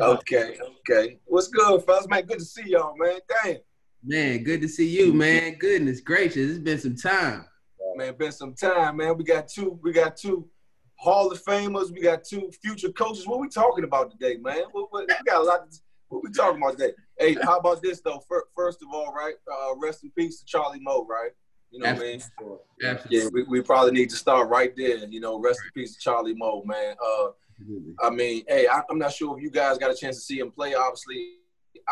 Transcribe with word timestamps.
okay, 0.00 0.58
okay. 0.80 1.18
What's 1.26 1.48
good, 1.48 1.82
fellas? 1.84 2.08
Man, 2.08 2.24
good 2.24 2.38
to 2.38 2.44
see 2.44 2.64
y'all, 2.66 2.94
man. 2.96 3.18
Damn. 3.28 3.56
Man, 4.02 4.42
good 4.42 4.60
to 4.60 4.68
see 4.68 4.88
you, 4.88 5.12
man. 5.12 5.56
Goodness 5.58 6.00
gracious, 6.00 6.50
it's 6.50 6.58
been 6.58 6.78
some 6.78 6.96
time. 6.96 7.46
Man, 7.96 8.14
been 8.16 8.32
some 8.32 8.54
time, 8.54 8.96
man. 8.96 9.16
We 9.16 9.24
got 9.24 9.48
two, 9.48 9.78
we 9.82 9.92
got 9.92 10.16
two 10.16 10.48
Hall 10.96 11.30
of 11.30 11.42
Famers, 11.42 11.92
we 11.92 12.00
got 12.00 12.24
two 12.24 12.50
future 12.62 12.90
coaches. 12.90 13.26
What 13.26 13.40
we 13.40 13.48
talking 13.48 13.84
about 13.84 14.10
today, 14.10 14.36
man? 14.36 14.64
What, 14.72 14.92
what, 14.92 15.06
we 15.08 15.14
got 15.24 15.42
a 15.42 15.44
lot. 15.44 15.70
To, 15.70 15.78
what 16.08 16.22
we 16.24 16.30
talking 16.32 16.60
about 16.60 16.78
today? 16.78 16.92
Hey, 17.18 17.36
how 17.42 17.58
about 17.58 17.82
this 17.82 18.00
though? 18.00 18.22
First 18.56 18.82
of 18.82 18.88
all, 18.92 19.12
right? 19.12 19.34
Uh, 19.50 19.76
rest 19.80 20.02
in 20.02 20.10
peace 20.10 20.40
to 20.40 20.44
Charlie 20.44 20.80
Moe, 20.80 21.06
right? 21.06 21.30
You 21.70 21.80
know 21.80 21.86
Absolutely. 21.86 22.18
what 22.18 22.60
I 22.80 22.84
mean? 22.84 22.96
Absolutely. 22.96 23.18
Yeah, 23.18 23.28
we, 23.32 23.42
we 23.58 23.62
probably 23.62 23.92
need 23.92 24.10
to 24.10 24.16
start 24.16 24.48
right 24.48 24.74
there. 24.76 25.06
You 25.08 25.20
know, 25.20 25.40
rest 25.40 25.60
in 25.64 25.70
peace 25.80 25.94
to 25.94 26.00
Charlie 26.00 26.34
Moe, 26.34 26.62
man. 26.64 26.94
Uh, 27.04 27.28
I 28.02 28.10
mean, 28.10 28.44
hey, 28.48 28.66
I, 28.66 28.82
am 28.90 28.98
not 28.98 29.12
sure 29.12 29.36
if 29.36 29.42
you 29.42 29.50
guys 29.50 29.78
got 29.78 29.90
a 29.90 29.94
chance 29.94 30.16
to 30.16 30.22
see 30.22 30.38
him 30.38 30.50
play. 30.50 30.74
Obviously, 30.74 31.34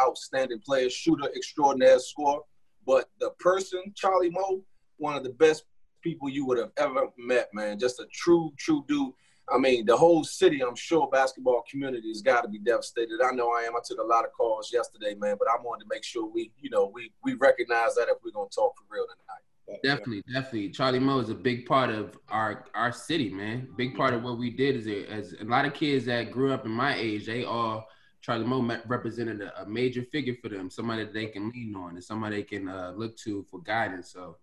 outstanding 0.00 0.60
player, 0.60 0.90
shooter 0.90 1.28
extraordinaire, 1.34 1.98
score. 1.98 2.42
But 2.86 3.08
the 3.20 3.30
person, 3.38 3.80
Charlie 3.94 4.30
Moe, 4.30 4.64
one 4.96 5.16
of 5.16 5.22
the 5.22 5.30
best 5.30 5.64
people 6.02 6.28
you 6.28 6.44
would 6.46 6.58
have 6.58 6.72
ever 6.76 7.06
met, 7.16 7.48
man. 7.52 7.78
Just 7.78 8.00
a 8.00 8.06
true, 8.12 8.52
true 8.58 8.84
dude. 8.88 9.12
I 9.52 9.58
mean, 9.58 9.86
the 9.86 9.96
whole 9.96 10.24
city, 10.24 10.62
I'm 10.62 10.76
sure, 10.76 11.08
basketball 11.10 11.64
community 11.68 12.08
has 12.08 12.22
got 12.22 12.42
to 12.42 12.48
be 12.48 12.58
devastated. 12.58 13.20
I 13.24 13.32
know 13.32 13.50
I 13.50 13.62
am. 13.62 13.76
I 13.76 13.80
took 13.84 13.98
a 13.98 14.04
lot 14.04 14.24
of 14.24 14.32
calls 14.32 14.72
yesterday, 14.72 15.14
man, 15.14 15.36
but 15.38 15.48
I 15.48 15.60
wanted 15.62 15.84
to 15.84 15.88
make 15.90 16.04
sure 16.04 16.26
we, 16.26 16.52
you 16.60 16.70
know, 16.70 16.90
we 16.92 17.12
we 17.24 17.34
recognize 17.34 17.94
that 17.96 18.08
if 18.08 18.18
we're 18.24 18.30
gonna 18.32 18.48
talk 18.48 18.76
for 18.76 18.84
real 18.88 19.04
tonight. 19.04 19.41
Definitely, 19.82 20.22
definitely. 20.32 20.70
Charlie 20.70 20.98
Moe 20.98 21.20
is 21.20 21.30
a 21.30 21.34
big 21.34 21.66
part 21.66 21.90
of 21.90 22.16
our 22.28 22.66
our 22.74 22.92
city, 22.92 23.30
man. 23.30 23.68
Big 23.76 23.96
part 23.96 24.12
of 24.12 24.22
what 24.22 24.38
we 24.38 24.50
did 24.50 24.76
is 24.76 24.86
a, 24.86 25.06
as 25.10 25.34
a 25.40 25.44
lot 25.44 25.64
of 25.64 25.74
kids 25.74 26.04
that 26.06 26.30
grew 26.30 26.52
up 26.52 26.66
in 26.66 26.70
my 26.70 26.94
age, 26.96 27.26
they 27.26 27.44
all 27.44 27.86
Charlie 28.20 28.44
Moe 28.44 28.78
represented 28.86 29.40
a, 29.40 29.62
a, 29.62 29.66
major 29.66 30.02
figure 30.02 30.34
for 30.40 30.48
them, 30.48 30.70
somebody 30.70 31.04
that 31.04 31.12
they 31.12 31.26
can 31.26 31.50
lean 31.50 31.74
on 31.76 31.94
and 31.94 32.04
somebody 32.04 32.36
they 32.36 32.42
can 32.42 32.68
uh, 32.68 32.92
look 32.94 33.16
to 33.18 33.44
for 33.50 33.60
guidance. 33.60 34.12
So, 34.12 34.36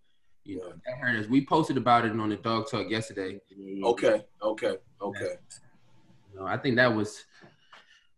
you 0.44 0.58
know, 0.58 0.70
that 0.86 0.98
hurt 1.00 1.17
us. 1.17 1.30
We 1.30 1.45
posted 1.45 1.78
about 1.78 2.06
it 2.06 2.11
on 2.11 2.30
the 2.30 2.36
Dog 2.36 2.70
Talk 2.70 2.89
yesterday. 2.89 3.39
Okay, 3.83 4.22
okay, 4.42 4.76
okay. 5.02 5.36
You 6.31 6.39
know, 6.39 6.45
I 6.45 6.58
think 6.58 6.76
that 6.76 6.94
was 6.94 7.23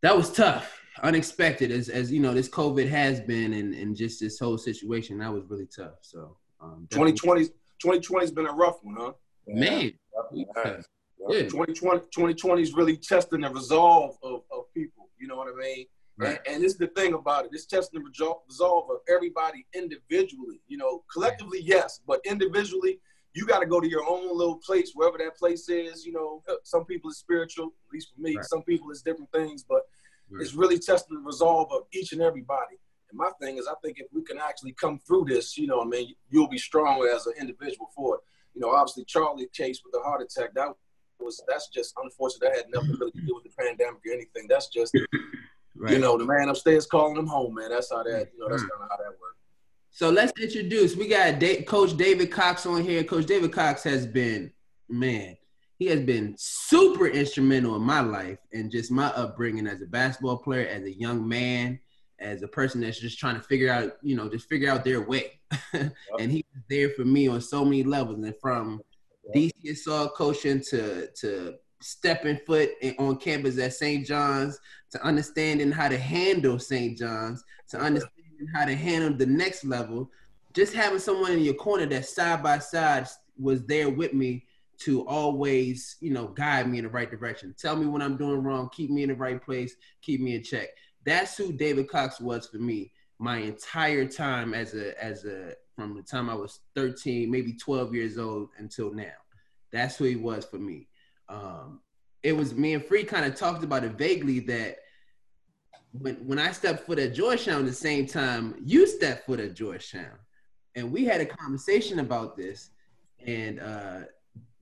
that 0.02 0.18
was 0.18 0.32
tough, 0.32 0.82
unexpected, 1.04 1.72
as 1.72 1.90
as 1.90 2.12
you 2.12 2.20
know, 2.20 2.34
this 2.34 2.50
COVID 2.50 2.90
has 2.90 3.22
been, 3.22 3.54
and 3.54 3.76
and 3.76 3.96
just 3.96 4.20
this 4.20 4.40
whole 4.40 4.58
situation 4.58 5.20
that 5.20 5.32
was 5.32 5.44
really 5.48 5.68
tough. 5.68 5.96
So. 6.02 6.38
Um, 6.62 6.88
2020 6.92 7.45
2020 7.45 8.23
has 8.23 8.31
been 8.31 8.45
a 8.45 8.52
rough 8.52 8.78
one, 8.84 8.95
huh? 8.98 9.14
Man, 9.48 9.92
yeah. 10.31 10.44
yeah. 11.30 11.44
2020 11.44 12.02
2020 12.14 12.62
is 12.62 12.73
really 12.73 12.95
testing 12.98 13.42
the 13.42 13.50
resolve 13.50 14.18
of, 14.23 14.42
of 14.52 14.72
people. 14.73 15.09
You 15.20 15.28
know 15.28 15.36
what 15.36 15.48
I 15.48 15.58
mean? 15.58 15.86
Right. 16.18 16.40
And, 16.45 16.56
and 16.56 16.64
this 16.64 16.73
is 16.73 16.78
the 16.78 16.88
thing 16.88 17.14
about 17.14 17.45
it. 17.45 17.52
It's 17.53 17.66
testing 17.66 18.02
the 18.02 18.34
resolve 18.48 18.90
of 18.92 18.98
everybody 19.09 19.66
individually. 19.73 20.62
You 20.68 20.78
know, 20.78 21.03
collectively, 21.12 21.62
yes, 21.64 22.00
but 22.06 22.22
individually, 22.26 23.00
you 23.34 23.46
got 23.46 23.59
to 23.59 23.66
go 23.66 23.80
to 23.80 23.90
your 23.90 24.08
own 24.08 24.38
little 24.38 24.58
place, 24.58 24.92
wherever 24.94 25.18
that 25.18 25.38
place 25.38 25.70
is. 25.70 26.06
You 26.06 26.14
know, 26.14 26.44
some 26.64 26.86
people 26.86 27.09
is 27.09 27.18
spiritual, 27.18 27.68
at 27.68 27.94
least 27.94 28.09
for 28.14 28.22
me. 28.22 28.36
Right. 28.36 28.46
Some 28.46 28.62
people 28.64 28.92
is 28.92 29.02
different 29.02 29.31
things, 29.31 29.64
but 29.68 29.81
right. 30.30 30.42
it's 30.42 30.53
really 30.53 30.78
testing 30.78 31.18
the 31.18 31.23
resolve 31.23 31.72
of 31.72 31.84
each 31.94 32.12
and 32.12 32.22
everybody. 32.22 32.78
And 33.12 33.17
my 33.17 33.30
thing 33.40 33.58
is, 33.58 33.67
I 33.67 33.73
think 33.84 34.00
if 34.00 34.08
we 34.14 34.23
can 34.23 34.40
actually 34.40 34.73
come 34.73 35.00
through 35.00 35.26
this, 35.28 35.58
you 35.58 35.67
know, 35.67 35.81
I 35.81 35.86
mean, 35.86 36.16
you'll 36.30 36.48
be 36.48 36.58
stronger 36.58 37.09
as 37.09 37.28
an 37.28 37.34
individual 37.40 37.90
for 37.95 38.16
it. 38.16 38.22
You 38.53 38.62
know, 38.62 38.72
obviously 38.72 39.06
Charlie 39.06 39.48
case 39.53 39.81
with 39.84 39.94
the 39.94 40.00
heart 40.00 40.22
attack, 40.22 40.53
that 40.56 40.70
was 41.20 41.42
that's 41.48 41.70
just 41.70 41.94
unfortunate. 42.02 42.50
That 42.50 42.56
had 42.56 42.66
nothing 42.73 42.98
really 43.00 43.12
to 43.12 43.22
do 43.22 43.36
with 43.36 43.44
the 43.44 43.52
pandemic 43.58 44.02
or 44.06 44.14
anything. 44.14 44.48
That's 44.50 44.68
just, 44.68 44.98
right. 45.76 45.94
you 45.94 46.00
know, 46.00 46.18
the 46.18 46.26
man 46.26 46.50
upstairs 46.50 46.86
calling 46.86 47.18
him 47.18 47.28
home, 47.28 47.56
man. 47.56 47.70
That's 47.70 47.92
how 47.92 48.03
that, 48.03 48.30
you 48.34 48.40
know, 48.40 48.50
that's 48.50 48.64
mm. 48.64 48.70
kind 48.70 48.84
of 48.84 48.90
how 48.90 48.98
that 48.98 49.09
works. 49.09 49.38
So 49.92 50.09
let's 50.09 50.31
introduce. 50.42 50.96
We 50.96 51.08
got 51.08 51.40
da- 51.40 51.64
Coach 51.64 51.98
David 51.98 52.31
Cox 52.31 52.66
on 52.66 52.81
here. 52.81 53.03
Coach 53.03 53.25
David 53.25 53.52
Cox 53.52 53.84
has 53.84 54.07
been, 54.07 54.52
man, 54.90 55.38
he 55.78 55.88
has 55.88 56.00
been 56.00 56.36
super 56.38 57.07
instrumental 57.07 57.75
in 57.75 57.81
my 57.81 58.00
life 58.00 58.38
and 58.53 58.72
just 58.72 58.90
my 58.90 59.07
upbringing 59.07 59.68
as 59.68 59.81
a 59.81 59.86
basketball 59.86 60.38
player, 60.38 60.68
as 60.68 60.84
a 60.84 60.94
young 60.94 61.28
man 61.28 61.80
as 62.22 62.44
a 62.44 62.48
person 62.48 62.82
that's 62.82 63.00
just 63.00 63.20
trying 63.20 63.36
to 63.36 63.42
figure 63.42 63.72
out, 63.72 63.98
you 64.02 64.16
know, 64.16 64.30
just 64.30 64.48
figure 64.48 64.70
out 64.70 64.86
their 64.86 65.02
way. 65.02 65.40
and 65.74 66.32
he's 66.32 66.44
there 66.70 66.90
for 66.90 67.04
me 67.04 67.28
on 67.28 67.42
so 67.42 67.66
many 67.66 67.84
levels. 67.84 68.24
And 68.24 68.36
from 68.40 68.82
DC 69.36 69.52
DCSR 69.66 70.14
coaching 70.14 70.62
to 70.70 71.08
to 71.08 71.56
stepping 71.81 72.38
foot 72.46 72.70
on 73.00 73.18
campus 73.18 73.58
at 73.58 73.74
St. 73.74 74.06
John's, 74.06 74.60
to 74.92 75.04
understanding 75.04 75.72
how 75.72 75.90
to 75.90 75.98
handle 75.98 76.60
St. 76.60 76.98
John's, 76.98 77.44
to 77.70 77.80
understanding 77.80 78.48
how 78.54 78.66
to 78.66 78.76
handle 78.76 79.18
the 79.18 79.26
next 79.26 79.64
level, 79.64 80.12
just 80.54 80.74
having 80.74 81.00
someone 81.00 81.31
in 81.31 81.40
your 81.40 81.56
corner 81.56 81.88
that 81.88 82.06
side 82.06 82.44
by 82.44 82.60
side 82.60 83.08
was 83.40 83.66
there 83.66 83.90
with 83.90 84.14
me 84.14 84.46
to 84.80 85.08
always, 85.08 85.98
you 86.02 86.12
know, 86.12 86.28
guide 86.28 86.70
me 86.70 86.78
in 86.78 86.84
the 86.84 86.90
right 86.90 87.10
direction. 87.10 87.56
Tell 87.58 87.76
me 87.76 87.88
when 87.88 88.02
I'm 88.02 88.18
doing 88.18 88.44
wrong, 88.44 88.70
keep 88.72 88.92
me 88.92 89.02
in 89.02 89.10
the 89.10 89.16
right 89.16 89.42
place, 89.42 89.76
keep 90.02 90.22
me 90.22 90.36
in 90.36 90.44
check 90.44 90.70
that's 91.06 91.38
who 91.38 91.51
David 91.51 91.89
Cox 91.89 92.19
was 92.19 92.47
for 92.47 92.57
me 92.57 92.91
my 93.19 93.38
entire 93.38 94.06
time 94.06 94.53
as 94.53 94.73
a 94.73 95.01
as 95.03 95.25
a 95.25 95.53
from 95.75 95.95
the 95.95 96.01
time 96.01 96.29
I 96.29 96.34
was 96.34 96.59
13, 96.75 97.29
maybe 97.31 97.53
12 97.53 97.95
years 97.95 98.17
old 98.17 98.50
until 98.57 98.94
now. 98.94 99.13
That's 99.72 99.95
who 99.95 100.06
he 100.06 100.16
was 100.16 100.45
for 100.45 100.57
me. 100.57 100.88
Um, 101.29 101.81
it 102.23 102.35
was 102.35 102.53
me 102.53 102.73
and 102.73 102.85
Free 102.85 103.03
kind 103.03 103.25
of 103.25 103.35
talked 103.35 103.63
about 103.63 103.84
it 103.84 103.94
vaguely 103.94 104.39
that 104.41 104.78
when 105.91 106.16
when 106.28 106.39
I 106.39 106.51
stepped 106.51 106.85
foot 106.85 107.00
at 107.00 107.13
Georgetown 107.13 107.66
the 107.66 107.73
same 107.73 108.06
time 108.06 108.56
you 108.63 108.88
stepped 108.88 109.25
foot 109.25 109.39
at 109.39 109.53
Georgetown. 109.56 110.18
And 110.75 110.91
we 110.91 111.06
had 111.06 111.22
a 111.22 111.25
conversation 111.25 112.00
about 112.00 112.38
this. 112.38 112.69
And 113.25 113.59
uh, 113.59 114.00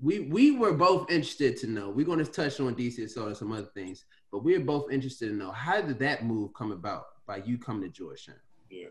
we 0.02 0.22
we 0.22 0.52
were 0.52 0.74
both 0.74 1.10
interested 1.10 1.58
to 1.58 1.68
know. 1.68 1.90
We're 1.90 2.06
going 2.06 2.24
to 2.24 2.32
touch 2.32 2.60
on 2.60 2.76
DC 2.76 3.04
Assault 3.04 3.28
and 3.28 3.38
some 3.38 3.52
other 3.52 3.70
things, 3.74 4.06
but 4.32 4.44
we're 4.44 4.60
both 4.60 4.92
interested 4.92 5.30
to 5.30 5.36
know 5.36 5.52
how 5.52 5.82
did 5.82 6.00
that 6.00 6.26
move 6.26 6.54
come 6.54 6.72
about 6.72 7.06
by 7.26 7.38
you 7.38 7.58
coming 7.58 7.84
to 7.84 7.90
Georgetown? 7.90 8.36
Yeah. 8.70 8.88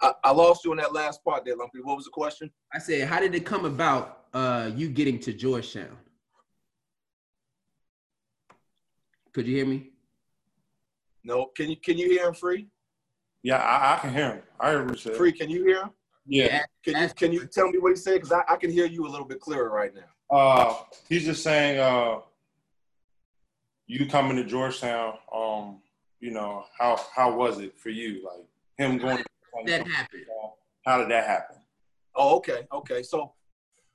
I, 0.00 0.12
I 0.24 0.30
lost 0.32 0.64
you 0.64 0.72
in 0.72 0.78
that 0.78 0.92
last 0.92 1.24
part 1.24 1.44
there, 1.44 1.56
Lumpy. 1.56 1.80
What 1.82 1.96
was 1.96 2.04
the 2.04 2.10
question? 2.10 2.50
I 2.72 2.78
said, 2.78 3.08
how 3.08 3.20
did 3.20 3.34
it 3.34 3.46
come 3.46 3.64
about 3.64 4.24
uh, 4.34 4.70
you 4.74 4.88
getting 4.88 5.18
to 5.20 5.32
Georgetown? 5.32 5.96
Could 9.32 9.46
you 9.46 9.56
hear 9.56 9.66
me? 9.66 9.90
No. 11.24 11.46
Can 11.56 11.70
you 11.70 11.76
can 11.76 11.98
you 11.98 12.08
hear 12.08 12.28
him 12.28 12.34
free? 12.34 12.68
Yeah, 13.42 13.56
I, 13.56 13.94
I 13.94 13.98
can 13.98 14.12
hear 14.12 14.30
him. 14.34 14.42
I 14.60 14.70
heard 14.70 14.88
what 14.88 15.16
Free, 15.16 15.32
can 15.32 15.50
you 15.50 15.64
hear 15.64 15.82
him? 15.82 15.90
Yeah. 16.26 16.62
Can 16.84 17.02
you 17.02 17.08
can 17.14 17.32
you 17.32 17.46
tell 17.46 17.68
me 17.68 17.78
what 17.78 17.90
he 17.90 17.96
said? 17.96 18.14
Because 18.14 18.32
I, 18.32 18.42
I 18.48 18.56
can 18.56 18.70
hear 18.70 18.86
you 18.86 19.06
a 19.06 19.08
little 19.08 19.26
bit 19.26 19.40
clearer 19.40 19.70
right 19.70 19.92
now. 19.94 20.36
Uh, 20.36 20.74
he's 21.08 21.24
just 21.24 21.42
saying, 21.42 21.78
uh, 21.78 22.20
you 23.86 24.06
coming 24.06 24.36
to 24.36 24.44
Georgetown, 24.44 25.14
um, 25.34 25.80
you 26.20 26.30
know, 26.30 26.64
how 26.78 27.00
how 27.14 27.34
was 27.34 27.60
it 27.60 27.78
for 27.78 27.90
you? 27.90 28.24
Like 28.24 28.46
him 28.76 28.98
going. 28.98 29.18
How 29.54 29.64
that 29.66 29.86
happened. 29.86 30.24
How 30.84 30.98
did 30.98 31.10
that 31.10 31.26
happen? 31.26 31.56
Oh, 32.16 32.36
okay, 32.36 32.66
okay. 32.72 33.02
So, 33.02 33.32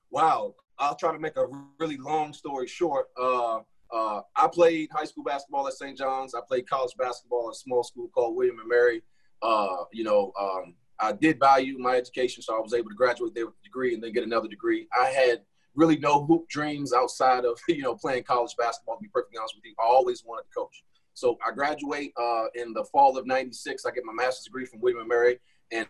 wow. 0.09 0.55
I'll 0.79 0.95
try 0.95 1.11
to 1.11 1.19
make 1.19 1.35
a 1.35 1.45
really 1.77 1.97
long 1.97 2.31
story 2.31 2.65
short. 2.65 3.07
Uh, 3.19 3.59
uh, 3.91 4.21
I 4.35 4.47
played 4.47 4.89
high 4.91 5.03
school 5.03 5.23
basketball 5.23 5.67
at 5.67 5.73
St. 5.73 5.97
John's. 5.97 6.33
I 6.33 6.39
played 6.47 6.69
college 6.69 6.93
basketball 6.97 7.49
at 7.49 7.55
a 7.55 7.59
small 7.59 7.83
school 7.83 8.09
called 8.09 8.35
William 8.35 8.59
and 8.59 8.69
Mary. 8.69 9.01
Uh, 9.41 9.83
you 9.91 10.03
know, 10.03 10.31
um, 10.39 10.75
I 10.99 11.11
did 11.11 11.39
value 11.39 11.77
my 11.79 11.95
education, 11.95 12.43
so 12.43 12.55
I 12.55 12.59
was 12.59 12.73
able 12.73 12.89
to 12.89 12.95
graduate 12.95 13.33
there 13.35 13.45
with 13.45 13.55
a 13.61 13.63
degree 13.63 13.93
and 13.93 14.03
then 14.03 14.13
get 14.13 14.23
another 14.23 14.47
degree. 14.47 14.87
I 14.99 15.07
had 15.07 15.41
really 15.79 15.97
no 15.97 16.25
hoop 16.25 16.47
dreams 16.49 16.93
outside 16.93 17.45
of 17.45 17.59
you 17.67 17.81
know 17.81 17.95
playing 17.95 18.23
college 18.23 18.55
basketball. 18.57 18.97
To 18.97 19.01
be 19.01 19.09
perfectly 19.13 19.37
honest 19.39 19.55
with 19.55 19.65
you, 19.65 19.73
I 19.79 19.85
always 19.85 20.23
wanted 20.25 20.43
to 20.43 20.49
coach. 20.55 20.83
So 21.13 21.37
I 21.45 21.51
graduate 21.51 22.13
uh, 22.21 22.45
in 22.55 22.73
the 22.73 22.83
fall 22.91 23.17
of 23.17 23.25
'96. 23.25 23.85
I 23.85 23.91
get 23.91 24.03
my 24.05 24.13
master's 24.13 24.45
degree 24.45 24.65
from 24.65 24.81
William 24.81 24.99
and 24.99 25.09
Mary, 25.09 25.39
and, 25.71 25.87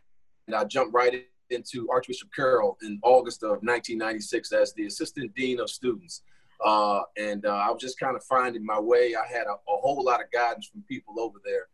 and 0.47 0.55
I 0.55 0.63
jump 0.63 0.93
right 0.93 1.25
into 1.49 1.89
Archbishop 1.89 2.29
Carroll 2.35 2.77
in 2.83 2.99
August 3.03 3.43
of 3.43 3.61
1996 3.63 4.51
as 4.51 4.73
the 4.73 4.85
assistant 4.85 5.33
dean 5.35 5.59
of 5.59 5.69
students. 5.69 6.21
Uh, 6.63 7.01
and 7.17 7.45
uh, 7.45 7.49
I 7.49 7.71
was 7.71 7.81
just 7.81 7.99
kind 7.99 8.15
of 8.15 8.23
finding 8.23 8.65
my 8.65 8.79
way. 8.79 9.15
I 9.15 9.25
had 9.27 9.47
a, 9.47 9.53
a, 9.53 9.77
whole 9.81 10.03
lot 10.03 10.19
of 10.19 10.29
guidance 10.31 10.67
from 10.67 10.83
people 10.83 11.19
over 11.19 11.39
there. 11.43 11.67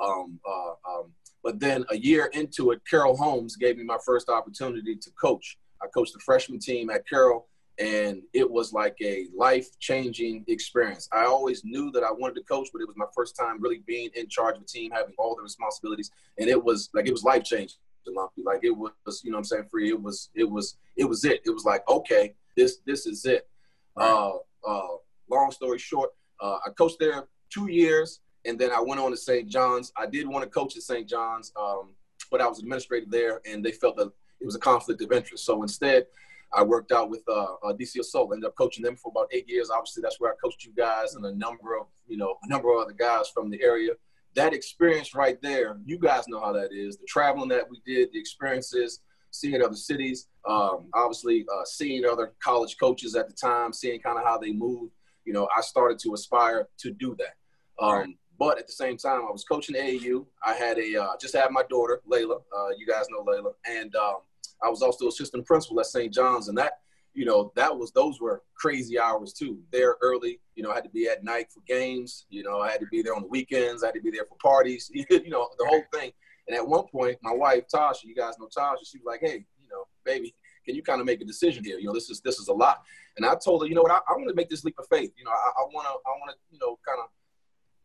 Um, 0.00 0.38
uh, 0.46 0.70
um, 0.88 1.12
but 1.42 1.58
then 1.58 1.84
a 1.90 1.96
year 1.96 2.26
into 2.34 2.70
it, 2.72 2.82
Carroll 2.88 3.16
Holmes 3.16 3.56
gave 3.56 3.78
me 3.78 3.84
my 3.84 3.98
first 4.04 4.28
opportunity 4.28 4.94
to 4.94 5.10
coach. 5.12 5.58
I 5.82 5.86
coached 5.86 6.12
the 6.12 6.20
freshman 6.20 6.58
team 6.58 6.90
at 6.90 7.08
Carroll, 7.08 7.48
and 7.78 8.22
it 8.32 8.50
was 8.50 8.72
like 8.72 8.96
a 9.02 9.26
life 9.36 9.68
changing 9.78 10.44
experience. 10.48 11.08
I 11.12 11.24
always 11.24 11.64
knew 11.64 11.90
that 11.92 12.02
I 12.02 12.10
wanted 12.10 12.34
to 12.36 12.42
coach, 12.42 12.68
but 12.72 12.80
it 12.80 12.88
was 12.88 12.96
my 12.96 13.06
first 13.14 13.36
time 13.36 13.60
really 13.60 13.82
being 13.86 14.10
in 14.14 14.28
charge 14.28 14.56
of 14.56 14.62
a 14.62 14.66
team, 14.66 14.90
having 14.92 15.14
all 15.18 15.36
the 15.36 15.42
responsibilities, 15.42 16.10
and 16.38 16.48
it 16.48 16.62
was 16.62 16.90
like 16.94 17.06
it 17.06 17.12
was 17.12 17.24
life 17.24 17.44
changing. 17.44 17.78
Lumpy. 18.12 18.42
Like 18.44 18.60
it 18.62 18.70
was, 18.70 18.92
you 19.24 19.30
know, 19.30 19.36
what 19.36 19.40
I'm 19.40 19.44
saying, 19.44 19.64
free. 19.70 19.88
It 19.88 20.00
was, 20.00 20.30
it 20.34 20.48
was, 20.48 20.76
it 20.96 21.04
was 21.04 21.24
it. 21.24 21.40
It 21.44 21.50
was 21.50 21.64
like, 21.64 21.88
okay, 21.88 22.34
this, 22.56 22.78
this 22.86 23.06
is 23.06 23.24
it. 23.24 23.48
Uh, 23.96 24.32
uh, 24.66 24.86
long 25.30 25.50
story 25.50 25.78
short, 25.78 26.10
Uh, 26.40 26.58
I 26.66 26.70
coached 26.70 26.98
there 27.00 27.26
two 27.50 27.70
years, 27.70 28.20
and 28.44 28.58
then 28.58 28.70
I 28.70 28.80
went 28.80 29.00
on 29.00 29.10
to 29.10 29.16
St. 29.16 29.48
John's. 29.48 29.92
I 29.96 30.06
did 30.06 30.28
want 30.28 30.44
to 30.44 30.50
coach 30.50 30.76
at 30.76 30.82
St. 30.82 31.08
John's, 31.08 31.52
um, 31.58 31.94
but 32.30 32.40
I 32.40 32.46
was 32.46 32.58
administrator 32.58 33.06
there, 33.08 33.40
and 33.46 33.64
they 33.64 33.72
felt 33.72 33.96
that 33.96 34.12
it 34.40 34.44
was 34.44 34.54
a 34.54 34.60
conflict 34.60 35.02
of 35.02 35.12
interest. 35.12 35.44
So 35.44 35.62
instead, 35.62 36.06
I 36.52 36.62
worked 36.62 36.92
out 36.92 37.10
with 37.10 37.22
uh, 37.28 37.54
uh, 37.64 37.72
DC 37.72 37.98
Assault. 37.98 38.30
Ended 38.32 38.48
up 38.48 38.56
coaching 38.56 38.84
them 38.84 38.96
for 38.96 39.10
about 39.10 39.28
eight 39.32 39.48
years. 39.48 39.70
Obviously, 39.70 40.02
that's 40.02 40.20
where 40.20 40.32
I 40.32 40.36
coached 40.42 40.64
you 40.64 40.72
guys 40.76 41.14
and 41.14 41.24
a 41.24 41.34
number 41.34 41.76
of 41.76 41.86
you 42.06 42.16
know 42.16 42.36
a 42.42 42.48
number 42.48 42.72
of 42.72 42.82
other 42.82 42.92
guys 42.92 43.28
from 43.32 43.50
the 43.50 43.62
area. 43.62 43.92
That 44.34 44.52
experience 44.52 45.14
right 45.14 45.40
there, 45.40 45.78
you 45.84 45.98
guys 45.98 46.28
know 46.28 46.40
how 46.40 46.52
that 46.52 46.72
is. 46.72 46.98
The 46.98 47.06
traveling 47.06 47.48
that 47.48 47.64
we 47.70 47.80
did, 47.86 48.12
the 48.12 48.18
experiences, 48.18 49.00
seeing 49.30 49.62
other 49.62 49.76
cities, 49.76 50.28
um, 50.46 50.88
obviously 50.94 51.46
uh, 51.52 51.64
seeing 51.64 52.04
other 52.04 52.32
college 52.42 52.76
coaches 52.78 53.14
at 53.14 53.28
the 53.28 53.34
time, 53.34 53.72
seeing 53.72 54.00
kind 54.00 54.18
of 54.18 54.24
how 54.24 54.38
they 54.38 54.52
moved. 54.52 54.92
You 55.24 55.32
know, 55.32 55.48
I 55.56 55.60
started 55.60 55.98
to 56.00 56.14
aspire 56.14 56.68
to 56.78 56.90
do 56.92 57.16
that. 57.18 57.84
Um, 57.84 57.92
right. 57.92 58.08
But 58.38 58.58
at 58.58 58.66
the 58.66 58.72
same 58.72 58.96
time, 58.96 59.22
I 59.26 59.32
was 59.32 59.44
coaching 59.44 59.76
AAU. 59.76 60.26
I 60.44 60.52
had 60.52 60.78
a 60.78 61.02
uh, 61.02 61.16
just 61.20 61.34
had 61.34 61.50
my 61.50 61.62
daughter 61.70 62.02
Layla. 62.10 62.40
Uh, 62.54 62.68
you 62.76 62.86
guys 62.86 63.06
know 63.10 63.24
Layla, 63.24 63.52
and 63.66 63.94
um, 63.96 64.16
I 64.62 64.68
was 64.68 64.82
also 64.82 65.08
assistant 65.08 65.46
principal 65.46 65.80
at 65.80 65.86
St. 65.86 66.12
John's, 66.12 66.48
and 66.48 66.58
that 66.58 66.80
you 67.14 67.24
know 67.24 67.52
that 67.56 67.76
was 67.76 67.92
those 67.92 68.20
were 68.20 68.42
crazy 68.54 68.98
hours 68.98 69.32
too. 69.32 69.58
There 69.72 69.96
early, 70.00 70.40
you 70.54 70.62
know, 70.62 70.70
I 70.70 70.76
had 70.76 70.84
to 70.84 70.90
be 70.90 71.08
at 71.08 71.24
night 71.24 71.50
for 71.52 71.60
games. 71.66 72.26
You 72.28 72.42
know, 72.42 72.60
I 72.60 72.70
had 72.70 72.80
to 72.80 72.86
be 72.86 73.02
there 73.02 73.14
on 73.14 73.22
the 73.22 73.28
weekends. 73.28 73.82
I 73.82 73.86
had 73.86 73.94
to 73.94 74.00
be 74.00 74.10
there 74.10 74.26
for 74.28 74.36
parties. 74.36 74.90
you 74.94 75.30
know, 75.30 75.48
the 75.58 75.66
whole 75.66 75.82
thing. 75.92 76.12
And 76.48 76.56
at 76.56 76.66
one 76.66 76.84
point, 76.86 77.18
my 77.22 77.32
wife 77.32 77.64
Tasha, 77.72 78.04
you 78.04 78.14
guys 78.14 78.34
know 78.38 78.46
Tasha, 78.46 78.78
she 78.84 78.98
was 78.98 79.06
like, 79.06 79.20
"Hey, 79.20 79.44
you 79.60 79.68
know, 79.68 79.84
baby, 80.04 80.34
can 80.64 80.74
you 80.74 80.82
kind 80.82 81.00
of 81.00 81.06
make 81.06 81.20
a 81.20 81.24
decision 81.24 81.64
here? 81.64 81.78
You 81.78 81.86
know, 81.86 81.94
this 81.94 82.10
is 82.10 82.20
this 82.20 82.38
is 82.38 82.48
a 82.48 82.52
lot." 82.52 82.82
And 83.16 83.24
I 83.24 83.34
told 83.34 83.62
her, 83.62 83.68
you 83.68 83.74
know 83.74 83.82
what, 83.82 83.92
I, 83.92 84.00
I 84.08 84.16
want 84.16 84.28
to 84.28 84.34
make 84.34 84.50
this 84.50 84.64
leap 84.64 84.78
of 84.78 84.86
faith. 84.88 85.12
You 85.16 85.24
know, 85.24 85.30
I 85.30 85.62
want 85.72 85.86
to 85.86 86.08
I 86.08 86.12
want 86.18 86.30
to 86.30 86.36
you 86.50 86.58
know 86.58 86.78
kind 86.86 87.00
of 87.00 87.08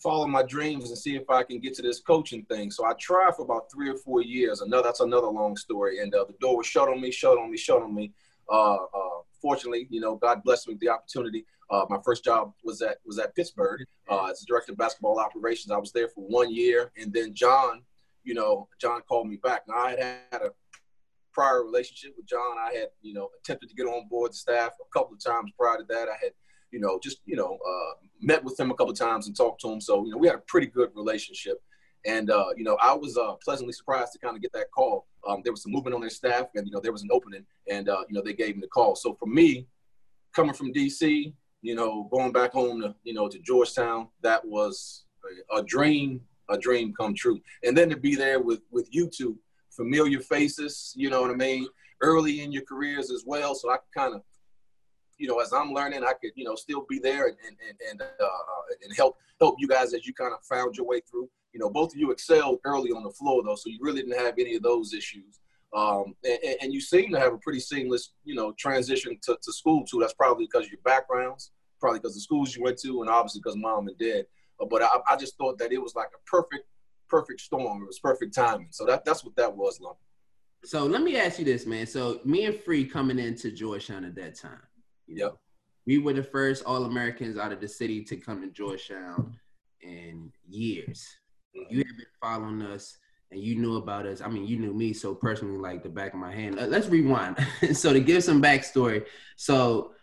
follow 0.01 0.27
my 0.27 0.43
dreams 0.43 0.89
and 0.89 0.97
see 0.97 1.15
if 1.15 1.29
I 1.29 1.43
can 1.43 1.59
get 1.59 1.73
to 1.75 1.81
this 1.81 1.99
coaching 1.99 2.43
thing. 2.45 2.71
So 2.71 2.85
I 2.85 2.93
tried 2.99 3.35
for 3.35 3.43
about 3.43 3.71
three 3.71 3.89
or 3.89 3.97
four 3.97 4.21
years. 4.21 4.61
Another 4.61 4.83
that's 4.83 4.99
another 4.99 5.27
long 5.27 5.55
story. 5.55 5.99
And 5.99 6.13
uh, 6.13 6.25
the 6.25 6.35
door 6.39 6.57
was 6.57 6.67
shut 6.67 6.89
on 6.89 6.99
me, 6.99 7.11
shut 7.11 7.37
on 7.37 7.51
me, 7.51 7.57
shut 7.57 7.81
on 7.81 7.93
me. 7.93 8.11
Uh, 8.49 8.75
uh, 8.75 9.21
fortunately, 9.41 9.87
you 9.89 10.01
know, 10.01 10.15
God 10.15 10.43
blessed 10.43 10.67
me 10.67 10.73
with 10.73 10.81
the 10.81 10.89
opportunity. 10.89 11.45
Uh, 11.69 11.85
my 11.89 11.97
first 12.03 12.23
job 12.23 12.51
was 12.63 12.81
at 12.81 12.97
was 13.05 13.17
at 13.17 13.33
Pittsburgh 13.35 13.85
uh, 14.09 14.25
as 14.25 14.43
director 14.45 14.73
of 14.73 14.77
basketball 14.77 15.19
operations. 15.19 15.71
I 15.71 15.77
was 15.77 15.91
there 15.93 16.09
for 16.09 16.25
one 16.25 16.53
year, 16.53 16.91
and 16.97 17.13
then 17.13 17.33
John, 17.33 17.83
you 18.23 18.33
know, 18.33 18.67
John 18.79 19.01
called 19.07 19.29
me 19.29 19.37
back. 19.37 19.61
Now 19.67 19.75
I 19.75 19.89
had 19.91 19.99
had 20.31 20.41
a 20.41 20.51
prior 21.31 21.63
relationship 21.63 22.13
with 22.17 22.25
John. 22.25 22.57
I 22.59 22.73
had, 22.73 22.89
you 23.01 23.13
know, 23.13 23.29
attempted 23.39 23.69
to 23.69 23.75
get 23.75 23.85
on 23.85 24.09
board 24.09 24.31
the 24.31 24.35
staff 24.35 24.71
a 24.81 24.99
couple 24.99 25.13
of 25.13 25.23
times 25.23 25.51
prior 25.57 25.77
to 25.77 25.85
that. 25.87 26.09
I 26.09 26.17
had 26.21 26.33
you 26.71 26.79
know, 26.79 26.99
just, 27.01 27.19
you 27.25 27.35
know, 27.35 27.57
uh, 27.67 27.93
met 28.21 28.43
with 28.43 28.59
him 28.59 28.71
a 28.71 28.75
couple 28.75 28.93
times 28.93 29.27
and 29.27 29.35
talked 29.35 29.61
to 29.61 29.69
him. 29.69 29.81
So, 29.81 30.05
you 30.05 30.11
know, 30.11 30.17
we 30.17 30.27
had 30.27 30.37
a 30.37 30.43
pretty 30.47 30.67
good 30.67 30.89
relationship. 30.95 31.61
And, 32.05 32.31
uh, 32.31 32.47
you 32.57 32.63
know, 32.63 32.77
I 32.81 32.93
was 32.93 33.17
uh, 33.17 33.33
pleasantly 33.43 33.73
surprised 33.73 34.13
to 34.13 34.19
kind 34.19 34.35
of 34.35 34.41
get 34.41 34.53
that 34.53 34.71
call. 34.71 35.05
Um, 35.27 35.41
there 35.43 35.53
was 35.53 35.61
some 35.61 35.71
movement 35.71 35.93
on 35.93 36.01
their 36.01 36.09
staff 36.09 36.47
and, 36.55 36.65
you 36.65 36.71
know, 36.71 36.79
there 36.79 36.91
was 36.91 37.03
an 37.03 37.09
opening 37.11 37.45
and, 37.69 37.89
uh, 37.89 38.03
you 38.09 38.15
know, 38.15 38.21
they 38.23 38.33
gave 38.33 38.55
me 38.55 38.61
the 38.61 38.67
call. 38.67 38.95
So 38.95 39.13
for 39.19 39.27
me, 39.27 39.67
coming 40.33 40.53
from 40.53 40.73
DC, 40.73 41.33
you 41.61 41.75
know, 41.75 42.07
going 42.11 42.31
back 42.31 42.53
home 42.53 42.81
to, 42.81 42.95
you 43.03 43.13
know, 43.13 43.27
to 43.27 43.37
Georgetown, 43.39 44.07
that 44.23 44.43
was 44.43 45.03
a, 45.53 45.59
a 45.59 45.63
dream, 45.63 46.21
a 46.49 46.57
dream 46.57 46.93
come 46.93 47.13
true. 47.13 47.39
And 47.63 47.77
then 47.77 47.89
to 47.89 47.97
be 47.97 48.15
there 48.15 48.39
with, 48.39 48.61
with 48.71 48.87
you 48.91 49.07
two, 49.07 49.37
familiar 49.69 50.19
faces, 50.19 50.93
you 50.95 51.09
know 51.09 51.21
what 51.21 51.31
I 51.31 51.35
mean, 51.35 51.67
early 52.01 52.41
in 52.41 52.51
your 52.51 52.63
careers 52.63 53.11
as 53.11 53.23
well. 53.25 53.53
So 53.53 53.71
I 53.71 53.77
kind 53.95 54.15
of 54.15 54.21
you 55.21 55.27
know, 55.27 55.39
as 55.39 55.53
I'm 55.53 55.71
learning, 55.71 56.03
I 56.03 56.13
could, 56.13 56.31
you 56.35 56.43
know, 56.43 56.55
still 56.55 56.83
be 56.89 56.97
there 56.97 57.27
and 57.27 57.37
and 57.47 57.77
and, 57.89 58.01
uh, 58.01 58.25
and 58.83 58.91
help 58.97 59.17
help 59.39 59.55
you 59.59 59.67
guys 59.67 59.93
as 59.93 60.07
you 60.07 60.13
kind 60.13 60.33
of 60.33 60.43
found 60.43 60.75
your 60.75 60.87
way 60.87 60.99
through. 60.99 61.29
You 61.53 61.59
know, 61.59 61.69
both 61.69 61.93
of 61.93 61.99
you 61.99 62.11
excelled 62.11 62.59
early 62.65 62.89
on 62.89 63.03
the 63.03 63.11
floor 63.11 63.43
though, 63.45 63.55
so 63.55 63.69
you 63.69 63.77
really 63.81 64.01
didn't 64.01 64.19
have 64.19 64.33
any 64.39 64.55
of 64.55 64.63
those 64.63 64.93
issues. 64.93 65.39
Um, 65.73 66.15
and, 66.25 66.57
and, 66.63 66.73
you 66.73 66.81
seem 66.81 67.13
to 67.13 67.19
have 67.19 67.31
a 67.31 67.37
pretty 67.37 67.61
seamless, 67.61 68.11
you 68.25 68.35
know, 68.35 68.51
transition 68.59 69.17
to, 69.21 69.37
to 69.41 69.53
school 69.53 69.85
too. 69.85 69.99
That's 70.01 70.13
probably 70.13 70.45
because 70.45 70.65
of 70.65 70.71
your 70.71 70.81
backgrounds, 70.83 71.51
probably 71.79 71.99
because 71.99 72.15
the 72.15 72.19
schools 72.19 72.53
you 72.53 72.63
went 72.63 72.77
to, 72.79 73.01
and 73.01 73.09
obviously 73.09 73.39
because 73.41 73.55
mom 73.55 73.87
and 73.87 73.97
dad. 73.97 74.25
Uh, 74.59 74.65
but 74.65 74.81
I, 74.81 74.89
I, 75.07 75.15
just 75.15 75.37
thought 75.37 75.57
that 75.59 75.71
it 75.71 75.81
was 75.81 75.95
like 75.95 76.09
a 76.13 76.29
perfect, 76.29 76.65
perfect 77.07 77.39
storm. 77.39 77.83
It 77.83 77.87
was 77.87 77.99
perfect 77.99 78.33
timing. 78.33 78.67
So 78.71 78.85
that 78.85 79.05
that's 79.05 79.23
what 79.23 79.35
that 79.37 79.55
was, 79.55 79.79
Lump. 79.79 79.97
So 80.65 80.85
let 80.85 81.03
me 81.03 81.15
ask 81.15 81.39
you 81.39 81.45
this, 81.45 81.65
man. 81.65 81.87
So 81.87 82.19
me 82.25 82.45
and 82.45 82.59
Free 82.59 82.83
coming 82.83 83.17
into 83.17 83.49
Georgetown 83.51 84.03
at 84.03 84.15
that 84.15 84.35
time. 84.35 84.59
Yep. 85.15 85.37
We 85.85 85.97
were 85.97 86.13
the 86.13 86.23
first 86.23 86.63
All 86.65 86.85
Americans 86.85 87.37
out 87.37 87.51
of 87.51 87.59
the 87.59 87.67
city 87.67 88.03
to 88.05 88.17
come 88.17 88.41
to 88.41 88.49
Georgetown 88.49 89.35
in 89.81 90.31
years. 90.47 91.07
You 91.53 91.79
have 91.79 91.97
been 91.97 92.05
following 92.21 92.61
us 92.61 92.97
and 93.31 93.41
you 93.41 93.55
knew 93.55 93.77
about 93.77 94.05
us. 94.05 94.21
I 94.21 94.27
mean, 94.27 94.45
you 94.45 94.57
knew 94.57 94.73
me 94.73 94.93
so 94.93 95.15
personally, 95.15 95.57
like 95.57 95.83
the 95.83 95.89
back 95.89 96.13
of 96.13 96.19
my 96.19 96.33
hand. 96.33 96.59
Uh, 96.59 96.65
let's 96.65 96.87
rewind. 96.87 97.37
so 97.73 97.93
to 97.93 97.99
give 97.99 98.23
some 98.23 98.41
backstory, 98.41 99.05
so 99.35 99.93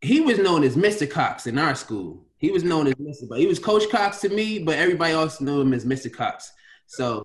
he 0.00 0.20
was 0.20 0.38
known 0.38 0.64
as 0.64 0.76
Mr. 0.76 1.08
Cox 1.08 1.46
in 1.46 1.58
our 1.58 1.74
school. 1.74 2.26
He 2.38 2.50
was 2.50 2.64
known 2.64 2.86
as 2.86 2.94
Mr. 2.94 3.28
But 3.28 3.38
he 3.38 3.46
was 3.46 3.58
Coach 3.58 3.88
Cox 3.90 4.20
to 4.22 4.28
me, 4.28 4.58
but 4.58 4.78
everybody 4.78 5.12
else 5.12 5.40
knew 5.40 5.60
him 5.60 5.74
as 5.74 5.84
Mr. 5.84 6.12
Cox. 6.12 6.52
So 6.86 7.24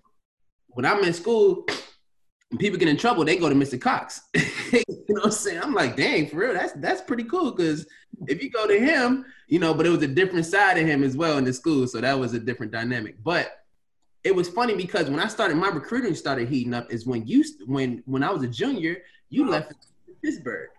when 0.68 0.84
I'm 0.84 1.02
in 1.02 1.12
school, 1.12 1.66
when 2.50 2.58
people 2.58 2.78
get 2.78 2.88
in 2.88 2.96
trouble, 2.96 3.24
they 3.24 3.36
go 3.36 3.48
to 3.48 3.54
Mr. 3.54 3.80
Cox. 3.80 4.20
you 4.34 4.82
know 4.88 5.14
what 5.14 5.24
I'm 5.26 5.30
saying? 5.32 5.60
I'm 5.62 5.74
like, 5.74 5.96
dang, 5.96 6.28
for 6.28 6.36
real, 6.36 6.54
that's 6.54 6.72
that's 6.74 7.00
pretty 7.00 7.24
cool. 7.24 7.52
Cause 7.52 7.86
if 8.28 8.42
you 8.42 8.50
go 8.50 8.66
to 8.66 8.78
him, 8.78 9.24
you 9.48 9.58
know, 9.58 9.74
but 9.74 9.86
it 9.86 9.90
was 9.90 10.02
a 10.02 10.08
different 10.08 10.46
side 10.46 10.78
of 10.78 10.86
him 10.86 11.02
as 11.02 11.16
well 11.16 11.38
in 11.38 11.44
the 11.44 11.52
school. 11.52 11.86
So 11.86 12.00
that 12.00 12.18
was 12.18 12.34
a 12.34 12.38
different 12.38 12.72
dynamic. 12.72 13.16
But 13.22 13.64
it 14.24 14.34
was 14.34 14.48
funny 14.48 14.74
because 14.74 15.10
when 15.10 15.20
I 15.20 15.28
started, 15.28 15.56
my 15.56 15.68
recruiting 15.68 16.14
started 16.14 16.48
heating 16.48 16.74
up 16.74 16.92
is 16.92 17.06
when 17.06 17.26
you 17.26 17.44
when 17.66 18.02
when 18.06 18.22
I 18.22 18.30
was 18.30 18.42
a 18.42 18.48
junior, 18.48 18.98
you 19.28 19.48
left 19.48 19.72
Pittsburgh. 20.22 20.70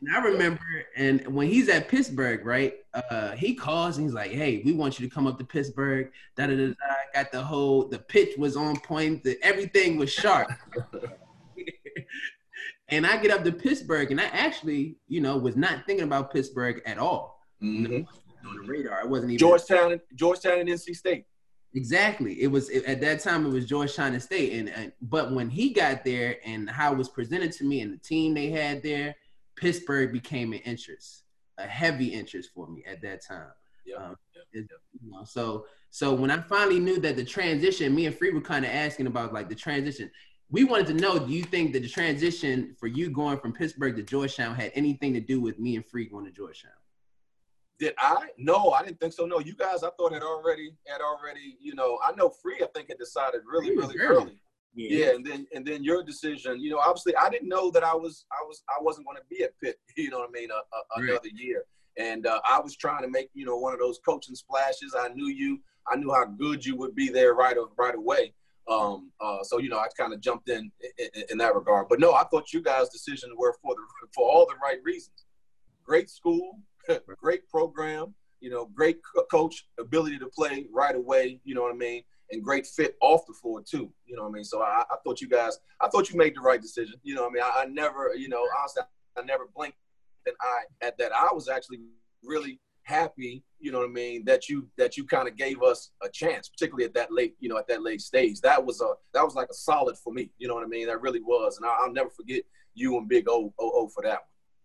And 0.00 0.16
I 0.16 0.20
remember, 0.20 0.62
and 0.96 1.26
when 1.26 1.48
he's 1.48 1.68
at 1.68 1.88
Pittsburgh, 1.88 2.46
right? 2.46 2.74
Uh, 2.94 3.32
he 3.32 3.54
calls 3.54 3.98
and 3.98 4.06
he's 4.06 4.14
like, 4.14 4.30
"Hey, 4.30 4.62
we 4.64 4.72
want 4.72 4.98
you 4.98 5.06
to 5.06 5.14
come 5.14 5.26
up 5.26 5.38
to 5.38 5.44
Pittsburgh." 5.44 6.10
Da 6.36 6.46
da 6.46 6.56
da. 6.56 6.66
da. 6.68 6.74
Got 7.14 7.32
the 7.32 7.42
whole, 7.42 7.86
the 7.86 7.98
pitch 7.98 8.38
was 8.38 8.56
on 8.56 8.78
point. 8.80 9.24
The, 9.24 9.36
everything 9.42 9.98
was 9.98 10.10
sharp. 10.10 10.50
and 12.88 13.06
I 13.06 13.18
get 13.18 13.30
up 13.30 13.44
to 13.44 13.52
Pittsburgh, 13.52 14.10
and 14.10 14.20
I 14.20 14.26
actually, 14.26 14.96
you 15.08 15.20
know, 15.20 15.36
was 15.36 15.56
not 15.56 15.84
thinking 15.86 16.04
about 16.04 16.32
Pittsburgh 16.32 16.80
at 16.86 16.98
all. 16.98 17.40
Mm-hmm. 17.62 18.02
On 18.48 18.56
the 18.56 18.62
radar, 18.62 19.02
I 19.02 19.04
wasn't 19.04 19.32
even 19.32 19.38
Georgetown, 19.38 20.00
Georgetown, 20.14 20.60
and 20.60 20.68
NC 20.68 20.96
State. 20.96 21.26
Exactly. 21.74 22.42
It 22.42 22.48
was 22.48 22.70
it, 22.70 22.84
at 22.86 23.00
that 23.02 23.20
time. 23.20 23.44
It 23.44 23.50
was 23.50 23.66
Georgetown 23.66 24.14
and 24.14 24.22
State, 24.22 24.54
and, 24.54 24.70
and 24.70 24.92
but 25.02 25.32
when 25.32 25.50
he 25.50 25.74
got 25.74 26.04
there, 26.04 26.36
and 26.44 26.70
how 26.70 26.92
it 26.92 26.98
was 26.98 27.08
presented 27.08 27.52
to 27.52 27.64
me, 27.64 27.82
and 27.82 27.92
the 27.92 27.98
team 27.98 28.32
they 28.32 28.50
had 28.50 28.82
there 28.82 29.14
Pittsburgh 29.60 30.10
became 30.12 30.52
an 30.54 30.60
interest, 30.60 31.24
a 31.58 31.66
heavy 31.66 32.06
interest 32.06 32.50
for 32.54 32.66
me 32.66 32.82
at 32.86 33.02
that 33.02 33.24
time. 33.24 33.52
Yeah. 33.84 33.96
Um, 33.96 34.16
you 34.52 34.66
know, 35.02 35.24
so 35.24 35.66
so 35.90 36.14
when 36.14 36.30
I 36.30 36.40
finally 36.40 36.80
knew 36.80 36.98
that 37.00 37.16
the 37.16 37.24
transition, 37.24 37.94
me 37.94 38.06
and 38.06 38.16
Free 38.16 38.30
were 38.30 38.40
kind 38.40 38.64
of 38.64 38.70
asking 38.70 39.06
about 39.06 39.32
like 39.32 39.48
the 39.48 39.54
transition. 39.54 40.10
We 40.52 40.64
wanted 40.64 40.88
to 40.88 40.94
know, 40.94 41.16
do 41.16 41.32
you 41.32 41.44
think 41.44 41.72
that 41.74 41.82
the 41.82 41.88
transition 41.88 42.74
for 42.80 42.88
you 42.88 43.08
going 43.10 43.38
from 43.38 43.52
Pittsburgh 43.52 43.94
to 43.96 44.02
Georgetown 44.02 44.56
had 44.56 44.72
anything 44.74 45.14
to 45.14 45.20
do 45.20 45.40
with 45.40 45.60
me 45.60 45.76
and 45.76 45.86
Free 45.86 46.06
going 46.06 46.24
to 46.24 46.32
Georgetown? 46.32 46.72
Did 47.78 47.94
I? 47.98 48.30
No, 48.36 48.70
I 48.70 48.82
didn't 48.82 48.98
think 48.98 49.12
so. 49.12 49.26
No, 49.26 49.38
you 49.38 49.54
guys, 49.54 49.84
I 49.84 49.90
thought 49.96 50.12
it 50.12 50.22
already 50.22 50.72
had 50.88 51.00
already, 51.00 51.56
you 51.60 51.74
know, 51.76 52.00
I 52.04 52.12
know 52.16 52.30
Free, 52.30 52.60
I 52.62 52.66
think 52.74 52.88
had 52.88 52.98
decided 52.98 53.42
really, 53.46 53.76
really 53.76 53.98
early. 54.00 54.40
Yeah. 54.74 54.98
yeah. 54.98 55.14
and 55.14 55.24
then 55.24 55.46
and 55.54 55.66
then 55.66 55.82
your 55.82 56.02
decision. 56.02 56.60
You 56.60 56.70
know, 56.70 56.78
obviously, 56.78 57.16
I 57.16 57.28
didn't 57.28 57.48
know 57.48 57.70
that 57.72 57.84
I 57.84 57.94
was 57.94 58.24
I 58.32 58.44
was 58.46 58.62
I 58.68 58.82
wasn't 58.82 59.06
going 59.06 59.18
to 59.18 59.24
be 59.28 59.42
at 59.42 59.58
Pitt. 59.62 59.78
You 59.96 60.10
know 60.10 60.20
what 60.20 60.30
I 60.30 60.40
mean? 60.40 60.50
A, 60.50 60.54
a, 60.54 61.00
right. 61.00 61.10
Another 61.10 61.28
year, 61.34 61.64
and 61.98 62.26
uh, 62.26 62.40
I 62.48 62.60
was 62.60 62.76
trying 62.76 63.02
to 63.02 63.08
make 63.08 63.30
you 63.34 63.44
know 63.44 63.56
one 63.56 63.72
of 63.72 63.80
those 63.80 63.98
coaching 64.04 64.34
splashes. 64.34 64.94
I 64.98 65.08
knew 65.08 65.28
you. 65.28 65.60
I 65.88 65.96
knew 65.96 66.12
how 66.12 66.26
good 66.26 66.64
you 66.64 66.76
would 66.76 66.94
be 66.94 67.08
there 67.08 67.34
right 67.34 67.56
right 67.76 67.94
away. 67.94 68.32
Um, 68.70 69.10
uh, 69.20 69.42
so 69.42 69.58
you 69.58 69.68
know, 69.68 69.78
I 69.78 69.86
kind 69.98 70.12
of 70.12 70.20
jumped 70.20 70.48
in, 70.48 70.70
in, 70.98 71.24
in 71.30 71.38
that 71.38 71.54
regard. 71.54 71.88
But 71.88 71.98
no, 71.98 72.12
I 72.12 72.24
thought 72.24 72.52
you 72.52 72.62
guys' 72.62 72.88
decisions 72.88 73.32
were 73.36 73.54
for 73.62 73.74
the 73.74 73.82
for 74.14 74.30
all 74.30 74.46
the 74.46 74.56
right 74.62 74.78
reasons. 74.84 75.24
Great 75.84 76.08
school, 76.08 76.58
great 77.20 77.48
program. 77.48 78.14
You 78.40 78.50
know, 78.50 78.70
great 78.74 79.00
co- 79.14 79.24
coach, 79.24 79.66
ability 79.78 80.18
to 80.18 80.26
play 80.26 80.66
right 80.72 80.94
away. 80.94 81.40
You 81.44 81.54
know 81.54 81.62
what 81.62 81.74
I 81.74 81.76
mean? 81.76 82.02
And 82.30 82.42
great 82.42 82.66
fit 82.66 82.96
off 83.00 83.26
the 83.26 83.34
floor 83.34 83.62
too. 83.62 83.92
You 84.06 84.16
know 84.16 84.22
what 84.22 84.30
I 84.30 84.32
mean? 84.32 84.44
So 84.44 84.62
I, 84.62 84.84
I 84.90 84.96
thought 85.04 85.20
you 85.20 85.28
guys, 85.28 85.58
I 85.80 85.88
thought 85.88 86.10
you 86.10 86.16
made 86.16 86.36
the 86.36 86.40
right 86.40 86.60
decision. 86.60 86.94
You 87.02 87.14
know 87.14 87.22
what 87.22 87.30
I 87.30 87.34
mean? 87.34 87.42
I, 87.42 87.62
I 87.62 87.64
never, 87.66 88.14
you 88.16 88.28
know, 88.28 88.46
honestly, 88.58 88.82
I 89.16 89.22
never 89.22 89.48
blinked 89.54 89.78
an 90.26 90.34
eye 90.40 90.86
at 90.86 90.98
that. 90.98 91.12
I 91.12 91.32
was 91.32 91.48
actually 91.48 91.80
really 92.22 92.60
happy, 92.82 93.42
you 93.58 93.72
know 93.72 93.78
what 93.78 93.88
I 93.88 93.92
mean, 93.92 94.24
that 94.24 94.48
you 94.48 94.68
that 94.76 94.96
you 94.96 95.04
kind 95.04 95.28
of 95.28 95.36
gave 95.36 95.62
us 95.62 95.92
a 96.02 96.08
chance, 96.08 96.48
particularly 96.48 96.84
at 96.84 96.94
that 96.94 97.12
late, 97.12 97.34
you 97.40 97.48
know, 97.48 97.58
at 97.58 97.68
that 97.68 97.82
late 97.82 98.00
stage. 98.00 98.40
That 98.40 98.64
was 98.64 98.80
a 98.80 98.92
that 99.14 99.24
was 99.24 99.34
like 99.34 99.48
a 99.50 99.54
solid 99.54 99.96
for 99.96 100.12
me. 100.12 100.30
You 100.38 100.48
know 100.48 100.54
what 100.54 100.64
I 100.64 100.66
mean? 100.66 100.86
That 100.86 101.00
really 101.00 101.20
was, 101.20 101.56
and 101.56 101.66
I, 101.66 101.86
will 101.86 101.92
never 101.92 102.10
forget 102.10 102.42
you 102.74 102.96
and 102.98 103.08
Big 103.08 103.28
O, 103.28 103.52
o, 103.58 103.70
o 103.74 103.88
for 103.88 104.02
that 104.02 104.20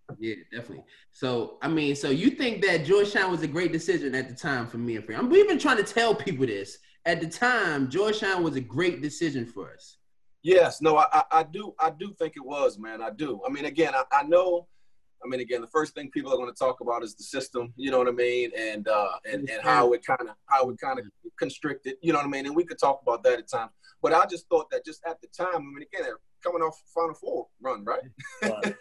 one. 0.08 0.18
Yeah, 0.20 0.36
definitely. 0.52 0.86
So, 1.12 1.58
I 1.62 1.68
mean, 1.68 1.96
so 1.96 2.10
you 2.10 2.30
think 2.30 2.62
that 2.64 2.86
Georgetown 2.86 3.32
was 3.32 3.42
a 3.42 3.48
great 3.48 3.72
decision 3.72 4.14
at 4.14 4.30
the 4.30 4.36
time 4.36 4.68
for 4.68 4.78
me 4.78 4.96
and 4.96 5.06
Free? 5.06 5.16
I'm 5.16 5.30
we've 5.30 5.60
trying 5.60 5.78
to 5.78 5.84
tell 5.84 6.14
people 6.14 6.46
this. 6.46 6.78
At 7.06 7.22
the 7.22 7.28
time, 7.28 7.90
Georgetown 7.90 8.44
was 8.44 8.56
a 8.56 8.62
great 8.62 9.02
decision 9.02 9.46
for 9.46 9.72
us. 9.72 9.98
Yes, 10.42 10.82
no, 10.82 10.98
I, 10.98 11.06
I, 11.12 11.24
I 11.32 11.44
do, 11.44 11.74
I 11.80 11.92
do 11.92 12.14
think 12.20 12.34
it 12.36 12.44
was, 12.46 12.78
man. 12.80 13.02
I 13.02 13.10
do. 13.10 13.42
I 13.48 13.52
mean, 13.52 13.66
again, 13.66 13.94
I, 13.96 14.04
I 14.12 14.24
know. 14.24 14.68
I 15.24 15.28
mean, 15.28 15.40
again, 15.40 15.62
the 15.62 15.68
first 15.68 15.96
thing 15.96 16.12
people 16.12 16.32
are 16.32 16.38
going 16.38 16.52
to 16.52 16.58
talk 16.58 16.82
about 16.82 17.04
is 17.04 17.16
the 17.16 17.24
system. 17.24 17.74
You 17.78 17.90
know 17.90 17.98
what 17.98 18.08
I 18.08 18.12
mean, 18.12 18.52
and 18.58 18.88
uh, 18.88 19.08
and 19.32 19.50
and 19.50 19.62
how 19.64 19.94
it 19.94 20.06
kind 20.06 20.22
of 20.22 20.36
how 20.48 20.70
it 20.70 20.80
kind 20.80 21.00
of 21.00 21.06
constricted. 21.40 21.96
You 22.02 22.14
know 22.14 22.20
what 22.20 22.28
I 22.28 22.30
mean, 22.30 22.46
and 22.46 22.56
we 22.56 22.64
could 22.64 22.78
talk 22.78 23.02
about 23.02 23.24
that 23.24 23.40
at 23.40 23.50
times. 23.50 23.72
But 24.04 24.14
I 24.14 24.26
just 24.28 24.48
thought 24.50 24.70
that 24.72 24.86
just 24.86 25.02
at 25.08 25.20
the 25.22 25.28
time, 25.36 25.56
I 25.56 25.60
mean, 25.60 25.86
again, 25.94 26.12
coming 26.44 26.62
off 26.62 26.80
Final 26.94 27.16
Four 27.16 27.48
run, 27.62 27.84
right? 27.84 28.02
right. 28.44 28.76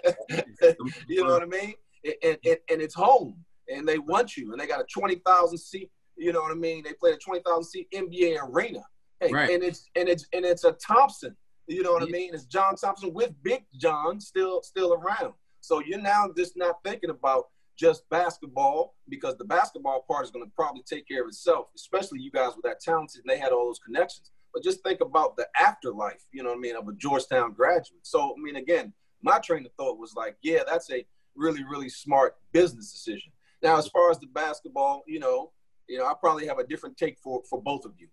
you 1.09 1.25
know 1.25 1.33
what 1.33 1.43
I 1.43 1.47
mean? 1.47 1.75
And, 2.23 2.37
and, 2.45 2.57
and 2.71 2.83
it's 2.83 2.95
home, 2.95 3.37
and 3.75 3.89
they 3.89 3.99
want 3.99 4.37
you, 4.37 4.53
and 4.53 4.61
they 4.61 4.67
got 4.67 4.81
a 4.81 4.87
twenty 4.93 5.17
thousand 5.27 5.59
seat. 5.59 5.91
You 6.17 6.33
know 6.33 6.41
what 6.41 6.53
I 6.53 6.57
mean? 6.57 6.85
They 6.85 6.93
play 6.93 7.13
a 7.13 7.17
twenty 7.17 7.43
thousand 7.43 7.65
seat 7.65 7.89
NBA 7.93 8.39
arena. 8.43 8.83
Hey, 9.21 9.33
right. 9.33 9.51
and 9.51 9.63
it's 9.63 9.89
and 9.97 10.09
it's 10.09 10.27
and 10.33 10.45
it's 10.45 10.65
a 10.65 10.73
Thompson. 10.73 11.37
You 11.67 11.83
know 11.83 11.93
what 11.93 12.03
yeah. 12.03 12.09
I 12.09 12.19
mean? 12.19 12.35
It's 12.35 12.45
John 12.45 12.77
Thompson 12.77 13.13
with 13.15 13.33
Big 13.43 13.65
John 13.77 14.21
still 14.21 14.63
still 14.63 14.95
around. 14.95 15.35
So 15.61 15.81
you're 15.81 16.01
now 16.01 16.31
just 16.37 16.57
not 16.57 16.77
thinking 16.85 17.11
about 17.11 17.47
just 17.77 18.09
basketball 18.11 18.95
because 19.09 19.37
the 19.37 19.45
basketball 19.45 20.05
part 20.07 20.25
is 20.25 20.31
going 20.31 20.45
to 20.45 20.53
probably 20.55 20.83
take 20.83 21.09
care 21.09 21.23
of 21.23 21.29
itself, 21.29 21.67
especially 21.75 22.21
you 22.21 22.31
guys 22.31 22.55
with 22.55 22.65
that 22.65 22.81
talented 22.81 23.23
and 23.25 23.31
they 23.31 23.39
had 23.41 23.53
all 23.53 23.67
those 23.67 23.81
connections. 23.85 24.31
But 24.53 24.63
just 24.63 24.83
think 24.85 25.01
about 25.01 25.37
the 25.37 25.47
afterlife, 25.59 26.23
you 26.33 26.43
know 26.43 26.51
what 26.51 26.59
I 26.59 26.61
mean, 26.61 26.77
of 26.77 26.87
a 26.87 26.93
Georgetown 26.93 27.53
graduate. 27.53 28.01
So, 28.03 28.35
I 28.39 28.41
mean, 28.41 28.57
again, 28.57 28.93
my 29.23 29.39
train 29.39 29.67
of 29.67 29.73
thought 29.73 29.99
was 29.99 30.15
like, 30.15 30.37
yeah, 30.43 30.61
that's 30.67 30.91
a 30.93 31.05
really, 31.35 31.65
really 31.65 31.89
smart 31.89 32.37
business 32.53 32.93
decision. 32.93 33.33
Now, 33.63 33.79
as 33.79 33.89
far 33.89 34.11
as 34.11 34.21
the 34.21 34.27
basketball, 34.29 35.03
you 35.09 35.19
know, 35.19 35.51
you 35.89 35.99
know, 35.99 36.07
I 36.07 36.15
probably 36.19 36.47
have 36.47 36.59
a 36.59 36.67
different 36.67 36.97
take 36.97 37.19
for 37.19 37.43
for 37.49 37.63
both 37.63 37.85
of 37.85 37.93
you. 37.99 38.09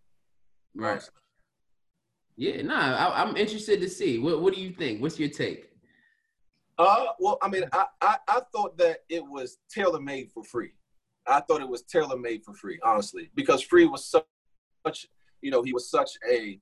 Right. 0.76 1.02
Yeah, 2.38 2.62
nah, 2.62 2.96
I, 2.96 3.22
am 3.22 3.36
interested 3.36 3.82
to 3.82 3.90
see. 3.90 4.18
What 4.20 4.42
What 4.42 4.54
do 4.54 4.62
you 4.62 4.72
think? 4.72 5.02
What's 5.02 5.20
your 5.20 5.30
take? 5.30 5.70
Uh, 6.78 7.08
well, 7.20 7.38
I 7.42 7.48
mean, 7.50 7.64
I, 7.74 7.86
I, 8.02 8.18
I 8.28 8.42
thought 8.52 8.78
that 8.78 9.00
it 9.10 9.24
was 9.24 9.60
tailor 9.70 10.00
made 10.00 10.32
for 10.32 10.44
free. 10.44 10.72
I 11.28 11.42
thought 11.42 11.62
it 11.62 11.70
was 11.70 11.84
tailor 11.84 12.18
made 12.18 12.44
for 12.44 12.54
free, 12.56 12.80
honestly, 12.84 13.30
because 13.36 13.62
free 13.62 13.86
was 13.86 14.10
such, 14.10 15.06
you 15.42 15.52
know, 15.52 15.62
he 15.62 15.74
was 15.74 15.90
such 15.90 16.12
a. 16.30 16.60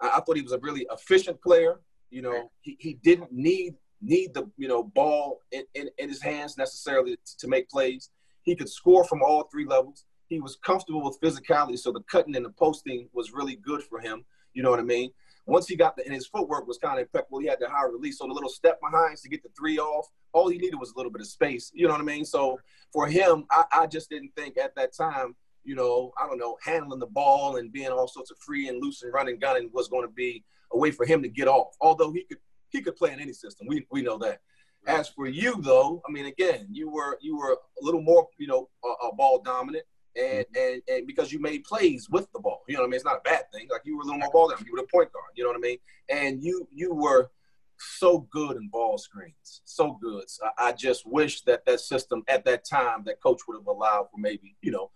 I 0.00 0.20
thought 0.20 0.36
he 0.36 0.42
was 0.42 0.52
a 0.52 0.58
really 0.58 0.86
efficient 0.92 1.40
player. 1.40 1.80
You 2.10 2.22
know, 2.22 2.50
he, 2.60 2.76
he 2.78 2.94
didn't 3.02 3.32
need 3.32 3.74
need 4.02 4.34
the 4.34 4.50
you 4.56 4.68
know 4.68 4.82
ball 4.82 5.40
in, 5.52 5.64
in, 5.74 5.88
in 5.98 6.08
his 6.08 6.22
hands 6.22 6.58
necessarily 6.58 7.16
to, 7.16 7.36
to 7.38 7.48
make 7.48 7.68
plays. 7.70 8.10
He 8.42 8.54
could 8.54 8.68
score 8.68 9.04
from 9.04 9.22
all 9.22 9.48
three 9.50 9.64
levels. 9.64 10.04
He 10.28 10.40
was 10.40 10.56
comfortable 10.56 11.04
with 11.04 11.20
physicality, 11.20 11.78
so 11.78 11.92
the 11.92 12.02
cutting 12.10 12.36
and 12.36 12.44
the 12.44 12.50
posting 12.50 13.08
was 13.12 13.32
really 13.32 13.56
good 13.56 13.82
for 13.82 14.00
him. 14.00 14.24
You 14.54 14.62
know 14.62 14.70
what 14.70 14.80
I 14.80 14.84
mean? 14.84 15.10
Once 15.46 15.68
he 15.68 15.76
got 15.76 15.96
the, 15.96 16.04
and 16.04 16.12
his 16.12 16.26
footwork 16.26 16.66
was 16.66 16.78
kind 16.78 16.98
of 16.98 17.02
impeccable. 17.02 17.38
He 17.38 17.46
had 17.46 17.60
the 17.60 17.68
high 17.68 17.84
release, 17.84 18.18
so 18.18 18.26
the 18.26 18.32
little 18.32 18.48
step 18.48 18.80
behind 18.80 19.16
to 19.18 19.28
get 19.28 19.42
the 19.42 19.48
three 19.56 19.78
off. 19.78 20.06
All 20.32 20.48
he 20.48 20.58
needed 20.58 20.76
was 20.76 20.90
a 20.90 20.96
little 20.96 21.12
bit 21.12 21.20
of 21.20 21.28
space. 21.28 21.70
You 21.72 21.86
know 21.86 21.92
what 21.92 22.00
I 22.00 22.04
mean? 22.04 22.24
So 22.24 22.58
for 22.92 23.06
him, 23.06 23.44
I, 23.50 23.64
I 23.72 23.86
just 23.86 24.10
didn't 24.10 24.32
think 24.36 24.58
at 24.58 24.74
that 24.74 24.92
time, 24.92 25.36
you 25.64 25.76
know, 25.76 26.12
I 26.20 26.26
don't 26.26 26.38
know, 26.38 26.56
handling 26.62 26.98
the 26.98 27.06
ball 27.06 27.56
and 27.56 27.72
being 27.72 27.88
all 27.88 28.08
sorts 28.08 28.30
of 28.30 28.38
free 28.38 28.68
and 28.68 28.82
loose 28.82 29.02
and 29.02 29.12
running, 29.12 29.38
gunning 29.38 29.70
was 29.72 29.88
going 29.88 30.06
to 30.06 30.12
be 30.12 30.44
a 30.72 30.78
way 30.78 30.90
for 30.90 31.06
him 31.06 31.22
to 31.22 31.28
get 31.28 31.46
off. 31.46 31.76
Although 31.80 32.12
he 32.12 32.24
could, 32.24 32.38
he 32.70 32.82
could 32.82 32.96
play 32.96 33.12
in 33.12 33.20
any 33.20 33.32
system. 33.32 33.68
We 33.68 33.86
we 33.90 34.02
know 34.02 34.18
that. 34.18 34.40
As 34.86 35.08
for 35.08 35.26
you, 35.26 35.60
though, 35.62 36.02
I 36.08 36.12
mean, 36.12 36.26
again, 36.26 36.66
you 36.70 36.90
were 36.90 37.18
you 37.20 37.36
were 37.36 37.52
a 37.52 37.84
little 37.84 38.02
more, 38.02 38.28
you 38.38 38.46
know, 38.46 38.68
a, 38.84 39.06
a 39.08 39.14
ball 39.14 39.42
dominant 39.42 39.84
and, 40.16 40.46
mm-hmm. 40.46 40.56
and 40.56 40.82
and 40.88 41.06
because 41.06 41.32
you 41.32 41.40
made 41.40 41.64
plays 41.64 42.08
with 42.10 42.30
the 42.32 42.40
ball. 42.40 42.62
You 42.68 42.74
know 42.74 42.82
what 42.82 42.86
I 42.86 42.90
mean? 42.90 42.96
It's 42.96 43.04
not 43.04 43.18
a 43.18 43.28
bad 43.28 43.44
thing. 43.52 43.68
Like 43.70 43.82
you 43.84 43.96
were 43.96 44.02
a 44.02 44.06
little 44.06 44.20
more 44.20 44.30
ball 44.32 44.48
down. 44.48 44.64
You 44.66 44.72
were 44.72 44.80
the 44.80 44.88
point 44.92 45.12
guard. 45.12 45.30
You 45.34 45.44
know 45.44 45.50
what 45.50 45.58
I 45.58 45.60
mean? 45.60 45.78
And 46.08 46.42
you 46.42 46.68
you 46.74 46.94
were 46.94 47.30
so 47.78 48.26
good 48.30 48.56
in 48.56 48.68
ball 48.68 48.98
screens, 48.98 49.60
so 49.64 49.98
good. 50.00 50.30
So 50.30 50.46
I, 50.58 50.68
I 50.68 50.72
just 50.72 51.06
wish 51.06 51.42
that 51.42 51.64
that 51.66 51.80
system 51.80 52.22
at 52.28 52.44
that 52.46 52.64
time 52.64 53.02
that 53.04 53.22
coach 53.22 53.42
would 53.46 53.58
have 53.58 53.66
allowed 53.66 54.06
for 54.10 54.18
maybe 54.18 54.56
you 54.62 54.70
know 54.70 54.90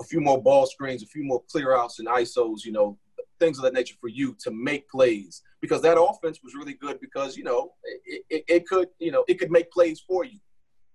a 0.00 0.04
few 0.04 0.20
more 0.20 0.42
ball 0.42 0.66
screens, 0.66 1.02
a 1.02 1.06
few 1.06 1.24
more 1.24 1.42
clear 1.50 1.76
outs 1.76 1.98
and 1.98 2.08
isos. 2.08 2.64
You 2.64 2.72
know 2.72 2.98
things 3.40 3.58
of 3.58 3.64
that 3.64 3.74
nature 3.74 3.96
for 4.00 4.08
you 4.08 4.36
to 4.38 4.50
make 4.50 4.88
plays 4.88 5.42
because 5.60 5.82
that 5.82 6.00
offense 6.00 6.38
was 6.42 6.54
really 6.54 6.74
good 6.74 7.00
because 7.00 7.36
you 7.36 7.42
know 7.42 7.72
it, 8.06 8.22
it, 8.30 8.44
it 8.48 8.66
could 8.66 8.88
you 8.98 9.10
know 9.10 9.24
it 9.28 9.38
could 9.38 9.50
make 9.50 9.70
plays 9.70 10.00
for 10.00 10.24
you. 10.24 10.38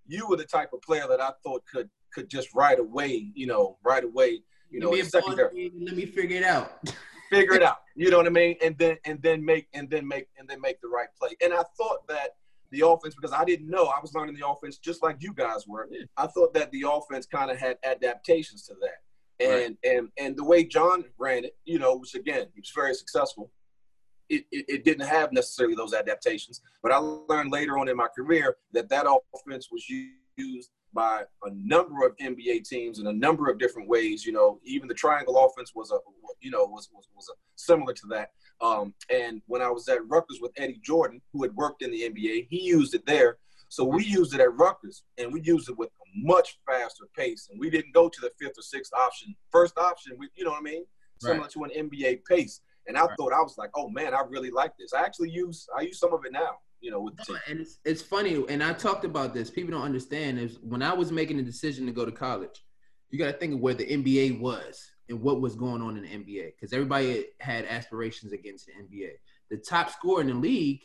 You 0.07 0.27
were 0.27 0.37
the 0.37 0.45
type 0.45 0.73
of 0.73 0.81
player 0.81 1.05
that 1.07 1.21
I 1.21 1.31
thought 1.43 1.63
could 1.71 1.89
could 2.13 2.29
just 2.29 2.53
right 2.53 2.79
away, 2.79 3.31
you 3.33 3.47
know, 3.47 3.77
right 3.83 4.03
away, 4.03 4.41
you 4.69 4.79
know, 4.79 4.95
secondary. 5.01 5.71
Let 5.79 5.95
me 5.95 6.05
figure 6.05 6.37
it 6.37 6.43
out. 6.43 6.79
figure 7.29 7.53
it 7.53 7.63
out. 7.63 7.77
You 7.95 8.09
know 8.09 8.17
what 8.17 8.25
I 8.25 8.31
mean? 8.31 8.55
And 8.63 8.77
then 8.77 8.97
and 9.05 9.21
then 9.21 9.43
make 9.43 9.67
and 9.73 9.89
then 9.89 10.07
make 10.07 10.27
and 10.37 10.47
then 10.47 10.59
make 10.61 10.81
the 10.81 10.87
right 10.87 11.07
play. 11.19 11.35
And 11.41 11.53
I 11.53 11.63
thought 11.77 12.07
that 12.07 12.35
the 12.71 12.87
offense 12.87 13.15
because 13.15 13.33
I 13.33 13.43
didn't 13.45 13.69
know 13.69 13.85
I 13.85 13.99
was 14.01 14.13
learning 14.13 14.35
the 14.35 14.47
offense 14.47 14.77
just 14.77 15.01
like 15.03 15.17
you 15.19 15.33
guys 15.33 15.67
were. 15.67 15.87
Yeah. 15.89 16.03
I 16.17 16.27
thought 16.27 16.53
that 16.53 16.71
the 16.71 16.85
offense 16.89 17.25
kind 17.25 17.51
of 17.51 17.57
had 17.57 17.77
adaptations 17.83 18.63
to 18.67 18.75
that. 18.81 19.45
And 19.45 19.77
right. 19.83 19.95
and 19.95 20.09
and 20.17 20.37
the 20.37 20.43
way 20.43 20.63
John 20.63 21.05
ran 21.17 21.45
it, 21.45 21.55
you 21.65 21.79
know, 21.79 21.97
which 21.97 22.15
again, 22.15 22.47
he 22.53 22.59
was 22.59 22.71
very 22.75 22.93
successful. 22.93 23.51
It, 24.27 24.45
it, 24.51 24.65
it, 24.67 24.83
didn't 24.83 25.07
have 25.07 25.31
necessarily 25.31 25.73
those 25.73 25.91
adaptations, 25.91 26.61
but 26.83 26.91
I 26.91 26.97
learned 26.97 27.51
later 27.51 27.79
on 27.79 27.89
in 27.89 27.97
my 27.97 28.09
career 28.15 28.57
that 28.73 28.87
that 28.89 29.07
offense 29.07 29.69
was 29.71 29.83
used 29.89 30.69
by 30.93 31.23
a 31.43 31.51
number 31.53 32.05
of 32.05 32.15
NBA 32.17 32.67
teams 32.67 32.99
in 32.99 33.07
a 33.07 33.13
number 33.13 33.49
of 33.49 33.59
different 33.59 33.87
ways. 33.87 34.25
You 34.25 34.33
know, 34.33 34.59
even 34.63 34.87
the 34.87 34.93
triangle 34.93 35.37
offense 35.45 35.73
was 35.75 35.91
a, 35.91 35.97
you 36.41 36.51
know, 36.51 36.65
was 36.65 36.89
was, 36.93 37.07
was 37.15 37.29
a, 37.29 37.35
similar 37.55 37.93
to 37.93 38.07
that. 38.07 38.31
Um, 38.61 38.93
and 39.09 39.41
when 39.47 39.61
I 39.61 39.69
was 39.69 39.87
at 39.87 40.05
Rutgers 40.07 40.39
with 40.41 40.51
Eddie 40.57 40.81
Jordan, 40.83 41.21
who 41.31 41.43
had 41.43 41.55
worked 41.55 41.81
in 41.81 41.91
the 41.91 42.01
NBA, 42.01 42.47
he 42.49 42.61
used 42.61 42.93
it 42.93 43.05
there. 43.05 43.37
So 43.69 43.83
we 43.83 44.03
used 44.03 44.33
it 44.33 44.39
at 44.39 44.53
Rutgers, 44.55 45.03
and 45.19 45.31
we 45.31 45.41
used 45.41 45.69
it 45.69 45.77
with 45.77 45.89
a 45.89 46.25
much 46.27 46.57
faster 46.67 47.05
pace. 47.15 47.49
And 47.51 47.59
we 47.59 47.69
didn't 47.69 47.93
go 47.93 48.09
to 48.09 48.21
the 48.21 48.31
fifth 48.39 48.57
or 48.57 48.63
sixth 48.63 48.91
option. 48.93 49.35
First 49.51 49.77
option, 49.77 50.15
we, 50.17 50.27
you 50.35 50.43
know 50.43 50.51
what 50.51 50.61
I 50.61 50.63
mean? 50.63 50.85
Similar 51.21 51.41
right. 51.41 51.51
to 51.51 51.63
an 51.65 51.89
NBA 51.89 52.21
pace. 52.27 52.61
And 52.87 52.97
I 52.97 53.01
right. 53.01 53.09
thought 53.17 53.31
I 53.31 53.41
was 53.41 53.55
like, 53.57 53.69
oh 53.75 53.89
man, 53.89 54.15
I 54.15 54.21
really 54.27 54.49
like 54.49 54.71
this. 54.79 54.93
I 54.93 55.01
actually 55.01 55.29
use 55.29 55.67
I 55.77 55.81
use 55.81 55.99
some 55.99 56.13
of 56.13 56.25
it 56.25 56.31
now 56.31 56.57
you 56.81 56.91
know, 56.91 57.01
with 57.01 57.15
the 57.17 57.25
team. 57.25 57.37
And 57.47 57.59
it's, 57.59 57.79
it's 57.85 58.01
funny, 58.01 58.43
and 58.49 58.63
I 58.63 58.73
talked 58.73 59.05
about 59.05 59.33
this. 59.33 59.49
People 59.49 59.71
don't 59.71 59.83
understand 59.83 60.39
is 60.39 60.57
when 60.61 60.81
I 60.81 60.93
was 60.93 61.11
making 61.11 61.37
the 61.37 61.43
decision 61.43 61.85
to 61.85 61.91
go 61.91 62.05
to 62.05 62.11
college, 62.11 62.63
you 63.09 63.19
got 63.19 63.27
to 63.27 63.33
think 63.33 63.53
of 63.53 63.59
where 63.59 63.73
the 63.73 63.85
NBA 63.85 64.39
was 64.39 64.91
and 65.09 65.21
what 65.21 65.41
was 65.41 65.55
going 65.55 65.81
on 65.81 65.97
in 65.97 66.03
the 66.03 66.09
NBA 66.09 66.53
because 66.55 66.73
everybody 66.73 67.25
had 67.39 67.65
aspirations 67.65 68.31
against 68.31 68.67
the 68.67 68.73
NBA. 68.73 69.11
The 69.49 69.57
top 69.57 69.89
scorer 69.89 70.21
in 70.21 70.27
the 70.27 70.35
league, 70.35 70.81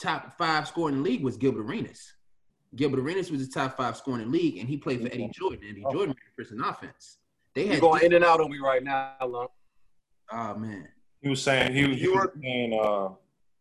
top 0.00 0.36
five 0.38 0.66
scorer 0.66 0.90
in 0.90 0.96
the 0.96 1.02
league 1.02 1.22
was 1.22 1.36
Gilbert 1.36 1.62
Arenas. 1.62 2.14
Gilbert 2.74 3.00
Arenas 3.00 3.30
was 3.30 3.46
the 3.46 3.52
top 3.52 3.76
five 3.76 3.96
scorer 3.96 4.20
in 4.20 4.30
the 4.30 4.38
league, 4.38 4.58
and 4.58 4.68
he 4.68 4.76
played 4.76 5.00
for 5.00 5.06
Eddie 5.06 5.30
Jordan. 5.32 5.60
Eddie 5.68 5.84
oh. 5.84 5.92
Jordan 5.92 6.08
ran 6.08 6.34
Princeton 6.34 6.64
offense. 6.64 7.18
They 7.54 7.66
had 7.66 7.72
You're 7.72 7.80
going 7.80 8.04
in 8.04 8.12
and 8.14 8.24
out 8.24 8.40
on 8.40 8.50
me 8.50 8.58
right 8.58 8.82
now, 8.82 9.14
Lon. 9.22 9.48
Oh 10.32 10.54
man. 10.56 10.88
He 11.22 11.30
was 11.30 11.42
saying 11.42 11.72
he, 11.72 11.94
he 11.94 12.08
was 12.08 12.28
saying 12.42 12.78
uh 12.78 13.08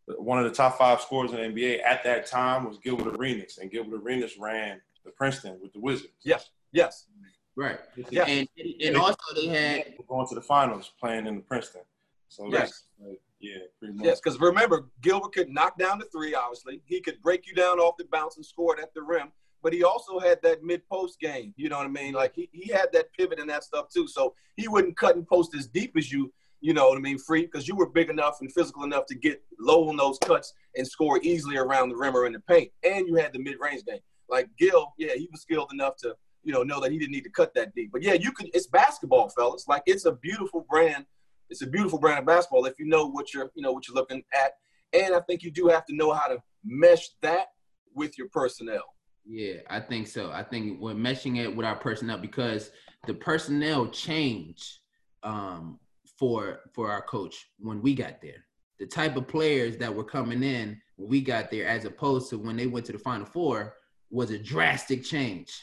one 0.07 0.37
of 0.37 0.45
the 0.45 0.51
top 0.51 0.77
five 0.77 1.01
scorers 1.01 1.31
in 1.31 1.37
the 1.37 1.61
NBA 1.61 1.83
at 1.83 2.03
that 2.03 2.27
time 2.27 2.65
was 2.65 2.77
Gilbert 2.77 3.15
Arenas, 3.15 3.57
and 3.59 3.71
Gilbert 3.71 4.01
Arenas 4.01 4.37
ran 4.37 4.81
the 5.03 5.11
Princeton 5.11 5.59
with 5.61 5.73
the 5.73 5.79
Wizards. 5.79 6.13
Yes, 6.23 6.49
yes, 6.71 7.07
right. 7.55 7.79
Yeah, 8.09 8.25
and, 8.25 8.47
and 8.83 8.97
also 8.97 9.17
they 9.35 9.47
had 9.47 9.93
going 10.07 10.27
to 10.27 10.35
the 10.35 10.41
finals 10.41 10.91
playing 10.99 11.27
in 11.27 11.35
the 11.35 11.41
Princeton. 11.41 11.81
So 12.29 12.47
yes. 12.51 12.83
Like, 12.99 13.19
yeah, 13.39 13.57
pretty 13.79 13.93
much. 13.93 14.05
Yes, 14.05 14.19
because 14.19 14.39
remember, 14.39 14.89
Gilbert 15.01 15.33
could 15.33 15.49
knock 15.49 15.77
down 15.77 15.99
the 15.99 16.05
three. 16.05 16.33
Obviously, 16.33 16.81
he 16.85 17.01
could 17.01 17.21
break 17.21 17.47
you 17.47 17.53
down 17.53 17.79
off 17.79 17.95
the 17.97 18.05
bounce 18.05 18.37
and 18.37 18.45
score 18.45 18.77
it 18.77 18.81
at 18.81 18.93
the 18.93 19.01
rim. 19.01 19.31
But 19.61 19.73
he 19.73 19.83
also 19.83 20.19
had 20.19 20.41
that 20.43 20.63
mid 20.63 20.87
post 20.87 21.19
game. 21.19 21.53
You 21.57 21.69
know 21.69 21.77
what 21.77 21.87
I 21.87 21.89
mean? 21.89 22.13
Like 22.13 22.33
he, 22.35 22.49
he 22.51 22.71
had 22.71 22.91
that 22.93 23.11
pivot 23.13 23.39
and 23.39 23.49
that 23.49 23.63
stuff 23.63 23.89
too. 23.89 24.07
So 24.07 24.35
he 24.55 24.67
wouldn't 24.67 24.97
cut 24.97 25.15
and 25.15 25.27
post 25.27 25.55
as 25.55 25.67
deep 25.67 25.93
as 25.97 26.11
you 26.11 26.31
you 26.65 26.73
know 26.73 26.89
what 26.89 26.97
I 26.97 27.01
mean, 27.01 27.19
free, 27.19 27.43
because 27.43 27.67
you 27.67 27.75
were 27.75 27.91
big 27.91 28.09
enough 28.09 28.37
and 28.41 28.51
physical 28.51 28.85
enough 28.85 29.05
to 29.05 29.13
get 29.13 29.39
low 29.59 29.87
on 29.87 29.97
those 29.97 30.17
cuts 30.17 30.51
and 30.75 30.87
score 30.87 31.19
easily 31.21 31.57
around 31.57 31.89
the 31.89 31.95
rim 31.95 32.17
or 32.17 32.25
in 32.25 32.33
the 32.33 32.39
paint. 32.39 32.71
And 32.83 33.07
you 33.07 33.13
had 33.13 33.33
the 33.33 33.39
mid 33.39 33.57
range 33.59 33.83
game. 33.85 33.99
Like 34.29 34.49
Gil, 34.57 34.91
yeah, 34.97 35.13
he 35.13 35.29
was 35.31 35.41
skilled 35.41 35.69
enough 35.71 35.95
to, 35.97 36.15
you 36.43 36.51
know, 36.51 36.63
know 36.63 36.81
that 36.81 36.91
he 36.91 36.97
didn't 36.97 37.11
need 37.11 37.23
to 37.25 37.29
cut 37.29 37.53
that 37.53 37.75
deep. 37.75 37.91
But 37.91 38.01
yeah, 38.01 38.13
you 38.13 38.31
can 38.31 38.47
it's 38.51 38.65
basketball, 38.65 39.29
fellas. 39.29 39.65
Like 39.67 39.83
it's 39.85 40.05
a 40.05 40.13
beautiful 40.13 40.65
brand. 40.67 41.05
It's 41.51 41.61
a 41.61 41.67
beautiful 41.67 41.99
brand 41.99 42.17
of 42.17 42.25
basketball 42.25 42.65
if 42.65 42.79
you 42.79 42.87
know 42.87 43.05
what 43.05 43.31
you're, 43.31 43.51
you 43.53 43.61
know, 43.61 43.71
what 43.71 43.87
you're 43.87 43.93
looking 43.93 44.23
at. 44.33 44.53
And 44.91 45.13
I 45.13 45.19
think 45.19 45.43
you 45.43 45.51
do 45.51 45.67
have 45.67 45.85
to 45.85 45.95
know 45.95 46.13
how 46.13 46.27
to 46.29 46.39
mesh 46.63 47.09
that 47.21 47.49
with 47.93 48.17
your 48.17 48.29
personnel. 48.29 48.95
Yeah, 49.23 49.57
I 49.69 49.81
think 49.81 50.07
so. 50.07 50.31
I 50.31 50.41
think 50.41 50.81
we're 50.81 50.95
meshing 50.95 51.37
it 51.37 51.55
with 51.55 51.67
our 51.67 51.75
personnel 51.75 52.17
because 52.17 52.71
the 53.05 53.13
personnel 53.13 53.87
change 53.89 54.79
um, 55.21 55.79
for 56.17 56.61
for 56.73 56.89
our 56.91 57.01
coach 57.01 57.49
when 57.59 57.81
we 57.81 57.93
got 57.93 58.21
there. 58.21 58.45
The 58.79 58.85
type 58.85 59.15
of 59.15 59.27
players 59.27 59.77
that 59.77 59.93
were 59.93 60.03
coming 60.03 60.43
in 60.43 60.79
when 60.97 61.09
we 61.09 61.21
got 61.21 61.49
there, 61.51 61.67
as 61.67 61.85
opposed 61.85 62.29
to 62.29 62.37
when 62.37 62.57
they 62.57 62.67
went 62.67 62.85
to 62.87 62.91
the 62.91 62.99
Final 62.99 63.25
Four, 63.25 63.75
was 64.09 64.31
a 64.31 64.37
drastic 64.37 65.03
change. 65.03 65.53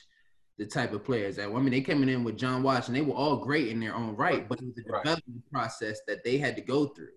The 0.59 0.67
type 0.67 0.93
of 0.93 1.05
players 1.05 1.37
that 1.37 1.49
I 1.49 1.53
mean, 1.53 1.71
they 1.71 1.81
coming 1.81 2.09
in 2.09 2.25
with 2.25 2.37
John 2.37 2.63
Watch, 2.63 2.87
and 2.89 2.97
they 2.97 3.01
were 3.01 3.15
all 3.15 3.37
great 3.37 3.69
in 3.69 3.81
their 3.81 3.95
own 3.95 4.15
right, 4.17 4.49
but 4.49 4.61
it 4.61 4.67
was 4.67 4.79
a 4.79 4.91
Right. 4.91 5.03
development 5.05 5.43
process 5.51 6.01
that 6.07 6.23
they 6.25 6.39
had 6.39 6.57
to 6.57 6.63
go 6.63 6.87
through. 6.87 7.13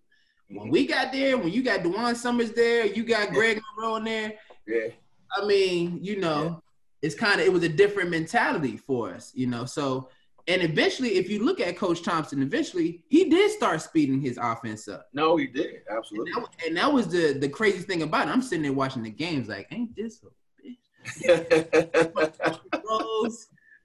When 0.48 0.68
Mhm. 0.68 0.72
we 0.72 0.86
got 0.86 1.12
there, 1.12 1.38
when 1.38 1.52
you 1.52 1.62
got 1.64 1.82
DaJuan 1.82 2.16
Summers 2.16 2.52
there, 2.52 2.86
you 2.86 3.04
got 3.04 3.32
Greg 3.34 3.62
Monroe 3.78 3.96
in 3.98 4.04
there. 4.06 4.40
Yeah. 4.68 4.88
I 5.36 5.46
mean, 5.46 6.00
you 6.04 6.18
know, 6.18 6.62
it's 7.02 7.16
kind 7.16 7.40
of 7.42 7.46
it 7.46 7.52
was 7.54 7.64
a 7.64 7.70
different 7.70 8.10
mentality 8.10 8.78
for 8.78 9.12
us, 9.12 9.32
you 9.36 9.48
know. 9.48 9.66
So, 9.66 10.10
and 10.48 10.62
eventually, 10.62 11.16
if 11.16 11.30
you 11.30 11.44
look 11.44 11.60
at 11.60 11.76
Coach 11.78 12.04
Thompson, 12.04 12.42
eventually 12.42 13.04
he 13.08 13.30
did 13.30 13.50
start 13.52 13.82
speeding 13.82 14.22
his 14.22 14.38
offense 14.42 14.88
up. 14.88 15.08
No, 15.14 15.38
he 15.38 15.48
did. 15.48 15.82
And 15.90 15.98
Absolutely. 15.98 16.32
that, 16.34 16.48
and 16.68 16.78
that 16.78 16.92
was 16.92 17.08
the 17.08 17.34
the 17.40 17.50
crazy 17.50 17.80
thing 17.80 18.04
about 18.04 18.28
it. 18.28 18.32
I'm 18.32 18.42
sitting 18.42 18.64
there 18.64 18.74
watching 18.74 19.04
the 19.04 19.10
games, 19.10 19.48
like, 19.48 19.68
ain't 19.72 19.96
this 19.96 20.22
a 20.24 20.28
bitch? 20.62 20.78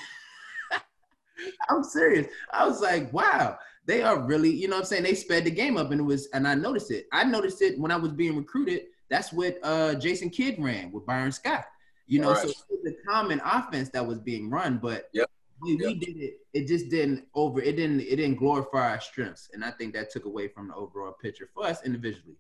I'm 1.70 1.84
serious. 1.84 2.28
I 2.52 2.66
was 2.68 2.82
like, 2.82 3.12
wow, 3.14 3.58
they 3.86 4.02
are 4.02 4.20
really, 4.20 4.50
you 4.50 4.68
know 4.68 4.76
what 4.76 4.82
I'm 4.82 4.86
saying? 4.88 5.04
They 5.04 5.14
sped 5.14 5.46
the 5.46 5.52
game 5.52 5.78
up 5.78 5.92
and 5.92 6.02
it 6.02 6.04
was, 6.04 6.28
and 6.34 6.48
I 6.48 6.56
noticed 6.56 6.92
it. 6.92 7.08
I 7.14 7.24
noticed 7.24 7.62
it 7.62 7.80
when 7.80 7.92
I 7.92 7.96
was 7.96 8.12
being 8.12 8.36
recruited. 8.36 8.82
That's 9.10 9.32
what 9.32 9.58
uh, 9.64 9.96
Jason 9.96 10.30
Kidd 10.30 10.56
ran 10.60 10.92
with 10.92 11.06
Byron 11.06 11.32
Scott. 11.32 11.66
You 12.08 12.20
know, 12.22 12.34
so 12.34 12.42
Right. 12.42 12.50
it 12.50 12.80
was 12.84 12.94
a 12.94 13.08
common 13.10 13.42
offense 13.46 13.90
that 13.90 14.06
was 14.06 14.20
being 14.20 14.50
run, 14.50 14.78
but 14.82 15.10
Yep. 15.14 15.30
We, 15.62 15.76
we 15.76 15.96
did 15.96 16.18
it. 16.18 16.36
It 16.54 16.68
just 16.68 16.90
didn't 16.90 17.26
over. 17.34 17.62
It 17.62 17.76
didn't. 17.76 18.02
It 18.02 18.18
didn't 18.18 18.36
glorify 18.36 18.92
our 18.92 19.02
strengths, 19.02 19.50
and 19.54 19.64
I 19.64 19.72
think 19.72 19.94
that 19.94 20.10
took 20.10 20.26
away 20.26 20.48
from 20.48 20.68
the 20.68 20.76
overall 20.76 21.14
picture 21.22 21.50
for 21.54 21.66
us 21.66 21.84
individually. 21.86 22.38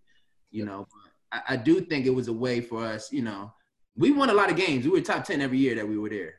You 0.51 0.65
know, 0.65 0.87
but 0.91 1.39
I, 1.39 1.53
I 1.53 1.57
do 1.57 1.81
think 1.81 2.05
it 2.05 2.13
was 2.13 2.27
a 2.27 2.33
way 2.33 2.61
for 2.61 2.85
us. 2.85 3.11
You 3.11 3.23
know, 3.23 3.53
we 3.95 4.11
won 4.11 4.29
a 4.29 4.33
lot 4.33 4.49
of 4.49 4.55
games. 4.55 4.85
We 4.85 4.91
were 4.91 5.01
top 5.01 5.23
ten 5.23 5.41
every 5.41 5.57
year 5.57 5.75
that 5.75 5.87
we 5.87 5.97
were 5.97 6.09
there. 6.09 6.35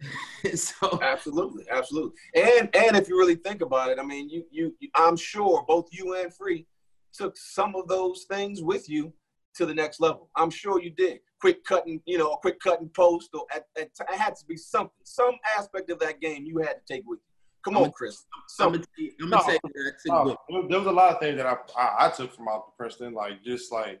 so 0.54 1.00
Absolutely, 1.02 1.64
absolutely. 1.70 2.12
And 2.34 2.74
and 2.74 2.96
if 2.96 3.08
you 3.08 3.18
really 3.18 3.36
think 3.36 3.62
about 3.62 3.90
it, 3.90 3.98
I 3.98 4.02
mean, 4.02 4.28
you, 4.28 4.44
you 4.50 4.74
I'm 4.94 5.16
sure 5.16 5.64
both 5.66 5.88
you 5.90 6.14
and 6.14 6.32
Free 6.32 6.66
took 7.12 7.36
some 7.36 7.74
of 7.74 7.88
those 7.88 8.24
things 8.30 8.62
with 8.62 8.88
you 8.88 9.12
to 9.56 9.66
the 9.66 9.74
next 9.74 10.00
level. 10.00 10.30
I'm 10.36 10.50
sure 10.50 10.80
you 10.80 10.90
did. 10.90 11.18
Quick 11.40 11.64
cutting, 11.64 12.00
you 12.04 12.18
know, 12.18 12.32
a 12.32 12.38
quick 12.38 12.58
cutting 12.60 12.88
post, 12.88 13.30
or 13.32 13.44
at, 13.54 13.64
at, 13.76 13.90
it 14.00 14.18
had 14.18 14.34
to 14.36 14.44
be 14.46 14.56
something, 14.56 14.90
some 15.04 15.34
aspect 15.56 15.88
of 15.90 15.98
that 16.00 16.20
game 16.20 16.44
you 16.44 16.58
had 16.58 16.74
to 16.84 16.94
take 16.94 17.04
with 17.06 17.18
you. 17.20 17.24
Come 17.64 17.76
on, 17.76 17.92
Chris. 17.92 18.24
I'm 18.34 18.42
Something. 18.48 18.84
gonna, 18.96 19.10
I'm 19.22 19.30
gonna 19.30 19.42
No. 19.42 19.42
tell 19.42 19.58
that 19.74 20.12
I 20.12 20.24
took 20.24 20.24
with- 20.24 20.36
there- 20.48 20.68
there 20.68 20.78
was 20.78 20.86
a 20.88 20.92
lot 20.92 21.12
of 21.14 21.20
things 21.20 21.36
that 21.36 21.46
I, 21.46 21.56
I 21.76 22.06
I 22.06 22.10
took 22.10 22.32
from 22.34 22.48
out 22.48 22.66
the 22.66 22.72
Princeton, 22.76 23.14
like 23.14 23.42
just 23.44 23.70
like 23.70 24.00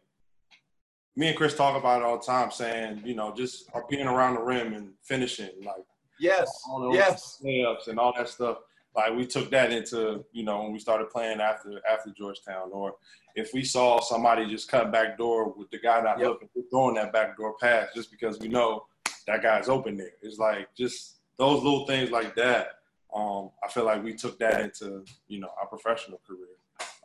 me 1.16 1.28
and 1.28 1.36
Chris 1.36 1.54
talk 1.54 1.76
about 1.76 2.00
it 2.00 2.04
all 2.04 2.18
the 2.18 2.24
time, 2.24 2.50
saying 2.50 3.02
you 3.04 3.14
know 3.14 3.32
just 3.34 3.68
being 3.88 4.06
around 4.06 4.34
the 4.34 4.40
rim 4.42 4.72
and 4.74 4.94
finishing, 5.04 5.50
like 5.64 5.84
Yes, 6.20 6.50
all 6.68 6.80
those 6.80 6.94
yes. 6.94 7.40
layups 7.44 7.86
and 7.86 7.98
all 8.00 8.12
that 8.16 8.28
stuff. 8.28 8.58
Like 8.98 9.14
we 9.14 9.26
took 9.26 9.48
that 9.52 9.70
into 9.72 10.24
you 10.32 10.42
know 10.42 10.60
when 10.62 10.72
we 10.72 10.80
started 10.80 11.08
playing 11.10 11.40
after 11.40 11.80
after 11.88 12.10
Georgetown, 12.10 12.70
or 12.72 12.96
if 13.36 13.54
we 13.54 13.62
saw 13.62 14.00
somebody 14.00 14.44
just 14.50 14.68
cut 14.68 14.90
back 14.90 15.16
door 15.16 15.52
with 15.56 15.70
the 15.70 15.78
guy 15.78 16.00
not 16.00 16.18
Yep. 16.18 16.28
looking, 16.28 16.48
we're 16.56 16.68
throwing 16.68 16.96
that 16.96 17.12
back 17.12 17.36
door 17.36 17.54
pass 17.60 17.90
just 17.94 18.10
because 18.10 18.40
we 18.40 18.48
know 18.48 18.86
that 19.28 19.40
guy's 19.40 19.68
open 19.68 19.96
there. 19.96 20.14
It's 20.20 20.38
like 20.38 20.74
just 20.74 21.18
those 21.36 21.62
little 21.62 21.86
things 21.86 22.10
like 22.10 22.34
that. 22.34 22.80
Um, 23.14 23.50
I 23.64 23.68
feel 23.70 23.84
like 23.84 24.02
we 24.02 24.14
took 24.14 24.36
that 24.40 24.60
into 24.60 25.04
you 25.28 25.38
know 25.38 25.50
our 25.60 25.68
professional 25.68 26.20
career. 26.26 26.56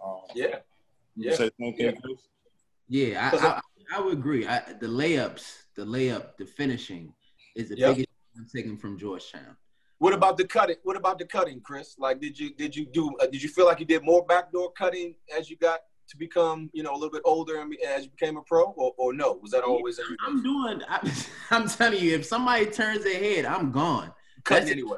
Um, 0.03 0.21
Yeah, 0.33 0.55
you 1.15 1.29
yeah. 1.29 1.35
say 1.35 1.51
the 1.59 1.93
Chris? 2.03 2.21
Yeah, 2.89 3.29
I, 3.31 3.37
I, 3.37 3.61
I 3.97 4.01
would 4.01 4.13
agree. 4.13 4.47
I, 4.47 4.61
the 4.81 4.87
layups, 4.87 5.45
the 5.75 5.85
layup, 5.85 6.37
the 6.37 6.45
finishing 6.47 7.13
is 7.55 7.69
the 7.69 7.77
Yep. 7.77 7.89
biggest 7.89 8.07
thing 8.09 8.35
I'm 8.39 8.47
taking 8.53 8.77
from 8.77 8.97
Georgetown. 8.97 9.55
What 10.03 10.13
about 10.13 10.35
the 10.35 10.43
cutting? 10.45 10.75
What 10.83 10.97
about 10.97 11.17
the 11.17 11.23
cutting, 11.23 11.61
Chris? 11.61 11.95
Like, 11.97 12.19
did 12.19 12.37
you 12.37 12.53
did 12.53 12.75
you 12.75 12.85
do? 12.85 13.15
Uh, 13.21 13.25
did 13.27 13.41
you 13.41 13.47
feel 13.47 13.65
like 13.65 13.79
you 13.79 13.85
did 13.85 14.03
more 14.03 14.25
backdoor 14.25 14.73
cutting 14.73 15.15
as 15.33 15.49
you 15.49 15.55
got 15.55 15.79
to 16.09 16.17
become, 16.17 16.69
you 16.73 16.83
know, 16.83 16.91
a 16.91 16.95
little 16.95 17.09
bit 17.09 17.21
older 17.23 17.61
and 17.61 17.73
as 17.87 18.03
you 18.03 18.09
became 18.09 18.35
a 18.35 18.41
pro, 18.41 18.63
or, 18.71 18.91
or 18.97 19.13
no? 19.13 19.39
Was 19.41 19.51
that 19.51 19.63
always? 19.63 19.97
I'm 20.27 20.43
doing. 20.43 20.81
I, 20.89 21.09
I'm 21.51 21.69
telling 21.69 22.03
you, 22.03 22.15
if 22.15 22.25
somebody 22.25 22.65
turns 22.65 23.05
their 23.05 23.17
head, 23.17 23.45
I'm 23.45 23.71
gone. 23.71 24.11
cutting 24.43 24.65
That's- 24.65 24.71
anyway? 24.73 24.97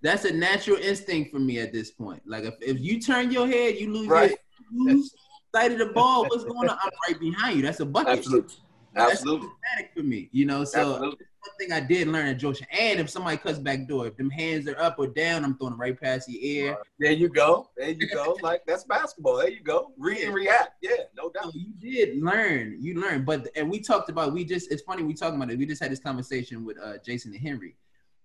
That's 0.00 0.24
a 0.24 0.32
natural 0.32 0.78
instinct 0.78 1.32
for 1.32 1.38
me 1.38 1.58
at 1.58 1.70
this 1.74 1.90
point. 1.90 2.22
Like 2.24 2.44
if, 2.44 2.54
if 2.62 2.80
you 2.80 2.98
turn 2.98 3.30
your 3.30 3.46
head, 3.46 3.74
you 3.78 3.92
lose 3.92 4.08
Right. 4.08 4.30
your 4.30 4.38
you 4.72 4.94
lose 4.94 5.14
sight 5.54 5.72
of 5.72 5.78
the 5.78 5.92
ball. 5.92 6.22
What's 6.30 6.44
going 6.44 6.66
on? 6.66 6.78
I'm 6.82 6.90
right 7.06 7.20
behind 7.20 7.56
you. 7.58 7.62
That's 7.62 7.80
a 7.80 7.84
bucket. 7.84 8.16
Absolutely, 8.16 8.54
That's 8.94 9.12
absolutely, 9.12 9.48
automatic 9.48 9.92
for 9.94 10.02
me. 10.02 10.30
You 10.32 10.46
know, 10.46 10.64
so 10.64 10.92
absolutely. 10.94 11.26
One 11.42 11.56
thing 11.58 11.72
I 11.72 11.80
did 11.80 12.08
learn 12.08 12.26
at 12.26 12.38
Georgia. 12.38 12.64
And 12.72 13.00
if 13.00 13.08
somebody 13.08 13.36
cuts 13.36 13.58
back 13.58 13.86
door, 13.88 14.06
if 14.06 14.16
them 14.16 14.30
hands 14.30 14.68
are 14.68 14.78
up 14.78 14.96
or 14.98 15.06
down, 15.06 15.44
I'm 15.44 15.56
throwing 15.56 15.74
it 15.74 15.78
right 15.78 15.98
past 15.98 16.26
the 16.26 16.46
ear. 16.46 16.76
There 16.98 17.12
you 17.12 17.28
go. 17.28 17.70
There 17.76 17.90
you 17.90 18.08
go. 18.08 18.36
Like 18.42 18.62
that's 18.66 18.84
basketball. 18.84 19.38
There 19.38 19.48
you 19.48 19.62
go. 19.62 19.92
Read 19.98 20.22
and 20.22 20.34
react. 20.34 20.72
Yeah, 20.82 20.90
no 21.16 21.30
So 21.34 21.44
doubt. 21.44 21.54
you 21.54 21.72
did 21.78 22.22
learn, 22.22 22.76
you 22.80 23.00
learned, 23.00 23.24
but 23.26 23.48
and 23.56 23.70
we 23.70 23.80
talked 23.80 24.10
about 24.10 24.32
we 24.32 24.44
just 24.44 24.70
it's 24.70 24.82
funny 24.82 25.02
we 25.02 25.14
talking 25.14 25.36
about 25.36 25.50
it. 25.50 25.58
We 25.58 25.66
just 25.66 25.82
had 25.82 25.90
this 25.90 26.00
conversation 26.00 26.64
with 26.64 26.78
uh, 26.78 26.94
Jason 27.04 27.32
and 27.32 27.40
Henry. 27.40 27.76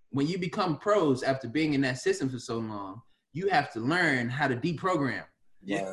When 0.10 0.28
you 0.28 0.38
become 0.38 0.78
pros 0.78 1.24
after 1.24 1.48
being 1.48 1.74
in 1.74 1.82
that 1.82 1.98
system 2.00 2.30
for 2.30 2.40
so 2.40 2.58
long, 2.58 3.02
you 3.34 3.50
have 3.50 3.72
to 3.74 3.80
learn 3.80 4.30
how 4.30 4.48
to 4.48 4.56
deprogram. 4.56 5.24
Yeah, 5.64 5.92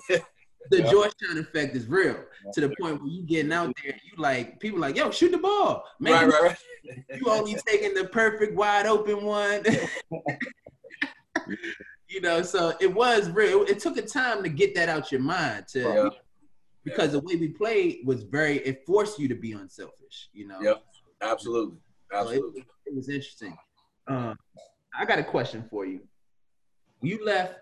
The 0.70 0.83
Yeah. 0.83 0.90
Georgetown 0.90 1.38
effect 1.38 1.75
is 1.77 1.87
real 1.87 2.16
to 2.55 2.61
the 2.61 2.75
point 2.81 3.01
where 3.03 3.11
you 3.11 3.22
getting 3.22 3.53
out 3.53 3.75
there, 3.83 3.94
you 3.94 4.16
like 4.16 4.59
people 4.61 4.79
like, 4.79 4.96
yo, 4.96 5.11
shoot 5.11 5.33
the 5.33 5.38
ball, 5.38 5.85
man. 6.01 6.29
right, 6.29 6.42
right, 6.42 6.42
right. 6.42 7.05
You 7.20 7.31
only 7.31 7.57
taking 7.66 7.94
the 7.94 8.05
perfect 8.05 8.55
wide 8.55 8.87
open 8.87 9.22
one. 9.25 9.62
you 12.09 12.20
know, 12.20 12.42
so 12.42 12.72
it 12.81 12.92
was 12.92 13.31
real. 13.31 13.62
It 13.64 13.79
took 13.81 13.96
a 13.96 14.03
time 14.03 14.42
to 14.42 14.48
get 14.48 14.75
that 14.75 14.88
out 14.88 15.11
your 15.12 15.20
mind 15.20 15.66
to 15.68 15.81
Yeah. 15.81 16.09
because 16.85 17.12
the 17.12 17.20
way 17.20 17.37
we 17.37 17.48
played 17.48 18.01
was 18.05 18.22
very 18.22 18.59
it 18.59 18.85
forced 18.87 19.18
you 19.18 19.29
to 19.29 19.35
be 19.35 19.53
unselfish, 19.53 20.29
you 20.33 20.46
know. 20.46 20.61
Yep. 20.61 20.83
Absolutely, 21.22 21.79
So 22.11 22.16
it, 22.18 22.20
absolutely. 22.20 22.64
it 22.87 22.94
was 22.96 23.09
interesting. 23.09 23.57
Uh, 24.09 24.35
I 24.98 25.05
got 25.05 25.18
a 25.20 25.25
question 25.25 25.64
for 25.70 25.87
you. 25.87 26.01
You 27.01 27.25
left 27.25 27.55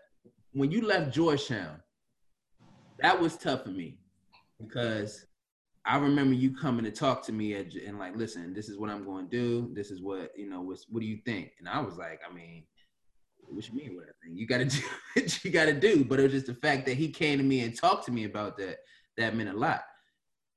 when 0.52 0.70
you 0.70 0.80
left 0.82 1.12
Georgetown. 1.14 1.80
That 3.02 3.20
was 3.20 3.36
tough 3.36 3.64
for 3.64 3.70
me 3.70 3.98
because 4.60 5.24
I 5.86 5.96
remember 5.96 6.34
you 6.34 6.54
coming 6.54 6.84
to 6.84 6.90
talk 6.90 7.24
to 7.26 7.32
me 7.32 7.54
at, 7.54 7.74
and 7.74 7.98
like, 7.98 8.16
listen, 8.16 8.52
this 8.52 8.68
is 8.68 8.78
what 8.78 8.90
I'm 8.90 9.04
going 9.04 9.28
to 9.28 9.30
do. 9.30 9.70
This 9.74 9.90
is 9.90 10.02
what 10.02 10.30
you 10.36 10.48
know. 10.48 10.60
What's, 10.60 10.86
what 10.88 11.00
do 11.00 11.06
you 11.06 11.18
think? 11.24 11.52
And 11.58 11.68
I 11.68 11.80
was 11.80 11.96
like, 11.96 12.20
I 12.28 12.32
mean, 12.34 12.64
what 13.38 13.66
you 13.66 13.74
mean 13.74 13.96
what 13.96 14.04
I 14.04 14.12
think? 14.22 14.38
You 14.38 14.46
got 14.46 14.58
to 14.58 14.64
do 14.66 14.82
what 15.14 15.44
you 15.44 15.50
got 15.50 15.64
to 15.66 15.72
do. 15.72 16.04
But 16.04 16.20
it 16.20 16.24
was 16.24 16.32
just 16.32 16.46
the 16.46 16.54
fact 16.54 16.86
that 16.86 16.96
he 16.96 17.08
came 17.08 17.38
to 17.38 17.44
me 17.44 17.60
and 17.60 17.76
talked 17.76 18.04
to 18.06 18.12
me 18.12 18.24
about 18.24 18.56
that. 18.58 18.78
That 19.16 19.34
meant 19.34 19.50
a 19.50 19.54
lot. 19.56 19.82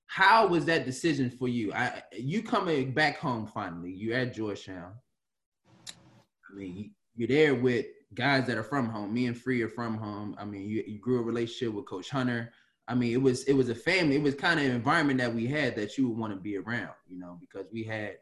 How 0.08 0.47
was 0.47 0.65
that 0.65 0.86
decision 0.86 1.29
for 1.32 1.47
you? 1.47 1.73
I 1.73 2.03
you 2.13 2.43
coming 2.43 2.93
back 2.93 3.17
home 3.17 3.47
finally. 3.47 3.91
You're 3.91 4.17
at 4.17 4.34
Georgetown. 4.34 4.93
I 5.89 6.56
mean, 6.56 6.75
you- 6.75 6.89
you're 7.15 7.27
there 7.27 7.53
with 7.53 7.86
guys 8.15 8.47
that 8.47 8.58
are 8.58 8.63
from 8.63 8.89
home. 8.89 9.13
Me 9.13 9.28
and 9.28 9.38
Free 9.38 9.62
are 9.62 9.69
from 9.69 9.97
home. 9.97 10.36
I 10.38 10.45
mean, 10.45 10.67
you, 10.67 10.84
you 10.86 10.99
grew 10.99 11.19
a 11.19 11.23
relationship 11.23 11.73
with 11.73 11.86
Coach 11.86 12.10
Hunter. 12.10 12.52
I 12.88 12.95
mean, 12.95 13.13
it 13.13 13.21
was 13.21 13.43
it 13.45 13.54
was 13.54 13.69
a 13.69 13.76
family. 13.76 14.15
It 14.15 14.21
was 14.21 14.36
kind 14.36 14.60
of 14.60 14.65
an 14.65 14.71
environment 14.73 15.19
that 15.19 15.34
we 15.34 15.47
had 15.47 15.76
that 15.76 15.97
you 15.97 16.10
would 16.10 16.17
want 16.17 16.34
to 16.34 16.39
be 16.39 16.58
around, 16.58 16.91
you 17.08 17.17
know, 17.17 17.38
because 17.39 17.65
we 17.71 17.84
had 17.84 18.17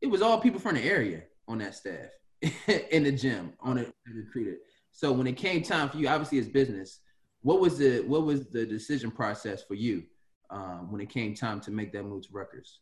it 0.00 0.06
was 0.06 0.22
all 0.22 0.40
people 0.40 0.60
from 0.60 0.76
the 0.76 0.84
area 0.84 1.22
on 1.48 1.58
that 1.58 1.74
staff 1.74 2.10
in 2.90 3.02
the 3.02 3.12
gym 3.12 3.52
on 3.60 3.78
it 3.78 3.92
recruited. 4.14 4.58
So 4.92 5.12
when 5.12 5.26
it 5.26 5.36
came 5.36 5.62
time 5.62 5.88
for 5.88 5.98
you, 5.98 6.08
obviously 6.08 6.38
it's 6.38 6.48
business. 6.48 7.00
What 7.42 7.60
was 7.60 7.78
the 7.78 8.00
what 8.00 8.24
was 8.24 8.48
the 8.48 8.64
decision 8.66 9.10
process 9.10 9.64
for 9.64 9.74
you 9.74 10.04
um, 10.50 10.90
when 10.90 11.00
it 11.00 11.08
came 11.08 11.34
time 11.34 11.60
to 11.62 11.70
make 11.70 11.92
that 11.92 12.04
move 12.04 12.26
to 12.26 12.32
Rutgers? 12.32 12.80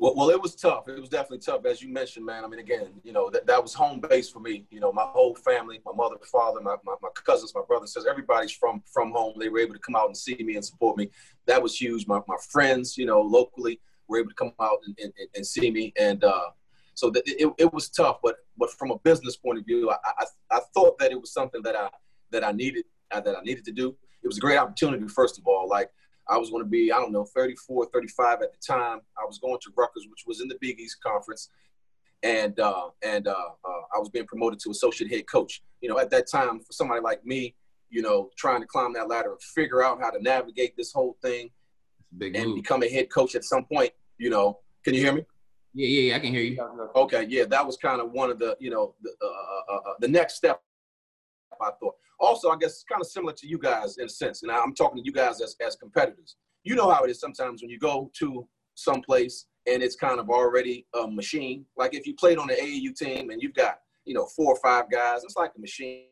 Well, 0.00 0.14
well, 0.14 0.30
it 0.30 0.40
was 0.40 0.54
tough. 0.54 0.88
It 0.88 1.00
was 1.00 1.08
definitely 1.08 1.40
tough, 1.40 1.64
as 1.66 1.82
you 1.82 1.88
mentioned, 1.92 2.24
man. 2.24 2.44
I 2.44 2.46
mean, 2.46 2.60
again, 2.60 3.00
you 3.02 3.12
know, 3.12 3.30
that, 3.30 3.46
that 3.46 3.60
was 3.60 3.74
home 3.74 4.00
base 4.00 4.30
for 4.30 4.38
me. 4.38 4.64
You 4.70 4.78
know, 4.78 4.92
my 4.92 5.02
whole 5.02 5.34
family, 5.34 5.80
my 5.84 5.92
mother, 5.92 6.14
father, 6.30 6.60
my, 6.60 6.76
my, 6.84 6.94
my 7.02 7.08
cousins, 7.14 7.52
my 7.52 7.62
brothers, 7.66 7.94
says 7.94 8.06
everybody's 8.08 8.52
from 8.52 8.80
from 8.92 9.10
home. 9.10 9.34
They 9.38 9.48
were 9.48 9.58
able 9.58 9.74
to 9.74 9.80
come 9.80 9.96
out 9.96 10.06
and 10.06 10.16
see 10.16 10.36
me 10.36 10.54
and 10.54 10.64
support 10.64 10.96
me. 10.96 11.10
That 11.46 11.60
was 11.60 11.80
huge. 11.80 12.06
My, 12.06 12.20
my 12.28 12.36
friends, 12.48 12.96
you 12.96 13.06
know, 13.06 13.20
locally 13.20 13.80
were 14.06 14.18
able 14.18 14.28
to 14.28 14.36
come 14.36 14.52
out 14.60 14.78
and, 14.86 14.96
and, 15.02 15.12
and 15.34 15.44
see 15.44 15.68
me. 15.68 15.92
And 15.98 16.22
uh, 16.22 16.50
so 16.94 17.10
it, 17.14 17.52
it 17.58 17.72
was 17.72 17.88
tough. 17.88 18.18
But 18.22 18.36
but 18.56 18.70
from 18.70 18.92
a 18.92 18.98
business 19.00 19.36
point 19.36 19.58
of 19.58 19.66
view, 19.66 19.90
I, 19.90 19.96
I, 20.04 20.24
I 20.52 20.60
thought 20.74 20.98
that 21.00 21.10
it 21.10 21.20
was 21.20 21.32
something 21.32 21.62
that 21.62 21.74
I 21.74 21.88
that 22.30 22.44
I 22.44 22.52
needed 22.52 22.84
uh, 23.10 23.20
that 23.20 23.36
I 23.36 23.40
needed 23.42 23.64
to 23.64 23.72
do. 23.72 23.96
It 24.22 24.28
was 24.28 24.36
a 24.36 24.40
great 24.40 24.58
opportunity, 24.58 25.08
first 25.08 25.38
of 25.38 25.46
all. 25.48 25.68
Like 25.68 25.90
I 26.28 26.36
was 26.36 26.50
going 26.50 26.62
to 26.62 26.68
be, 26.68 26.92
I 26.92 26.98
don't 26.98 27.12
know, 27.12 27.24
34, 27.24 27.86
35 27.92 28.42
at 28.42 28.52
the 28.52 28.58
time. 28.66 29.00
I 29.16 29.24
was 29.24 29.38
going 29.38 29.58
to 29.62 29.72
Rutgers, 29.76 30.06
which 30.10 30.24
was 30.26 30.40
in 30.40 30.48
the 30.48 30.56
Big 30.60 30.78
East 30.78 30.98
Conference, 31.02 31.48
and 32.22 32.58
uh, 32.60 32.88
and 33.02 33.28
uh, 33.28 33.32
uh, 33.32 33.82
I 33.94 33.98
was 33.98 34.10
being 34.10 34.26
promoted 34.26 34.58
to 34.60 34.70
associate 34.70 35.10
head 35.10 35.26
coach. 35.26 35.62
You 35.80 35.88
know, 35.88 35.98
at 35.98 36.10
that 36.10 36.30
time, 36.30 36.60
for 36.60 36.72
somebody 36.72 37.00
like 37.00 37.24
me, 37.24 37.54
you 37.90 38.02
know, 38.02 38.30
trying 38.36 38.60
to 38.60 38.66
climb 38.66 38.92
that 38.94 39.08
ladder 39.08 39.32
and 39.32 39.42
figure 39.42 39.82
out 39.82 40.00
how 40.00 40.10
to 40.10 40.22
navigate 40.22 40.76
this 40.76 40.92
whole 40.92 41.16
thing 41.22 41.50
Big 42.16 42.36
and 42.36 42.48
move. 42.48 42.56
become 42.56 42.82
a 42.82 42.88
head 42.88 43.10
coach 43.10 43.34
at 43.34 43.44
some 43.44 43.64
point. 43.64 43.90
You 44.18 44.30
know, 44.30 44.58
can 44.84 44.94
you 44.94 45.00
hear 45.00 45.12
me? 45.12 45.22
Yeah, 45.74 45.86
yeah, 45.86 46.00
yeah, 46.10 46.16
I 46.16 46.18
can 46.18 46.32
hear 46.32 46.42
you. 46.42 46.90
Okay, 46.96 47.26
yeah, 47.28 47.44
that 47.44 47.64
was 47.64 47.76
kind 47.76 48.00
of 48.00 48.10
one 48.10 48.30
of 48.30 48.38
the, 48.38 48.56
you 48.58 48.70
know, 48.70 48.94
the, 49.02 49.10
uh, 49.22 49.74
uh, 49.74 49.76
uh, 49.76 49.94
the 50.00 50.08
next 50.08 50.34
step. 50.34 50.60
I 51.60 51.70
thought. 51.80 51.94
Also, 52.20 52.50
I 52.50 52.56
guess 52.56 52.70
it's 52.72 52.84
kind 52.84 53.00
of 53.00 53.06
similar 53.06 53.32
to 53.34 53.46
you 53.46 53.58
guys 53.58 53.98
in 53.98 54.06
a 54.06 54.08
sense, 54.08 54.42
and 54.42 54.50
I'm 54.50 54.74
talking 54.74 55.02
to 55.02 55.04
you 55.04 55.12
guys 55.12 55.40
as 55.40 55.56
as 55.64 55.76
competitors. 55.76 56.36
You 56.64 56.74
know 56.74 56.90
how 56.90 57.04
it 57.04 57.10
is 57.10 57.20
sometimes 57.20 57.62
when 57.62 57.70
you 57.70 57.78
go 57.78 58.10
to 58.18 58.46
some 58.74 59.00
place 59.00 59.46
and 59.66 59.82
it's 59.82 59.96
kind 59.96 60.18
of 60.20 60.30
already 60.30 60.86
a 60.94 61.06
machine. 61.06 61.64
Like 61.76 61.94
if 61.94 62.06
you 62.06 62.14
played 62.14 62.38
on 62.38 62.48
the 62.48 62.54
AAU 62.54 62.94
team 62.96 63.30
and 63.30 63.42
you've 63.42 63.54
got 63.54 63.78
you 64.04 64.14
know 64.14 64.26
four 64.26 64.52
or 64.52 64.60
five 64.62 64.90
guys, 64.90 65.24
it's 65.24 65.36
like 65.36 65.52
a 65.56 65.60
machine, 65.60 66.06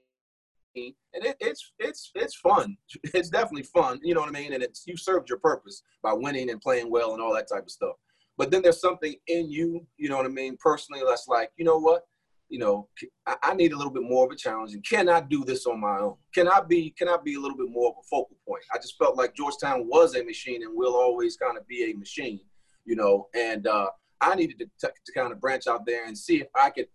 and 0.75 0.92
it, 1.14 1.37
it's 1.40 1.73
it's 1.79 2.11
it's 2.14 2.37
fun. 2.37 2.77
It's 3.14 3.31
definitely 3.31 3.64
fun. 3.64 4.01
You 4.03 4.14
know 4.14 4.21
what 4.21 4.29
I 4.29 4.33
mean? 4.33 4.53
And 4.53 4.62
it's 4.62 4.85
you 4.87 4.97
served 4.97 5.29
your 5.29 5.38
purpose 5.38 5.83
by 6.03 6.12
winning 6.12 6.51
and 6.51 6.61
playing 6.61 6.90
well 6.90 7.12
and 7.12 7.23
all 7.23 7.35
that 7.35 7.49
type 7.49 7.64
of 7.64 7.71
stuff. 7.71 7.97
But 8.38 8.51
then 8.51 8.62
there's 8.62 8.81
something 8.81 9.14
in 9.29 9.51
you, 9.51 9.87
you 9.97 10.09
know 10.09 10.16
what 10.16 10.27
I 10.27 10.31
mean, 10.31 10.57
personally, 10.61 11.03
that's 11.07 11.27
like, 11.27 11.51
you 11.57 11.64
know 11.64 11.79
what? 11.79 12.03
You 12.49 12.61
know, 12.61 12.89
I, 13.27 13.55
need 13.55 13.73
a 13.73 13.77
little 13.77 13.93
bit 13.93 14.05
more 14.05 14.25
of 14.25 14.31
a 14.31 14.37
challenge, 14.37 14.73
and 14.73 14.85
can 14.85 15.09
I 15.09 15.21
do 15.21 15.45
this 15.45 15.67
on 15.67 15.81
my 15.81 15.99
own? 15.99 16.15
Can 16.33 16.47
I 16.47 16.61
be 16.61 16.95
can 16.97 17.09
I 17.09 17.17
be 17.23 17.35
a 17.35 17.41
little 17.41 17.57
bit 17.57 17.69
more 17.69 17.89
of 17.89 17.97
a 17.99 18.07
focal 18.09 18.37
point? 18.47 18.63
I 18.73 18.79
just 18.79 18.97
felt 18.99 19.17
like 19.17 19.35
Georgetown 19.35 19.89
was 19.89 20.15
a 20.15 20.23
machine 20.23 20.63
and 20.63 20.77
will 20.77 20.95
always 20.95 21.37
kind 21.37 21.59
of 21.59 21.67
be 21.67 21.91
a 21.91 21.97
machine, 21.97 22.41
you 22.85 22.95
know. 22.95 23.27
And 23.35 23.67
uh, 23.67 23.89
I 24.21 24.37
needed 24.37 24.61
to, 24.61 24.67
to, 24.87 24.93
to 25.05 25.13
kind 25.13 25.33
of 25.33 25.41
branch 25.41 25.67
out 25.67 25.87
there 25.87 26.07
and 26.07 26.17
see 26.17 26.41
if 26.41 26.47
I 26.55 26.71
could 26.71 26.87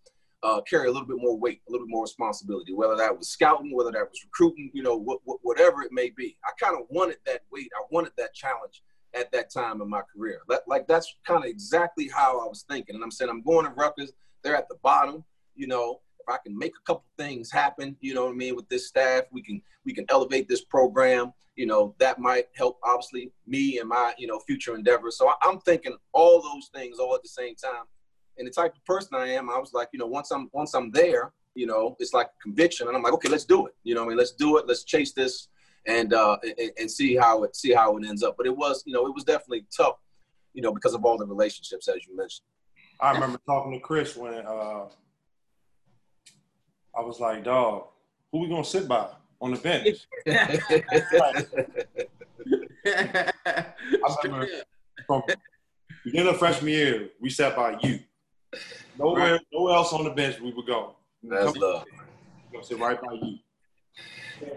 uh, 0.44 0.62
carry 0.62 0.88
a 0.88 0.92
little 0.92 1.08
bit 1.08 1.18
more 1.20 1.38
weight, 1.38 1.62
a 1.68 1.72
little 1.72 1.86
bit 1.86 1.92
more 1.92 2.04
responsibility, 2.04 2.74
whether 2.74 2.96
that 2.96 3.16
was 3.16 3.30
scouting, 3.30 3.76
whether 3.76 3.92
that 3.92 4.10
was 4.10 4.24
recruiting, 4.24 4.72
you 4.74 4.84
know, 4.84 5.04
wh- 5.04 5.22
wh- 5.30 5.46
whatever 5.46 5.82
it 5.84 5.92
may 5.92 6.10
be. 6.10 6.38
I 6.46 6.52
kind 6.64 6.80
of 6.80 6.88
wanted 6.90 7.18
that 7.26 7.42
weight. 7.52 7.70
I 7.78 7.84
wanted 7.92 8.14
that 8.18 8.34
challenge 8.34 8.82
at 9.14 9.32
that 9.32 9.52
time 9.52 9.82
in 9.82 9.90
my 9.90 10.02
career. 10.16 10.40
Like 10.68 10.88
that's 10.88 11.14
kind 11.28 11.44
of 11.44 11.50
exactly 11.50 12.10
how 12.14 12.40
I 12.40 12.48
was 12.48 12.66
thinking. 12.70 12.96
And 12.96 13.04
I'm 13.04 13.12
saying 13.12 13.30
I'm 13.30 13.44
going 13.44 13.66
to 13.66 13.72
Rutgers. 13.72 14.14
They're 14.44 14.56
at 14.56 14.70
the 14.70 14.78
bottom. 14.82 15.24
You 15.62 15.68
know, 15.68 16.00
if 16.20 16.28
I 16.28 16.40
can 16.44 16.58
make 16.58 16.74
a 16.76 16.84
couple 16.88 17.06
things 17.18 17.52
happen, 17.52 17.96
you 18.02 18.16
know 18.16 18.26
what 18.26 18.34
I 18.34 18.36
mean, 18.36 18.56
with 18.56 18.68
this 18.68 18.88
staff, 18.88 19.26
we 19.32 19.44
can 19.44 19.62
we 19.86 19.94
can 19.94 20.06
elevate 20.10 20.48
this 20.48 20.64
program. 20.66 21.34
You 21.56 21.68
know, 21.68 21.94
that 22.00 22.18
might 22.18 22.46
help 22.56 22.80
obviously 22.84 23.32
me 23.46 23.78
and 23.78 23.88
my 23.88 24.16
you 24.18 24.26
know 24.26 24.40
future 24.40 24.74
endeavors. 24.74 25.20
So 25.20 25.32
I'm 25.44 25.60
thinking 25.60 25.96
all 26.14 26.42
those 26.42 26.72
things 26.74 26.98
all 26.98 27.14
at 27.14 27.22
the 27.22 27.30
same 27.30 27.54
time. 27.54 27.86
And 28.40 28.48
the 28.48 28.52
type 28.52 28.74
of 28.76 28.84
person 28.86 29.10
I 29.16 29.28
am, 29.34 29.52
I 29.52 29.60
was 29.60 29.72
like, 29.72 29.90
you 29.94 30.00
know, 30.00 30.08
once 30.08 30.32
I'm 30.32 30.50
once 30.52 30.74
I'm 30.74 30.90
there, 30.90 31.32
you 31.54 31.68
know, 31.68 31.96
it's 32.00 32.14
like 32.14 32.30
conviction, 32.42 32.88
and 32.88 32.98
I'm 32.98 33.04
like, 33.04 33.14
okay, 33.14 33.30
let's 33.30 33.46
do 33.46 33.68
it. 33.68 33.76
You 33.84 33.94
know, 33.94 34.04
I 34.04 34.08
mean, 34.08 34.18
let's 34.18 34.32
do 34.32 34.58
it. 34.58 34.68
Let's 34.68 34.84
chase 34.84 35.14
this 35.14 35.48
and 35.86 36.12
uh, 36.12 36.38
and, 36.44 36.72
and 36.80 36.90
see 36.90 37.16
how 37.16 37.44
it 37.44 37.56
see 37.56 37.72
how 37.72 37.98
it 37.98 38.06
ends 38.08 38.24
up. 38.24 38.36
But 38.36 38.48
it 38.48 38.58
was, 38.58 38.82
you 38.88 38.94
know, 38.94 39.06
it 39.06 39.14
was 39.14 39.26
definitely 39.26 39.66
tough, 39.78 39.98
you 40.56 40.64
know, 40.64 40.74
because 40.74 40.96
of 40.96 41.06
all 41.06 41.20
the 41.20 41.28
relationships 41.28 41.88
as 41.88 42.08
you 42.08 42.18
mentioned. 42.18 42.46
I 43.00 43.14
remember 43.14 43.40
talking 43.48 43.74
to 43.74 43.80
Chris 43.80 44.16
when 44.16 44.46
uh, 44.46 44.86
I 46.96 47.02
was 47.02 47.20
like, 47.20 47.44
"Dog, 47.44 47.88
who 48.32 48.40
we 48.40 48.50
gonna 48.50 48.64
sit 48.64 48.88
by 48.88 49.10
on 49.40 49.52
the 49.52 49.58
bench?" 49.58 50.08
I 52.86 54.16
remember 54.24 54.48
from 55.08 55.24
beginning 56.04 56.34
of 56.34 56.40
freshman 56.40 56.72
year, 56.72 57.10
we 57.20 57.30
sat 57.30 57.56
by 57.56 57.78
you. 57.82 58.00
Nowhere, 58.98 59.34
right. 59.34 59.42
nowhere 59.54 59.76
else 59.76 59.94
on 59.94 60.04
the 60.04 60.12
bench 60.12 60.40
we 60.40 60.52
would 60.52 60.68
go. 60.68 60.96
That's 61.24 61.56
love. 61.56 61.86
We're 62.54 62.64
sit 62.64 62.80
right 62.80 63.02
by 63.02 63.14
you. 63.14 63.38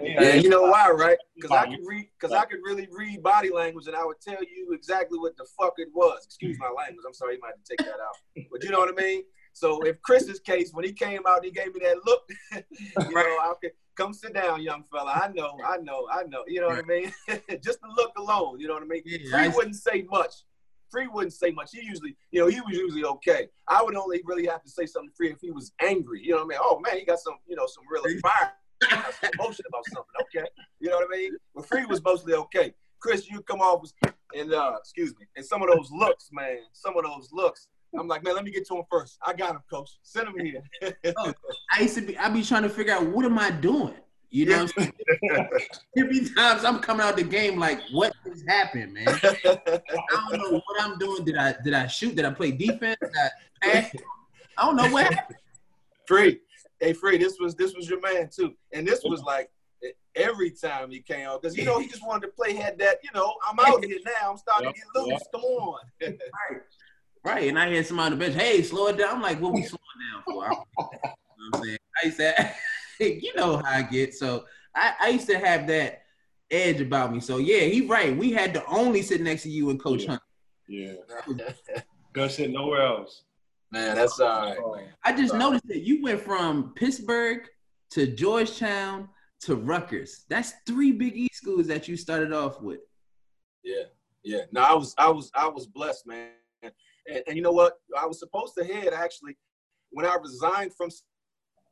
Yeah, 0.01 0.35
you 0.35 0.49
know 0.49 0.63
why, 0.63 0.91
right? 0.91 1.19
Because 1.35 1.51
I 1.51 1.67
could 1.67 1.87
read, 1.87 2.09
because 2.19 2.35
I 2.35 2.45
could 2.47 2.61
really 2.65 2.89
read 2.91 3.23
body 3.23 3.51
language, 3.51 3.87
and 3.87 3.95
I 3.95 4.05
would 4.05 4.21
tell 4.21 4.43
you 4.43 4.73
exactly 4.73 5.19
what 5.19 5.37
the 5.37 5.47
fuck 5.59 5.75
it 5.77 5.89
was. 5.95 6.25
Excuse 6.25 6.59
my 6.59 6.69
language. 6.69 7.05
I'm 7.07 7.13
sorry, 7.13 7.35
you 7.35 7.41
might 7.41 7.49
have 7.49 7.63
to 7.63 7.77
take 7.77 7.87
that 7.87 8.01
out. 8.01 8.47
But 8.51 8.65
you 8.65 8.71
know 8.71 8.79
what 8.79 8.89
I 8.89 9.01
mean. 9.01 9.25
So 9.55 9.81
if 9.83 10.03
Chris's 10.03 10.41
case, 10.41 10.73
when 10.73 10.85
he 10.85 10.93
came 10.93 11.21
out, 11.29 11.45
he 11.45 11.51
gave 11.53 11.73
me 11.75 11.81
that 11.85 12.05
look. 12.05 12.29
you 12.53 13.15
know, 13.15 13.21
I 13.21 13.53
could 13.63 13.71
come 13.97 14.13
sit 14.13 14.35
down, 14.35 14.61
young 14.63 14.83
fella. 14.93 15.13
I 15.13 15.29
know, 15.29 15.57
I 15.65 15.77
know, 15.79 16.09
I 16.13 16.25
know. 16.25 16.43
You 16.49 16.61
know 16.61 16.69
what 16.69 16.79
I 16.79 16.83
mean? 16.83 17.13
Just 17.63 17.81
the 17.81 17.89
look 17.97 18.13
alone. 18.19 18.59
You 18.59 18.67
know 18.67 18.75
what 18.75 18.83
I 18.83 18.87
mean? 18.87 19.03
Yeah, 19.07 19.31
Free 19.31 19.49
wouldn't 19.49 19.77
say 19.77 20.03
much. 20.11 20.35
Free 20.91 21.07
wouldn't 21.07 21.33
say 21.33 21.53
much. 21.53 21.71
He 21.73 21.83
usually, 21.83 22.17
you 22.33 22.41
know, 22.41 22.49
he 22.49 22.61
was 22.61 22.77
usually 22.77 23.05
okay. 23.05 23.49
I 23.69 23.81
would 23.81 23.95
only 23.95 24.23
really 24.25 24.47
have 24.47 24.63
to 24.65 24.71
say 24.71 24.87
something 24.87 25.13
free 25.17 25.31
if 25.31 25.41
he 25.41 25.53
was 25.53 25.73
angry. 25.81 26.21
You 26.23 26.33
know 26.33 26.45
what 26.45 26.45
I 26.45 26.49
mean? 26.49 26.59
Oh 26.61 26.81
man, 26.81 26.99
he 26.99 27.05
got 27.05 27.21
some, 27.21 27.35
you 27.47 27.55
know, 27.55 27.67
some 27.67 27.85
real 27.89 28.03
fire 28.21 28.53
emotion 29.39 29.65
about 29.69 29.85
something. 29.87 30.15
Okay, 30.23 30.49
you 30.81 30.91
know 30.91 30.97
what 30.97 31.09
I 31.13 31.17
mean. 31.17 31.37
But 31.55 31.67
Free 31.67 31.85
was 31.85 32.03
mostly 32.03 32.35
okay. 32.35 32.75
Chris, 33.01 33.29
you 33.29 33.41
come 33.43 33.61
off 33.61 33.89
and 34.35 34.53
uh, 34.53 34.73
excuse 34.79 35.15
me, 35.19 35.27
and 35.37 35.45
some 35.45 35.63
of 35.63 35.69
those 35.69 35.91
looks, 35.93 36.31
man, 36.33 36.59
some 36.73 36.97
of 36.97 37.05
those 37.05 37.29
looks. 37.33 37.69
I'm 37.99 38.09
like, 38.09 38.25
man, 38.25 38.35
let 38.35 38.45
me 38.45 38.51
get 38.51 38.67
to 38.69 38.77
him 38.77 38.85
first. 38.91 39.19
I 39.25 39.33
got 39.33 39.53
him, 39.53 39.63
coach. 39.71 39.91
Send 40.03 40.29
him 40.29 40.39
here. 40.39 40.63
oh, 41.19 41.33
I 41.73 41.83
used 41.83 41.95
to 41.97 42.01
be, 42.03 42.17
I 42.19 42.29
be 42.29 42.43
trying 42.43 42.63
to 42.63 42.69
figure 42.69 42.95
out 42.95 43.07
what 43.07 43.25
am 43.25 43.39
I 43.39 43.51
doing. 43.51 43.95
You 44.31 44.47
know, 44.47 44.65
what 44.65 44.93
I'm 45.31 45.49
every 45.97 46.29
times 46.31 46.65
I'm 46.65 46.81
coming 46.81 47.07
out 47.07 47.17
the 47.17 47.23
game 47.23 47.59
like, 47.59 47.81
what 47.93 48.13
has 48.25 48.43
happened, 48.49 48.95
man? 48.95 49.07
I 49.09 50.29
don't 50.29 50.39
know 50.39 50.61
what 50.67 50.83
I'm 50.83 50.99
doing. 50.99 51.25
Did 51.25 51.37
I 51.37 51.55
did 51.63 51.73
I 51.73 51.87
shoot? 51.87 52.17
Did 52.17 52.25
I 52.25 52.31
play 52.33 52.51
defense? 52.51 52.97
I, 53.63 53.93
I 54.59 54.67
don't 54.67 54.75
know 54.75 54.91
what 54.91 55.15
happened. 55.15 55.39
Free 56.09 56.41
hey 56.85 56.93
Free, 56.93 57.19
this 57.19 57.39
was 57.41 57.55
this 57.55 57.75
was 57.75 57.89
your 57.89 58.01
man 58.01 58.29
too, 58.35 58.55
and 58.73 58.87
this 58.87 59.03
was 59.05 59.23
like 59.23 59.51
every 60.15 60.51
time 60.51 60.91
he 60.91 61.01
came 61.01 61.27
out 61.27 61.43
because 61.43 61.57
you 61.57 61.65
know 61.65 61.79
he 61.79 61.89
just 61.89 62.07
wanted 62.07 62.27
to 62.27 62.33
play. 62.33 62.55
Had 62.55 62.79
that 62.79 62.99
you 63.03 63.11
know 63.15 63.35
I'm 63.49 63.59
out 63.61 63.85
here 63.85 63.99
now. 64.05 64.31
I'm 64.31 64.37
starting 64.37 64.67
yep, 64.67 64.75
to 64.75 64.81
get 64.81 65.03
loose. 65.03 65.11
Yep. 65.11 65.33
Come 65.33 65.41
on. 65.43 65.81
right. 66.03 66.61
Right, 67.25 67.49
and 67.49 67.59
I 67.59 67.71
had 67.71 67.87
somebody 67.87 68.13
on 68.13 68.19
the 68.19 68.25
bench. 68.25 68.41
Hey, 68.41 68.63
slow 68.63 68.89
it 68.89 68.99
down. 68.99 69.17
I'm 69.17 69.23
like, 69.23 69.41
what 69.41 69.55
we 69.55 69.63
slowing 69.63 69.81
down 70.13 70.23
for? 70.27 70.45
you 70.45 70.51
know 70.51 71.59
I'm 71.59 71.65
saying? 71.65 71.79
I 72.05 72.11
said, 72.11 72.55
you 73.01 73.35
know 73.35 73.57
how 73.57 73.79
I 73.79 73.83
get. 73.83 74.15
So 74.15 74.45
I, 74.75 74.93
I 75.01 75.09
used 75.09 75.29
to 75.29 75.39
have 75.39 75.67
that 75.69 76.03
edge 76.51 76.81
about 76.81 77.13
me. 77.13 77.21
So 77.21 77.39
yeah, 77.39 77.61
he 77.61 77.87
right. 77.87 78.15
We 78.15 78.33
had 78.33 78.53
to 78.55 78.67
only 78.67 79.01
sit 79.01 79.23
next 79.23 79.45
to 79.45 79.51
you 79.51 79.71
and 79.71 79.81
Coach 79.81 80.03
yeah. 80.03 80.11
Hunt. 80.11 80.23
Yeah. 80.69 80.93
Gonna 82.13 82.31
sit 82.31 82.51
nowhere 82.51 82.83
else. 82.83 83.25
Man, 83.71 83.97
that's 83.97 84.21
all 84.21 84.43
right. 84.43 84.83
Man. 84.83 84.93
I 85.03 85.17
just 85.17 85.35
noticed 85.35 85.67
that 85.69 85.83
you 85.83 86.03
went 86.03 86.21
from 86.21 86.75
Pittsburgh 86.75 87.49
to 87.91 88.07
Georgetown 88.07 89.09
to 89.41 89.57
Rutgers. 89.57 90.25
That's 90.29 90.53
three 90.67 90.93
Big 90.93 91.17
E 91.17 91.29
schools 91.33 91.67
that 91.69 91.89
you 91.89 91.97
started 91.97 92.33
off 92.33 92.61
with. 92.61 92.81
Yeah, 93.65 93.85
yeah. 94.23 94.43
No, 94.53 94.63
I 94.63 94.75
was, 94.75 94.95
I 94.97 95.09
was, 95.09 95.31
I 95.35 95.49
was 95.49 95.67
blessed, 95.67 96.07
man. 96.07 96.29
And, 97.07 97.23
and 97.27 97.37
you 97.37 97.43
know 97.43 97.53
what? 97.53 97.75
I 97.99 98.07
was 98.07 98.19
supposed 98.19 98.55
to 98.59 98.65
head 98.65 98.93
actually 98.93 99.37
when 99.91 100.07
I 100.07 100.17
resigned 100.21 100.75
from 100.75 100.91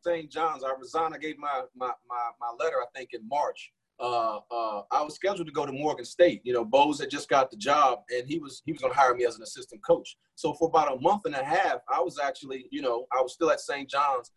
St. 0.04 0.30
John's. 0.30 0.64
I 0.64 0.72
resigned. 0.78 1.14
I 1.14 1.18
gave 1.18 1.38
my 1.38 1.62
my 1.74 1.92
my, 2.08 2.30
my 2.40 2.64
letter, 2.64 2.76
I 2.76 2.86
think, 2.94 3.10
in 3.12 3.26
March 3.28 3.72
uh, 4.02 4.40
uh, 4.50 4.82
I 4.90 5.02
was 5.02 5.14
scheduled 5.14 5.46
to 5.46 5.52
go 5.52 5.64
to 5.64 5.72
Morgan 5.72 6.04
State. 6.04 6.40
You 6.44 6.52
know, 6.52 6.64
Bose 6.64 7.00
had 7.00 7.10
just 7.10 7.28
got 7.28 7.50
the 7.50 7.56
job, 7.56 8.00
and 8.10 8.26
he 8.26 8.38
was 8.38 8.62
he 8.66 8.72
was 8.72 8.80
going 8.80 8.92
to 8.92 8.98
hire 8.98 9.14
me 9.14 9.24
as 9.24 9.36
an 9.36 9.42
assistant 9.42 9.84
coach. 9.84 10.16
So 10.34 10.52
for 10.54 10.68
about 10.68 10.96
a 10.96 11.00
month 11.00 11.22
and 11.24 11.34
a 11.34 11.44
half, 11.44 11.78
I 11.92 12.00
was 12.00 12.18
actually, 12.18 12.66
you 12.70 12.82
know, 12.82 13.06
I 13.16 13.22
was 13.22 13.34
still 13.34 13.50
at 13.50 13.60
St. 13.60 13.88
John's, 13.88 14.32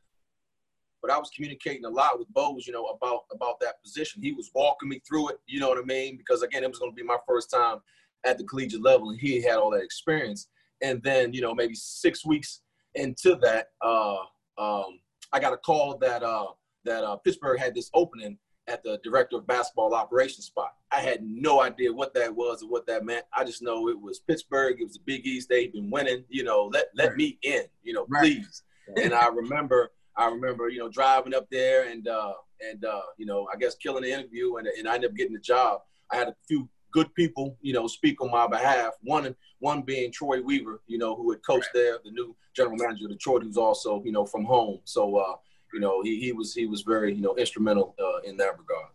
but 1.01 1.09
I 1.09 1.17
was 1.17 1.31
communicating 1.35 1.85
a 1.85 1.89
lot 1.89 2.19
with 2.19 2.27
Bose, 2.29 2.67
you 2.67 2.73
know, 2.73 2.85
about 2.85 3.21
about 3.33 3.59
that 3.61 3.81
position. 3.83 4.21
He 4.21 4.33
was 4.33 4.51
walking 4.53 4.89
me 4.89 5.01
through 5.07 5.29
it. 5.29 5.37
You 5.47 5.59
know 5.59 5.69
what 5.69 5.79
I 5.79 5.85
mean? 5.85 6.17
Because 6.17 6.43
again, 6.43 6.63
it 6.63 6.69
was 6.69 6.79
going 6.79 6.91
to 6.91 6.95
be 6.95 7.03
my 7.03 7.17
first 7.27 7.49
time 7.49 7.79
at 8.23 8.37
the 8.37 8.43
collegiate 8.43 8.83
level, 8.83 9.09
and 9.09 9.19
he 9.19 9.41
had 9.41 9.57
all 9.57 9.71
that 9.71 9.83
experience. 9.83 10.47
And 10.81 11.01
then, 11.03 11.33
you 11.33 11.41
know, 11.41 11.53
maybe 11.53 11.75
six 11.75 12.25
weeks 12.25 12.61
into 12.95 13.37
that, 13.41 13.69
uh, 13.81 14.17
um, 14.57 14.99
I 15.33 15.39
got 15.39 15.53
a 15.53 15.57
call 15.57 15.97
that 15.97 16.23
uh, 16.23 16.47
that 16.85 17.03
uh, 17.03 17.17
Pittsburgh 17.17 17.59
had 17.59 17.75
this 17.75 17.89
opening 17.93 18.37
at 18.67 18.83
the 18.83 18.99
director 19.03 19.37
of 19.37 19.47
basketball 19.47 19.93
operations 19.93 20.45
spot. 20.45 20.73
I 20.91 20.99
had 20.99 21.19
no 21.23 21.61
idea 21.61 21.93
what 21.93 22.13
that 22.15 22.33
was 22.33 22.63
or 22.63 22.69
what 22.69 22.87
that 22.87 23.05
meant. 23.05 23.25
I 23.33 23.43
just 23.43 23.61
know 23.61 23.89
it 23.89 23.99
was 23.99 24.19
Pittsburgh. 24.19 24.77
It 24.79 24.85
was 24.85 24.93
the 24.93 25.01
Big 25.05 25.25
East. 25.25 25.49
They've 25.49 25.71
been 25.71 25.91
winning. 25.91 26.23
You 26.29 26.43
know, 26.43 26.69
let 26.71 26.85
let 26.95 27.09
right. 27.09 27.17
me 27.17 27.37
in. 27.41 27.63
You 27.83 27.93
know, 27.93 28.05
right. 28.09 28.21
please. 28.21 28.63
and 29.01 29.13
I 29.13 29.27
remember, 29.27 29.91
I 30.15 30.29
remember, 30.29 30.69
you 30.69 30.79
know, 30.79 30.89
driving 30.89 31.33
up 31.33 31.47
there 31.51 31.89
and 31.89 32.07
uh, 32.07 32.33
and 32.61 32.83
uh, 32.85 33.01
you 33.17 33.25
know, 33.25 33.47
I 33.53 33.57
guess 33.57 33.75
killing 33.75 34.03
the 34.03 34.11
interview, 34.11 34.55
and 34.57 34.67
and 34.67 34.87
I 34.87 34.95
ended 34.95 35.11
up 35.11 35.17
getting 35.17 35.33
the 35.33 35.39
job. 35.39 35.81
I 36.11 36.17
had 36.17 36.27
a 36.27 36.35
few 36.47 36.69
good 36.95 37.13
people, 37.13 37.57
you 37.61 37.73
know, 37.73 37.87
speak 37.87 38.21
on 38.21 38.31
my 38.31 38.47
behalf. 38.47 38.93
One 39.01 39.35
one 39.59 39.81
being 39.81 40.13
Troy 40.13 40.41
Weaver, 40.41 40.79
you 40.87 40.97
know, 40.97 41.13
who 41.13 41.29
had 41.29 41.45
coached 41.45 41.69
right. 41.75 41.81
there, 41.81 41.97
the 42.05 42.11
new 42.11 42.33
general 42.55 42.77
manager 42.77 43.05
of 43.05 43.11
Detroit, 43.11 43.43
who's 43.43 43.57
also, 43.57 44.01
you 44.05 44.13
know, 44.13 44.25
from 44.25 44.45
home. 44.45 44.79
So 44.85 45.17
uh, 45.17 45.35
you 45.73 45.81
know, 45.81 46.01
he, 46.01 46.21
he 46.21 46.31
was 46.31 46.53
he 46.53 46.65
was 46.65 46.83
very 46.83 47.13
you 47.13 47.21
know 47.21 47.35
instrumental 47.35 47.95
uh, 47.99 48.21
in 48.21 48.37
that 48.37 48.57
regard. 48.57 48.93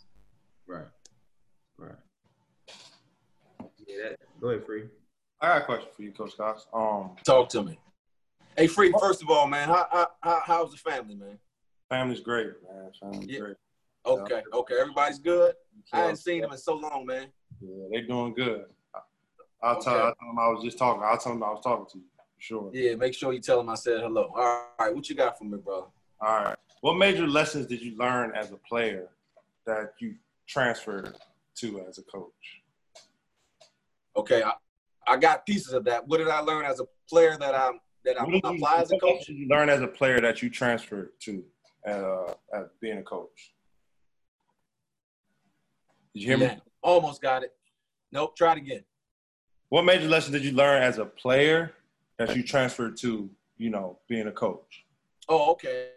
Right. 0.66 0.86
Right. 1.76 1.92
Yeah. 3.86 3.96
That, 4.02 4.18
go 4.40 4.48
ahead, 4.48 4.64
Free. 4.64 4.84
I 5.42 5.48
got 5.48 5.62
a 5.62 5.64
question 5.66 5.88
for 5.94 6.02
you, 6.02 6.12
Coach 6.12 6.36
Cox. 6.38 6.66
Um, 6.72 7.16
talk 7.22 7.50
to 7.50 7.62
me. 7.62 7.78
Hey, 8.56 8.66
Free. 8.66 8.94
First 8.98 9.22
of 9.22 9.28
all, 9.28 9.46
man, 9.46 9.68
how, 9.68 10.08
how 10.22 10.40
how's 10.42 10.70
the 10.72 10.78
family, 10.78 11.16
man? 11.16 11.38
Family's 11.90 12.20
great, 12.20 12.52
man. 12.66 12.90
Family's 12.98 13.28
yeah. 13.28 13.40
great. 13.40 13.56
Okay, 14.06 14.42
okay, 14.54 14.74
everybody's 14.80 15.18
good. 15.18 15.54
I 15.92 16.00
haven't 16.00 16.16
seen 16.16 16.40
them 16.40 16.52
in 16.52 16.58
so 16.58 16.74
long, 16.76 17.04
man. 17.04 17.26
Yeah, 17.60 17.84
they 17.92 18.00
doing 18.02 18.34
good. 18.34 18.64
I'll 19.62 19.76
okay. 19.76 19.84
tell. 19.84 19.94
I'll 19.94 20.14
tell 20.14 20.28
them 20.28 20.38
I 20.38 20.48
was 20.48 20.64
just 20.64 20.78
talking. 20.78 21.02
I'll 21.04 21.18
tell 21.18 21.32
them 21.32 21.42
I 21.42 21.50
was 21.50 21.60
talking 21.62 21.86
to 21.92 21.98
you. 21.98 22.04
sure. 22.38 22.70
Yeah, 22.72 22.94
make 22.94 23.14
sure 23.14 23.32
you 23.32 23.40
tell 23.40 23.58
them 23.58 23.68
I 23.68 23.74
said 23.74 24.00
hello. 24.00 24.32
All 24.34 24.66
right, 24.78 24.94
what 24.94 25.08
you 25.08 25.14
got 25.14 25.38
for 25.38 25.44
me, 25.44 25.58
bro? 25.58 25.92
All 26.20 26.44
right. 26.44 26.56
What 26.80 26.94
major 26.94 27.26
lessons 27.26 27.66
did 27.66 27.82
you 27.82 27.96
learn 27.96 28.32
as 28.34 28.52
a 28.52 28.56
player 28.56 29.08
that 29.66 29.92
you 30.00 30.14
transferred 30.46 31.14
to 31.56 31.84
as 31.86 31.98
a 31.98 32.02
coach? 32.02 32.62
Okay, 34.16 34.42
I, 34.42 34.52
I 35.06 35.16
got 35.18 35.44
pieces 35.44 35.74
of 35.74 35.84
that. 35.84 36.06
What 36.08 36.18
did 36.18 36.28
I 36.28 36.40
learn 36.40 36.64
as 36.64 36.80
a 36.80 36.84
player 37.08 37.36
that 37.38 37.54
I'm 37.54 37.80
that 38.04 38.18
I 38.18 38.24
What 38.24 38.32
did 38.32 38.44
you, 38.44 38.50
apply 38.56 38.80
as 38.80 38.90
a 38.90 38.94
what 38.94 39.02
coach? 39.02 39.26
did 39.26 39.36
you 39.36 39.48
learn 39.48 39.68
as 39.68 39.82
a 39.82 39.86
player 39.86 40.20
that 40.20 40.42
you 40.42 40.48
transferred 40.48 41.10
to 41.20 41.44
uh, 41.86 42.32
as 42.54 42.66
being 42.80 42.98
a 42.98 43.02
coach? 43.02 43.52
Did 46.14 46.22
you 46.22 46.28
hear 46.28 46.38
me? 46.38 46.56
Almost 46.82 47.22
got 47.22 47.42
it. 47.42 47.52
Nope, 48.12 48.36
try 48.36 48.52
it 48.52 48.58
again. 48.58 48.84
What 49.68 49.84
major 49.84 50.08
lesson 50.08 50.32
did 50.32 50.44
you 50.44 50.52
learn 50.52 50.82
as 50.82 50.98
a 50.98 51.04
player 51.04 51.74
that 52.18 52.34
you 52.34 52.42
transferred 52.42 52.96
to, 52.98 53.30
you 53.56 53.70
know, 53.70 53.98
being 54.08 54.26
a 54.26 54.32
coach? 54.32 54.84
Oh, 55.28 55.52
okay. 55.52 55.90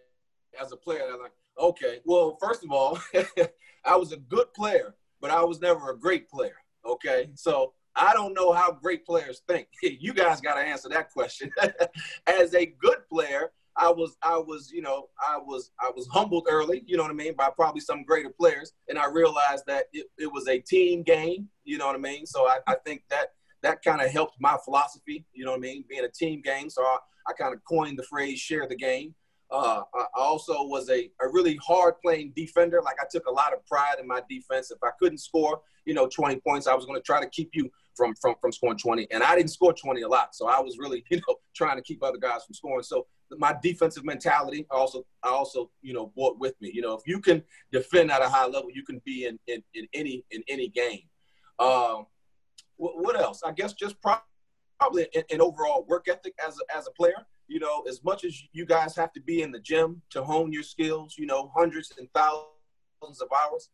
As 0.61 0.71
a 0.71 0.77
player, 0.77 1.01
I'm 1.11 1.21
like, 1.21 1.31
okay. 1.59 1.99
Well, 2.05 2.37
first 2.39 2.63
of 2.63 2.71
all, 2.71 2.99
I 3.85 3.95
was 3.95 4.11
a 4.11 4.17
good 4.17 4.53
player, 4.53 4.95
but 5.19 5.31
I 5.31 5.43
was 5.43 5.59
never 5.59 5.91
a 5.91 5.97
great 5.97 6.29
player. 6.29 6.55
Okay, 6.85 7.29
so 7.35 7.73
I 7.95 8.13
don't 8.13 8.33
know 8.33 8.51
how 8.51 8.71
great 8.71 9.05
players 9.05 9.41
think. 9.47 9.67
You 9.81 10.13
guys 10.13 10.41
got 10.41 10.55
to 10.55 10.61
answer 10.61 10.89
that 10.89 11.11
question. 11.11 11.51
As 12.27 12.53
a 12.53 12.65
good 12.65 13.07
player, 13.09 13.51
I 13.77 13.89
was, 13.89 14.15
I 14.21 14.37
was, 14.37 14.71
you 14.71 14.81
know, 14.81 15.07
I 15.19 15.37
was, 15.37 15.71
I 15.79 15.91
was 15.95 16.07
humbled 16.07 16.47
early. 16.49 16.83
You 16.85 16.97
know 16.97 17.03
what 17.03 17.11
I 17.11 17.15
mean, 17.15 17.33
by 17.35 17.49
probably 17.55 17.81
some 17.81 18.03
greater 18.03 18.29
players, 18.29 18.73
and 18.87 18.97
I 18.99 19.09
realized 19.09 19.63
that 19.67 19.85
it, 19.93 20.07
it 20.17 20.31
was 20.31 20.47
a 20.47 20.59
team 20.59 21.03
game. 21.03 21.49
You 21.63 21.77
know 21.77 21.87
what 21.87 21.95
I 21.95 21.99
mean. 21.99 22.25
So 22.25 22.47
I, 22.47 22.59
I 22.67 22.75
think 22.85 23.03
that 23.09 23.33
that 23.63 23.83
kind 23.83 24.01
of 24.01 24.11
helped 24.11 24.35
my 24.39 24.57
philosophy. 24.63 25.25
You 25.33 25.45
know 25.45 25.51
what 25.51 25.57
I 25.57 25.61
mean, 25.61 25.85
being 25.89 26.05
a 26.05 26.09
team 26.09 26.41
game. 26.41 26.69
So 26.69 26.83
I, 26.83 26.97
I 27.27 27.33
kind 27.33 27.53
of 27.53 27.61
coined 27.67 27.97
the 27.97 28.03
phrase 28.03 28.39
"share 28.39 28.67
the 28.67 28.75
game." 28.75 29.15
Uh, 29.53 29.83
I 29.93 30.05
also 30.15 30.63
was 30.63 30.89
a, 30.89 31.11
a 31.21 31.29
really 31.31 31.59
hard 31.63 31.95
playing 32.01 32.33
defender. 32.35 32.81
Like 32.83 32.95
I 32.99 33.05
took 33.11 33.27
a 33.27 33.31
lot 33.31 33.53
of 33.53 33.63
pride 33.67 33.95
in 33.99 34.07
my 34.07 34.21
defense. 34.27 34.71
If 34.71 34.79
I 34.83 34.89
couldn't 34.99 35.19
score, 35.19 35.61
you 35.85 35.93
know, 35.93 36.07
20 36.07 36.37
points, 36.37 36.65
I 36.65 36.73
was 36.73 36.85
going 36.85 36.99
to 36.99 37.03
try 37.03 37.21
to 37.21 37.29
keep 37.29 37.51
you 37.53 37.69
from, 37.95 38.15
from, 38.15 38.33
from 38.41 38.51
scoring 38.51 38.79
20. 38.79 39.07
And 39.11 39.21
I 39.21 39.35
didn't 39.35 39.51
score 39.51 39.71
20 39.71 40.01
a 40.01 40.07
lot. 40.07 40.33
So 40.33 40.47
I 40.47 40.59
was 40.59 40.79
really, 40.79 41.03
you 41.11 41.17
know, 41.17 41.35
trying 41.55 41.77
to 41.77 41.83
keep 41.83 42.03
other 42.03 42.17
guys 42.17 42.43
from 42.45 42.55
scoring. 42.55 42.81
So 42.81 43.05
my 43.37 43.55
defensive 43.61 44.05
mentality 44.05 44.65
I 44.71 44.75
also, 44.75 45.05
I 45.23 45.29
also, 45.29 45.69
you 45.81 45.93
know, 45.93 46.07
brought 46.15 46.39
with 46.39 46.59
me, 46.61 46.71
you 46.73 46.81
know, 46.81 46.93
if 46.93 47.01
you 47.05 47.19
can 47.19 47.43
defend 47.71 48.11
at 48.11 48.21
a 48.21 48.29
high 48.29 48.45
level, 48.45 48.69
you 48.73 48.83
can 48.83 49.01
be 49.05 49.25
in, 49.25 49.39
in, 49.47 49.63
in 49.73 49.87
any, 49.93 50.25
in 50.31 50.43
any 50.47 50.69
game. 50.69 51.03
Um, 51.59 52.07
what, 52.77 53.01
what 53.03 53.19
else? 53.19 53.41
I 53.43 53.51
guess 53.51 53.73
just 53.73 53.95
probably 54.01 55.07
an, 55.15 55.23
an 55.31 55.41
overall 55.41 55.85
work 55.87 56.07
ethic 56.07 56.33
as 56.45 56.57
a, 56.57 56.77
as 56.77 56.87
a 56.87 56.91
player 56.91 57.25
you 57.47 57.59
know, 57.59 57.83
as 57.87 58.03
much 58.03 58.23
as 58.23 58.41
you 58.51 58.65
guys 58.65 58.95
have 58.95 59.11
to 59.13 59.21
be 59.21 59.41
in 59.41 59.51
the 59.51 59.59
gym 59.59 60.01
to 60.11 60.23
hone 60.23 60.51
your 60.51 60.63
skills, 60.63 61.15
you 61.17 61.25
know, 61.25 61.51
hundreds 61.55 61.93
and 61.97 62.07
thousands 62.13 63.21
of 63.21 63.27
hours, 63.31 63.69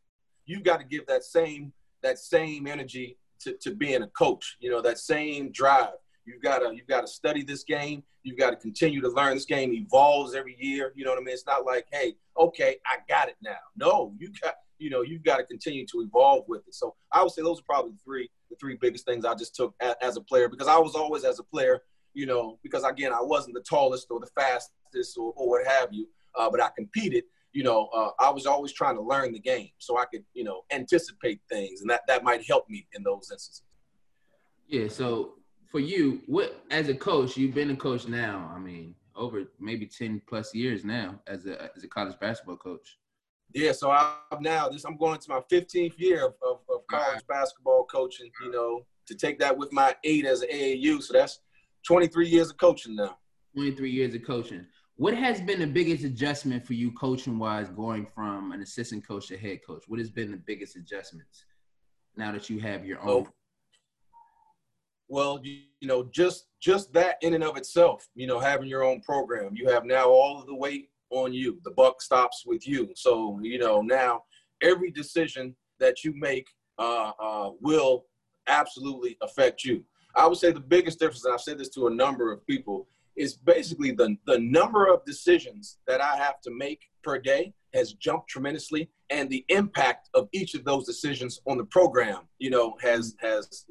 you 0.46 0.62
got 0.62 0.80
to 0.80 0.86
give 0.86 1.06
that 1.08 1.24
same 1.24 1.72
that 2.02 2.18
same 2.18 2.66
energy 2.66 3.18
to, 3.40 3.54
to 3.54 3.76
being 3.76 4.02
a 4.02 4.08
coach. 4.08 4.58
You 4.60 4.72
know, 4.72 4.82
that 4.82 4.98
same 4.98 5.52
drive. 5.52 5.94
You've 6.32 6.42
got 6.42 6.60
to 6.60 6.76
you've 6.76 6.88
got 6.88 7.02
to 7.02 7.08
study 7.08 7.44
this 7.44 7.64
game. 7.64 8.04
You've 8.24 8.38
got 8.38 8.52
to 8.52 8.56
continue 8.56 9.02
to 9.02 9.10
learn. 9.10 9.34
This 9.34 9.46
game 9.46 9.74
evolves 9.74 10.36
every 10.36 10.56
year. 10.60 10.94
You 10.96 11.06
know 11.06 11.12
what 11.12 11.20
I 11.20 11.24
mean? 11.24 11.34
It's 11.34 11.46
not 11.46 11.66
like, 11.66 11.88
hey, 11.92 12.16
okay, 12.38 12.78
I 12.86 12.98
got 13.08 13.30
it 13.30 13.36
now. 13.42 13.58
No, 13.76 14.14
you 14.18 14.32
got 14.42 14.56
you 14.78 14.90
know 14.90 15.02
you've 15.02 15.24
got 15.24 15.38
to 15.38 15.44
continue 15.44 15.86
to 15.88 16.02
evolve 16.02 16.46
with 16.48 16.62
it. 16.68 16.76
So 16.76 16.96
I 17.12 17.24
would 17.24 17.32
say 17.32 17.42
those 17.42 17.60
are 17.60 17.64
probably 17.66 17.92
the 17.92 18.00
three 18.04 18.30
the 18.50 18.56
three 18.58 18.78
biggest 18.80 19.06
things 19.06 19.26
I 19.26 19.36
just 19.36 19.56
took 19.56 19.74
as, 19.80 19.96
as 20.02 20.18
a 20.18 20.22
player 20.22 20.50
because 20.50 20.68
I 20.68 20.78
was 20.78 20.96
always 20.96 21.24
as 21.24 21.40
a 21.40 21.44
player 21.44 21.82
you 22.14 22.26
know, 22.26 22.60
because 22.64 22.84
again, 22.84 23.14
I 23.14 23.22
wasn't 23.22 23.56
the 23.56 23.62
tallest 23.62 24.08
or 24.10 24.20
the 24.20 24.30
fastest 24.36 25.18
or, 25.18 25.34
or 25.36 25.50
what 25.50 25.68
have 25.68 25.90
you, 25.92 26.08
uh, 26.38 26.50
but 26.50 26.62
I 26.62 26.70
competed. 26.76 27.24
You 27.52 27.64
know, 27.64 27.88
uh, 27.88 28.12
I 28.20 28.30
was 28.30 28.46
always 28.46 28.72
trying 28.74 28.96
to 28.96 29.02
learn 29.02 29.32
the 29.32 29.40
game 29.40 29.70
so 29.80 29.98
I 29.98 30.06
could, 30.06 30.24
you 30.34 30.44
know, 30.44 30.62
anticipate 30.72 31.42
things, 31.50 31.82
and 31.82 31.90
that 31.90 32.02
that 32.08 32.24
might 32.24 32.46
help 32.46 32.70
me 32.70 32.88
in 32.94 33.02
those 33.04 33.30
instances. 33.32 33.64
Yeah. 34.68 34.88
So 34.88 35.36
for 35.70 35.80
you, 35.80 36.22
what 36.26 36.64
as 36.72 36.90
a 36.90 36.96
coach, 36.96 37.38
you've 37.38 37.54
been 37.54 37.70
a 37.70 37.76
coach 37.76 38.08
now. 38.08 38.52
I 38.54 38.60
mean, 38.60 38.96
over 39.16 39.44
maybe 39.60 39.86
ten 39.86 40.22
plus 40.28 40.54
years 40.54 40.84
now 40.84 41.20
as 41.28 41.46
a 41.46 41.70
as 41.76 41.84
a 41.84 41.88
college 41.88 42.20
basketball 42.20 42.58
coach. 42.58 42.98
Yeah, 43.54 43.72
so 43.72 43.90
I'm 43.92 44.42
now 44.42 44.70
this. 44.70 44.84
I'm 44.84 44.98
going 44.98 45.16
into 45.16 45.30
my 45.30 45.42
15th 45.52 45.94
year 45.98 46.24
of, 46.24 46.36
of, 46.48 46.60
of 46.70 46.86
college 46.88 47.26
basketball 47.28 47.86
coaching. 47.86 48.30
You 48.44 48.52
know, 48.52 48.86
to 49.08 49.16
take 49.16 49.40
that 49.40 49.58
with 49.58 49.72
my 49.72 49.96
eight 50.04 50.26
as 50.26 50.42
an 50.42 50.50
AAU, 50.50 51.02
so 51.02 51.14
that's 51.14 51.40
23 51.88 52.28
years 52.28 52.50
of 52.52 52.58
coaching 52.58 52.96
now. 52.96 53.18
23 53.56 53.90
years 53.90 54.14
of 54.14 54.24
coaching. 54.26 54.66
What 54.98 55.14
has 55.14 55.40
been 55.40 55.60
the 55.60 55.68
biggest 55.68 56.04
adjustment 56.04 56.66
for 56.66 56.74
you 56.74 56.92
coaching 56.92 57.40
wise 57.40 57.70
going 57.70 58.06
from 58.06 58.52
an 58.52 58.62
assistant 58.62 59.08
coach 59.08 59.28
to 59.30 59.38
head 59.38 59.60
coach? 59.66 59.84
What 59.88 60.00
has 60.00 60.12
been 60.12 60.30
the 60.30 60.38
biggest 60.38 60.76
adjustments 60.76 61.46
now 62.18 62.34
that 62.34 62.50
you 62.50 62.60
have 62.60 62.86
your 62.86 63.00
oh, 63.02 63.20
own? 63.20 63.28
Oh, 63.28 63.34
well, 65.10 65.40
you, 65.44 65.62
you 65.82 65.88
know, 65.88 66.08
just 66.12 66.46
just 66.62 66.94
that 66.94 67.18
in 67.22 67.34
and 67.34 67.44
of 67.44 67.58
itself, 67.58 68.08
you 68.16 68.28
know, 68.28 68.40
having 68.40 68.68
your 68.68 68.84
own 68.84 69.02
program, 69.02 69.52
you 69.56 69.68
have 69.70 69.86
now 69.86 70.06
all 70.06 70.40
of 70.40 70.48
the 70.48 70.56
weight 70.56 70.90
on 71.10 71.34
you. 71.34 71.60
The 71.64 71.72
buck 71.72 72.02
stops 72.02 72.44
with 72.46 72.68
you. 72.68 72.92
So, 72.96 73.40
you 73.42 73.58
know, 73.58 73.82
now 73.82 74.24
every 74.62 74.92
decision 74.92 75.56
that 75.80 76.04
you 76.04 76.14
make 76.16 76.48
uh, 76.78 77.12
uh, 77.20 77.52
will 77.60 78.06
absolutely 78.48 79.18
affect 79.22 79.64
you. 79.64 79.84
I 80.16 80.28
would 80.28 80.38
say 80.38 80.52
the 80.52 80.60
biggest 80.60 81.00
difference, 81.00 81.26
and 81.26 81.34
I've 81.34 81.42
said 81.42 81.58
this 81.58 81.70
to 81.70 81.88
a 81.88 81.94
number 81.94 82.32
of 82.32 82.46
people, 82.46 82.88
is 83.16 83.34
basically 83.34 83.92
the, 83.92 84.16
the 84.26 84.40
number 84.40 84.88
of 84.88 85.04
decisions 85.06 85.78
that 85.88 86.02
I 86.02 86.16
have 86.18 86.42
to 86.42 86.52
make 86.52 86.82
per 87.04 87.20
day 87.20 87.54
has 87.74 87.94
jumped 87.94 88.30
tremendously, 88.30 88.90
and 89.10 89.30
the 89.30 89.46
impact 89.50 90.10
of 90.14 90.28
each 90.32 90.56
of 90.56 90.66
those 90.66 90.86
decisions 90.86 91.40
on 91.46 91.58
the 91.58 91.66
program, 91.66 92.22
you 92.40 92.50
know, 92.50 92.76
has 92.82 93.16
has 93.20 93.66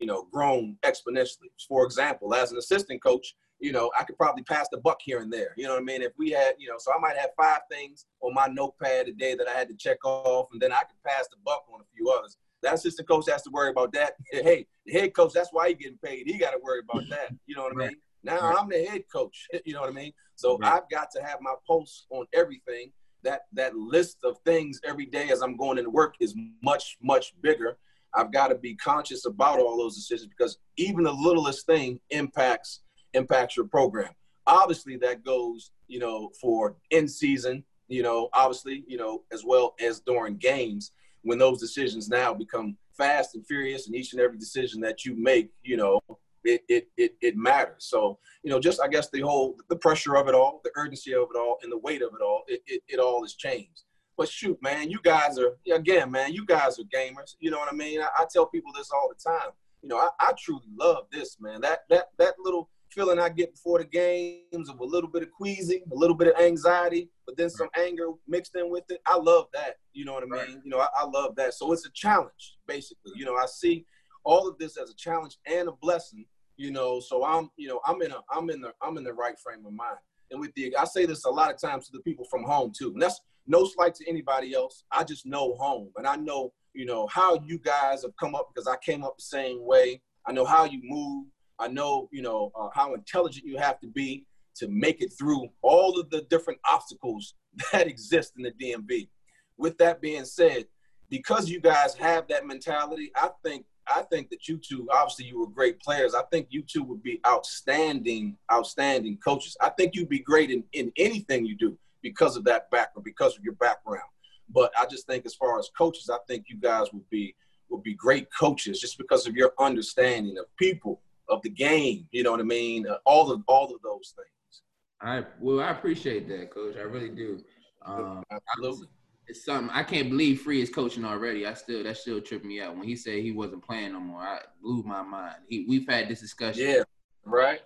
you 0.00 0.06
know 0.06 0.26
grown 0.32 0.76
exponentially. 0.82 1.50
For 1.68 1.84
example, 1.84 2.34
as 2.34 2.52
an 2.52 2.58
assistant 2.58 3.02
coach, 3.02 3.34
you 3.60 3.72
know, 3.72 3.90
I 3.98 4.04
could 4.04 4.16
probably 4.16 4.42
pass 4.42 4.68
the 4.70 4.78
buck 4.78 4.98
here 5.02 5.20
and 5.20 5.32
there. 5.32 5.52
You 5.56 5.64
know 5.64 5.74
what 5.74 5.82
I 5.82 5.84
mean? 5.84 6.02
If 6.02 6.12
we 6.18 6.30
had, 6.30 6.54
you 6.58 6.68
know, 6.68 6.76
so 6.78 6.92
I 6.96 6.98
might 6.98 7.16
have 7.16 7.30
five 7.36 7.60
things 7.70 8.06
on 8.22 8.34
my 8.34 8.46
notepad 8.46 9.08
a 9.08 9.12
day 9.12 9.34
that 9.34 9.46
I 9.46 9.52
had 9.52 9.68
to 9.68 9.74
check 9.74 10.04
off, 10.04 10.48
and 10.52 10.60
then 10.60 10.72
I 10.72 10.78
could 10.78 11.02
pass 11.06 11.28
the 11.28 11.36
buck 11.44 11.64
on 11.72 11.80
a 11.80 11.84
few 11.94 12.10
others. 12.10 12.36
That 12.62 12.74
assistant 12.74 13.08
coach 13.08 13.30
has 13.30 13.42
to 13.42 13.50
worry 13.50 13.70
about 13.70 13.92
that. 13.92 14.14
Hey, 14.32 14.66
the 14.86 14.92
head 14.92 15.14
coach, 15.14 15.32
that's 15.32 15.50
why 15.52 15.68
he 15.68 15.74
getting 15.74 15.98
paid. 16.04 16.26
He 16.26 16.38
got 16.38 16.50
to 16.52 16.58
worry 16.62 16.80
about 16.80 17.08
that. 17.10 17.34
You 17.46 17.54
know 17.56 17.62
what 17.62 17.72
I 17.72 17.88
mean? 17.88 17.96
Now 18.22 18.40
right. 18.40 18.56
I'm 18.58 18.68
the 18.68 18.84
head 18.84 19.04
coach. 19.12 19.46
You 19.64 19.74
know 19.74 19.80
what 19.80 19.90
I 19.90 19.92
mean? 19.92 20.12
So 20.34 20.58
right. 20.58 20.74
I've 20.74 20.88
got 20.90 21.10
to 21.12 21.22
have 21.22 21.38
my 21.40 21.54
pulse 21.66 22.06
on 22.10 22.26
everything. 22.34 22.92
That 23.22 23.42
that 23.52 23.76
list 23.76 24.18
of 24.24 24.38
things 24.46 24.80
every 24.82 25.04
day 25.04 25.28
as 25.28 25.42
I'm 25.42 25.56
going 25.58 25.76
into 25.76 25.90
work 25.90 26.14
is 26.20 26.34
much 26.62 26.96
much 27.02 27.34
bigger. 27.42 27.76
I've 28.14 28.32
got 28.32 28.48
to 28.48 28.56
be 28.56 28.74
conscious 28.74 29.26
about 29.26 29.58
all 29.58 29.76
those 29.76 29.96
decisions 29.96 30.28
because 30.28 30.58
even 30.76 31.04
the 31.04 31.12
littlest 31.12 31.66
thing 31.66 32.00
impacts 32.10 32.80
impacts 33.14 33.56
your 33.56 33.66
program. 33.66 34.12
Obviously, 34.46 34.96
that 34.98 35.24
goes 35.24 35.70
you 35.88 35.98
know 35.98 36.30
for 36.40 36.76
in 36.90 37.08
season. 37.08 37.64
You 37.88 38.04
know, 38.04 38.28
obviously, 38.34 38.84
you 38.86 38.96
know 38.96 39.24
as 39.32 39.44
well 39.44 39.74
as 39.80 40.00
during 40.00 40.36
games 40.36 40.92
when 41.22 41.38
those 41.38 41.60
decisions 41.60 42.08
now 42.08 42.32
become 42.32 42.76
fast 42.96 43.34
and 43.34 43.46
furious 43.46 43.86
and 43.86 43.96
each 43.96 44.12
and 44.12 44.20
every 44.20 44.38
decision 44.38 44.80
that 44.80 45.04
you 45.04 45.14
make, 45.16 45.50
you 45.62 45.76
know, 45.76 46.00
it, 46.44 46.62
it, 46.68 46.88
it, 46.96 47.14
it 47.20 47.36
matters. 47.36 47.86
So, 47.88 48.18
you 48.42 48.50
know, 48.50 48.60
just 48.60 48.80
I 48.80 48.88
guess 48.88 49.10
the 49.10 49.20
whole, 49.20 49.56
the 49.68 49.76
pressure 49.76 50.16
of 50.16 50.28
it 50.28 50.34
all, 50.34 50.60
the 50.64 50.70
urgency 50.76 51.14
of 51.14 51.28
it 51.34 51.38
all, 51.38 51.58
and 51.62 51.70
the 51.70 51.78
weight 51.78 52.02
of 52.02 52.10
it 52.14 52.22
all, 52.22 52.42
it, 52.46 52.62
it, 52.66 52.82
it 52.88 52.98
all 52.98 53.22
has 53.22 53.34
changed. 53.34 53.82
But 54.20 54.28
shoot, 54.28 54.58
man, 54.60 54.90
you 54.90 54.98
guys 55.02 55.38
are, 55.38 55.56
again, 55.74 56.10
man, 56.10 56.34
you 56.34 56.44
guys 56.44 56.78
are 56.78 56.82
gamers. 56.94 57.36
You 57.40 57.50
know 57.50 57.58
what 57.58 57.72
I 57.72 57.74
mean? 57.74 58.02
I, 58.02 58.08
I 58.18 58.26
tell 58.30 58.44
people 58.44 58.70
this 58.76 58.90
all 58.90 59.08
the 59.08 59.14
time. 59.14 59.48
You 59.80 59.88
know, 59.88 59.96
I, 59.96 60.10
I 60.20 60.32
truly 60.38 60.66
love 60.78 61.06
this, 61.10 61.38
man. 61.40 61.62
That, 61.62 61.84
that, 61.88 62.08
that 62.18 62.34
little 62.38 62.68
feeling 62.90 63.18
I 63.18 63.30
get 63.30 63.54
before 63.54 63.78
the 63.78 63.86
games 63.86 64.68
of 64.68 64.78
a 64.78 64.84
little 64.84 65.08
bit 65.08 65.22
of 65.22 65.30
queasy, 65.30 65.82
a 65.90 65.94
little 65.94 66.14
bit 66.14 66.28
of 66.28 66.38
anxiety, 66.38 67.08
but 67.24 67.38
then 67.38 67.48
some 67.48 67.70
anger 67.78 68.08
mixed 68.28 68.54
in 68.56 68.70
with 68.70 68.84
it. 68.90 69.00
I 69.06 69.16
love 69.16 69.46
that. 69.54 69.76
You 69.94 70.04
know 70.04 70.12
what 70.12 70.24
I 70.24 70.26
mean? 70.26 70.56
Right. 70.56 70.64
You 70.64 70.70
know, 70.70 70.80
I, 70.80 70.88
I, 70.98 71.06
love 71.06 71.34
that. 71.36 71.54
So 71.54 71.72
it's 71.72 71.86
a 71.86 71.90
challenge, 71.94 72.58
basically. 72.68 73.12
You 73.16 73.24
know, 73.24 73.36
I 73.36 73.46
see 73.46 73.86
all 74.24 74.46
of 74.46 74.58
this 74.58 74.76
as 74.76 74.90
a 74.90 74.94
challenge 74.96 75.38
and 75.46 75.66
a 75.66 75.72
blessing. 75.80 76.26
You 76.58 76.72
know, 76.72 77.00
so 77.00 77.24
I'm, 77.24 77.48
you 77.56 77.68
know, 77.68 77.80
I'm 77.86 78.02
in 78.02 78.12
a, 78.12 78.18
I'm 78.30 78.50
in 78.50 78.60
the, 78.60 78.74
I'm 78.82 78.98
in 78.98 79.04
the 79.04 79.14
right 79.14 79.38
frame 79.42 79.64
of 79.64 79.72
mind. 79.72 79.96
And 80.30 80.40
with 80.40 80.54
the, 80.54 80.76
I 80.76 80.84
say 80.84 81.06
this 81.06 81.24
a 81.24 81.30
lot 81.30 81.52
of 81.52 81.60
times 81.60 81.86
to 81.86 81.92
the 81.92 82.00
people 82.00 82.24
from 82.30 82.44
home 82.44 82.72
too. 82.76 82.92
And 82.92 83.02
that's 83.02 83.20
no 83.46 83.64
slight 83.64 83.94
to 83.96 84.08
anybody 84.08 84.54
else. 84.54 84.84
I 84.92 85.04
just 85.04 85.26
know 85.26 85.54
home, 85.56 85.90
and 85.96 86.06
I 86.06 86.16
know, 86.16 86.52
you 86.72 86.86
know, 86.86 87.06
how 87.08 87.40
you 87.44 87.58
guys 87.58 88.02
have 88.02 88.16
come 88.18 88.34
up 88.34 88.50
because 88.54 88.68
I 88.68 88.76
came 88.84 89.04
up 89.04 89.16
the 89.16 89.24
same 89.24 89.64
way. 89.64 90.00
I 90.26 90.32
know 90.32 90.44
how 90.44 90.64
you 90.64 90.80
move. 90.82 91.26
I 91.58 91.68
know, 91.68 92.08
you 92.12 92.22
know, 92.22 92.52
uh, 92.58 92.68
how 92.72 92.94
intelligent 92.94 93.44
you 93.44 93.58
have 93.58 93.80
to 93.80 93.88
be 93.88 94.24
to 94.56 94.68
make 94.68 95.02
it 95.02 95.12
through 95.18 95.48
all 95.62 95.98
of 95.98 96.10
the 96.10 96.22
different 96.22 96.60
obstacles 96.70 97.34
that 97.72 97.86
exist 97.86 98.34
in 98.36 98.42
the 98.44 98.52
DMV. 98.52 99.08
With 99.56 99.76
that 99.78 100.00
being 100.00 100.24
said, 100.24 100.66
because 101.10 101.50
you 101.50 101.60
guys 101.60 101.94
have 101.94 102.28
that 102.28 102.46
mentality, 102.46 103.10
I 103.16 103.30
think 103.44 103.66
I 103.86 104.02
think 104.02 104.30
that 104.30 104.48
you 104.48 104.58
two, 104.58 104.88
obviously, 104.92 105.26
you 105.26 105.40
were 105.40 105.46
great 105.46 105.80
players. 105.80 106.14
I 106.14 106.22
think 106.30 106.48
you 106.50 106.62
two 106.62 106.82
would 106.84 107.02
be 107.02 107.20
outstanding, 107.26 108.36
outstanding 108.52 109.18
coaches. 109.24 109.56
I 109.60 109.70
think 109.70 109.94
you'd 109.94 110.08
be 110.08 110.20
great 110.20 110.50
in, 110.50 110.64
in 110.72 110.92
anything 110.96 111.44
you 111.44 111.56
do 111.56 111.78
because 112.02 112.36
of 112.36 112.44
that 112.44 112.70
background, 112.70 113.04
because 113.04 113.36
of 113.36 113.44
your 113.44 113.54
background. 113.54 114.08
But 114.48 114.72
I 114.78 114.86
just 114.86 115.06
think, 115.06 115.26
as 115.26 115.34
far 115.34 115.58
as 115.58 115.70
coaches, 115.76 116.10
I 116.10 116.18
think 116.28 116.46
you 116.48 116.56
guys 116.56 116.86
would 116.92 117.08
be 117.10 117.34
would 117.68 117.82
be 117.82 117.94
great 117.94 118.28
coaches 118.36 118.80
just 118.80 118.98
because 118.98 119.26
of 119.26 119.36
your 119.36 119.52
understanding 119.58 120.36
of 120.38 120.44
people, 120.56 121.00
of 121.28 121.40
the 121.42 121.50
game. 121.50 122.08
You 122.10 122.24
know 122.24 122.32
what 122.32 122.40
I 122.40 122.44
mean? 122.44 122.86
Uh, 122.86 122.98
all 123.04 123.30
of 123.30 123.42
all 123.46 123.72
of 123.74 123.80
those 123.82 124.14
things. 124.16 124.62
I 125.00 125.24
well, 125.40 125.60
I 125.60 125.70
appreciate 125.70 126.28
that, 126.28 126.50
coach. 126.52 126.76
I 126.76 126.82
really 126.82 127.08
do. 127.08 127.42
Um, 127.84 128.22
Absolutely. 128.30 128.88
It's 129.30 129.44
something 129.44 129.70
I 129.72 129.84
can't 129.84 130.10
believe 130.10 130.40
Free 130.40 130.60
is 130.60 130.70
coaching 130.70 131.04
already. 131.04 131.46
I 131.46 131.54
still 131.54 131.84
that 131.84 131.96
still 131.96 132.20
tripped 132.20 132.44
me 132.44 132.60
out 132.60 132.76
when 132.76 132.82
he 132.86 132.96
said 132.96 133.22
he 133.22 133.30
wasn't 133.30 133.64
playing 133.64 133.92
no 133.92 134.00
more. 134.00 134.20
I 134.20 134.40
blew 134.60 134.82
my 134.82 135.02
mind. 135.02 135.36
He, 135.48 135.64
we've 135.68 135.88
had 135.88 136.08
this 136.08 136.20
discussion. 136.20 136.64
Yeah, 136.68 136.82
right. 137.24 137.60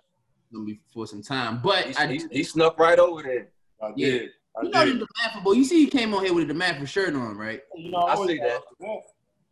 For 0.93 1.07
some 1.07 1.23
time, 1.23 1.59
but 1.63 1.85
he, 1.87 1.95
I 1.95 2.07
he, 2.07 2.21
he 2.31 2.43
snuck 2.43 2.77
right 2.79 2.99
over 2.99 3.23
there. 3.23 3.47
I 3.81 3.91
Yeah. 3.95 4.07
did. 4.09 4.29
I 4.55 4.61
you 4.63 4.69
know 4.69 4.85
did. 4.85 4.99
the 4.99 5.07
DeMatha 5.07 5.55
You 5.55 5.63
see, 5.65 5.83
he 5.85 5.89
came 5.89 6.13
on 6.13 6.23
here 6.23 6.33
with 6.35 6.49
a 6.49 6.53
DeMatha 6.53 6.87
shirt 6.87 7.15
on, 7.15 7.35
right? 7.35 7.61
You 7.75 7.89
know, 7.91 7.97
I 7.97 8.13
always 8.13 8.29
see 8.29 8.37
that. 8.37 8.61
Yeah. 8.79 8.95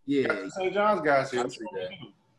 Yeah. 0.06 0.28
Got 0.28 0.52
St. 0.52 0.74
John's 0.74 1.02
guys 1.02 1.32
here. 1.32 1.44
I 1.44 1.48
see 1.50 1.66
that. 1.74 1.90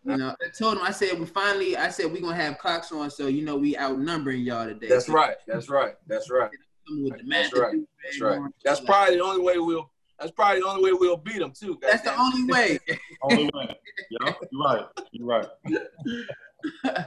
You 0.05 0.17
know, 0.17 0.37
I 0.41 0.49
told 0.57 0.79
him. 0.79 0.85
I 0.85 0.93
said 0.93 1.19
we 1.19 1.27
finally. 1.27 1.77
I 1.77 1.89
said 1.89 2.13
we 2.13 2.21
gonna 2.21 2.37
have 2.37 2.59
Cox 2.59 2.93
on, 2.93 3.11
so 3.11 3.27
you 3.27 3.43
know 3.45 3.57
we 3.57 3.77
outnumbering 3.77 4.43
y'all 4.43 4.67
today. 4.67 4.89
That's 4.89 5.09
right. 5.09 5.37
That's 5.49 5.69
right. 5.69 5.95
That's 6.07 6.31
right. 6.31 6.51
With 6.89 7.19
the 7.19 7.25
That's 7.29 7.59
right. 7.59 7.77
That's 8.03 8.21
right. 8.21 8.41
That's 8.65 8.81
probably 8.81 9.17
the 9.17 9.25
only 9.25 9.43
way 9.43 9.59
we'll. 9.59 9.91
That's 10.19 10.31
probably 10.33 10.61
the 10.61 10.67
only 10.67 10.93
way 10.93 10.99
we'll 10.99 11.17
beat 11.17 11.41
them 11.41 11.53
too. 11.53 11.79
That's 11.83 12.03
the 12.03 12.19
only 12.19 12.45
way. 12.51 12.79
Only 13.23 13.51
way. 13.55 13.77
Yeah, 14.11 14.33
you're 14.51 14.65
right. 14.65 14.87
You're 15.13 15.27
right. 15.27 15.47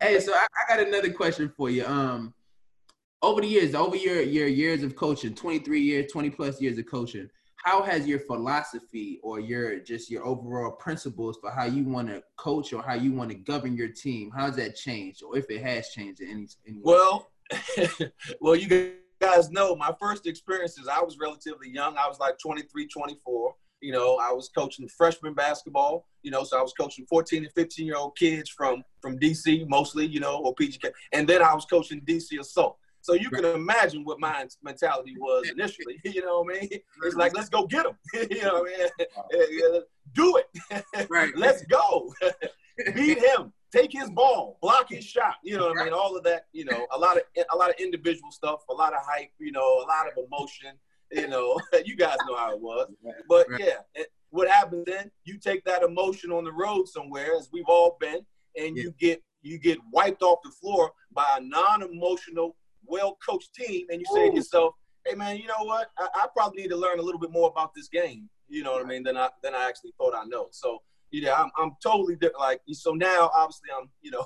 hey, 0.00 0.20
so 0.20 0.32
I, 0.34 0.46
I 0.46 0.76
got 0.76 0.86
another 0.86 1.10
question 1.10 1.50
for 1.56 1.70
you. 1.70 1.86
Um, 1.86 2.34
over 3.22 3.40
the 3.40 3.46
years, 3.46 3.74
over 3.74 3.96
your 3.96 4.20
your 4.20 4.46
years 4.46 4.82
of 4.82 4.94
coaching, 4.94 5.34
twenty 5.34 5.58
three 5.58 5.80
years, 5.80 6.12
twenty 6.12 6.30
plus 6.30 6.60
years 6.60 6.76
of 6.78 6.86
coaching, 6.86 7.28
how 7.64 7.82
has 7.82 8.06
your 8.06 8.20
philosophy 8.20 9.18
or 9.22 9.40
your 9.40 9.80
just 9.80 10.10
your 10.10 10.24
overall 10.24 10.72
principles 10.72 11.38
for 11.40 11.50
how 11.50 11.64
you 11.64 11.82
want 11.84 12.08
to 12.08 12.22
coach 12.36 12.74
or 12.74 12.82
how 12.82 12.94
you 12.94 13.10
want 13.10 13.30
to 13.30 13.36
govern 13.36 13.74
your 13.74 13.88
team, 13.88 14.30
how's 14.36 14.56
that 14.56 14.76
changed, 14.76 15.22
or 15.22 15.38
if 15.38 15.50
it 15.50 15.62
has 15.62 15.88
changed 15.88 16.20
in 16.20 16.30
any, 16.30 16.46
any? 16.68 16.80
Well, 16.82 17.30
well, 18.40 18.54
you 18.54 18.68
guys 19.24 19.50
know 19.50 19.74
my 19.74 19.92
first 19.98 20.26
experiences. 20.26 20.88
I 20.88 21.00
was 21.00 21.18
relatively 21.18 21.70
young. 21.70 21.96
I 21.96 22.06
was 22.08 22.18
like 22.18 22.38
23, 22.38 22.88
24. 22.88 23.54
You 23.80 23.92
know, 23.92 24.18
I 24.22 24.32
was 24.32 24.48
coaching 24.48 24.88
freshman 24.88 25.34
basketball. 25.34 26.06
You 26.22 26.30
know, 26.30 26.44
so 26.44 26.58
I 26.58 26.62
was 26.62 26.72
coaching 26.72 27.06
14 27.06 27.44
and 27.44 27.52
15 27.52 27.86
year 27.86 27.96
old 27.96 28.16
kids 28.16 28.48
from 28.50 28.82
from 29.00 29.18
DC 29.18 29.68
mostly. 29.68 30.06
You 30.06 30.20
know, 30.20 30.38
or 30.38 30.54
PGK, 30.54 30.90
and 31.12 31.28
then 31.28 31.42
I 31.42 31.54
was 31.54 31.64
coaching 31.64 32.00
DC 32.02 32.38
assault. 32.38 32.78
So 33.00 33.12
you 33.12 33.28
can 33.28 33.44
imagine 33.44 34.02
what 34.02 34.18
my 34.18 34.46
mentality 34.62 35.14
was 35.18 35.50
initially. 35.50 36.00
You 36.04 36.24
know 36.24 36.40
what 36.40 36.56
I 36.56 36.60
mean? 36.60 36.80
It's 37.02 37.16
like, 37.16 37.36
let's 37.36 37.50
go 37.50 37.66
get 37.66 37.84
him. 37.84 37.96
you 38.30 38.42
know 38.42 38.62
what 38.62 38.72
I 38.72 39.70
mean? 39.72 39.82
Do 40.14 40.40
it. 40.40 41.10
Right. 41.10 41.30
let's 41.36 41.66
go. 41.66 42.14
Beat 42.94 43.18
him. 43.18 43.52
Take 43.74 43.90
his 43.90 44.08
ball. 44.08 44.56
Block 44.62 44.88
his 44.88 45.04
shot. 45.04 45.34
You 45.42 45.58
know 45.58 45.68
what 45.68 45.80
I 45.80 45.84
mean? 45.84 45.92
All 45.92 46.16
of 46.16 46.22
that. 46.24 46.46
You 46.52 46.64
know, 46.64 46.86
a 46.92 46.98
lot 46.98 47.16
of 47.16 47.24
a 47.52 47.56
lot 47.56 47.70
of 47.70 47.76
individual 47.80 48.30
stuff. 48.30 48.60
A 48.70 48.72
lot 48.72 48.92
of 48.92 49.00
hype. 49.02 49.30
You 49.40 49.50
know, 49.50 49.60
a 49.60 49.86
lot 49.88 50.06
of 50.06 50.12
emotion. 50.16 50.78
You 51.10 51.26
know, 51.26 51.60
you 51.84 51.96
guys 51.96 52.16
know 52.28 52.36
how 52.36 52.52
it 52.52 52.60
was. 52.60 52.88
But 53.28 53.46
yeah, 53.58 53.78
it, 53.96 54.12
what 54.30 54.48
happens 54.48 54.84
then? 54.86 55.10
You 55.24 55.38
take 55.38 55.64
that 55.64 55.82
emotion 55.82 56.30
on 56.30 56.44
the 56.44 56.52
road 56.52 56.86
somewhere, 56.86 57.36
as 57.36 57.48
we've 57.52 57.64
all 57.66 57.96
been, 58.00 58.20
and 58.56 58.76
you 58.76 58.94
get 59.00 59.20
you 59.42 59.58
get 59.58 59.78
wiped 59.92 60.22
off 60.22 60.38
the 60.44 60.50
floor 60.50 60.92
by 61.12 61.26
a 61.38 61.40
non-emotional, 61.40 62.56
well-coached 62.86 63.54
team, 63.54 63.86
and 63.90 64.00
you 64.00 64.06
say 64.14 64.30
to 64.30 64.36
yourself, 64.36 64.74
"Hey, 65.04 65.16
man, 65.16 65.36
you 65.36 65.48
know 65.48 65.64
what? 65.64 65.90
I, 65.98 66.06
I 66.14 66.26
probably 66.32 66.62
need 66.62 66.68
to 66.68 66.76
learn 66.76 67.00
a 67.00 67.02
little 67.02 67.20
bit 67.20 67.32
more 67.32 67.50
about 67.50 67.72
this 67.74 67.88
game. 67.88 68.28
You 68.48 68.62
know 68.62 68.72
what 68.72 68.84
I 68.84 68.88
mean? 68.88 69.02
Than 69.02 69.16
I 69.16 69.30
than 69.42 69.56
I 69.56 69.66
actually 69.66 69.94
thought 69.98 70.14
I 70.14 70.24
know." 70.26 70.46
So 70.52 70.80
yeah, 71.22 71.34
I'm 71.34 71.50
I'm 71.58 71.72
totally 71.82 72.14
different. 72.16 72.40
Like 72.40 72.60
so 72.72 72.92
now, 72.92 73.30
obviously, 73.34 73.68
I'm 73.78 73.88
you 74.02 74.10
know 74.10 74.24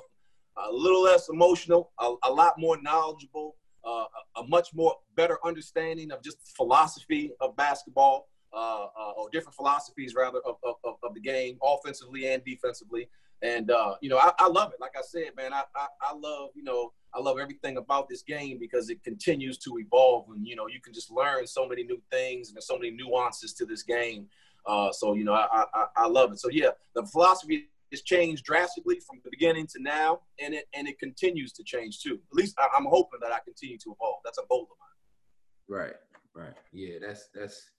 a 0.57 0.71
little 0.71 1.03
less 1.03 1.29
emotional, 1.29 1.91
a, 1.99 2.13
a 2.23 2.31
lot 2.31 2.55
more 2.57 2.81
knowledgeable, 2.81 3.55
uh, 3.85 4.05
a, 4.35 4.41
a 4.41 4.47
much 4.47 4.69
more 4.73 4.95
better 5.15 5.37
understanding 5.45 6.11
of 6.11 6.21
just 6.23 6.37
philosophy 6.57 7.31
of 7.39 7.55
basketball, 7.55 8.27
uh, 8.53 8.85
uh, 8.85 9.11
or 9.17 9.29
different 9.31 9.55
philosophies 9.55 10.15
rather 10.15 10.39
of, 10.39 10.55
of, 10.63 10.75
of- 10.83 10.95
of 11.03 11.13
the 11.13 11.21
game, 11.21 11.57
offensively 11.63 12.27
and 12.27 12.43
defensively. 12.43 13.07
And 13.41 13.71
uh, 13.71 13.95
you 14.01 14.09
know, 14.09 14.17
I, 14.17 14.31
I 14.37 14.47
love 14.47 14.73
it. 14.73 14.81
Like 14.81 14.95
I 14.97 15.01
said, 15.01 15.29
man, 15.37 15.53
I, 15.53 15.63
I 15.75 15.87
I 16.01 16.13
love 16.13 16.49
you 16.55 16.63
know 16.63 16.91
I 17.13 17.19
love 17.21 17.39
everything 17.39 17.77
about 17.77 18.09
this 18.09 18.21
game 18.21 18.57
because 18.59 18.89
it 18.89 19.01
continues 19.03 19.57
to 19.59 19.77
evolve, 19.79 20.25
and 20.29 20.45
you 20.45 20.55
know 20.57 20.67
you 20.67 20.81
can 20.81 20.93
just 20.93 21.09
learn 21.09 21.47
so 21.47 21.67
many 21.67 21.83
new 21.83 22.01
things 22.11 22.49
and 22.49 22.55
there's 22.57 22.67
so 22.67 22.77
many 22.77 22.91
nuances 22.91 23.53
to 23.53 23.65
this 23.65 23.83
game. 23.83 24.27
Uh, 24.69 24.91
so 24.91 25.13
you 25.15 25.23
know, 25.23 25.33
I, 25.33 25.47
I 25.51 25.63
I- 25.73 25.87
I 26.03 26.07
love 26.07 26.31
it. 26.31 26.39
So 26.39 26.49
yeah, 26.49 26.69
the 26.95 27.03
philosophy 27.07 27.69
has 27.91 28.01
changed 28.03 28.43
drastically 28.45 28.99
from 28.99 29.19
the 29.23 29.31
beginning 29.31 29.65
to 29.73 29.81
now, 29.81 30.21
and 30.39 30.53
it 30.53 30.65
and 30.75 30.87
it 30.87 30.99
continues 30.99 31.51
to 31.53 31.63
change 31.63 32.01
too. 32.03 32.19
At 32.31 32.35
least 32.39 32.53
I, 32.59 32.67
I'm 32.77 32.85
hoping 32.85 33.19
that 33.23 33.31
I 33.31 33.39
continue 33.43 33.77
to 33.79 33.95
evolve. 33.95 34.19
That's 34.23 34.37
a 34.37 34.43
goal 34.49 34.63
of 34.63 34.77
mine. 34.79 35.79
Right, 35.79 35.95
right. 36.35 36.53
Yeah, 36.71 36.95
that's 37.01 37.29
that's. 37.33 37.71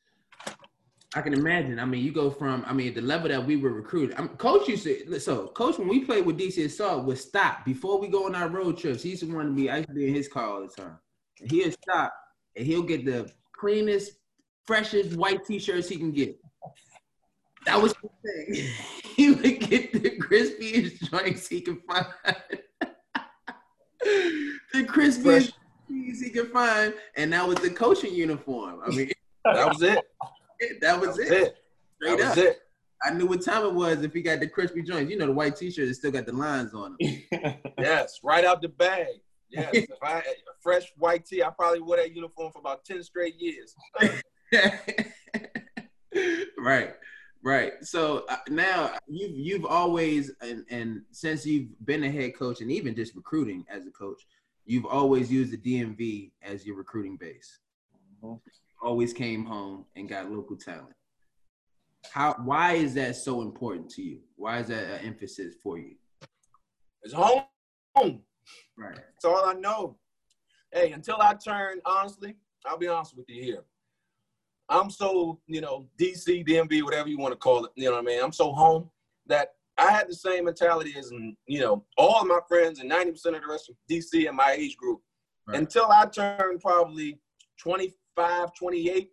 I 1.14 1.22
can 1.22 1.32
imagine. 1.34 1.80
I 1.80 1.84
mean, 1.84 2.04
you 2.04 2.12
go 2.12 2.30
from. 2.30 2.64
I 2.66 2.72
mean, 2.72 2.94
the 2.94 3.00
level 3.02 3.28
that 3.28 3.44
we 3.44 3.56
were 3.56 3.72
recruited. 3.72 4.16
I'm, 4.18 4.28
coach 4.30 4.68
used 4.68 4.84
to. 4.84 5.18
So, 5.20 5.48
coach, 5.48 5.78
when 5.78 5.88
we 5.88 6.04
played 6.04 6.24
with 6.26 6.38
DC 6.38 6.64
Assault, 6.64 7.04
would 7.04 7.18
stop 7.18 7.64
before 7.64 8.00
we 8.00 8.08
go 8.08 8.26
on 8.26 8.34
our 8.34 8.48
road 8.48 8.78
trips. 8.78 9.02
He 9.02 9.10
used 9.10 9.22
to 9.22 9.32
want 9.34 9.48
to 9.48 9.54
be. 9.54 9.70
I 9.70 9.78
used 9.78 9.88
to 9.88 9.94
be 9.94 10.08
in 10.08 10.14
his 10.14 10.28
car 10.28 10.48
all 10.48 10.60
the 10.62 10.68
time. 10.68 10.98
And 11.40 11.50
he'll 11.50 11.72
stop 11.72 12.12
and 12.56 12.66
he'll 12.66 12.82
get 12.82 13.04
the 13.04 13.30
cleanest, 13.52 14.12
freshest 14.64 15.16
white 15.16 15.44
t-shirts 15.46 15.88
he 15.88 15.96
can 15.96 16.12
get. 16.12 16.38
That 17.66 17.80
was 17.80 17.94
the 18.02 18.08
thing. 18.24 18.68
he 19.16 19.30
would 19.32 19.60
get 19.60 19.92
the 19.92 20.10
crispiest 20.18 21.10
joints 21.10 21.46
he 21.48 21.60
could 21.60 21.78
find. 21.88 22.06
the 24.02 24.84
crispiest 24.84 25.52
things 25.88 26.20
he 26.20 26.30
could 26.30 26.50
find, 26.50 26.94
and 27.16 27.32
that 27.32 27.46
was 27.46 27.58
the 27.58 27.70
coaching 27.70 28.14
uniform. 28.14 28.80
I 28.84 28.90
mean, 28.90 29.10
That 29.44 29.68
was 29.68 29.82
it. 29.82 29.98
that 30.80 31.00
was, 31.00 31.16
That 31.16 31.18
was 31.18 31.18
it. 31.18 31.32
it. 31.32 31.56
Straight 31.96 32.18
That 32.18 32.30
up. 32.30 32.36
was 32.36 32.44
it. 32.44 32.58
I 33.02 33.10
knew 33.14 33.26
what 33.26 33.42
time 33.42 33.64
it 33.64 33.72
was 33.72 34.02
if 34.04 34.12
he 34.12 34.20
got 34.20 34.40
the 34.40 34.46
crispy 34.46 34.82
joints. 34.82 35.10
You 35.10 35.16
know, 35.16 35.26
the 35.26 35.32
white 35.32 35.56
t-shirt 35.56 35.88
that 35.88 35.94
still 35.94 36.10
got 36.10 36.26
the 36.26 36.32
lines 36.34 36.74
on 36.74 36.96
them. 37.00 37.54
Yes, 37.78 38.20
right 38.22 38.44
out 38.44 38.60
the 38.60 38.68
bag. 38.68 39.06
Yes, 39.48 39.70
if 39.72 39.88
I 40.02 40.10
had 40.16 40.24
a 40.26 40.52
fresh 40.62 40.92
white 40.98 41.24
tee, 41.24 41.42
I 41.42 41.48
probably 41.50 41.80
wore 41.80 41.96
that 41.96 42.14
uniform 42.14 42.52
for 42.52 42.58
about 42.58 42.84
ten 42.84 43.02
straight 43.02 43.36
years. 43.38 43.74
right, 46.58 46.94
right. 47.42 47.72
So 47.82 48.24
uh, 48.28 48.36
now 48.48 48.96
you've 49.08 49.36
you've 49.36 49.66
always 49.66 50.30
and 50.40 50.64
and 50.70 51.02
since 51.10 51.46
you've 51.46 51.68
been 51.84 52.04
a 52.04 52.10
head 52.10 52.36
coach 52.36 52.60
and 52.60 52.70
even 52.70 52.94
just 52.94 53.14
recruiting 53.14 53.64
as 53.68 53.86
a 53.86 53.90
coach, 53.90 54.22
you've 54.64 54.86
always 54.86 55.30
used 55.30 55.52
the 55.52 55.58
DMV 55.58 56.32
as 56.42 56.66
your 56.66 56.76
recruiting 56.76 57.16
base. 57.16 57.58
Mhm. 58.22 58.40
Always 58.82 59.12
came 59.12 59.44
home 59.44 59.84
and 59.96 60.08
got 60.08 60.30
local 60.30 60.56
talent. 60.56 60.94
How? 62.10 62.34
Why 62.44 62.74
is 62.74 62.94
that 62.94 63.16
so 63.16 63.42
important 63.42 63.90
to 63.90 64.02
you? 64.02 64.20
Why 64.36 64.60
is 64.60 64.68
that 64.68 65.00
an 65.00 65.06
emphasis 65.06 65.54
for 65.62 65.78
you? 65.78 65.96
It's 67.02 67.14
home. 67.14 67.44
Right. 68.76 68.96
That's 68.96 69.24
all 69.24 69.44
I 69.44 69.54
know. 69.54 69.98
Hey, 70.72 70.92
until 70.92 71.16
I 71.20 71.34
turn, 71.34 71.80
honestly, 71.84 72.36
I'll 72.64 72.78
be 72.78 72.88
honest 72.88 73.16
with 73.16 73.28
you 73.28 73.42
here. 73.42 73.64
I'm 74.70 74.88
so, 74.88 75.40
you 75.46 75.60
know, 75.60 75.88
DC, 75.98 76.46
DMV, 76.46 76.82
whatever 76.82 77.08
you 77.08 77.18
want 77.18 77.32
to 77.32 77.36
call 77.36 77.64
it, 77.64 77.72
you 77.74 77.86
know 77.86 77.92
what 77.92 77.98
I 77.98 78.02
mean? 78.02 78.22
I'm 78.22 78.32
so 78.32 78.52
home 78.52 78.88
that 79.26 79.54
I 79.76 79.90
had 79.90 80.08
the 80.08 80.14
same 80.14 80.44
mentality 80.44 80.94
as, 80.96 81.10
you 81.46 81.60
know, 81.60 81.84
all 81.98 82.20
of 82.20 82.26
my 82.28 82.38
friends 82.48 82.78
and 82.78 82.90
90% 82.90 83.08
of 83.08 83.42
the 83.42 83.48
rest 83.48 83.68
of 83.68 83.76
DC 83.90 84.28
in 84.28 84.36
my 84.36 84.54
age 84.56 84.76
group. 84.76 85.00
Right. 85.46 85.58
Until 85.58 85.86
I 85.90 86.06
turned 86.06 86.60
probably 86.60 87.18
25, 87.58 88.54
28, 88.54 89.10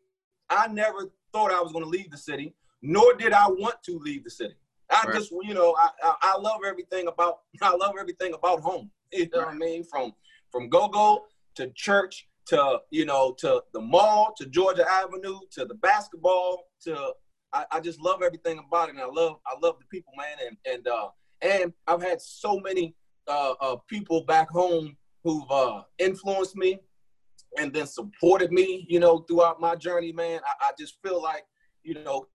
I 0.50 0.68
never 0.68 1.12
thought 1.34 1.52
I 1.52 1.60
was 1.60 1.72
going 1.72 1.84
to 1.84 1.90
leave 1.90 2.12
the 2.12 2.18
city, 2.18 2.54
nor 2.82 3.16
did 3.16 3.34
I 3.34 3.48
want 3.48 3.82
to 3.86 3.98
leave 3.98 4.24
the 4.24 4.30
city. 4.30 4.56
I 4.90 5.04
Right. 5.06 5.16
just, 5.16 5.32
you 5.32 5.54
know, 5.54 5.76
I, 5.78 5.90
I 6.02 6.16
I 6.22 6.38
love 6.38 6.62
everything 6.66 7.08
about 7.08 7.40
I 7.62 7.76
love 7.76 7.96
everything 8.00 8.34
about 8.34 8.62
home. 8.62 8.90
You 9.12 9.28
know 9.34 9.40
what 9.40 9.48
I 9.50 9.54
mean? 9.54 9.84
From 9.84 10.14
from 10.52 10.70
go 10.70 10.88
go 10.88 11.26
to 11.56 11.70
church 11.76 12.27
to 12.48 12.80
you 12.92 13.06
know 13.06 13.34
to 13.40 13.62
the 13.74 13.82
mall 13.82 14.34
to 14.38 14.46
Georgia 14.48 14.86
Avenue 14.90 15.40
to 15.52 15.66
the 15.66 15.76
basketball 15.76 16.66
to 16.84 17.14
I, 17.54 17.66
I 17.72 17.80
just 17.80 18.00
love 18.02 18.22
everything 18.22 18.60
about 18.60 18.90
it. 18.90 18.96
And 18.96 19.02
I 19.02 19.06
love 19.06 19.38
I 19.46 19.56
love 19.62 19.76
the 19.80 19.86
people, 19.92 20.14
man, 20.18 20.38
and 20.48 20.58
and 20.74 20.88
uh 20.88 21.10
and 21.42 21.74
I've 21.88 22.02
had 22.02 22.22
so 22.22 22.60
many 22.60 22.96
uh, 23.28 23.54
uh 23.62 23.76
people 23.88 24.24
back 24.26 24.50
home 24.50 24.96
who've 25.24 25.50
uh 25.50 25.84
influenced 26.00 26.56
me 26.56 26.80
and 27.58 27.74
then 27.74 27.88
supported 27.88 28.52
me, 28.52 28.86
you 28.90 29.00
know, 29.00 29.20
throughout 29.20 29.60
my 29.60 29.76
journey, 29.76 30.12
man. 30.12 30.42
I, 30.46 30.68
I 30.68 30.72
just 30.78 30.98
feel 31.04 31.22
like, 31.22 31.44
you 31.84 31.96
know, 32.04 32.28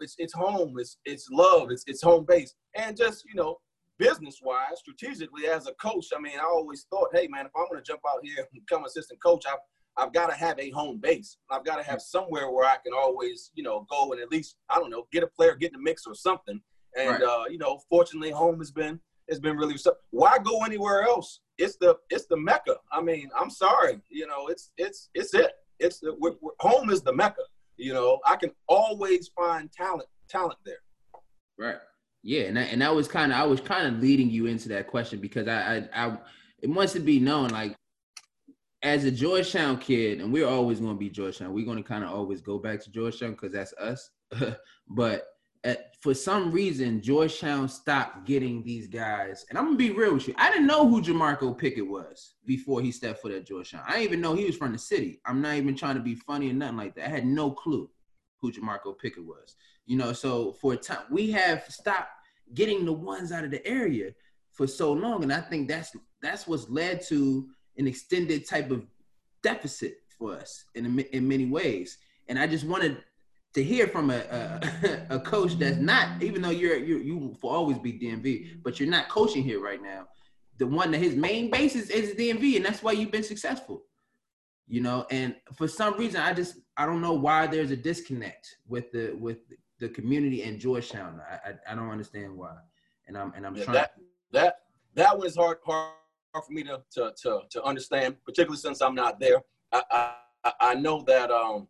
it's 0.00 0.14
it's 0.18 0.32
home, 0.32 0.76
it's 0.78 0.98
it's 1.04 1.28
love, 1.30 1.70
it's 1.70 1.84
it's 1.86 2.02
home 2.02 2.24
base, 2.26 2.54
and 2.74 2.96
just 2.96 3.24
you 3.24 3.34
know 3.34 3.58
business 3.98 4.40
wise, 4.42 4.78
strategically 4.78 5.46
as 5.46 5.66
a 5.66 5.72
coach, 5.74 6.06
I 6.16 6.20
mean, 6.20 6.38
I 6.38 6.44
always 6.44 6.86
thought, 6.90 7.08
hey 7.12 7.28
man, 7.28 7.46
if 7.46 7.52
I'm 7.56 7.66
going 7.70 7.82
to 7.82 7.86
jump 7.86 8.00
out 8.08 8.20
here 8.22 8.36
and 8.38 8.46
become 8.52 8.84
assistant 8.84 9.22
coach, 9.22 9.44
I've 9.46 9.58
I've 9.98 10.12
got 10.12 10.28
to 10.28 10.36
have 10.36 10.58
a 10.60 10.70
home 10.70 10.98
base. 10.98 11.38
I've 11.50 11.64
got 11.64 11.76
to 11.76 11.82
have 11.82 12.00
somewhere 12.00 12.50
where 12.50 12.64
I 12.64 12.76
can 12.84 12.92
always, 12.94 13.50
you 13.54 13.64
know, 13.64 13.84
go 13.90 14.12
and 14.12 14.20
at 14.20 14.30
least 14.30 14.56
I 14.70 14.76
don't 14.76 14.90
know, 14.90 15.06
get 15.12 15.24
a 15.24 15.26
player, 15.26 15.56
get 15.56 15.72
in 15.72 15.80
the 15.80 15.82
mix 15.82 16.06
or 16.06 16.14
something. 16.14 16.60
And 16.96 17.10
right. 17.10 17.22
uh, 17.22 17.44
you 17.50 17.58
know, 17.58 17.80
fortunately, 17.90 18.30
home 18.30 18.58
has 18.58 18.70
been 18.70 19.00
has 19.28 19.40
been 19.40 19.56
really. 19.56 19.76
Why 20.10 20.38
go 20.38 20.64
anywhere 20.64 21.02
else? 21.02 21.40
It's 21.58 21.76
the 21.76 21.96
it's 22.10 22.26
the 22.26 22.36
mecca. 22.36 22.76
I 22.92 23.02
mean, 23.02 23.30
I'm 23.38 23.50
sorry, 23.50 24.00
you 24.08 24.26
know, 24.26 24.46
it's 24.46 24.70
it's 24.78 25.10
it's 25.14 25.34
it. 25.34 25.52
It's 25.80 26.00
the, 26.00 26.14
we're, 26.18 26.34
we're, 26.40 26.52
home 26.60 26.90
is 26.90 27.02
the 27.02 27.12
mecca. 27.12 27.42
You 27.76 27.92
know, 27.92 28.18
I 28.26 28.36
can 28.36 28.50
always 28.68 29.28
find 29.28 29.70
talent 29.72 30.08
talent 30.28 30.58
there. 30.64 30.82
Right. 31.58 31.76
Yeah, 32.22 32.42
and 32.42 32.56
that, 32.56 32.72
and 32.72 32.82
that 32.82 32.94
was 32.94 33.08
kind 33.08 33.32
of 33.32 33.38
I 33.38 33.44
was 33.44 33.60
kind 33.60 33.86
of 33.86 34.02
leading 34.02 34.30
you 34.30 34.46
into 34.46 34.68
that 34.70 34.86
question 34.86 35.20
because 35.20 35.48
I, 35.48 35.88
I 35.94 36.06
I 36.06 36.18
it 36.60 36.68
wants 36.68 36.92
to 36.94 37.00
be 37.00 37.20
known 37.20 37.50
like 37.50 37.76
as 38.82 39.04
a 39.04 39.10
Georgetown 39.10 39.78
kid, 39.78 40.20
and 40.20 40.32
we're 40.32 40.46
always 40.46 40.80
going 40.80 40.94
to 40.94 40.98
be 40.98 41.10
Georgetown. 41.10 41.52
We're 41.52 41.64
going 41.64 41.78
to 41.78 41.88
kind 41.88 42.04
of 42.04 42.10
always 42.10 42.40
go 42.40 42.58
back 42.58 42.82
to 42.84 42.90
Georgetown 42.90 43.32
because 43.32 43.52
that's 43.52 43.72
us. 43.74 44.10
but 44.88 45.26
at, 45.64 45.94
for 46.00 46.14
some 46.14 46.52
reason, 46.52 47.02
Georgetown 47.02 47.68
stopped 47.68 48.24
getting 48.26 48.62
these 48.62 48.86
guys. 48.86 49.44
And 49.48 49.58
I'm 49.58 49.66
gonna 49.66 49.76
be 49.76 49.90
real 49.90 50.14
with 50.14 50.28
you. 50.28 50.34
I 50.36 50.50
didn't 50.50 50.66
know 50.66 50.88
who 50.88 51.02
Jamorko 51.02 51.56
Pickett 51.58 51.86
was 51.86 52.34
before 52.46 52.80
he 52.80 52.92
stepped 52.92 53.20
foot 53.20 53.32
at 53.32 53.46
Georgetown. 53.46 53.82
I 53.86 53.92
didn't 53.92 54.04
even 54.04 54.20
know 54.20 54.34
he 54.34 54.44
was 54.44 54.56
from 54.56 54.72
the 54.72 54.78
city. 54.78 55.20
I'm 55.26 55.40
not 55.40 55.56
even 55.56 55.76
trying 55.76 55.96
to 55.96 56.02
be 56.02 56.14
funny 56.14 56.50
or 56.50 56.52
nothing 56.52 56.76
like 56.76 56.94
that. 56.94 57.06
I 57.06 57.10
had 57.10 57.26
no 57.26 57.50
clue 57.50 57.90
who 58.40 58.52
Jamorko 58.52 58.96
Pickett 58.98 59.24
was. 59.24 59.56
You 59.88 59.96
know, 59.96 60.12
so 60.12 60.52
for 60.52 60.74
a 60.74 60.76
time 60.76 61.04
we 61.10 61.30
have 61.30 61.64
stopped 61.70 62.10
getting 62.52 62.84
the 62.84 62.92
ones 62.92 63.32
out 63.32 63.42
of 63.42 63.50
the 63.50 63.66
area 63.66 64.12
for 64.52 64.66
so 64.66 64.92
long, 64.92 65.22
and 65.22 65.32
I 65.32 65.40
think 65.40 65.66
that's 65.66 65.96
that's 66.20 66.46
what's 66.46 66.68
led 66.68 67.00
to 67.06 67.48
an 67.78 67.88
extended 67.88 68.46
type 68.46 68.70
of 68.70 68.84
deficit 69.42 69.94
for 70.18 70.34
us 70.34 70.66
in 70.74 70.98
in 71.12 71.26
many 71.26 71.46
ways. 71.46 71.96
And 72.28 72.38
I 72.38 72.46
just 72.46 72.66
wanted 72.66 72.98
to 73.54 73.64
hear 73.64 73.86
from 73.86 74.10
a, 74.10 74.18
a, 74.18 75.06
a 75.16 75.20
coach 75.20 75.58
that's 75.58 75.78
not, 75.78 76.22
even 76.22 76.42
though 76.42 76.50
you're 76.50 76.76
you 76.76 76.98
you 76.98 77.16
will 77.16 77.38
always 77.50 77.78
be 77.78 77.94
DMV, 77.94 78.62
but 78.62 78.78
you're 78.78 78.90
not 78.90 79.08
coaching 79.08 79.42
here 79.42 79.58
right 79.58 79.82
now. 79.82 80.06
The 80.58 80.66
one 80.66 80.90
that 80.90 80.98
his 80.98 81.16
main 81.16 81.50
basis 81.50 81.88
is 81.88 82.14
DMV, 82.14 82.56
and 82.56 82.64
that's 82.66 82.82
why 82.82 82.92
you've 82.92 83.10
been 83.10 83.22
successful. 83.22 83.84
You 84.66 84.82
know, 84.82 85.06
and 85.10 85.34
for 85.56 85.66
some 85.66 85.96
reason, 85.96 86.20
I 86.20 86.34
just 86.34 86.56
I 86.76 86.84
don't 86.84 87.00
know 87.00 87.14
why 87.14 87.46
there's 87.46 87.70
a 87.70 87.76
disconnect 87.76 88.58
with 88.66 88.92
the 88.92 89.16
with 89.18 89.38
the 89.80 89.88
community 89.88 90.42
and 90.42 90.58
Georgetown. 90.58 91.20
I 91.30 91.50
I, 91.50 91.72
I 91.72 91.74
don't 91.74 91.90
understand 91.90 92.36
why, 92.36 92.54
and 93.06 93.16
I'm 93.16 93.32
and 93.36 93.46
I'm 93.46 93.54
yeah, 93.56 93.64
trying. 93.64 93.74
That 93.74 93.90
that 94.32 94.54
that 94.94 95.24
is 95.24 95.36
hard 95.36 95.58
hard 95.64 95.92
for 96.34 96.52
me 96.52 96.62
to 96.64 96.82
to 96.92 97.12
to, 97.22 97.40
to 97.50 97.62
understand, 97.62 98.16
particularly 98.24 98.58
since 98.58 98.80
I'm 98.80 98.94
not 98.94 99.20
there. 99.20 99.42
I, 99.72 100.14
I 100.44 100.52
I 100.60 100.74
know 100.74 101.02
that 101.02 101.30
um 101.30 101.68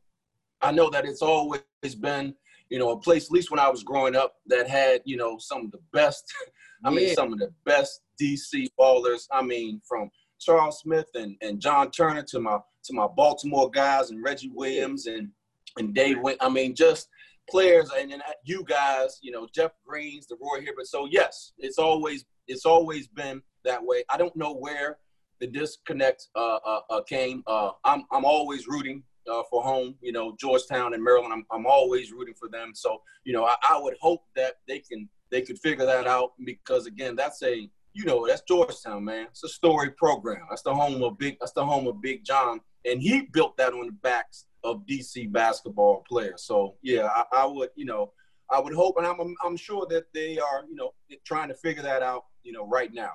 I 0.61 0.73
know 0.73 0.91
that 0.91 1.05
it's 1.05 1.23
always 1.23 1.63
been, 2.01 2.35
you 2.69 2.79
know, 2.79 2.91
a 2.91 2.99
place, 2.99 3.27
at 3.27 3.31
least 3.31 3.51
when 3.51 3.61
I 3.61 3.69
was 3.69 3.83
growing 3.83 4.17
up, 4.17 4.35
that 4.47 4.69
had, 4.69 5.03
you 5.05 5.17
know, 5.17 5.39
some 5.39 5.67
of 5.67 5.71
the 5.71 5.81
best, 5.93 6.25
I 6.85 6.91
yeah. 6.91 6.97
mean, 6.97 7.15
some 7.15 7.33
of 7.33 7.39
the 7.39 7.53
best 7.65 8.01
DC 8.21 8.67
ballers. 8.79 9.27
I 9.33 9.43
mean, 9.43 9.81
from 9.89 10.11
Charles 10.41 10.81
Smith 10.81 11.09
and, 11.15 11.37
and 11.43 11.61
John 11.61 11.91
Turner 11.91 12.23
to 12.23 12.41
my 12.41 12.59
to 12.85 12.95
my 12.95 13.07
Baltimore 13.07 13.71
guys 13.71 14.11
and 14.11 14.23
Reggie 14.23 14.51
Williams 14.55 15.07
and 15.07 15.29
and 15.77 15.95
Dave 15.95 16.19
Wingate. 16.21 16.43
I 16.43 16.49
mean, 16.49 16.75
just 16.75 17.09
players 17.51 17.91
and, 17.97 18.13
and 18.13 18.23
you 18.45 18.65
guys, 18.65 19.19
you 19.23 19.31
know, 19.31 19.47
Jeff 19.55 19.73
Greens, 19.87 20.27
the 20.27 20.37
Roy 20.41 20.61
Hibbert. 20.61 20.87
So 20.87 21.07
yes, 21.11 21.53
it's 21.59 21.79
always 21.79 22.25
it's 22.47 22.65
always 22.65 23.09
been 23.09 23.43
that 23.65 23.85
way. 23.85 24.05
I 24.11 24.17
don't 24.17 24.35
know 24.37 24.55
where 24.55 24.99
the 25.41 25.47
disconnect 25.47 26.29
uh, 26.35 26.59
uh, 26.65 26.81
uh, 26.91 27.03
came. 27.03 27.43
Uh, 27.47 27.71
I'm 27.85 28.05
I'm 28.13 28.25
always 28.25 28.67
rooting 28.67 29.03
uh, 29.31 29.43
for 29.51 29.63
home. 29.63 29.95
You 30.01 30.13
know, 30.13 30.37
Georgetown 30.39 30.95
and 30.95 31.03
Maryland. 31.03 31.33
I'm 31.33 31.45
I'm 31.51 31.67
always 31.67 32.13
rooting 32.13 32.35
for 32.35 32.49
them. 32.49 32.73
So 32.75 33.03
you 33.25 33.33
know, 33.33 33.45
I, 33.45 33.57
I 33.63 33.81
would 33.81 33.97
hope 34.01 34.25
that 34.37 34.55
they 34.67 34.81
can 34.81 35.09
they 35.31 35.43
could 35.43 35.59
figure 35.59 35.87
that 35.87 36.07
out 36.07 36.33
because 36.45 36.87
again, 36.87 37.17
that's 37.17 37.43
a 37.43 37.69
you 37.93 38.05
know 38.05 38.27
that's 38.27 38.43
Georgetown, 38.43 39.05
man. 39.05 39.27
It's 39.31 39.45
a 39.45 39.49
story 39.49 39.91
program. 39.91 40.43
That's 40.49 40.63
the 40.63 40.75
home 40.75 41.03
of 41.03 41.19
big. 41.19 41.39
That's 41.41 41.53
the 41.53 41.65
home 41.65 41.87
of 41.87 42.01
Big 42.01 42.25
John, 42.25 42.61
and 42.85 43.01
he 43.03 43.23
built 43.33 43.57
that 43.59 43.73
on 43.73 43.87
the 43.87 43.93
backs 43.93 44.47
of 44.69 44.87
DC 44.87 45.31
basketball 45.33 46.05
players. 46.09 46.43
So 46.43 46.77
yeah, 46.83 47.09
I, 47.09 47.43
I 47.43 47.47
would 47.47 47.71
you 47.75 47.85
know 47.85 48.13
I 48.51 48.61
would 48.61 48.75
hope, 48.75 48.97
and 48.99 49.07
I'm 49.07 49.35
I'm 49.45 49.57
sure 49.57 49.87
that 49.91 50.07
they 50.13 50.39
are 50.39 50.65
you 50.69 50.77
know 50.77 50.93
trying 51.25 51.49
to 51.49 51.55
figure 51.55 51.83
that 51.83 52.03
out 52.03 52.25
you 52.43 52.53
know 52.53 52.67
right 52.67 52.93
now. 52.93 53.13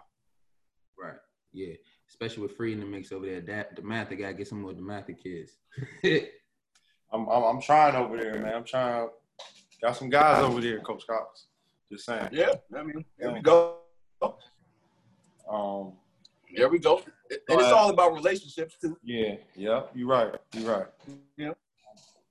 Right. 0.97 1.17
Yeah 1.51 1.75
especially 2.13 2.43
with 2.43 2.55
free 2.55 2.73
in 2.73 2.79
the 2.79 2.85
mix 2.85 3.11
over 3.11 3.25
there. 3.25 3.41
That 3.41 3.75
DeMatha 3.75 4.17
got 4.17 4.27
to 4.27 4.33
get 4.33 4.47
some 4.47 4.61
more 4.61 4.71
DeMatha 4.71 5.17
kids. 5.17 5.57
I'm, 7.11 7.27
I'm, 7.27 7.43
I'm 7.43 7.61
trying 7.61 7.95
over 7.95 8.17
there, 8.17 8.39
man. 8.39 8.53
I'm 8.53 8.63
trying. 8.63 9.09
Got 9.81 9.97
some 9.97 10.09
guys 10.09 10.43
over 10.43 10.61
there, 10.61 10.79
Coach 10.79 11.05
Cox. 11.07 11.47
Just 11.91 12.05
saying. 12.05 12.29
Yeah, 12.31 12.53
I 12.77 12.83
mean, 12.83 13.03
there 13.17 13.31
we 13.31 13.41
go. 13.41 13.77
Um, 15.49 15.93
there 16.55 16.69
we 16.69 16.79
go. 16.79 17.01
And 17.29 17.59
it's 17.59 17.71
all 17.71 17.89
about 17.89 18.13
relationships 18.13 18.75
too. 18.79 18.97
Yeah, 19.03 19.35
yeah, 19.55 19.83
you're 19.93 20.07
right. 20.07 20.33
You're 20.53 20.71
right. 20.71 20.87
Yeah, 21.37 21.51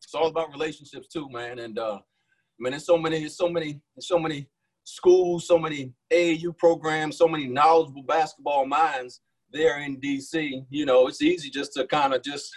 it's 0.02 0.14
all 0.14 0.28
about 0.28 0.52
relationships 0.52 1.08
too, 1.08 1.28
man. 1.30 1.58
And 1.58 1.78
uh, 1.78 1.98
I 1.98 2.58
mean, 2.58 2.72
there's 2.72 2.86
so 2.86 2.98
many, 2.98 3.20
there's 3.20 3.36
so 3.36 3.48
many, 3.48 3.80
there's 3.94 4.08
so 4.08 4.18
many 4.18 4.48
schools, 4.84 5.46
so 5.46 5.58
many 5.58 5.92
AAU 6.12 6.56
programs, 6.56 7.18
so 7.18 7.28
many 7.28 7.46
knowledgeable 7.46 8.02
basketball 8.02 8.66
minds 8.66 9.20
there 9.52 9.80
in 9.80 10.00
DC, 10.00 10.64
you 10.70 10.86
know, 10.86 11.06
it's 11.06 11.22
easy 11.22 11.50
just 11.50 11.72
to 11.74 11.86
kind 11.86 12.14
of 12.14 12.22
just 12.22 12.50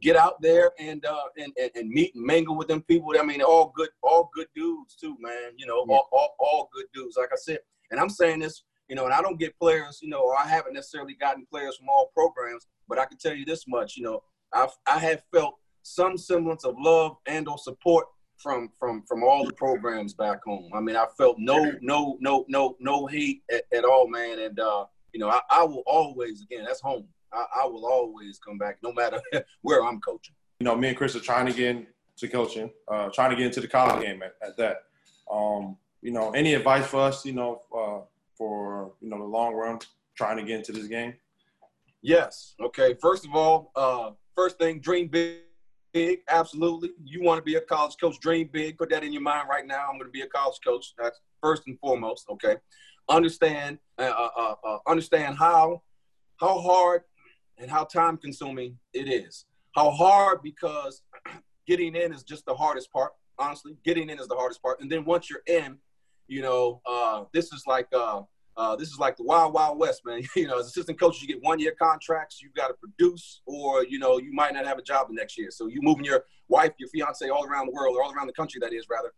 get 0.00 0.16
out 0.16 0.40
there 0.40 0.70
and, 0.78 1.04
uh, 1.04 1.24
and, 1.36 1.52
and 1.60 1.70
and 1.74 1.88
meet 1.90 2.14
and 2.14 2.24
mingle 2.24 2.56
with 2.56 2.68
them 2.68 2.82
people. 2.82 3.12
I 3.18 3.22
mean, 3.22 3.42
all 3.42 3.72
good, 3.74 3.90
all 4.02 4.30
good 4.34 4.46
dudes 4.54 4.96
too, 4.96 5.16
man. 5.20 5.52
You 5.56 5.66
know, 5.66 5.78
all, 5.88 6.08
all, 6.12 6.34
all 6.38 6.68
good 6.74 6.86
dudes. 6.94 7.16
Like 7.16 7.30
I 7.32 7.36
said, 7.36 7.58
and 7.90 8.00
I'm 8.00 8.10
saying 8.10 8.40
this, 8.40 8.64
you 8.88 8.96
know, 8.96 9.04
and 9.04 9.14
I 9.14 9.20
don't 9.20 9.38
get 9.38 9.58
players, 9.58 10.00
you 10.02 10.08
know, 10.08 10.20
or 10.20 10.38
I 10.38 10.46
haven't 10.46 10.74
necessarily 10.74 11.14
gotten 11.14 11.46
players 11.50 11.76
from 11.76 11.88
all 11.88 12.10
programs, 12.14 12.66
but 12.88 12.98
I 12.98 13.04
can 13.04 13.18
tell 13.18 13.34
you 13.34 13.44
this 13.44 13.66
much, 13.68 13.96
you 13.96 14.02
know, 14.02 14.22
I've 14.52 14.76
I 14.86 14.98
have 14.98 15.22
felt 15.32 15.56
some 15.82 16.16
semblance 16.16 16.64
of 16.64 16.74
love 16.78 17.16
and 17.26 17.48
or 17.48 17.58
support 17.58 18.06
from 18.38 18.70
from 18.78 19.02
from 19.06 19.22
all 19.22 19.44
the 19.44 19.52
programs 19.52 20.14
back 20.14 20.44
home. 20.44 20.70
I 20.74 20.80
mean, 20.80 20.96
I 20.96 21.06
felt 21.16 21.36
no 21.38 21.72
no 21.80 22.16
no 22.20 22.44
no 22.48 22.76
no 22.80 23.06
hate 23.06 23.42
at, 23.52 23.64
at 23.72 23.84
all, 23.84 24.08
man, 24.08 24.38
and 24.38 24.58
uh, 24.58 24.86
you 25.12 25.20
know, 25.20 25.30
I, 25.30 25.40
I 25.50 25.64
will 25.64 25.82
always, 25.86 26.42
again, 26.42 26.64
that's 26.64 26.80
home. 26.80 27.06
I, 27.32 27.44
I, 27.62 27.66
will 27.66 27.86
always 27.86 28.38
come 28.38 28.56
back 28.56 28.78
no 28.82 28.92
matter 28.92 29.20
where 29.62 29.84
I'm 29.84 30.00
coaching. 30.00 30.34
You 30.60 30.64
know, 30.64 30.76
me 30.76 30.88
and 30.88 30.96
Chris 30.96 31.14
are 31.14 31.20
trying 31.20 31.46
to 31.46 31.52
get 31.52 31.76
into 31.76 32.28
coaching, 32.28 32.70
uh, 32.88 33.08
trying 33.12 33.30
to 33.30 33.36
get 33.36 33.46
into 33.46 33.60
the 33.60 33.68
college 33.68 34.02
game 34.02 34.22
at, 34.22 34.34
at 34.42 34.56
that. 34.56 34.84
Um, 35.30 35.76
you 36.02 36.12
know, 36.12 36.30
any 36.30 36.54
advice 36.54 36.86
for 36.86 37.00
us, 37.00 37.24
you 37.24 37.32
know, 37.32 37.62
uh, 37.76 38.00
for, 38.38 38.92
you 39.00 39.10
know, 39.10 39.18
the 39.18 39.24
long 39.24 39.54
run, 39.54 39.80
trying 40.16 40.36
to 40.36 40.44
get 40.44 40.56
into 40.56 40.72
this 40.72 40.86
game? 40.86 41.14
Yes. 42.00 42.54
Okay. 42.62 42.94
First 42.94 43.26
of 43.26 43.34
all, 43.34 43.72
uh, 43.76 44.12
first 44.34 44.58
thing, 44.58 44.80
dream 44.80 45.08
big. 45.08 45.40
Big, 45.94 46.20
absolutely. 46.28 46.90
You 47.02 47.22
want 47.22 47.38
to 47.38 47.42
be 47.42 47.54
a 47.54 47.62
college 47.62 47.96
coach, 47.98 48.20
dream 48.20 48.50
big. 48.52 48.76
Put 48.76 48.90
that 48.90 49.02
in 49.02 49.10
your 49.10 49.22
mind 49.22 49.48
right 49.48 49.66
now. 49.66 49.86
I'm 49.88 49.94
going 49.94 50.04
to 50.04 50.10
be 50.10 50.20
a 50.20 50.26
college 50.26 50.58
coach. 50.62 50.92
That's 50.98 51.18
first 51.40 51.62
and 51.66 51.80
foremost. 51.80 52.26
Okay 52.30 52.56
understand 53.08 53.78
uh, 53.98 54.02
uh, 54.02 54.28
uh, 54.36 54.54
uh, 54.64 54.78
understand 54.86 55.36
how 55.36 55.82
how 56.36 56.60
hard 56.60 57.02
and 57.58 57.70
how 57.70 57.84
time 57.84 58.16
consuming 58.16 58.78
it 58.92 59.08
is. 59.08 59.46
How 59.74 59.90
hard 59.90 60.42
because 60.42 61.02
getting 61.66 61.96
in 61.96 62.12
is 62.12 62.22
just 62.22 62.44
the 62.46 62.54
hardest 62.54 62.92
part. 62.92 63.12
Honestly, 63.38 63.76
getting 63.84 64.10
in 64.10 64.18
is 64.18 64.28
the 64.28 64.34
hardest 64.34 64.62
part, 64.62 64.80
and 64.80 64.90
then 64.90 65.04
once 65.04 65.30
you're 65.30 65.42
in, 65.46 65.78
you 66.28 66.42
know, 66.42 66.80
uh, 66.86 67.24
this 67.32 67.52
is 67.52 67.64
like 67.66 67.88
uh, 67.92 68.22
uh, 68.56 68.76
this 68.76 68.88
is 68.88 68.98
like 68.98 69.16
the 69.16 69.24
wild 69.24 69.54
wild 69.54 69.78
west, 69.78 70.02
man. 70.04 70.22
you 70.36 70.46
know, 70.46 70.58
as 70.58 70.66
assistant 70.66 71.00
coaches, 71.00 71.22
you 71.22 71.28
get 71.28 71.42
one 71.42 71.58
year 71.58 71.74
contracts. 71.80 72.40
You've 72.42 72.54
got 72.54 72.68
to 72.68 72.74
produce, 72.74 73.40
or 73.46 73.84
you 73.84 73.98
know, 73.98 74.18
you 74.18 74.32
might 74.32 74.52
not 74.52 74.66
have 74.66 74.78
a 74.78 74.82
job 74.82 75.08
the 75.08 75.14
next 75.14 75.38
year. 75.38 75.50
So 75.50 75.66
you're 75.66 75.82
moving 75.82 76.04
your 76.04 76.24
wife, 76.48 76.72
your 76.78 76.88
fiance 76.90 77.28
all 77.28 77.44
around 77.44 77.66
the 77.66 77.72
world, 77.72 77.96
or 77.96 78.02
all 78.02 78.12
around 78.12 78.26
the 78.26 78.32
country, 78.32 78.60
that 78.60 78.72
is 78.72 78.86
rather, 78.90 79.12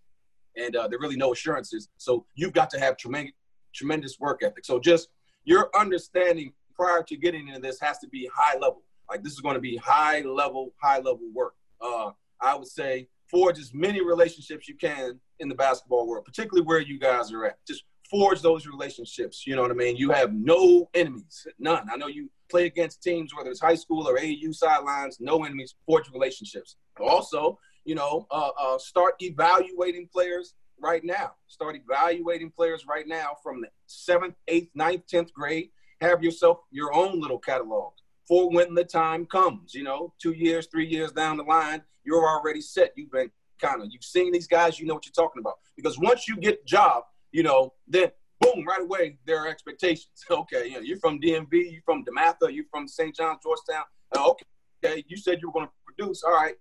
and 0.56 0.76
uh, 0.76 0.88
there 0.88 0.98
really 0.98 1.16
no 1.16 1.32
assurances. 1.32 1.88
So 1.96 2.24
you've 2.34 2.52
got 2.52 2.70
to 2.70 2.80
have 2.80 2.96
tremendous 2.96 3.34
tremendous 3.74 4.18
work 4.18 4.42
ethic. 4.42 4.64
So 4.64 4.80
just 4.80 5.08
your 5.44 5.70
understanding 5.78 6.52
prior 6.74 7.02
to 7.04 7.16
getting 7.16 7.48
into 7.48 7.60
this 7.60 7.78
has 7.80 7.98
to 7.98 8.08
be 8.08 8.28
high 8.34 8.54
level. 8.54 8.82
Like 9.08 9.22
this 9.22 9.32
is 9.32 9.40
going 9.40 9.54
to 9.54 9.60
be 9.60 9.76
high 9.76 10.20
level, 10.20 10.72
high 10.82 10.98
level 10.98 11.28
work. 11.32 11.54
Uh, 11.80 12.10
I 12.40 12.54
would 12.56 12.68
say 12.68 13.08
forge 13.30 13.58
as 13.58 13.72
many 13.72 14.04
relationships 14.04 14.68
you 14.68 14.76
can 14.76 15.20
in 15.40 15.48
the 15.48 15.54
basketball 15.54 16.06
world, 16.06 16.24
particularly 16.24 16.66
where 16.66 16.80
you 16.80 16.98
guys 16.98 17.32
are 17.32 17.44
at. 17.46 17.58
Just 17.66 17.84
forge 18.10 18.42
those 18.42 18.66
relationships. 18.66 19.46
You 19.46 19.56
know 19.56 19.62
what 19.62 19.70
I 19.70 19.74
mean? 19.74 19.96
You 19.96 20.10
have 20.10 20.32
no 20.32 20.88
enemies, 20.94 21.46
none. 21.58 21.88
I 21.90 21.96
know 21.96 22.08
you 22.08 22.28
play 22.50 22.66
against 22.66 23.02
teams, 23.02 23.34
whether 23.34 23.50
it's 23.50 23.60
high 23.60 23.76
school 23.76 24.08
or 24.08 24.18
AAU 24.18 24.54
sidelines, 24.54 25.18
no 25.20 25.44
enemies, 25.44 25.74
forge 25.86 26.10
relationships. 26.10 26.76
Also, 27.00 27.58
you 27.84 27.94
know, 27.94 28.26
uh, 28.30 28.50
uh, 28.60 28.78
start 28.78 29.14
evaluating 29.20 30.08
players 30.12 30.54
right 30.80 31.04
now. 31.04 31.32
Start 31.46 31.76
evaluating 31.76 32.50
players 32.50 32.86
right 32.86 33.06
now 33.06 33.36
from 33.42 33.60
the 33.60 33.68
seventh, 33.86 34.34
eighth, 34.48 34.70
ninth, 34.74 35.06
tenth 35.06 35.32
grade. 35.32 35.70
Have 36.00 36.22
yourself 36.22 36.58
your 36.70 36.92
own 36.94 37.20
little 37.20 37.38
catalog 37.38 37.92
for 38.26 38.50
when 38.50 38.74
the 38.74 38.84
time 38.84 39.26
comes. 39.26 39.74
You 39.74 39.84
know, 39.84 40.14
two 40.20 40.32
years, 40.32 40.66
three 40.66 40.86
years 40.86 41.12
down 41.12 41.36
the 41.36 41.44
line, 41.44 41.82
you're 42.04 42.26
already 42.28 42.60
set. 42.60 42.92
You've 42.96 43.12
been 43.12 43.30
kind 43.60 43.82
of 43.82 43.88
you've 43.90 44.04
seen 44.04 44.32
these 44.32 44.46
guys. 44.46 44.78
You 44.78 44.86
know 44.86 44.94
what 44.94 45.06
you're 45.06 45.12
talking 45.12 45.40
about 45.40 45.54
because 45.76 45.98
once 45.98 46.28
you 46.28 46.36
get 46.36 46.62
the 46.62 46.66
job, 46.66 47.04
you 47.32 47.42
know, 47.42 47.72
then 47.86 48.10
boom, 48.40 48.64
right 48.66 48.82
away 48.82 49.18
there 49.26 49.38
are 49.44 49.48
expectations. 49.48 50.08
Okay, 50.30 50.68
you 50.68 50.74
know, 50.74 50.80
you're 50.80 50.98
from 50.98 51.20
DMV, 51.20 51.72
you're 51.72 51.82
from 51.84 52.04
DeMatha, 52.04 52.52
you're 52.52 52.64
from 52.70 52.88
St. 52.88 53.14
John, 53.14 53.36
Georgetown. 53.42 53.84
Uh, 54.16 54.30
okay, 54.30 55.04
you 55.08 55.16
said 55.16 55.40
you 55.40 55.48
were 55.48 55.52
going 55.52 55.66
to 55.66 55.72
produce. 55.84 56.22
All 56.22 56.32
right, 56.32 56.54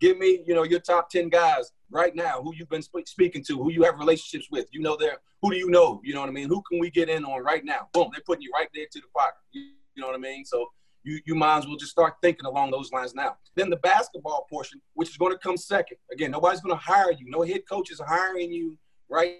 give 0.00 0.18
me, 0.18 0.42
you 0.46 0.54
know, 0.54 0.64
your 0.64 0.80
top 0.80 1.10
10 1.10 1.28
guys 1.28 1.72
right 1.90 2.14
now 2.14 2.42
who 2.42 2.54
you've 2.54 2.68
been 2.68 2.82
sp- 2.82 3.06
speaking 3.06 3.42
to, 3.44 3.56
who 3.56 3.70
you 3.70 3.82
have 3.84 3.98
relationships 3.98 4.48
with. 4.50 4.66
You 4.72 4.80
know, 4.80 4.96
there, 4.96 5.18
who 5.42 5.50
do 5.50 5.56
you 5.56 5.70
know? 5.70 6.00
You 6.04 6.14
know 6.14 6.20
what 6.20 6.28
I 6.28 6.32
mean? 6.32 6.48
Who 6.48 6.62
can 6.68 6.78
we 6.78 6.90
get 6.90 7.08
in 7.08 7.24
on 7.24 7.42
right 7.42 7.64
now? 7.64 7.88
Boom, 7.92 8.08
they're 8.12 8.22
putting 8.26 8.42
you 8.42 8.50
right 8.52 8.68
there 8.74 8.86
to 8.90 9.00
the 9.00 9.06
fire. 9.14 9.32
You, 9.52 9.62
you 9.94 10.00
know 10.02 10.08
what 10.08 10.16
I 10.16 10.18
mean? 10.18 10.44
So 10.44 10.66
you, 11.04 11.20
you 11.26 11.34
might 11.34 11.58
as 11.58 11.66
well 11.66 11.76
just 11.76 11.92
start 11.92 12.14
thinking 12.22 12.46
along 12.46 12.70
those 12.70 12.90
lines 12.92 13.14
now. 13.14 13.36
Then 13.54 13.70
the 13.70 13.76
basketball 13.76 14.46
portion, 14.50 14.80
which 14.94 15.10
is 15.10 15.16
going 15.16 15.32
to 15.32 15.38
come 15.38 15.56
second. 15.56 15.98
Again, 16.12 16.30
nobody's 16.30 16.60
going 16.60 16.76
to 16.76 16.82
hire 16.82 17.12
you. 17.12 17.26
No 17.28 17.42
head 17.42 17.62
coach 17.68 17.90
is 17.90 18.00
hiring 18.04 18.50
you 18.50 18.76
right 19.08 19.36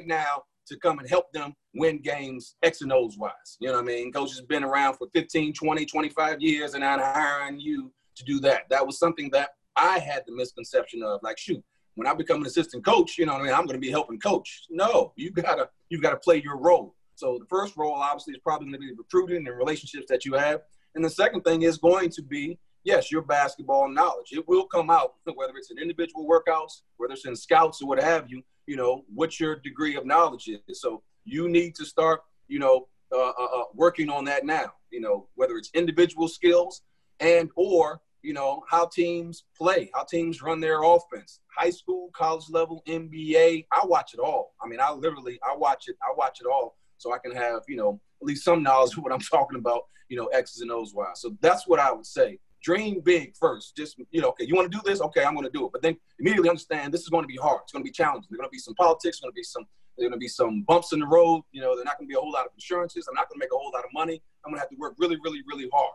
now 0.00 0.42
to 0.66 0.76
come 0.78 0.98
and 0.98 1.08
help 1.08 1.32
them 1.32 1.54
win 1.74 2.00
games 2.02 2.56
X 2.62 2.82
and 2.82 2.92
O's 2.92 3.16
wise. 3.16 3.56
You 3.60 3.68
know 3.68 3.74
what 3.74 3.84
I 3.84 3.86
mean? 3.86 4.12
Coach 4.12 4.30
has 4.30 4.42
been 4.42 4.64
around 4.64 4.94
for 4.94 5.08
15, 5.14 5.52
20, 5.52 5.86
25 5.86 6.40
years 6.40 6.74
and 6.74 6.84
I'm 6.84 7.00
hiring 7.00 7.58
you 7.58 7.92
to 8.16 8.24
do 8.24 8.40
that. 8.40 8.68
That 8.70 8.86
was 8.86 8.98
something 8.98 9.30
that 9.30 9.50
I 9.76 9.98
had 9.98 10.22
the 10.26 10.34
misconception 10.34 11.02
of 11.02 11.20
like, 11.22 11.38
shoot, 11.38 11.62
when 11.94 12.06
I 12.06 12.14
become 12.14 12.40
an 12.40 12.46
assistant 12.46 12.84
coach, 12.84 13.18
you 13.18 13.26
know 13.26 13.32
what 13.32 13.42
I 13.42 13.44
mean? 13.44 13.54
I'm 13.54 13.66
going 13.66 13.76
to 13.76 13.80
be 13.80 13.90
helping 13.90 14.18
coach. 14.18 14.62
No, 14.70 15.12
you 15.16 15.30
gotta 15.30 15.68
you 15.88 16.00
gotta 16.00 16.16
play 16.16 16.40
your 16.42 16.58
role. 16.58 16.94
So 17.22 17.38
the 17.38 17.46
first 17.46 17.76
role 17.76 17.94
obviously 17.94 18.32
is 18.32 18.40
probably 18.42 18.66
going 18.66 18.80
to 18.80 18.80
be 18.80 18.92
recruiting 18.98 19.46
and 19.46 19.56
relationships 19.56 20.06
that 20.08 20.24
you 20.24 20.32
have, 20.32 20.62
and 20.96 21.04
the 21.04 21.08
second 21.08 21.42
thing 21.42 21.62
is 21.62 21.78
going 21.78 22.10
to 22.10 22.22
be 22.22 22.58
yes, 22.82 23.12
your 23.12 23.22
basketball 23.22 23.88
knowledge. 23.88 24.32
It 24.32 24.48
will 24.48 24.66
come 24.66 24.90
out 24.90 25.14
whether 25.36 25.56
it's 25.56 25.70
in 25.70 25.78
individual 25.78 26.26
workouts, 26.26 26.80
whether 26.96 27.12
it's 27.12 27.24
in 27.24 27.36
scouts 27.36 27.80
or 27.80 27.86
what 27.86 28.02
have 28.02 28.28
you. 28.28 28.42
You 28.66 28.74
know 28.74 29.04
what 29.14 29.38
your 29.38 29.54
degree 29.54 29.94
of 29.94 30.04
knowledge 30.04 30.48
is. 30.48 30.80
So 30.80 31.04
you 31.24 31.48
need 31.48 31.76
to 31.76 31.84
start, 31.84 32.22
you 32.48 32.58
know, 32.58 32.88
uh, 33.14 33.30
uh, 33.38 33.60
uh 33.60 33.64
working 33.72 34.10
on 34.10 34.24
that 34.24 34.44
now. 34.44 34.72
You 34.90 35.00
know 35.00 35.28
whether 35.36 35.56
it's 35.56 35.70
individual 35.74 36.26
skills 36.26 36.82
and 37.20 37.50
or 37.54 38.00
you 38.22 38.32
know, 38.32 38.62
how 38.68 38.86
teams 38.86 39.44
play, 39.56 39.90
how 39.94 40.04
teams 40.04 40.42
run 40.42 40.60
their 40.60 40.84
offense, 40.84 41.40
high 41.56 41.70
school, 41.70 42.08
college 42.16 42.44
level, 42.50 42.80
NBA. 42.86 43.66
I 43.72 43.80
watch 43.84 44.14
it 44.14 44.20
all. 44.20 44.54
I 44.62 44.68
mean, 44.68 44.78
I 44.80 44.92
literally, 44.92 45.40
I 45.42 45.56
watch 45.56 45.88
it, 45.88 45.96
I 46.02 46.14
watch 46.16 46.40
it 46.40 46.46
all 46.46 46.76
so 47.02 47.12
I 47.12 47.18
can 47.18 47.34
have, 47.34 47.62
you 47.68 47.76
know, 47.76 48.00
at 48.20 48.26
least 48.26 48.44
some 48.44 48.62
knowledge 48.62 48.96
of 48.96 49.02
what 49.02 49.12
I'm 49.12 49.20
talking 49.32 49.58
about, 49.58 49.82
you 50.08 50.16
know, 50.16 50.26
X's 50.26 50.60
and 50.62 50.70
O's 50.70 50.94
wise. 50.94 51.20
So 51.20 51.36
that's 51.40 51.66
what 51.66 51.80
I 51.80 51.92
would 51.92 52.06
say. 52.06 52.38
Dream 52.62 53.00
big 53.00 53.36
first. 53.36 53.76
Just, 53.76 53.98
you 54.12 54.20
know, 54.20 54.28
okay, 54.28 54.44
you 54.44 54.54
want 54.54 54.70
to 54.70 54.78
do 54.78 54.82
this? 54.84 55.00
Okay, 55.00 55.24
I'm 55.24 55.34
going 55.34 55.46
to 55.46 55.50
do 55.50 55.66
it. 55.66 55.72
But 55.72 55.82
then 55.82 55.96
immediately 56.20 56.48
understand 56.48 56.94
this 56.94 57.02
is 57.02 57.08
going 57.08 57.24
to 57.24 57.28
be 57.28 57.36
hard. 57.36 57.62
It's 57.64 57.72
going 57.72 57.84
to 57.84 57.88
be 57.88 57.92
challenging. 57.92 58.28
There's 58.30 58.38
going 58.38 58.48
to 58.48 58.52
be 58.52 58.58
some 58.58 58.74
politics, 58.74 59.18
there's 59.18 59.20
going 59.20 59.32
to 59.32 59.34
be 59.34 59.42
some, 59.42 59.64
there's 59.96 60.08
going 60.08 60.18
to 60.18 60.22
be 60.22 60.28
some 60.28 60.62
bumps 60.62 60.92
in 60.92 61.00
the 61.00 61.06
road. 61.06 61.42
You 61.50 61.60
know, 61.60 61.74
there's 61.74 61.86
not 61.86 61.98
going 61.98 62.06
to 62.06 62.12
be 62.12 62.16
a 62.16 62.20
whole 62.20 62.32
lot 62.32 62.46
of 62.46 62.52
insurances. 62.54 63.08
I'm 63.08 63.14
not 63.14 63.28
going 63.28 63.40
to 63.40 63.44
make 63.44 63.52
a 63.52 63.58
whole 63.58 63.72
lot 63.74 63.84
of 63.84 63.90
money. 63.92 64.22
I'm 64.44 64.52
going 64.52 64.58
to 64.58 64.60
have 64.60 64.70
to 64.70 64.76
work 64.76 64.94
really, 64.98 65.18
really, 65.24 65.40
really 65.46 65.68
hard. 65.72 65.94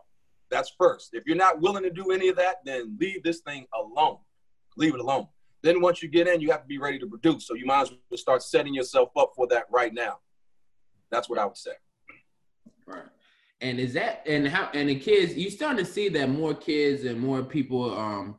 That's 0.50 0.72
first. 0.78 1.10
If 1.14 1.24
you're 1.26 1.36
not 1.36 1.60
willing 1.60 1.82
to 1.84 1.90
do 1.90 2.10
any 2.10 2.28
of 2.28 2.36
that, 2.36 2.56
then 2.64 2.96
leave 3.00 3.22
this 3.22 3.40
thing 3.40 3.66
alone. 3.74 4.18
Leave 4.76 4.94
it 4.94 5.00
alone. 5.00 5.26
Then 5.62 5.80
once 5.80 6.02
you 6.02 6.08
get 6.08 6.28
in, 6.28 6.40
you 6.40 6.50
have 6.50 6.62
to 6.62 6.66
be 6.66 6.78
ready 6.78 6.98
to 6.98 7.06
produce. 7.06 7.46
So 7.46 7.54
you 7.54 7.66
might 7.66 7.82
as 7.82 7.90
well 7.90 8.18
start 8.18 8.42
setting 8.42 8.74
yourself 8.74 9.10
up 9.16 9.32
for 9.34 9.46
that 9.48 9.64
right 9.70 9.92
now. 9.92 10.18
That's 11.10 11.28
what 11.28 11.38
I 11.38 11.44
would 11.44 11.56
say. 11.56 11.72
Right. 12.86 13.02
And 13.60 13.80
is 13.80 13.94
that 13.94 14.22
and 14.26 14.46
how 14.46 14.70
and 14.72 14.88
the 14.88 14.94
kids 14.94 15.34
you 15.34 15.50
starting 15.50 15.84
to 15.84 15.90
see 15.90 16.08
that 16.10 16.28
more 16.28 16.54
kids 16.54 17.04
and 17.04 17.18
more 17.20 17.42
people 17.42 17.96
um 17.98 18.36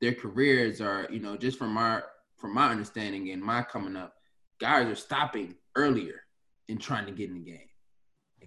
their 0.00 0.14
careers 0.14 0.80
are, 0.80 1.06
you 1.10 1.20
know, 1.20 1.36
just 1.36 1.58
from 1.58 1.76
our 1.76 2.04
from 2.36 2.54
my 2.54 2.70
understanding 2.70 3.30
and 3.30 3.42
my 3.42 3.62
coming 3.62 3.96
up, 3.96 4.14
guys 4.58 4.86
are 4.86 4.94
stopping 4.94 5.54
earlier 5.76 6.22
and 6.68 6.80
trying 6.80 7.06
to 7.06 7.12
get 7.12 7.28
in 7.28 7.34
the 7.34 7.50
game 7.50 7.70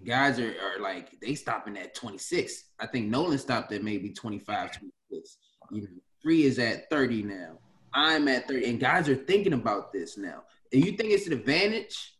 guys 0.04 0.38
are, 0.38 0.54
are 0.60 0.80
like 0.80 1.18
they 1.20 1.34
stopping 1.34 1.76
at 1.76 1.94
26. 1.94 2.64
I 2.78 2.86
think 2.86 3.08
Nolan 3.08 3.38
stopped 3.38 3.72
at 3.72 3.82
maybe 3.82 4.10
25, 4.10 4.78
26. 4.78 5.38
You 5.72 5.82
know, 5.82 5.88
free 6.22 6.44
is 6.44 6.58
at 6.58 6.88
30 6.90 7.22
now. 7.24 7.58
I'm 7.92 8.28
at 8.28 8.48
30, 8.48 8.70
and 8.70 8.80
guys 8.80 9.08
are 9.08 9.14
thinking 9.14 9.52
about 9.52 9.92
this 9.92 10.18
now. 10.18 10.42
And 10.72 10.84
you 10.84 10.92
think 10.92 11.10
it's 11.10 11.26
an 11.26 11.32
advantage, 11.32 12.13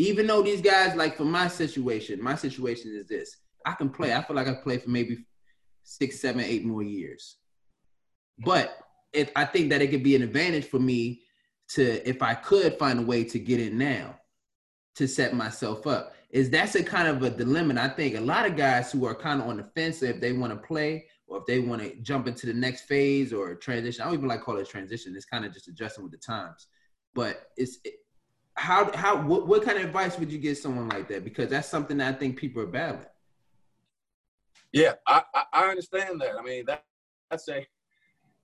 even 0.00 0.26
though 0.26 0.42
these 0.42 0.62
guys, 0.62 0.96
like 0.96 1.16
for 1.16 1.24
my 1.24 1.46
situation, 1.48 2.22
my 2.22 2.34
situation 2.34 2.94
is 2.94 3.06
this: 3.06 3.36
I 3.66 3.72
can 3.72 3.90
play. 3.90 4.14
I 4.14 4.22
feel 4.22 4.36
like 4.36 4.48
I 4.48 4.54
play 4.54 4.78
for 4.78 4.88
maybe 4.88 5.26
six, 5.82 6.20
seven, 6.20 6.42
eight 6.42 6.64
more 6.64 6.82
years. 6.82 7.36
But 8.38 8.78
if 9.12 9.30
I 9.36 9.44
think 9.44 9.70
that 9.70 9.82
it 9.82 9.88
could 9.88 10.02
be 10.02 10.16
an 10.16 10.22
advantage 10.22 10.64
for 10.64 10.78
me 10.78 11.22
to, 11.70 12.08
if 12.08 12.22
I 12.22 12.34
could 12.34 12.78
find 12.78 13.00
a 13.00 13.02
way 13.02 13.24
to 13.24 13.38
get 13.38 13.60
in 13.60 13.76
now, 13.76 14.16
to 14.96 15.06
set 15.06 15.34
myself 15.34 15.86
up 15.86 16.14
is 16.30 16.48
that's 16.48 16.74
a 16.76 16.82
kind 16.82 17.08
of 17.08 17.22
a 17.22 17.30
dilemma. 17.30 17.80
I 17.80 17.88
think 17.88 18.16
a 18.16 18.20
lot 18.20 18.46
of 18.46 18.56
guys 18.56 18.92
who 18.92 19.04
are 19.04 19.14
kind 19.14 19.40
of 19.40 19.48
on 19.48 19.56
the 19.56 19.64
fence 19.74 20.02
if 20.02 20.20
they 20.20 20.32
want 20.32 20.52
to 20.52 20.66
play 20.66 21.06
or 21.26 21.38
if 21.38 21.46
they 21.46 21.58
want 21.58 21.82
to 21.82 21.94
jump 22.02 22.26
into 22.26 22.46
the 22.46 22.54
next 22.54 22.82
phase 22.82 23.32
or 23.32 23.54
transition. 23.54 24.02
I 24.02 24.06
don't 24.06 24.14
even 24.14 24.28
like 24.28 24.42
call 24.42 24.56
it 24.58 24.68
transition. 24.68 25.14
It's 25.16 25.24
kind 25.24 25.44
of 25.44 25.52
just 25.52 25.68
adjusting 25.68 26.04
with 26.04 26.12
the 26.12 26.18
times. 26.18 26.68
But 27.14 27.46
it's 27.56 27.78
it, 27.84 27.94
how 28.60 28.94
how 28.94 29.16
what, 29.22 29.46
what 29.46 29.64
kind 29.64 29.78
of 29.78 29.84
advice 29.84 30.18
would 30.18 30.30
you 30.30 30.38
give 30.38 30.58
someone 30.58 30.90
like 30.90 31.08
that? 31.08 31.24
Because 31.24 31.48
that's 31.48 31.66
something 31.66 31.96
that 31.96 32.14
I 32.14 32.18
think 32.18 32.36
people 32.36 32.60
are 32.62 32.66
battling. 32.66 33.06
Yeah, 34.70 34.92
I, 35.06 35.22
I, 35.52 35.68
understand 35.70 36.20
that. 36.20 36.38
I 36.38 36.42
mean 36.42 36.66
that 36.66 36.84
that's 37.30 37.48
a 37.48 37.66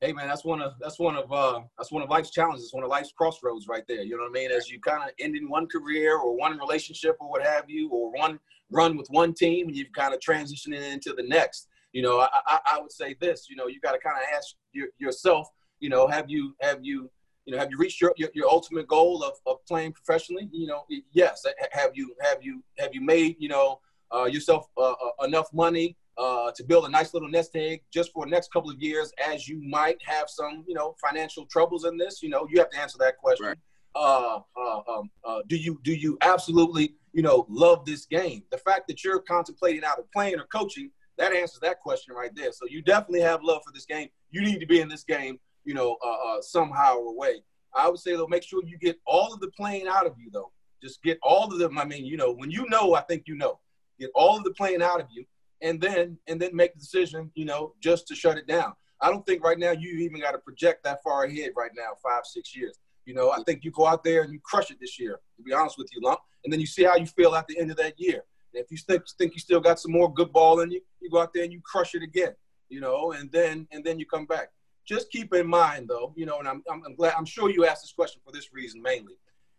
hey 0.01 0.15
man, 0.15 0.27
that's 0.27 0.43
one 0.43 0.63
of 0.63 0.73
that's 0.81 0.99
one 0.99 1.17
of 1.17 1.31
uh 1.31 1.61
that's 1.77 1.93
one 1.93 2.03
of 2.03 2.09
life's 2.09 2.31
challenges, 2.31 2.73
one 2.73 2.83
of 2.83 2.89
life's 2.89 3.13
crossroads 3.13 3.69
right 3.69 3.85
there. 3.87 4.03
You 4.03 4.17
know 4.17 4.23
what 4.23 4.31
I 4.31 4.41
mean? 4.41 4.51
As 4.51 4.71
you 4.71 4.81
kind 4.81 5.03
of 5.03 5.11
ending 5.21 5.51
one 5.51 5.67
career 5.67 6.17
or 6.17 6.35
one 6.35 6.59
relationship 6.59 7.17
or 7.21 7.29
what 7.29 7.43
have 7.43 7.69
you, 7.69 7.91
or 7.91 8.11
one 8.11 8.41
run 8.71 8.97
with 8.97 9.09
one 9.11 9.35
team, 9.35 9.69
and 9.69 9.77
you've 9.77 9.93
kind 9.93 10.15
of 10.15 10.21
transitioning 10.21 10.93
into 10.93 11.13
the 11.13 11.25
next. 11.25 11.69
You 11.93 12.01
know, 12.01 12.21
I, 12.21 12.29
I, 12.47 12.59
I 12.73 12.81
would 12.81 12.93
say 12.93 13.17
this. 13.21 13.49
You 13.51 13.57
know, 13.57 13.67
you 13.67 13.81
got 13.81 13.93
to 13.93 13.99
kind 13.99 14.17
of 14.17 14.23
ask 14.35 14.55
your, 14.73 14.89
yourself. 14.99 15.47
You 15.79 15.91
know, 15.91 16.07
have 16.09 16.31
you 16.31 16.57
have 16.63 16.79
you 16.83 17.11
you 17.47 17.53
know 17.53 17.59
have 17.59 17.71
you 17.71 17.79
reached 17.79 18.01
your, 18.01 18.13
your, 18.17 18.29
your 18.35 18.49
ultimate 18.49 18.87
goal 18.87 19.23
of, 19.23 19.35
of 19.47 19.65
playing 19.67 19.93
professionally? 19.93 20.49
You 20.53 20.67
know, 20.67 20.85
yes. 21.13 21.45
Have 21.73 21.93
you 21.95 22.15
have 22.21 22.43
you 22.43 22.63
have 22.79 22.95
you 22.95 23.01
made 23.01 23.37
you 23.39 23.49
know 23.49 23.81
uh, 24.15 24.25
yourself 24.25 24.67
uh, 24.77 24.93
uh, 24.93 25.25
enough 25.25 25.53
money 25.53 25.97
uh, 26.19 26.51
to 26.53 26.65
build 26.65 26.85
a 26.87 26.89
nice 26.89 27.13
little 27.15 27.29
nest 27.29 27.55
egg 27.55 27.83
just 27.93 28.13
for 28.13 28.25
the 28.25 28.31
next 28.31 28.53
couple 28.53 28.71
of 28.71 28.81
years, 28.81 29.13
as 29.27 29.49
you 29.49 29.61
might 29.63 29.99
have 30.03 30.29
some, 30.29 30.65
you 30.67 30.75
know, 30.75 30.95
financial 31.01 31.47
troubles 31.47 31.85
in 31.85 31.97
this. 31.97 32.23
You 32.23 32.31
know, 32.31 32.47
you 32.51 32.59
have 32.59 32.71
to 32.71 32.79
answer 32.79 32.99
that 33.01 33.19
question. 33.19 33.47
Right. 33.47 33.57
Uh, 33.95 34.41
uh, 34.57 34.81
um, 34.89 35.11
uh, 35.25 35.41
do 35.49 35.57
you 35.57 35.81
do 35.83 35.95
you 35.95 36.19
absolutely, 36.21 36.95
you 37.13 37.23
know, 37.23 37.47
love 37.49 37.85
this 37.85 38.07
game? 38.07 38.43
The 38.51 38.59
fact 38.59 38.89
that 38.89 39.03
you're 39.03 39.21
contemplating 39.21 39.85
either 39.85 40.05
playing 40.13 40.39
or 40.39 40.45
coaching, 40.45 40.91
that 41.19 41.33
answers 41.33 41.61
that 41.61 41.81
question 41.81 42.15
right 42.15 42.35
there. 42.35 42.53
So 42.53 42.67
you 42.69 42.83
definitely 42.83 43.23
have 43.23 43.43
love 43.43 43.63
for 43.65 43.73
this 43.73 43.87
game. 43.87 44.09
You 44.31 44.43
need 44.43 44.61
to 44.61 44.67
be 44.67 44.81
in 44.81 44.89
this 44.89 45.05
game, 45.05 45.39
you 45.67 45.75
know, 45.75 45.99
uh, 46.03 46.39
uh, 46.39 46.41
somehow 46.41 46.97
or 46.97 47.15
way. 47.15 47.43
I 47.75 47.91
would 47.91 48.01
say 48.01 48.17
though, 48.17 48.27
make 48.27 48.43
sure 48.43 48.63
you 48.65 48.79
get 48.79 48.99
all 49.07 49.35
of 49.35 49.41
the 49.41 49.49
playing 49.49 49.87
out 49.87 50.07
of 50.07 50.15
you 50.19 50.31
though. 50.33 50.51
Just 50.83 51.03
get 51.03 51.19
all 51.23 51.53
of 51.53 51.59
them. 51.59 51.77
I 51.77 51.85
mean, 51.85 52.07
you 52.07 52.17
know, 52.17 52.33
when 52.33 52.51
you 52.51 52.67
know, 52.71 52.95
I 52.95 53.03
think 53.03 53.25
you 53.27 53.37
know. 53.37 53.59
Get 53.99 54.11
all 54.15 54.37
of 54.37 54.45
the 54.45 54.51
playing 54.51 54.83
out 54.83 55.01
of 55.01 55.07
you 55.11 55.25
and 55.63 55.81
then 55.81 56.19
and 56.27 56.41
then 56.41 56.55
make 56.55 56.75
the 56.75 56.81
decision, 56.81 57.31
you 57.35 57.45
know, 57.45 57.75
just 57.81 58.07
to 58.09 58.15
shut 58.15 58.37
it 58.37 58.47
down. 58.47 58.73
I 59.01 59.11
don't 59.11 59.25
think 59.27 59.43
right 59.43 59.59
now 59.59 59.73
you 59.73 59.99
even 59.99 60.21
got 60.21 60.33
to 60.33 60.39
project 60.39 60.85
that 60.85 61.03
far 61.03 61.25
ahead 61.25 61.51
right 61.57 61.71
now, 61.77 61.91
five, 62.03 62.25
six 62.25 62.57
years. 62.57 62.79
You 63.05 63.15
know, 63.15 63.31
I 63.31 63.43
think 63.45 63.65
you 63.65 63.71
go 63.71 63.87
out 63.87 64.03
there 64.03 64.23
and 64.23 64.33
you 64.33 64.41
crush 64.43 64.71
it 64.71 64.79
this 64.81 64.99
year, 64.99 65.21
to 65.37 65.43
be 65.43 65.53
honest 65.53 65.79
with 65.79 65.89
you, 65.95 66.01
Lump, 66.03 66.21
and 66.45 66.53
then 66.53 66.61
you 66.61 66.67
see 66.67 66.85
how 66.85 66.97
you 66.97 67.07
feel 67.07 67.35
at 67.35 67.47
the 67.47 67.59
end 67.59 67.71
of 67.71 67.77
that 67.77 67.95
year. 67.99 68.25
And 68.53 68.65
if 68.65 68.71
you 68.71 68.77
think 68.79 69.03
think 69.19 69.35
you 69.35 69.41
still 69.41 69.61
got 69.61 69.79
some 69.79 69.93
more 69.93 70.13
good 70.13 70.33
ball 70.33 70.61
in 70.61 70.71
you, 70.71 70.81
you 71.01 71.11
go 71.11 71.21
out 71.21 71.33
there 71.33 71.45
and 71.45 71.53
you 71.53 71.61
crush 71.65 71.95
it 71.95 72.03
again, 72.03 72.35
you 72.69 72.81
know, 72.81 73.13
and 73.13 73.31
then 73.31 73.67
and 73.73 73.85
then 73.85 73.99
you 73.99 74.07
come 74.07 74.27
back. 74.27 74.51
Just 74.87 75.11
keep 75.11 75.35
in 75.35 75.47
mind 75.47 75.89
though, 75.89 76.13
you 76.17 76.27
know, 76.27 76.39
and 76.39 76.49
I'm 76.49 76.63
I'm, 76.71 76.83
I'm 76.85 76.95
glad 76.95 77.15
I'm 77.17 77.25
sure 77.25 77.51
you 77.51 77.67
asked 77.67 77.83
this 77.83 77.93
question 77.93 78.21
for 78.25 78.33
this 78.33 78.53
reason 78.53 78.81
mainly. 78.81 79.15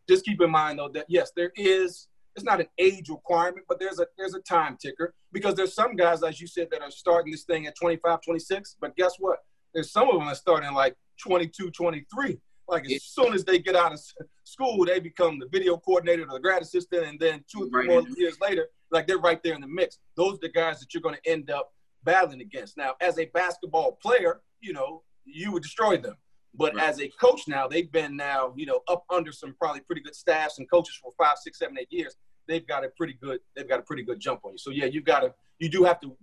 Just 0.10 0.26
keep 0.26 0.42
in 0.42 0.50
mind 0.50 0.80
though 0.80 0.90
that 0.90 1.06
yes, 1.10 1.32
there 1.36 1.52
is 1.56 2.08
it's 2.38 2.46
not 2.46 2.60
an 2.60 2.68
age 2.78 3.10
requirement, 3.10 3.66
but 3.68 3.80
there's 3.80 4.00
a 4.00 4.06
there's 4.18 4.36
a 4.36 4.40
time 4.42 4.78
ticker 4.80 5.14
because 5.34 5.56
there's 5.56 5.74
some 5.74 5.96
guys, 5.96 6.24
as 6.24 6.40
you 6.40 6.48
said, 6.48 6.68
that 6.72 6.82
are 6.82 6.92
starting 6.92 7.32
this 7.32 7.44
thing 7.44 7.66
at 7.66 7.76
25, 7.76 8.22
26. 8.22 8.78
But 8.80 8.96
guess 8.96 9.14
what? 9.20 9.40
There's 9.74 9.92
some 9.92 10.08
of 10.08 10.18
them 10.18 10.28
that 10.28 10.38
starting 10.38 10.72
like 10.74 10.96
22, 11.22 11.72
23. 11.72 12.40
Like 12.70 12.86
as 12.92 13.04
soon 13.04 13.34
as 13.34 13.44
they 13.44 13.60
get 13.60 13.76
out 13.76 13.94
of 13.94 14.00
school, 14.44 14.86
they 14.86 15.00
become 15.00 15.40
the 15.40 15.48
video 15.52 15.78
coordinator 15.78 16.24
or 16.24 16.34
the 16.34 16.40
grad 16.40 16.62
assistant, 16.62 17.06
and 17.06 17.20
then 17.20 17.44
two 17.52 17.64
or 17.64 17.70
three 17.70 17.88
more 17.88 18.04
years 18.16 18.38
later, 18.40 18.68
like 18.92 19.08
they're 19.08 19.18
right 19.18 19.42
there 19.42 19.56
in 19.56 19.62
the 19.62 19.68
mix. 19.68 20.00
Those 20.16 20.36
are 20.36 20.40
the 20.44 20.50
guys 20.50 20.80
that 20.80 20.94
you're 20.94 21.02
going 21.02 21.16
to 21.16 21.32
end 21.32 21.50
up 21.50 21.74
battling 22.04 22.42
against. 22.42 22.78
Now, 22.78 22.96
as 23.02 23.18
a 23.20 23.26
basketball 23.26 23.94
player, 24.02 24.42
you 24.62 24.74
know 24.74 25.02
you 25.28 25.52
would 25.52 25.64
destroy 25.64 25.98
them. 25.98 26.16
But 26.54 26.74
Right. 26.74 26.90
as 26.90 27.00
a 27.00 27.08
coach 27.10 27.48
now, 27.48 27.68
they've 27.68 27.92
been 27.92 28.16
now, 28.16 28.54
you 28.56 28.66
know, 28.66 28.82
up 28.88 29.04
under 29.10 29.32
some 29.32 29.54
probably 29.60 29.82
pretty 29.82 30.02
good 30.02 30.16
staffs 30.16 30.58
and 30.58 30.70
coaches 30.70 30.98
for 31.02 31.12
five, 31.18 31.38
six, 31.38 31.60
seven, 31.60 31.78
eight 31.80 31.92
years. 31.92 32.16
They've 32.48 32.66
got 32.66 32.84
a 32.84 32.90
pretty 32.90 33.14
good, 33.14 33.42
they've 33.56 33.68
got 33.68 33.80
a 33.80 33.84
pretty 33.84 34.04
good 34.04 34.20
jump 34.20 34.42
on 34.44 34.54
you. 34.54 34.58
So 34.58 34.72
yeah, 34.72 34.86
you've 34.86 35.06
got 35.06 35.20
to, 35.20 35.34
you 35.60 35.70
do 35.70 35.84
have 35.84 36.00
to 36.02 36.18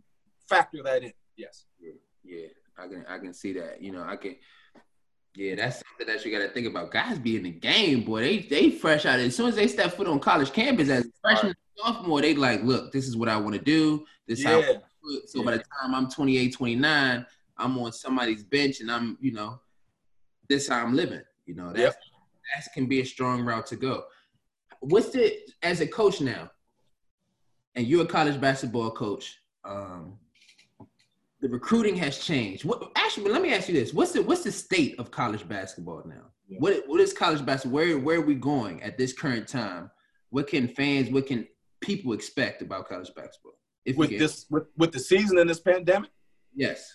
factor 0.49 0.83
that 0.83 1.05
in. 1.05 1.13
Yes. 1.37 1.67
Yeah, 2.25 2.47
I 2.79 2.89
can 2.89 3.05
I 3.07 3.19
can 3.19 3.35
see 3.35 3.53
that. 3.55 3.83
You 3.83 3.93
know, 3.93 4.03
I 4.03 4.17
can. 4.17 4.37
Yeah, 5.37 5.57
that's 5.57 5.83
something 5.87 6.07
that 6.07 6.25
you 6.25 6.31
got 6.33 6.45
to 6.47 6.49
think 6.53 6.67
about. 6.67 6.91
Guys 6.91 7.19
be 7.19 7.37
in 7.37 7.43
the 7.43 7.51
game, 7.51 8.03
boy. 8.05 8.21
They 8.23 8.39
they 8.39 8.71
fresh 8.71 9.05
out. 9.05 9.19
As 9.19 9.37
soon 9.37 9.49
as 9.49 9.57
they 9.57 9.67
step 9.69 9.93
foot 9.93 10.07
on 10.07 10.21
college 10.21 10.53
campus 10.53 10.89
as 10.89 11.05
a 11.05 11.09
freshman, 11.21 11.55
sophomore, 11.77 12.23
they 12.23 12.35
like, 12.35 12.63
look, 12.63 12.93
this 12.93 13.07
is 13.07 13.17
what 13.17 13.29
I 13.29 13.37
want 13.37 13.57
to 13.57 13.61
do. 13.61 14.07
This 14.27 14.39
is 14.41 14.45
how. 14.47 14.61
Yeah. 14.61 14.79
So 15.27 15.43
by 15.45 15.59
the 15.59 15.65
time 15.83 15.95
I'm 15.95 16.09
28, 16.09 16.55
29, 16.55 17.27
I'm 17.57 17.79
on 17.79 17.93
somebody's 17.93 18.43
bench, 18.43 18.81
and 18.81 18.91
I'm, 18.91 19.17
you 19.21 19.33
know, 19.33 19.61
this 20.49 20.69
how 20.69 20.85
I'm 20.85 20.95
living. 20.95 21.23
You 21.47 21.55
know, 21.55 21.69
that's 21.69 21.81
Yep. 21.81 21.97
that 22.57 22.73
can 22.75 22.87
be 22.87 23.01
a 23.01 23.05
strong 23.05 23.43
route 23.45 23.67
to 23.69 23.77
go. 23.77 24.05
What's 24.81 25.11
the 25.11 25.37
as 25.63 25.81
a 25.81 25.87
coach 25.87 26.21
now, 26.21 26.51
and 27.75 27.87
you're 27.87 28.03
a 28.05 28.07
college 28.07 28.41
basketball 28.41 28.91
coach. 28.91 29.39
Um, 29.65 30.19
the 31.41 31.49
recruiting 31.49 31.97
has 31.97 32.19
changed. 32.19 32.65
What, 32.65 32.91
actually, 32.97 33.31
let 33.31 33.43
me 33.43 33.53
ask 33.55 33.69
you 33.69 33.75
this: 33.75 33.93
What's 33.95 34.13
the 34.13 34.23
what's 34.23 34.45
the 34.45 34.53
state 34.53 34.99
of 34.99 35.11
college 35.11 35.47
basketball 35.49 36.03
now? 36.07 36.27
Yeah. 36.49 36.59
What 36.59 36.83
what 36.87 37.01
is 37.01 37.13
college 37.13 37.45
basketball? 37.45 37.77
Where 37.77 37.99
where 37.99 38.19
are 38.19 38.27
we 38.27 38.35
going 38.35 38.83
at 38.83 38.99
this 38.99 39.13
current 39.13 39.47
time? 39.49 39.91
What 40.31 40.49
can 40.49 40.67
fans, 40.69 41.11
what 41.11 41.27
can 41.27 41.47
people 41.81 42.13
expect 42.13 42.61
about 42.63 42.89
college 42.89 43.11
basketball? 43.15 43.59
If 43.85 43.97
With 43.97 44.11
this, 44.11 44.47
with, 44.51 44.65
with 44.77 44.93
the 44.93 44.99
season 44.99 45.39
and 45.39 45.49
this 45.49 45.61
pandemic. 45.61 46.11
yes, 46.55 46.91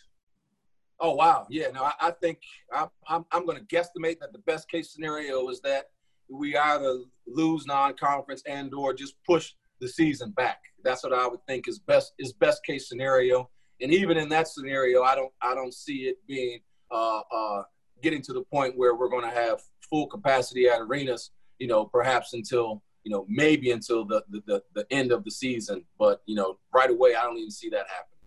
Oh 1.02 1.14
wow, 1.14 1.48
yeah. 1.50 1.68
No, 1.74 1.84
I, 1.84 1.94
I 2.02 2.12
think 2.12 2.40
I, 2.74 2.88
I'm 3.08 3.26
I'm 3.32 3.46
going 3.46 3.58
to 3.58 3.76
guesstimate 3.76 4.20
that 4.20 4.34
the 4.34 4.40
best 4.40 4.70
case 4.70 4.92
scenario 4.92 5.48
is 5.50 5.62
that 5.62 5.86
we 6.30 6.56
either 6.58 7.00
lose 7.28 7.66
non-conference 7.66 8.44
and 8.46 8.74
or 8.74 8.94
just 8.94 9.16
push 9.26 9.54
the 9.80 9.88
season 9.88 10.32
back. 10.32 10.60
That's 10.84 11.04
what 11.04 11.14
I 11.14 11.28
would 11.28 11.46
think 11.48 11.68
is 11.68 11.80
best 11.80 12.14
is 12.20 12.34
best 12.34 12.64
case 12.66 12.88
scenario. 12.88 13.50
And 13.82 13.94
even 13.94 14.18
in 14.18 14.28
that 14.30 14.48
scenario, 14.48 15.04
I 15.04 15.16
don't 15.16 15.32
I 15.42 15.56
don't 15.56 15.74
see 15.74 16.10
it 16.10 16.18
being 16.28 16.60
uh, 16.92 17.22
uh, 17.34 17.64
getting 18.02 18.22
to 18.24 18.34
the 18.34 18.44
point 18.44 18.78
where 18.78 18.96
we're 18.96 19.10
going 19.10 19.30
to 19.30 19.36
have 19.36 19.62
full 19.90 20.08
capacity 20.08 20.68
at 20.68 20.82
arenas. 20.82 21.32
You 21.60 21.68
know, 21.68 21.86
perhaps 21.86 22.34
until 22.34 22.84
you 23.04 23.12
know 23.12 23.26
maybe 23.30 23.72
until 23.72 24.06
the 24.06 24.24
the, 24.30 24.42
the, 24.46 24.64
the 24.76 24.86
end 24.92 25.12
of 25.12 25.24
the 25.24 25.32
season. 25.32 25.86
But 25.98 26.22
you 26.26 26.36
know, 26.36 26.58
right 26.74 26.90
away, 26.90 27.16
I 27.16 27.24
don't 27.24 27.38
even 27.38 27.52
see 27.52 27.70
that 27.70 27.88
happen. 27.88 28.19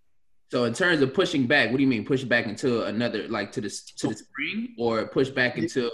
So 0.53 0.65
in 0.65 0.75
terms 0.75 1.01
of 1.01 1.15
pushing 1.15 1.47
back, 1.47 1.71
what 1.71 1.79
do 1.79 1.83
you 1.83 1.89
mean 1.89 2.05
push 2.05 2.25
back 2.25 2.45
until 2.45 2.83
another 2.83 3.27
like 3.27 3.53
to 3.53 3.63
the 3.63 3.71
to 3.97 4.09
the 4.09 4.15
spring 4.15 4.75
or 4.79 5.07
push 5.07 5.31
back 5.31 5.57
until? 5.57 5.91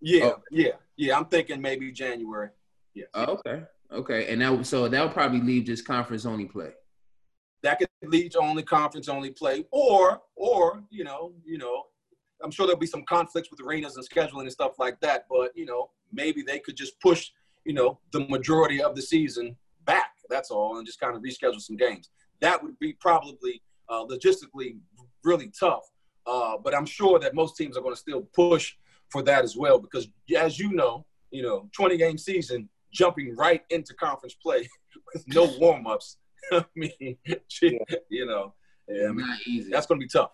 Yeah, 0.00 0.24
Oh. 0.24 0.42
yeah, 0.50 0.72
yeah. 0.96 1.16
I'm 1.16 1.26
thinking 1.26 1.60
maybe 1.60 1.92
January. 1.92 2.48
Yes. 2.94 3.06
Oh, 3.14 3.34
okay, 3.34 3.62
okay, 3.92 4.26
and 4.32 4.42
that 4.42 4.66
so 4.66 4.88
that 4.88 5.00
will 5.00 5.10
probably 5.12 5.40
leave 5.40 5.66
just 5.66 5.86
conference 5.86 6.26
only 6.26 6.46
play. 6.46 6.72
that 7.62 7.78
could 7.78 7.88
lead 8.02 8.32
to 8.32 8.40
only 8.40 8.64
conference 8.64 9.08
only 9.08 9.30
play 9.30 9.64
or 9.70 10.20
or 10.34 10.82
you 10.90 11.04
know 11.04 11.32
you 11.44 11.56
know 11.56 11.84
i'm 12.44 12.50
sure 12.50 12.66
there'll 12.66 12.78
be 12.78 12.86
some 12.96 13.04
conflicts 13.04 13.50
with 13.50 13.60
arenas 13.64 13.96
and 13.96 14.04
scheduling 14.08 14.42
and 14.42 14.52
stuff 14.52 14.74
like 14.78 14.96
that 15.00 15.24
but 15.30 15.48
you 15.56 15.64
know 15.70 15.90
maybe 16.12 16.42
they 16.42 16.58
could 16.58 16.76
just 16.76 17.00
push 17.00 17.30
you 17.64 17.72
know 17.72 17.98
the 18.12 18.20
majority 18.28 18.78
of 18.82 18.94
the 18.94 19.02
season 19.02 19.56
back 19.84 20.12
that's 20.28 20.50
all 20.50 20.76
and 20.76 20.86
just 20.86 21.00
kind 21.00 21.16
of 21.16 21.22
reschedule 21.22 21.60
some 21.60 21.76
games 21.76 22.10
that 22.40 22.62
would 22.62 22.78
be 22.78 22.92
probably 22.92 23.62
uh, 23.88 24.04
logistically 24.06 24.78
really 25.24 25.50
tough 25.58 25.84
uh, 26.26 26.56
but 26.62 26.74
i'm 26.74 26.86
sure 26.86 27.18
that 27.18 27.34
most 27.34 27.56
teams 27.56 27.76
are 27.76 27.80
going 27.82 27.94
to 27.94 28.00
still 28.00 28.22
push 28.34 28.74
for 29.10 29.22
that 29.22 29.44
as 29.44 29.56
well 29.56 29.78
because 29.78 30.08
as 30.36 30.58
you 30.58 30.72
know 30.72 31.04
you 31.30 31.42
know 31.42 31.68
20 31.72 31.96
game 31.96 32.18
season 32.18 32.68
jumping 32.92 33.34
right 33.36 33.62
into 33.70 33.94
conference 33.94 34.34
play 34.34 34.68
with 35.14 35.24
no 35.28 35.44
warm-ups 35.60 36.18
I 36.52 36.64
mean, 36.74 37.16
you 38.10 38.26
know, 38.26 38.54
yeah, 38.88 39.08
I 39.08 39.12
mean, 39.12 39.26
Not 39.26 39.38
easy. 39.46 39.70
that's 39.70 39.86
going 39.86 40.00
to 40.00 40.04
be 40.04 40.08
tough. 40.08 40.30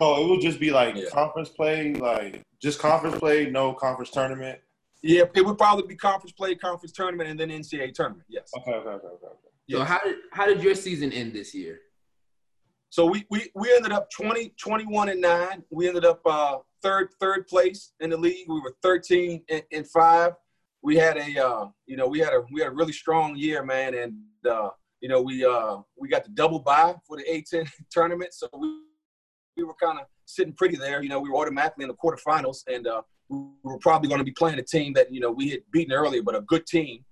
Oh, 0.00 0.24
it 0.24 0.28
will 0.28 0.40
just 0.40 0.58
be 0.58 0.70
like 0.70 0.96
Yeah. 0.96 1.08
conference 1.10 1.50
play, 1.50 1.94
like 1.94 2.42
just 2.60 2.78
conference 2.78 3.18
play, 3.18 3.50
no 3.50 3.74
conference 3.74 4.10
tournament. 4.10 4.58
Yeah, 5.02 5.24
it 5.34 5.44
would 5.44 5.58
probably 5.58 5.86
be 5.86 5.96
conference 5.96 6.32
play, 6.32 6.54
conference 6.54 6.92
tournament, 6.92 7.28
and 7.28 7.38
then 7.38 7.50
NCAA 7.50 7.92
tournament. 7.92 8.24
Yes. 8.28 8.50
Okay, 8.56 8.72
okay, 8.72 8.88
okay, 8.88 9.06
okay. 9.06 9.26
okay. 9.26 9.26
so 9.70 9.78
yes. 9.78 9.88
how 9.88 9.98
did 10.04 10.16
how 10.32 10.46
did 10.46 10.62
your 10.62 10.74
season 10.74 11.12
end 11.12 11.32
this 11.32 11.54
year? 11.54 11.80
So 12.92 13.06
we, 13.06 13.24
we 13.30 13.48
we 13.54 13.74
ended 13.74 13.90
up 13.90 14.10
20, 14.10 14.52
21 14.60 15.08
and 15.08 15.20
nine. 15.22 15.64
We 15.70 15.88
ended 15.88 16.04
up 16.04 16.20
uh, 16.26 16.58
third 16.82 17.08
third 17.18 17.46
place 17.48 17.94
in 18.00 18.10
the 18.10 18.18
league. 18.18 18.46
We 18.46 18.60
were 18.60 18.76
13 18.82 19.42
and, 19.48 19.62
and 19.72 19.88
five. 19.88 20.34
We 20.82 20.96
had 20.96 21.16
a 21.16 21.42
uh, 21.42 21.68
you 21.86 21.96
know 21.96 22.06
we 22.06 22.18
had 22.18 22.34
a 22.34 22.42
we 22.52 22.60
had 22.60 22.68
a 22.68 22.74
really 22.74 22.92
strong 22.92 23.34
year, 23.34 23.64
man, 23.64 23.94
and 23.94 24.12
uh, 24.46 24.68
you 25.00 25.08
know 25.08 25.22
we 25.22 25.42
uh, 25.42 25.78
we 25.98 26.06
got 26.10 26.24
the 26.24 26.32
double 26.32 26.58
bye 26.58 26.94
for 27.08 27.16
the 27.16 27.24
A10 27.24 27.66
tournament, 27.90 28.34
so 28.34 28.46
we 28.58 28.68
we 29.56 29.64
were 29.64 29.76
kind 29.82 29.98
of 29.98 30.04
sitting 30.26 30.52
pretty 30.52 30.76
there. 30.76 31.02
You 31.02 31.08
know, 31.08 31.18
we 31.18 31.30
were 31.30 31.38
automatically 31.38 31.84
in 31.84 31.88
the 31.88 31.94
quarterfinals, 31.94 32.58
and 32.66 32.86
uh, 32.86 33.00
we 33.30 33.38
were 33.62 33.78
probably 33.78 34.10
going 34.10 34.20
to 34.20 34.24
be 34.24 34.32
playing 34.32 34.58
a 34.58 34.62
team 34.62 34.92
that 34.92 35.10
you 35.10 35.20
know 35.20 35.30
we 35.30 35.48
had 35.48 35.60
beaten 35.72 35.94
earlier, 35.94 36.22
but 36.22 36.34
a 36.34 36.42
good 36.42 36.66
team 36.66 37.02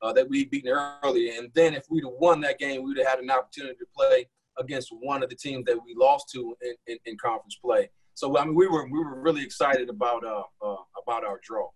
uh, 0.00 0.12
that 0.12 0.28
we 0.28 0.44
beaten 0.44 0.70
earlier. 1.02 1.32
And 1.36 1.50
then 1.54 1.74
if 1.74 1.86
we'd 1.90 2.04
have 2.04 2.12
won 2.20 2.40
that 2.42 2.60
game, 2.60 2.84
we 2.84 2.90
would 2.90 2.98
have 2.98 3.08
had 3.08 3.18
an 3.18 3.30
opportunity 3.30 3.74
to 3.80 3.86
play 3.92 4.28
against 4.58 4.90
one 5.00 5.22
of 5.22 5.30
the 5.30 5.36
teams 5.36 5.64
that 5.66 5.76
we 5.76 5.94
lost 5.94 6.28
to 6.34 6.56
in, 6.62 6.74
in, 6.86 6.98
in 7.06 7.16
conference 7.18 7.56
play. 7.62 7.88
So 8.14 8.36
I 8.36 8.44
mean, 8.44 8.54
we 8.54 8.66
were 8.66 8.86
we 8.90 8.98
were 8.98 9.20
really 9.20 9.42
excited 9.42 9.88
about 9.88 10.24
uh, 10.24 10.42
uh 10.62 10.76
about 11.02 11.24
our 11.24 11.40
draw. 11.42 11.68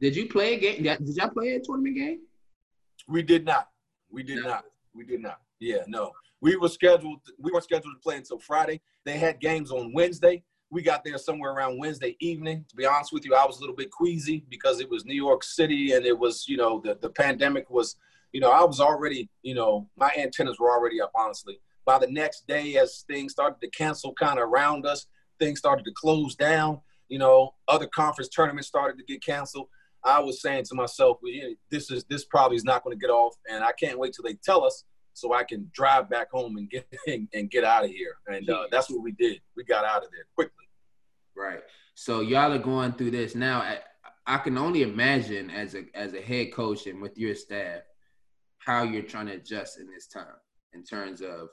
Did 0.00 0.16
you 0.16 0.28
play 0.28 0.54
a 0.54 0.58
game? 0.58 0.82
Did 0.82 1.16
y'all 1.16 1.28
play 1.30 1.54
a 1.54 1.60
tournament 1.60 1.96
game? 1.96 2.20
We 3.08 3.22
did 3.22 3.44
not. 3.44 3.68
We 4.10 4.22
did 4.22 4.42
No. 4.42 4.48
not. 4.48 4.64
We 4.94 5.04
did 5.04 5.20
not. 5.20 5.40
Yeah, 5.60 5.82
no. 5.86 6.12
We 6.40 6.56
were 6.56 6.68
scheduled. 6.68 7.20
We 7.38 7.52
weren't 7.52 7.64
scheduled 7.64 7.94
to 7.94 8.00
play 8.02 8.16
until 8.16 8.38
Friday. 8.38 8.80
They 9.04 9.18
had 9.18 9.40
games 9.40 9.70
on 9.70 9.92
Wednesday. 9.92 10.42
We 10.70 10.82
got 10.82 11.04
there 11.04 11.16
somewhere 11.18 11.52
around 11.52 11.78
Wednesday 11.78 12.16
evening. 12.20 12.64
To 12.68 12.76
be 12.76 12.84
honest 12.86 13.12
with 13.12 13.24
you, 13.24 13.34
I 13.34 13.46
was 13.46 13.58
a 13.58 13.60
little 13.60 13.76
bit 13.76 13.90
queasy 13.90 14.44
because 14.48 14.80
it 14.80 14.90
was 14.90 15.04
New 15.04 15.14
York 15.14 15.44
City 15.44 15.92
and 15.92 16.04
it 16.04 16.18
was, 16.18 16.46
you 16.48 16.56
know, 16.56 16.80
the 16.84 16.98
the 17.00 17.10
pandemic 17.10 17.70
was, 17.70 17.96
you 18.32 18.40
know, 18.40 18.50
I 18.50 18.64
was 18.64 18.80
already, 18.80 19.28
you 19.42 19.54
know, 19.54 19.88
my 19.96 20.10
antennas 20.18 20.58
were 20.58 20.70
already 20.70 21.00
up. 21.00 21.12
Honestly, 21.14 21.60
by 21.84 21.98
the 21.98 22.06
next 22.06 22.46
day, 22.46 22.76
as 22.76 23.04
things 23.08 23.32
started 23.32 23.60
to 23.60 23.70
cancel 23.70 24.12
kind 24.14 24.38
of 24.38 24.48
around 24.48 24.86
us, 24.86 25.06
things 25.38 25.58
started 25.58 25.84
to 25.84 25.92
close 25.94 26.34
down. 26.34 26.80
You 27.08 27.18
know, 27.18 27.54
other 27.68 27.86
conference 27.86 28.28
tournaments 28.28 28.68
started 28.68 28.98
to 28.98 29.04
get 29.04 29.22
canceled. 29.22 29.68
I 30.04 30.20
was 30.20 30.42
saying 30.42 30.64
to 30.64 30.74
myself, 30.74 31.18
well, 31.22 31.32
yeah, 31.32 31.54
this 31.70 31.90
is 31.90 32.04
this 32.04 32.24
probably 32.24 32.56
is 32.56 32.64
not 32.64 32.84
going 32.84 32.96
to 32.96 33.00
get 33.00 33.10
off, 33.10 33.34
and 33.48 33.64
I 33.64 33.72
can't 33.72 33.98
wait 33.98 34.14
till 34.14 34.24
they 34.24 34.34
tell 34.44 34.64
us 34.64 34.84
so 35.14 35.32
I 35.32 35.44
can 35.44 35.70
drive 35.72 36.10
back 36.10 36.30
home 36.30 36.56
and 36.56 36.68
get 36.68 36.86
and, 37.32 37.50
get 37.50 37.64
out 37.64 37.84
of 37.84 37.90
here. 37.90 38.16
And 38.26 38.48
uh, 38.50 38.64
that's 38.70 38.90
what 38.90 39.02
we 39.02 39.12
did. 39.12 39.40
We 39.56 39.64
got 39.64 39.84
out 39.84 40.04
of 40.04 40.10
there 40.10 40.26
quickly. 40.34 40.64
Right. 41.36 41.60
So 41.94 42.20
y'all 42.20 42.52
are 42.52 42.58
going 42.58 42.92
through 42.92 43.12
this 43.12 43.34
now. 43.34 43.60
I, 43.60 43.78
I 44.26 44.38
can 44.38 44.58
only 44.58 44.82
imagine 44.82 45.50
as 45.50 45.74
a 45.74 45.84
as 45.94 46.14
a 46.14 46.20
head 46.20 46.52
coach 46.52 46.86
and 46.86 47.00
with 47.00 47.16
your 47.16 47.34
staff 47.34 47.82
how 48.58 48.82
you're 48.82 49.02
trying 49.02 49.26
to 49.26 49.34
adjust 49.34 49.78
in 49.78 49.86
this 49.86 50.06
time 50.06 50.26
in 50.72 50.82
terms 50.82 51.20
of 51.20 51.48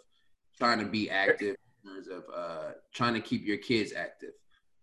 trying 0.62 0.80
to 0.80 0.86
be 0.86 1.10
active, 1.10 1.56
in 1.84 1.90
terms 1.90 2.08
of 2.08 2.24
uh, 2.36 2.72
trying 2.94 3.16
to 3.16 3.20
keep 3.20 3.46
your 3.46 3.58
kids 3.58 3.94
active. 3.94 4.32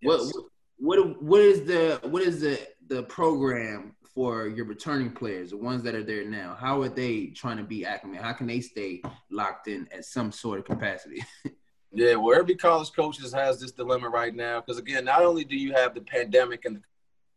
What 0.03 0.21
Yes. 0.21 0.33
what 0.79 1.23
what 1.23 1.41
is 1.41 1.63
the 1.63 2.01
what 2.09 2.23
is 2.23 2.41
the 2.41 2.59
the 2.89 3.05
program 3.05 3.95
for 4.03 4.49
your 4.49 4.65
returning 4.65 5.13
players, 5.13 5.51
the 5.51 5.57
ones 5.57 5.85
that 5.85 5.95
are 5.95 6.03
there 6.03 6.25
now? 6.25 6.57
How 6.59 6.83
are 6.83 6.89
they 6.89 7.27
trying 7.27 7.59
to 7.59 7.63
be 7.63 7.87
acclimated? 7.87 8.25
How 8.25 8.33
can 8.33 8.49
they 8.49 8.61
stay 8.61 9.03
locked 9.31 9.69
in 9.69 9.89
at 9.93 10.05
some 10.05 10.33
sort 10.33 10.59
of 10.59 10.65
capacity? 10.65 11.25
Yeah, 11.91 12.17
well, 12.17 12.39
every 12.39 12.55
college 12.55 12.93
coaches 12.93 13.33
has 13.33 13.59
this 13.59 13.73
dilemma 13.73 14.11
right 14.11 14.35
now 14.35 14.61
because 14.61 14.77
again, 14.79 15.07
not 15.07 15.23
only 15.23 15.43
do 15.43 15.57
you 15.57 15.73
have 15.73 15.95
the 15.95 16.03
pandemic 16.03 16.67
and 16.67 16.77
the 16.77 16.83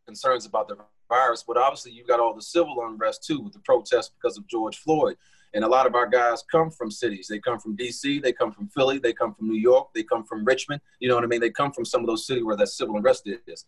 concerns 0.06 0.46
about 0.46 0.68
the 0.68 0.76
virus, 1.08 1.42
but 1.42 1.56
obviously 1.56 1.94
you've 1.94 2.06
got 2.06 2.20
all 2.20 2.34
the 2.34 2.42
civil 2.42 2.76
unrest 2.86 3.24
too 3.24 3.40
with 3.40 3.54
the 3.54 3.60
protests 3.60 4.10
because 4.10 4.38
of 4.38 4.46
George 4.48 4.78
Floyd. 4.80 5.16
And 5.54 5.64
a 5.64 5.68
lot 5.68 5.86
of 5.86 5.96
our 5.96 6.08
guys 6.08 6.44
come 6.50 6.72
from 6.72 6.90
cities. 6.90 7.28
They 7.30 7.40
come 7.40 7.60
from 7.60 7.76
D.C., 7.76 8.20
they 8.20 8.32
come 8.32 8.52
from 8.52 8.68
Philly, 8.70 9.00
they 9.00 9.14
come 9.14 9.34
from 9.34 9.50
New 9.50 9.60
York, 9.60 9.90
they 9.94 10.04
come 10.04 10.24
from 10.24 10.46
Richmond. 10.46 10.82
You 11.00 11.10
know 11.10 11.16
what 11.16 11.24
I 11.24 11.28
mean? 11.28 11.42
They 11.42 11.50
come 11.50 11.72
from 11.72 11.86
some 11.86 12.02
of 12.02 12.08
those 12.08 12.26
cities 12.26 12.44
where 12.44 12.56
that 12.56 12.68
civil 12.68 12.96
unrest 12.96 13.28
is. 13.48 13.66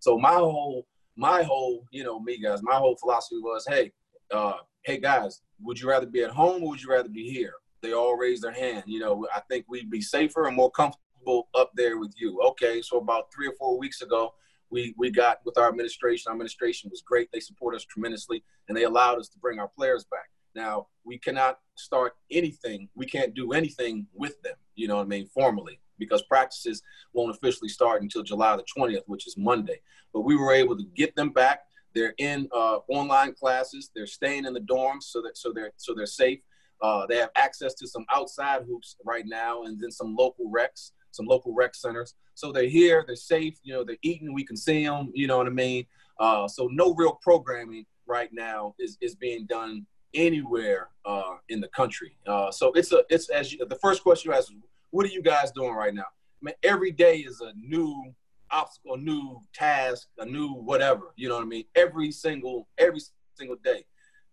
So 0.00 0.18
my 0.18 0.34
whole, 0.34 0.86
my 1.16 1.42
whole, 1.42 1.86
you 1.90 2.02
know, 2.02 2.18
me 2.18 2.38
guys, 2.38 2.60
my 2.62 2.74
whole 2.74 2.96
philosophy 2.96 3.38
was, 3.38 3.66
hey, 3.68 3.92
uh, 4.32 4.54
hey 4.82 4.98
guys, 4.98 5.42
would 5.60 5.78
you 5.78 5.88
rather 5.88 6.06
be 6.06 6.22
at 6.22 6.30
home 6.30 6.62
or 6.62 6.70
would 6.70 6.82
you 6.82 6.90
rather 6.90 7.08
be 7.08 7.30
here? 7.30 7.52
They 7.82 7.92
all 7.92 8.16
raised 8.16 8.42
their 8.42 8.52
hand. 8.52 8.84
You 8.86 9.00
know, 9.00 9.26
I 9.34 9.40
think 9.48 9.66
we'd 9.68 9.90
be 9.90 10.00
safer 10.00 10.46
and 10.46 10.56
more 10.56 10.70
comfortable 10.70 11.48
up 11.54 11.70
there 11.74 11.98
with 11.98 12.14
you. 12.16 12.40
Okay, 12.42 12.82
so 12.82 12.98
about 12.98 13.32
three 13.32 13.46
or 13.46 13.54
four 13.58 13.78
weeks 13.78 14.02
ago, 14.02 14.34
we 14.70 14.94
we 14.96 15.10
got 15.10 15.40
with 15.44 15.58
our 15.58 15.68
administration. 15.68 16.28
Our 16.28 16.34
administration 16.34 16.90
was 16.90 17.02
great. 17.02 17.30
They 17.32 17.40
support 17.40 17.74
us 17.74 17.84
tremendously, 17.84 18.42
and 18.68 18.76
they 18.76 18.84
allowed 18.84 19.18
us 19.18 19.28
to 19.30 19.38
bring 19.38 19.58
our 19.58 19.68
players 19.68 20.04
back. 20.04 20.29
Now 20.54 20.88
we 21.04 21.18
cannot 21.18 21.58
start 21.76 22.14
anything. 22.30 22.88
We 22.94 23.06
can't 23.06 23.34
do 23.34 23.52
anything 23.52 24.06
with 24.14 24.40
them. 24.42 24.56
You 24.74 24.88
know 24.88 24.96
what 24.96 25.04
I 25.04 25.08
mean? 25.08 25.26
Formally, 25.26 25.80
because 25.98 26.22
practices 26.22 26.82
won't 27.12 27.34
officially 27.34 27.68
start 27.68 28.02
until 28.02 28.22
July 28.22 28.56
the 28.56 28.64
20th, 28.76 29.02
which 29.06 29.26
is 29.26 29.36
Monday. 29.36 29.80
But 30.12 30.22
we 30.22 30.36
were 30.36 30.52
able 30.52 30.76
to 30.76 30.84
get 30.96 31.14
them 31.16 31.30
back. 31.30 31.60
They're 31.94 32.14
in 32.18 32.48
uh, 32.54 32.78
online 32.88 33.34
classes. 33.34 33.90
They're 33.94 34.06
staying 34.06 34.46
in 34.46 34.54
the 34.54 34.60
dorms 34.60 35.04
so 35.04 35.20
that 35.22 35.36
so 35.36 35.52
they're 35.52 35.72
so 35.76 35.94
they're 35.94 36.06
safe. 36.06 36.40
Uh, 36.82 37.06
they 37.06 37.16
have 37.16 37.30
access 37.36 37.74
to 37.74 37.86
some 37.86 38.06
outside 38.10 38.62
hoops 38.66 38.96
right 39.04 39.24
now, 39.26 39.64
and 39.64 39.78
then 39.80 39.90
some 39.90 40.16
local 40.16 40.50
recs, 40.50 40.92
some 41.10 41.26
local 41.26 41.54
rec 41.54 41.74
centers. 41.74 42.14
So 42.34 42.52
they're 42.52 42.68
here. 42.68 43.04
They're 43.06 43.16
safe. 43.16 43.58
You 43.62 43.74
know, 43.74 43.84
they're 43.84 43.98
eating. 44.02 44.32
We 44.32 44.44
can 44.44 44.56
see 44.56 44.84
them. 44.84 45.10
You 45.14 45.26
know 45.26 45.36
what 45.36 45.46
I 45.46 45.50
mean? 45.50 45.84
Uh, 46.18 46.48
so 46.48 46.68
no 46.72 46.94
real 46.94 47.18
programming 47.22 47.86
right 48.06 48.30
now 48.32 48.74
is 48.78 48.96
is 49.00 49.14
being 49.14 49.46
done 49.46 49.86
anywhere 50.14 50.88
uh, 51.04 51.36
in 51.48 51.60
the 51.60 51.68
country. 51.68 52.16
Uh, 52.26 52.50
so 52.50 52.72
it's 52.72 52.92
a 52.92 53.02
it's 53.08 53.28
as 53.30 53.52
you, 53.52 53.64
the 53.66 53.76
first 53.76 54.02
question 54.02 54.30
you 54.30 54.36
asked, 54.36 54.52
what 54.90 55.06
are 55.06 55.10
you 55.10 55.22
guys 55.22 55.50
doing 55.52 55.72
right 55.72 55.94
now? 55.94 56.02
I 56.02 56.42
mean, 56.42 56.54
every 56.62 56.90
day 56.90 57.18
is 57.18 57.40
a 57.40 57.52
new 57.56 58.14
obstacle, 58.50 58.94
a 58.94 58.98
new 58.98 59.40
task, 59.54 60.08
a 60.18 60.24
new 60.24 60.48
whatever. 60.48 61.12
You 61.16 61.28
know 61.28 61.36
what 61.36 61.44
I 61.44 61.48
mean? 61.48 61.64
Every 61.74 62.10
single 62.10 62.68
every 62.78 63.00
single 63.34 63.56
day, 63.62 63.84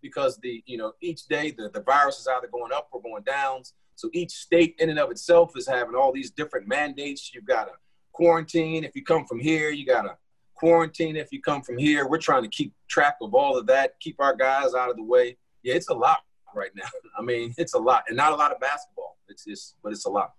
because 0.02 0.38
the 0.38 0.62
you 0.66 0.78
know 0.78 0.92
each 1.00 1.26
day 1.26 1.50
the 1.50 1.70
the 1.70 1.82
virus 1.82 2.18
is 2.18 2.28
either 2.28 2.48
going 2.48 2.72
up 2.72 2.88
or 2.92 3.02
going 3.02 3.22
down. 3.22 3.62
So 3.94 4.08
each 4.12 4.30
state 4.30 4.76
in 4.78 4.90
and 4.90 4.98
of 4.98 5.10
itself 5.10 5.56
is 5.56 5.66
having 5.66 5.96
all 5.96 6.12
these 6.12 6.30
different 6.30 6.68
mandates. 6.68 7.32
You've 7.34 7.46
got 7.46 7.64
to 7.64 7.72
quarantine 8.12 8.84
if 8.84 8.94
you 8.94 9.02
come 9.02 9.26
from 9.26 9.40
here. 9.40 9.70
You 9.70 9.84
got 9.84 10.02
to 10.02 10.16
quarantine 10.54 11.16
if 11.16 11.32
you 11.32 11.42
come 11.42 11.62
from 11.62 11.78
here. 11.78 12.06
We're 12.06 12.18
trying 12.18 12.44
to 12.44 12.48
keep 12.48 12.72
track 12.88 13.16
of 13.20 13.34
all 13.34 13.56
of 13.56 13.66
that, 13.66 13.98
keep 13.98 14.20
our 14.20 14.36
guys 14.36 14.74
out 14.74 14.90
of 14.90 14.96
the 14.96 15.02
way 15.02 15.36
yeah, 15.62 15.74
it's 15.74 15.88
a 15.88 15.94
lot 15.94 16.18
right 16.54 16.70
now. 16.74 16.88
I 17.18 17.22
mean, 17.22 17.54
it's 17.58 17.74
a 17.74 17.78
lot, 17.78 18.04
and 18.08 18.16
not 18.16 18.32
a 18.32 18.36
lot 18.36 18.52
of 18.52 18.60
basketball. 18.60 19.18
It's 19.28 19.44
just, 19.44 19.76
but 19.82 19.92
it's 19.92 20.06
a 20.06 20.10
lot. 20.10 20.32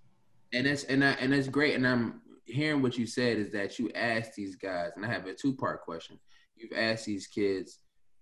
And 0.53 0.65
it's 0.65 0.83
and 0.85 1.03
I, 1.03 1.11
and 1.11 1.33
it's 1.33 1.47
great. 1.47 1.75
And 1.75 1.87
I'm 1.87 2.21
hearing 2.45 2.81
what 2.81 2.97
you 2.97 3.05
said 3.05 3.37
is 3.37 3.51
that 3.51 3.77
you 3.79 3.91
asked 3.93 4.35
these 4.35 4.55
guys, 4.55 4.91
and 4.95 5.05
I 5.05 5.11
have 5.11 5.25
a 5.27 5.33
two 5.33 5.55
part 5.55 5.81
question. 5.81 6.19
You've 6.55 6.77
asked 6.77 7.05
these 7.05 7.27
kids, 7.27 7.79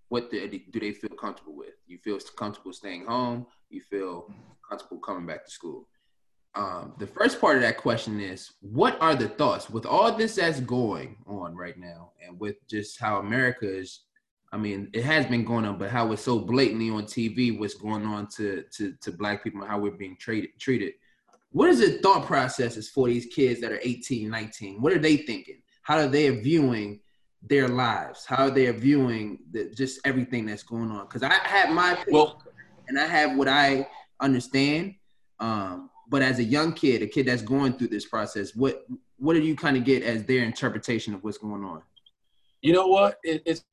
what 0.09 0.29
do, 0.29 0.47
do 0.47 0.79
they 0.79 0.91
feel 0.91 1.09
comfortable 1.11 1.55
with? 1.55 1.73
You 1.87 1.97
feel 1.97 2.19
comfortable 2.37 2.73
staying 2.73 3.05
home? 3.05 3.47
You 3.69 3.81
feel 3.81 4.31
comfortable 4.67 4.99
coming 4.99 5.25
back 5.25 5.45
to 5.45 5.51
school? 5.51 5.87
Um, 6.55 6.93
the 6.97 7.07
first 7.07 7.39
part 7.39 7.57
of 7.57 7.61
that 7.61 7.77
question 7.77 8.19
is, 8.19 8.51
what 8.61 8.99
are 9.01 9.15
the 9.15 9.27
thoughts 9.27 9.69
with 9.69 9.85
all 9.85 10.11
this 10.11 10.35
that's 10.35 10.59
going 10.59 11.17
on 11.27 11.55
right 11.55 11.77
now, 11.77 12.11
and 12.25 12.39
with 12.39 12.55
just 12.67 12.99
how 12.99 13.19
America 13.19 13.67
is 13.67 14.01
I 14.51 14.57
mean, 14.57 14.89
it 14.93 15.03
has 15.03 15.25
been 15.25 15.43
going 15.43 15.65
on, 15.65 15.77
but 15.77 15.89
how 15.89 16.11
it's 16.11 16.21
so 16.21 16.39
blatantly 16.39 16.89
on 16.89 17.03
TV, 17.03 17.57
what's 17.57 17.73
going 17.73 18.05
on 18.05 18.27
to 18.37 18.63
to, 18.73 18.93
to 19.01 19.11
black 19.11 19.43
people, 19.43 19.65
how 19.65 19.79
we're 19.79 19.91
being 19.91 20.17
treated 20.17 20.51
treated. 20.59 20.93
What 21.51 21.69
is 21.69 21.79
the 21.79 21.99
thought 21.99 22.25
processes 22.25 22.89
for 22.89 23.07
these 23.07 23.25
kids 23.25 23.61
that 23.61 23.71
are 23.71 23.79
18, 23.81 24.29
19? 24.29 24.81
What 24.81 24.93
are 24.93 24.99
they 24.99 25.17
thinking? 25.17 25.61
How 25.81 25.97
are 25.97 26.07
they 26.07 26.29
viewing 26.29 26.99
their 27.41 27.67
lives? 27.67 28.25
How 28.25 28.47
are 28.47 28.51
they 28.51 28.69
viewing 28.71 29.39
the, 29.51 29.73
just 29.75 29.99
everything 30.05 30.45
that's 30.45 30.63
going 30.63 30.91
on? 30.91 31.05
Because 31.05 31.23
I 31.23 31.33
have 31.33 31.73
my 31.73 31.97
well, 32.09 32.41
and 32.87 32.99
I 32.99 33.05
have 33.05 33.37
what 33.37 33.47
I 33.47 33.87
understand. 34.19 34.95
Um, 35.39 35.89
but 36.09 36.21
as 36.21 36.39
a 36.39 36.43
young 36.43 36.73
kid, 36.73 37.01
a 37.01 37.07
kid 37.07 37.25
that's 37.25 37.41
going 37.41 37.73
through 37.73 37.89
this 37.89 38.05
process, 38.05 38.55
what 38.55 38.85
what 39.17 39.33
do 39.33 39.41
you 39.41 39.55
kind 39.55 39.77
of 39.77 39.83
get 39.83 40.03
as 40.03 40.23
their 40.23 40.43
interpretation 40.43 41.13
of 41.13 41.23
what's 41.23 41.37
going 41.37 41.63
on? 41.63 41.81
You 42.61 42.73
know 42.73 42.87
what? 42.87 43.19
It, 43.23 43.43
it's 43.45 43.63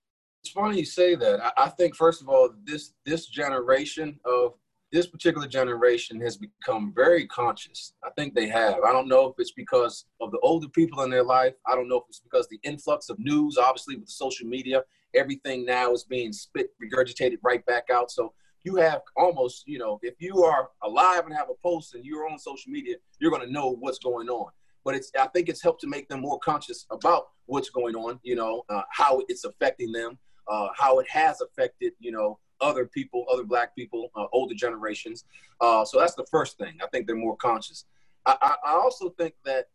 it's 0.44 0.52
funny 0.52 0.78
you 0.78 0.84
say 0.84 1.14
that. 1.14 1.42
I, 1.42 1.64
I 1.64 1.68
think 1.70 1.96
first 1.96 2.20
of 2.20 2.28
all, 2.28 2.50
this 2.64 2.92
this 3.06 3.26
generation 3.26 4.20
of 4.26 4.52
this 4.92 5.06
particular 5.06 5.48
generation 5.48 6.20
has 6.20 6.36
become 6.36 6.92
very 6.94 7.26
conscious. 7.26 7.94
I 8.04 8.10
think 8.10 8.34
they 8.34 8.46
have. 8.48 8.76
I 8.86 8.92
don't 8.92 9.08
know 9.08 9.26
if 9.26 9.34
it's 9.38 9.52
because 9.52 10.04
of 10.20 10.30
the 10.32 10.38
older 10.40 10.68
people 10.68 11.02
in 11.02 11.10
their 11.10 11.24
life. 11.24 11.54
I 11.66 11.74
don't 11.74 11.88
know 11.88 11.96
if 11.96 12.04
it's 12.08 12.20
because 12.20 12.46
the 12.48 12.60
influx 12.62 13.08
of 13.08 13.18
news, 13.18 13.56
obviously 13.56 13.96
with 13.96 14.08
social 14.10 14.46
media, 14.46 14.82
everything 15.14 15.64
now 15.64 15.92
is 15.92 16.04
being 16.04 16.32
spit, 16.32 16.68
regurgitated 16.80 17.38
right 17.42 17.64
back 17.66 17.84
out. 17.90 18.10
So 18.10 18.34
you 18.62 18.76
have 18.76 19.00
almost, 19.16 19.64
you 19.66 19.78
know, 19.78 19.98
if 20.02 20.14
you 20.20 20.44
are 20.44 20.68
alive 20.84 21.24
and 21.24 21.34
have 21.34 21.48
a 21.50 21.60
post 21.66 21.94
and 21.94 22.04
you're 22.04 22.28
on 22.28 22.38
social 22.38 22.70
media, 22.70 22.96
you're 23.18 23.32
going 23.32 23.46
to 23.46 23.52
know 23.52 23.74
what's 23.80 23.98
going 23.98 24.28
on. 24.28 24.50
But 24.84 24.94
it's, 24.94 25.10
I 25.18 25.26
think 25.28 25.48
it's 25.48 25.62
helped 25.62 25.80
to 25.80 25.88
make 25.88 26.08
them 26.08 26.20
more 26.20 26.38
conscious 26.38 26.86
about 26.90 27.28
what's 27.46 27.70
going 27.70 27.96
on, 27.96 28.20
you 28.22 28.36
know, 28.36 28.62
uh, 28.68 28.82
how 28.90 29.22
it's 29.28 29.44
affecting 29.44 29.90
them 29.90 30.18
uh, 30.48 30.68
how 30.76 30.98
it 30.98 31.08
has 31.08 31.40
affected, 31.40 31.92
you 31.98 32.12
know, 32.12 32.38
other 32.60 32.86
people, 32.86 33.26
other 33.32 33.44
black 33.44 33.74
people, 33.74 34.10
uh, 34.16 34.26
older 34.32 34.54
generations. 34.54 35.24
Uh, 35.60 35.84
so 35.84 35.98
that's 35.98 36.14
the 36.14 36.26
first 36.30 36.58
thing. 36.58 36.78
I 36.82 36.86
think 36.88 37.06
they're 37.06 37.16
more 37.16 37.36
conscious. 37.36 37.84
I, 38.26 38.56
I, 38.64 38.72
also 38.72 39.10
think 39.10 39.34
that, 39.44 39.66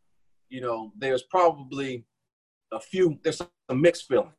you 0.49 0.61
know, 0.61 0.91
there's 0.97 1.23
probably 1.23 2.03
a 2.71 2.79
few, 2.79 3.19
there's 3.23 3.37
some 3.37 3.81
mixed 3.81 4.07
feelings. 4.07 4.33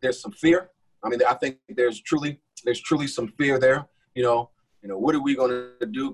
There's 0.00 0.20
some 0.20 0.32
fear. 0.32 0.70
I 1.02 1.08
mean, 1.08 1.20
I 1.28 1.34
think 1.34 1.58
there's 1.68 2.00
truly, 2.00 2.40
there's 2.64 2.80
truly 2.80 3.08
some 3.08 3.28
fear 3.38 3.58
there. 3.58 3.88
You 4.14 4.22
know, 4.22 4.50
you 4.82 4.88
know, 4.88 4.98
what 4.98 5.14
are 5.14 5.22
we 5.22 5.34
going 5.34 5.50
to 5.50 5.86
do? 5.86 6.12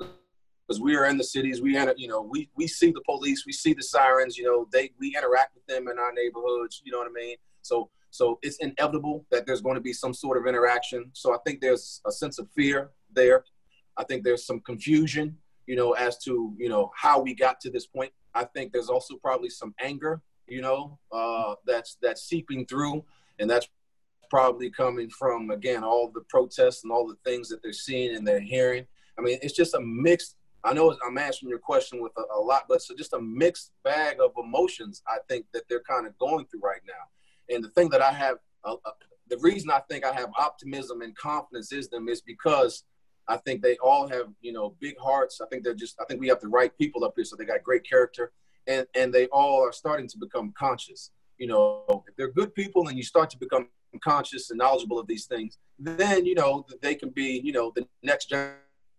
Because 0.67 0.81
we 0.81 0.97
are 0.97 1.07
in 1.07 1.19
the 1.19 1.25
cities, 1.25 1.61
we, 1.61 1.77
enter, 1.77 1.95
you 1.97 2.09
know, 2.09 2.23
we, 2.23 2.49
we 2.57 2.67
see 2.67 2.91
the 2.93 3.03
police, 3.05 3.45
we 3.47 3.53
see 3.53 3.75
the 3.75 3.83
sirens, 3.83 4.37
you 4.37 4.45
know, 4.45 4.67
they, 4.73 4.91
we 4.99 5.15
interact 5.17 5.55
with 5.55 5.67
them 5.67 5.89
in 5.89 5.99
our 5.99 6.13
neighborhoods, 6.13 6.83
you 6.85 6.93
know 6.93 6.99
what 6.99 7.09
I 7.09 7.13
mean? 7.13 7.37
So 7.63 7.91
so 8.19 8.37
it's 8.43 8.57
inevitable 8.59 9.25
that 9.31 9.47
there's 9.47 9.61
going 9.61 9.77
to 9.77 9.81
be 9.81 9.93
some 9.93 10.13
sort 10.13 10.37
of 10.39 10.47
interaction. 10.49 11.09
So 11.13 11.33
I 11.33 11.39
think 11.47 11.61
there's 11.61 12.01
a 12.05 12.11
sense 12.11 12.41
of 12.41 12.49
fear 12.51 12.91
there. 13.13 13.45
I 13.97 14.03
think 14.03 14.25
there's 14.25 14.45
some 14.45 14.59
confusion, 14.59 15.37
you 15.69 15.77
know, 15.77 15.93
as 15.93 16.19
to, 16.25 16.53
you 16.59 16.69
know, 16.69 16.91
how 16.97 17.21
we 17.21 17.33
got 17.33 17.61
to 17.61 17.71
this 17.71 17.87
point. 17.87 18.11
I 18.35 18.43
think 18.43 18.73
there's 18.73 18.89
also 18.89 19.15
probably 19.23 19.51
some 19.51 19.73
anger, 19.81 20.21
you 20.49 20.63
know, 20.63 20.99
uh, 21.13 21.55
that's 21.65 21.97
that's 22.03 22.23
seeping 22.23 22.67
through, 22.67 23.05
and 23.39 23.49
that's 23.49 23.69
probably 24.31 24.69
coming 24.69 25.11
from 25.11 25.51
again 25.51 25.85
all 25.85 26.11
the 26.13 26.25
protests 26.29 26.83
and 26.83 26.91
all 26.91 27.07
the 27.07 27.19
things 27.25 27.49
that 27.49 27.63
they're 27.63 27.73
seeing 27.73 28.17
and 28.17 28.27
they're 28.27 28.41
hearing. 28.41 28.85
I 29.17 29.23
mean, 29.23 29.39
it's 29.43 29.55
just 29.55 29.75
a 29.75 29.81
mixed. 29.81 30.35
I 30.65 30.73
know 30.73 30.97
I'm 31.07 31.19
answering 31.19 31.51
your 31.51 31.61
question 31.61 32.03
with 32.03 32.13
a, 32.19 32.25
a 32.37 32.41
lot, 32.41 32.65
but 32.69 32.83
so 32.83 32.97
just 32.97 33.13
a 33.13 33.21
mixed 33.21 33.71
bag 33.85 34.17
of 34.21 34.33
emotions. 34.37 35.03
I 35.07 35.19
think 35.29 35.47
that 35.53 35.63
they're 35.69 35.89
kind 35.89 36.05
of 36.05 36.19
going 36.19 36.47
through 36.47 36.63
right 36.63 36.83
now. 36.85 37.05
And 37.49 37.65
the 37.65 37.71
thing 37.71 37.89
that 37.91 38.03
I 38.03 38.13
have, 38.13 38.37
uh, 38.65 38.77
uh, 38.85 38.91
the 39.29 39.39
reason 39.39 39.71
I 39.71 39.81
think 39.89 40.05
I 40.05 40.13
have 40.13 40.31
optimism 40.39 41.03
and 41.03 41.17
confidence 41.17 41.73
is 41.73 41.89
them 41.89 42.09
is 42.09 42.21
because 42.21 42.85
I 43.27 43.37
think 43.37 43.63
they 43.63 43.77
all 43.79 44.09
have, 44.09 44.29
you 44.41 44.53
know, 44.53 44.75
big 44.81 44.99
hearts. 44.99 45.41
I 45.41 45.47
think 45.49 45.63
they're 45.65 45.75
just, 45.75 45.97
I 46.01 46.05
think 46.05 46.21
we 46.21 46.29
have 46.29 46.41
the 46.41 46.49
right 46.49 46.77
people 46.79 47.05
up 47.05 47.13
here. 47.17 47.25
So 47.25 47.37
they 47.37 47.45
got 47.45 47.63
great 47.63 47.89
character 47.89 48.33
and, 48.67 48.87
and 48.95 49.13
they 49.13 49.27
all 49.27 49.63
are 49.63 49.73
starting 49.73 50.09
to 50.09 50.19
become 50.19 50.53
conscious. 50.59 51.11
You 51.37 51.49
know, 51.49 52.05
if 52.09 52.17
they're 52.17 52.33
good 52.33 52.55
people 52.55 52.89
and 52.89 52.97
you 52.97 53.03
start 53.03 53.31
to 53.31 53.39
become 53.39 53.69
conscious 54.03 54.51
and 54.51 54.59
knowledgeable 54.59 54.99
of 54.99 55.07
these 55.07 55.27
things, 55.27 55.59
then, 55.79 56.25
you 56.25 56.35
know, 56.35 56.67
they 56.83 56.95
can 56.95 57.11
be, 57.11 57.41
you 57.45 57.53
know, 57.53 57.73
the 57.77 57.87
next 58.03 58.33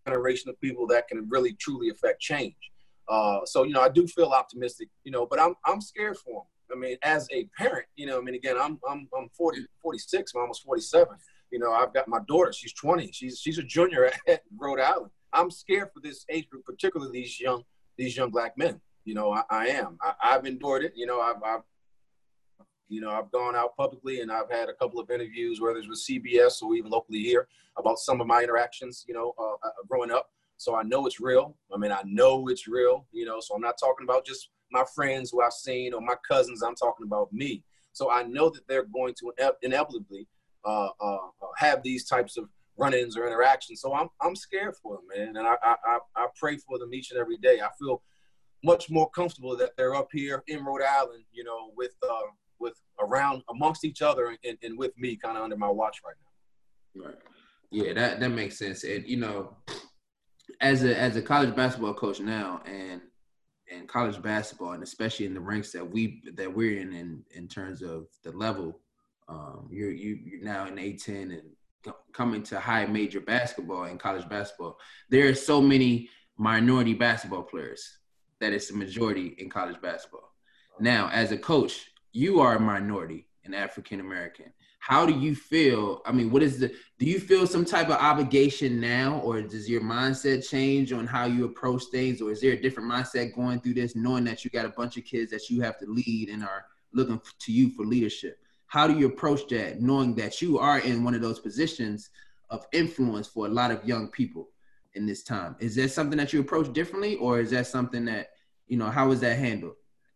generation 0.07 0.49
of 0.49 0.59
people 0.61 0.87
that 0.87 1.07
can 1.07 1.27
really 1.29 1.53
truly 1.53 1.89
affect 1.89 2.21
change. 2.21 2.55
Uh, 3.07 3.39
so, 3.45 3.63
you 3.63 3.73
know, 3.73 3.81
I 3.81 3.89
do 3.89 4.05
feel 4.07 4.27
optimistic, 4.27 4.89
you 5.03 5.11
know, 5.11 5.25
but 5.25 5.39
I'm, 5.39 5.55
I'm 5.65 5.81
scared 5.81 6.17
for 6.17 6.43
them. 6.43 6.47
I 6.71 6.77
mean, 6.77 6.97
as 7.03 7.27
a 7.31 7.47
parent, 7.57 7.85
you 7.95 8.05
know, 8.05 8.17
I 8.17 8.21
mean, 8.21 8.35
again, 8.35 8.55
I'm 8.59 8.79
I'm 8.89 9.07
I'm 9.17 9.29
40, 9.29 9.65
46, 9.81 10.33
I'm 10.35 10.41
almost 10.41 10.63
47. 10.63 11.15
You 11.51 11.59
know, 11.59 11.71
I've 11.71 11.93
got 11.93 12.07
my 12.07 12.19
daughter. 12.27 12.53
She's 12.53 12.73
20. 12.73 13.11
She's 13.11 13.39
she's 13.39 13.57
a 13.57 13.63
junior 13.63 14.11
at 14.27 14.41
Rhode 14.57 14.79
Island. 14.79 15.11
I'm 15.33 15.51
scared 15.51 15.89
for 15.93 15.99
this 16.01 16.25
age 16.29 16.49
group, 16.49 16.65
particularly 16.65 17.11
these 17.11 17.39
young 17.39 17.63
these 17.97 18.15
young 18.15 18.29
black 18.29 18.57
men. 18.57 18.79
You 19.05 19.15
know, 19.15 19.31
I, 19.33 19.43
I 19.49 19.67
am. 19.67 19.97
I, 20.01 20.33
have 20.33 20.45
endured 20.45 20.83
it. 20.83 20.93
You 20.95 21.07
know, 21.07 21.19
I've, 21.19 21.41
I've 21.43 21.61
you 22.89 23.01
know, 23.01 23.11
I've 23.11 23.31
gone 23.31 23.55
out 23.55 23.75
publicly 23.77 24.21
and 24.21 24.31
I've 24.31 24.51
had 24.51 24.69
a 24.69 24.73
couple 24.73 24.99
of 24.99 25.09
interviews, 25.09 25.61
whether 25.61 25.77
it's 25.77 25.87
with 25.87 26.03
CBS 26.07 26.61
or 26.61 26.75
even 26.75 26.91
locally 26.91 27.19
here, 27.19 27.47
about 27.77 27.99
some 27.99 28.19
of 28.19 28.27
my 28.27 28.41
interactions. 28.41 29.05
You 29.07 29.13
know, 29.13 29.33
uh, 29.39 29.67
uh, 29.67 29.71
growing 29.87 30.11
up. 30.11 30.27
So 30.57 30.75
I 30.75 30.83
know 30.83 31.05
it's 31.05 31.21
real. 31.21 31.55
I 31.73 31.77
mean, 31.77 31.91
I 31.91 32.01
know 32.05 32.47
it's 32.49 32.67
real. 32.67 33.07
You 33.11 33.25
know, 33.25 33.39
so 33.39 33.55
I'm 33.55 33.61
not 33.61 33.77
talking 33.79 34.05
about 34.05 34.25
just 34.25 34.49
my 34.71 34.83
friends 34.95 35.31
who 35.31 35.41
I've 35.41 35.53
seen 35.53 35.93
or 35.93 36.01
my 36.01 36.15
cousins. 36.27 36.63
I'm 36.63 36.75
talking 36.75 37.05
about 37.05 37.31
me. 37.33 37.63
So 37.93 38.11
I 38.11 38.23
know 38.23 38.49
that 38.49 38.67
they're 38.67 38.85
going 38.85 39.13
to 39.19 39.33
inevitably 39.61 40.27
uh, 40.65 40.89
uh, 41.01 41.15
uh, 41.15 41.47
have 41.57 41.81
these 41.83 42.05
types 42.05 42.37
of 42.37 42.45
run-ins 42.77 43.17
or 43.17 43.27
interactions. 43.27 43.81
So 43.81 43.93
I'm 43.93 44.07
I'm 44.21 44.35
scared 44.35 44.75
for 44.81 44.97
them, 44.97 45.05
man, 45.15 45.37
and 45.37 45.47
I, 45.47 45.55
I 45.63 45.99
I 46.15 46.27
pray 46.39 46.57
for 46.57 46.79
them 46.79 46.93
each 46.93 47.11
and 47.11 47.19
every 47.19 47.37
day. 47.37 47.59
I 47.61 47.69
feel 47.79 48.01
much 48.63 48.89
more 48.89 49.09
comfortable 49.11 49.55
that 49.57 49.71
they're 49.77 49.95
up 49.95 50.09
here 50.11 50.43
in 50.47 50.63
Rhode 50.63 50.83
Island, 50.83 51.23
you 51.31 51.43
know, 51.43 51.71
with 51.75 51.93
uh, 52.03 52.29
with 52.59 52.75
around 52.99 53.41
amongst 53.49 53.85
each 53.85 54.01
other 54.01 54.35
and, 54.43 54.57
and 54.61 54.77
with 54.77 54.97
me, 54.97 55.15
kind 55.15 55.37
of 55.37 55.43
under 55.43 55.57
my 55.57 55.69
watch 55.69 56.01
right 56.05 56.15
now. 56.23 57.07
Right. 57.07 57.17
Yeah, 57.71 57.93
that 57.93 58.19
that 58.19 58.29
makes 58.29 58.57
sense. 58.57 58.83
And 58.83 59.07
you 59.07 59.17
know, 59.17 59.55
as 60.61 60.83
a 60.83 60.97
as 60.97 61.15
a 61.15 61.21
college 61.21 61.55
basketball 61.55 61.93
coach 61.93 62.19
now, 62.19 62.61
and 62.65 63.01
in 63.69 63.87
college 63.87 64.21
basketball, 64.21 64.73
and 64.73 64.83
especially 64.83 65.25
in 65.25 65.33
the 65.33 65.39
ranks 65.39 65.71
that 65.71 65.89
we 65.89 66.21
that 66.35 66.53
we're 66.53 66.79
in, 66.79 66.93
in 66.93 67.23
in 67.31 67.47
terms 67.47 67.81
of 67.81 68.07
the 68.23 68.31
level, 68.31 68.79
um, 69.27 69.67
you're 69.71 69.91
you 69.91 70.19
you're 70.23 70.43
now 70.43 70.67
in 70.67 70.75
A10 70.75 71.39
and 71.39 71.93
coming 72.11 72.43
to 72.43 72.59
high 72.59 72.85
major 72.85 73.21
basketball 73.21 73.83
and 73.83 73.99
college 73.99 74.27
basketball. 74.27 74.77
There 75.09 75.29
are 75.29 75.35
so 75.35 75.61
many 75.61 76.09
minority 76.37 76.93
basketball 76.93 77.43
players, 77.43 77.99
that 78.39 78.53
it's 78.53 78.71
a 78.71 78.75
majority 78.75 79.35
in 79.37 79.49
college 79.49 79.79
basketball. 79.81 80.33
Now, 80.79 81.09
as 81.11 81.31
a 81.31 81.37
coach, 81.37 81.91
you 82.11 82.39
are 82.39 82.55
a 82.55 82.59
minority 82.59 83.29
an 83.49 83.53
African 83.53 83.99
American. 83.99 84.45
How 84.89 85.05
do 85.05 85.13
you 85.13 85.35
feel? 85.35 86.01
I 86.03 86.11
mean, 86.11 86.31
what 86.31 86.41
is 86.41 86.57
the 86.57 86.73
do 86.97 87.05
you 87.05 87.19
feel 87.19 87.45
some 87.45 87.63
type 87.63 87.89
of 87.89 87.97
obligation 87.97 88.81
now, 88.81 89.19
or 89.19 89.39
does 89.39 89.69
your 89.69 89.81
mindset 89.81 90.49
change 90.49 90.91
on 90.91 91.05
how 91.05 91.25
you 91.25 91.45
approach 91.45 91.83
things, 91.91 92.23
or 92.23 92.31
is 92.31 92.41
there 92.41 92.53
a 92.53 92.59
different 92.59 92.91
mindset 92.91 93.35
going 93.35 93.61
through 93.61 93.75
this, 93.75 93.95
knowing 93.95 94.23
that 94.23 94.43
you 94.43 94.49
got 94.49 94.65
a 94.65 94.69
bunch 94.69 94.97
of 94.97 95.05
kids 95.05 95.29
that 95.29 95.47
you 95.47 95.61
have 95.61 95.77
to 95.77 95.85
lead 95.85 96.29
and 96.29 96.43
are 96.43 96.65
looking 96.91 97.21
to 97.37 97.51
you 97.51 97.69
for 97.69 97.85
leadership? 97.85 98.39
How 98.65 98.87
do 98.87 98.97
you 98.97 99.05
approach 99.05 99.47
that, 99.49 99.79
knowing 99.79 100.15
that 100.15 100.41
you 100.41 100.57
are 100.57 100.79
in 100.79 101.03
one 101.03 101.13
of 101.13 101.21
those 101.21 101.39
positions 101.39 102.09
of 102.49 102.65
influence 102.71 103.27
for 103.27 103.45
a 103.45 103.49
lot 103.49 103.69
of 103.69 103.85
young 103.87 104.07
people 104.07 104.49
in 104.95 105.05
this 105.05 105.21
time? 105.21 105.55
Is 105.59 105.75
that 105.75 105.91
something 105.91 106.17
that 106.17 106.33
you 106.33 106.39
approach 106.39 106.73
differently, 106.73 107.15
or 107.17 107.39
is 107.39 107.51
that 107.51 107.67
something 107.67 108.05
that 108.05 108.31
you 108.65 108.77
know? 108.77 108.89
How 108.89 109.11
is 109.11 109.19
that 109.19 109.37
handled? 109.37 109.75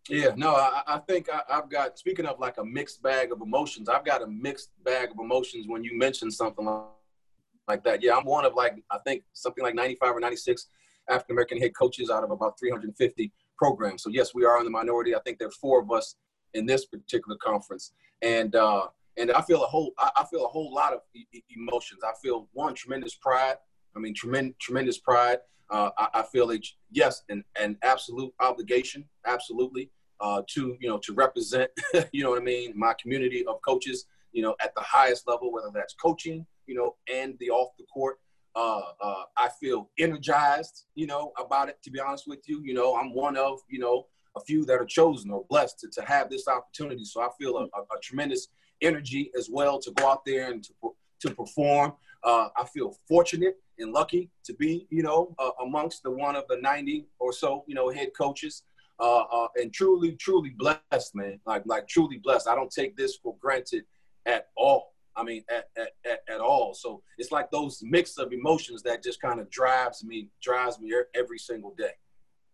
Yeah, 0.10 0.34
no, 0.36 0.56
I, 0.56 0.82
I 0.86 0.98
think 1.00 1.30
I, 1.30 1.42
have 1.54 1.70
got, 1.70 1.98
speaking 1.98 2.26
of 2.26 2.40
like 2.40 2.58
a 2.58 2.66
mixed 2.66 3.02
bag 3.02 3.32
of 3.32 3.42
emotions, 3.42 3.88
I've 3.88 4.04
got 4.04 4.22
a 4.22 4.28
mixed 4.28 4.72
bag 4.84 5.12
of 5.12 5.18
emotions 5.20 5.66
when 5.68 5.84
you 5.84 5.98
mention 5.98 6.30
something 6.30 6.66
like 7.68 7.84
that. 7.84 8.04
Yeah, 8.04 8.18
I'm 8.18 8.26
one 8.26 8.44
of 8.44 8.54
like, 8.54 8.84
I 8.92 8.98
think 9.00 9.24
something 9.32 9.64
like 9.64 9.76
95 9.76 10.16
or 10.16 10.20
96 10.20 10.68
African 11.10 11.36
American 11.36 11.58
head 11.58 11.72
coaches 11.78 12.10
out 12.10 12.24
of 12.24 12.32
about 12.32 12.60
350 12.60 13.32
programs. 13.58 14.04
So, 14.04 14.10
yes, 14.10 14.34
we 14.34 14.44
are 14.46 14.58
in 14.60 14.66
the 14.66 14.72
minority. 14.72 15.16
I 15.16 15.20
think 15.20 15.40
there 15.40 15.48
are 15.48 15.52
four 15.52 15.82
of 15.82 15.90
us 15.92 16.16
in 16.54 16.66
this 16.66 16.86
particular 16.86 17.38
conference. 17.38 17.94
And, 18.22 18.56
uh, 18.56 18.88
and 19.16 19.32
I 19.32 19.42
feel 19.42 19.64
a 19.64 19.68
whole, 19.68 19.94
I 19.98 20.26
feel 20.30 20.44
a 20.44 20.50
whole 20.50 20.74
lot 20.74 20.94
of 20.94 21.00
emotions. 21.56 22.02
I 22.04 22.12
feel 22.22 22.50
one 22.54 22.74
tremendous 22.74 23.16
pride. 23.16 23.56
I 23.96 24.00
mean, 24.00 24.14
tremendous, 24.16 24.56
tremendous 24.60 24.98
pride. 24.98 25.38
Uh, 25.70 25.90
I, 25.98 26.08
I, 26.16 26.24
feel 26.24 26.48
that 26.48 26.66
yes, 26.92 27.24
an, 27.30 27.44
an 27.60 27.78
absolute 27.84 28.34
obligation, 28.40 29.06
absolutely, 29.26 29.90
uh, 30.20 30.42
to 30.50 30.78
you 30.80 30.90
know 30.90 30.98
to 31.00 31.14
represent, 31.14 31.72
you 32.12 32.24
know 32.24 32.32
what 32.32 32.42
I 32.42 32.44
mean, 32.44 32.74
my 32.76 32.94
community 33.02 33.46
of 33.46 33.62
coaches, 33.62 34.06
you 34.32 34.42
know, 34.42 34.56
at 34.62 34.76
the 34.76 34.82
highest 34.82 35.28
level, 35.28 35.52
whether 35.52 35.70
that's 35.74 35.94
coaching, 35.94 36.46
you 36.68 36.76
know, 36.76 36.96
and 37.12 37.36
the 37.40 37.50
off 37.50 37.70
the 37.78 37.86
court. 37.86 38.20
Uh, 38.56 38.82
uh, 39.02 39.24
I 39.36 39.50
feel 39.60 39.90
energized, 39.98 40.86
you 40.94 41.08
know, 41.08 41.32
about 41.40 41.70
it. 41.70 41.82
To 41.84 41.90
be 41.90 42.00
honest 42.00 42.26
with 42.28 42.48
you, 42.48 42.62
you 42.64 42.76
know, 42.76 42.96
I'm 42.96 43.16
one 43.16 43.36
of 43.36 43.60
you 43.68 43.80
know 43.80 44.06
a 44.36 44.42
few 44.42 44.66
that 44.66 44.80
are 44.80 44.86
chosen 44.86 45.32
or 45.32 45.46
blessed 45.50 45.80
to, 45.80 45.90
to 45.90 46.08
have 46.08 46.30
this 46.30 46.48
opportunity. 46.48 47.04
So 47.04 47.22
I 47.22 47.30
feel 47.40 47.58
a, 47.58 47.64
a, 47.64 47.82
a 47.82 48.00
tremendous 48.02 48.50
energy 48.82 49.32
as 49.38 49.50
well 49.52 49.80
to 49.80 49.92
go 49.92 50.10
out 50.10 50.26
there 50.26 50.52
and 50.52 50.64
to 50.64 50.94
to 51.22 51.34
perform. 51.34 51.94
Uh, 52.24 52.50
I 52.58 52.66
feel 52.66 52.96
fortunate 53.08 53.56
and 53.80 53.92
lucky 53.92 54.30
to 54.46 54.54
be, 54.54 54.88
you 54.90 55.04
know, 55.04 55.36
uh, 55.40 55.52
amongst 55.62 56.04
the 56.04 56.12
one 56.12 56.36
of 56.36 56.46
the 56.48 56.58
90 56.58 57.08
or 57.20 57.34
so, 57.34 57.64
you 57.68 57.76
know, 57.76 57.90
head 57.90 58.10
coaches. 58.18 58.64
Uh, 59.00 59.24
uh, 59.24 59.48
and 59.56 59.74
truly, 59.74 60.14
truly 60.14 60.52
blessed, 60.52 61.16
man. 61.16 61.40
Like, 61.46 61.64
like 61.66 61.88
truly 61.88 62.20
blessed. 62.24 62.48
I 62.48 62.56
don't 62.56 62.72
take 62.72 62.96
this 62.96 63.18
for 63.18 63.36
granted 63.42 63.86
at 64.26 64.48
all. 64.56 64.94
I 65.16 65.24
mean, 65.24 65.44
at, 65.50 65.66
at, 65.78 65.90
at, 66.10 66.20
at 66.30 66.40
all. 66.42 66.74
So 66.74 67.02
it's 67.18 67.32
like 67.32 67.52
those 67.52 67.80
mix 67.84 68.18
of 68.18 68.32
emotions 68.32 68.82
that 68.84 69.04
just 69.04 69.22
kind 69.22 69.40
of 69.40 69.50
drives 69.50 70.04
me, 70.04 70.30
drives 70.42 70.80
me 70.80 70.94
every 71.16 71.40
single 71.40 71.74
day. 71.78 71.92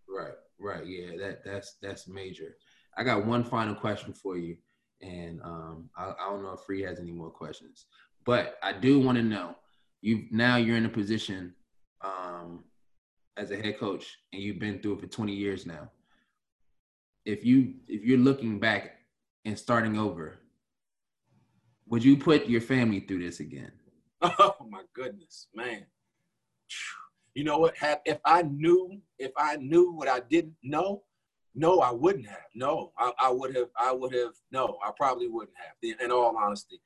Right, 0.07 0.33
right. 0.59 0.85
Yeah, 0.85 1.17
that 1.19 1.43
that's 1.45 1.75
that's 1.81 2.07
major. 2.07 2.55
I 2.97 3.03
got 3.03 3.25
one 3.25 3.43
final 3.43 3.75
question 3.75 4.13
for 4.13 4.37
you, 4.37 4.57
and 5.01 5.39
um, 5.43 5.89
I, 5.95 6.11
I 6.19 6.29
don't 6.29 6.43
know 6.43 6.53
if 6.53 6.61
Free 6.61 6.81
has 6.81 6.99
any 6.99 7.11
more 7.11 7.29
questions, 7.29 7.85
but 8.25 8.57
I 8.61 8.73
do 8.73 8.99
want 8.99 9.17
to 9.17 9.23
know 9.23 9.55
you 10.01 10.25
now 10.31 10.55
you're 10.55 10.77
in 10.77 10.85
a 10.85 10.89
position 10.89 11.53
um, 12.01 12.63
as 13.37 13.51
a 13.51 13.57
head 13.57 13.79
coach 13.79 14.17
and 14.33 14.41
you've 14.41 14.59
been 14.59 14.79
through 14.79 14.93
it 14.93 15.01
for 15.01 15.07
20 15.07 15.33
years 15.33 15.65
now. 15.65 15.89
If 17.25 17.45
you 17.45 17.75
if 17.87 18.03
you're 18.03 18.17
looking 18.17 18.59
back 18.59 18.91
and 19.45 19.57
starting 19.57 19.97
over, 19.97 20.39
would 21.87 22.03
you 22.03 22.17
put 22.17 22.47
your 22.47 22.61
family 22.61 23.01
through 23.01 23.23
this 23.23 23.39
again? 23.39 23.71
Oh 24.21 24.55
my 24.69 24.83
goodness, 24.93 25.47
man. 25.55 25.85
You 27.33 27.45
know 27.45 27.57
what? 27.57 27.77
Had 27.77 27.99
if 28.05 28.19
I 28.25 28.41
knew 28.41 28.99
if 29.17 29.31
I 29.37 29.55
knew 29.55 29.91
what 29.93 30.07
I 30.09 30.19
didn't 30.19 30.57
know, 30.61 31.03
no, 31.55 31.79
I 31.79 31.91
wouldn't 31.91 32.27
have. 32.27 32.47
No, 32.53 32.91
I, 32.97 33.11
I 33.19 33.31
would 33.31 33.55
have. 33.55 33.69
I 33.77 33.91
would 33.93 34.13
have. 34.13 34.33
No, 34.51 34.77
I 34.85 34.91
probably 34.95 35.27
wouldn't 35.27 35.55
have. 35.57 35.99
In 36.01 36.11
all 36.11 36.35
honesty, 36.37 36.81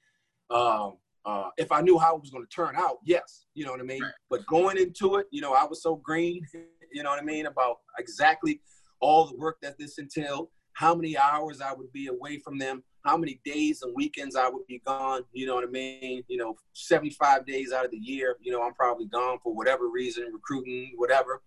um, 0.49 0.97
uh, 1.25 1.49
if 1.57 1.71
I 1.71 1.81
knew 1.81 1.97
how 1.97 2.15
it 2.15 2.21
was 2.21 2.29
going 2.29 2.45
to 2.45 2.55
turn 2.55 2.75
out, 2.75 2.97
yes, 3.03 3.45
you 3.53 3.65
know 3.65 3.71
what 3.71 3.79
I 3.79 3.83
mean. 3.83 4.01
Right. 4.01 4.11
But 4.29 4.45
going 4.45 4.77
into 4.77 5.15
it, 5.15 5.27
you 5.31 5.41
know, 5.41 5.53
I 5.53 5.65
was 5.65 5.81
so 5.81 5.95
green, 5.95 6.45
you 6.91 7.03
know 7.03 7.09
what 7.09 7.21
I 7.21 7.25
mean, 7.25 7.45
about 7.45 7.77
exactly 7.97 8.61
all 8.99 9.25
the 9.25 9.35
work 9.35 9.57
that 9.61 9.77
this 9.77 9.97
entailed, 9.97 10.49
how 10.73 10.95
many 10.95 11.17
hours 11.17 11.61
I 11.61 11.73
would 11.73 11.91
be 11.91 12.07
away 12.07 12.39
from 12.39 12.57
them, 12.57 12.83
how 13.05 13.17
many 13.17 13.39
days 13.45 13.81
and 13.81 13.93
weekends 13.95 14.35
I 14.35 14.49
would 14.49 14.65
be 14.67 14.81
gone, 14.85 15.23
you 15.33 15.45
know 15.45 15.55
what 15.55 15.65
I 15.65 15.71
mean? 15.71 16.23
You 16.27 16.37
know, 16.37 16.55
75 16.73 17.45
days 17.45 17.71
out 17.71 17.85
of 17.85 17.91
the 17.91 17.97
year, 17.97 18.37
you 18.41 18.51
know, 18.51 18.63
I'm 18.63 18.73
probably 18.73 19.07
gone 19.07 19.39
for 19.43 19.53
whatever 19.53 19.89
reason, 19.89 20.29
recruiting, 20.33 20.93
whatever. 20.95 21.41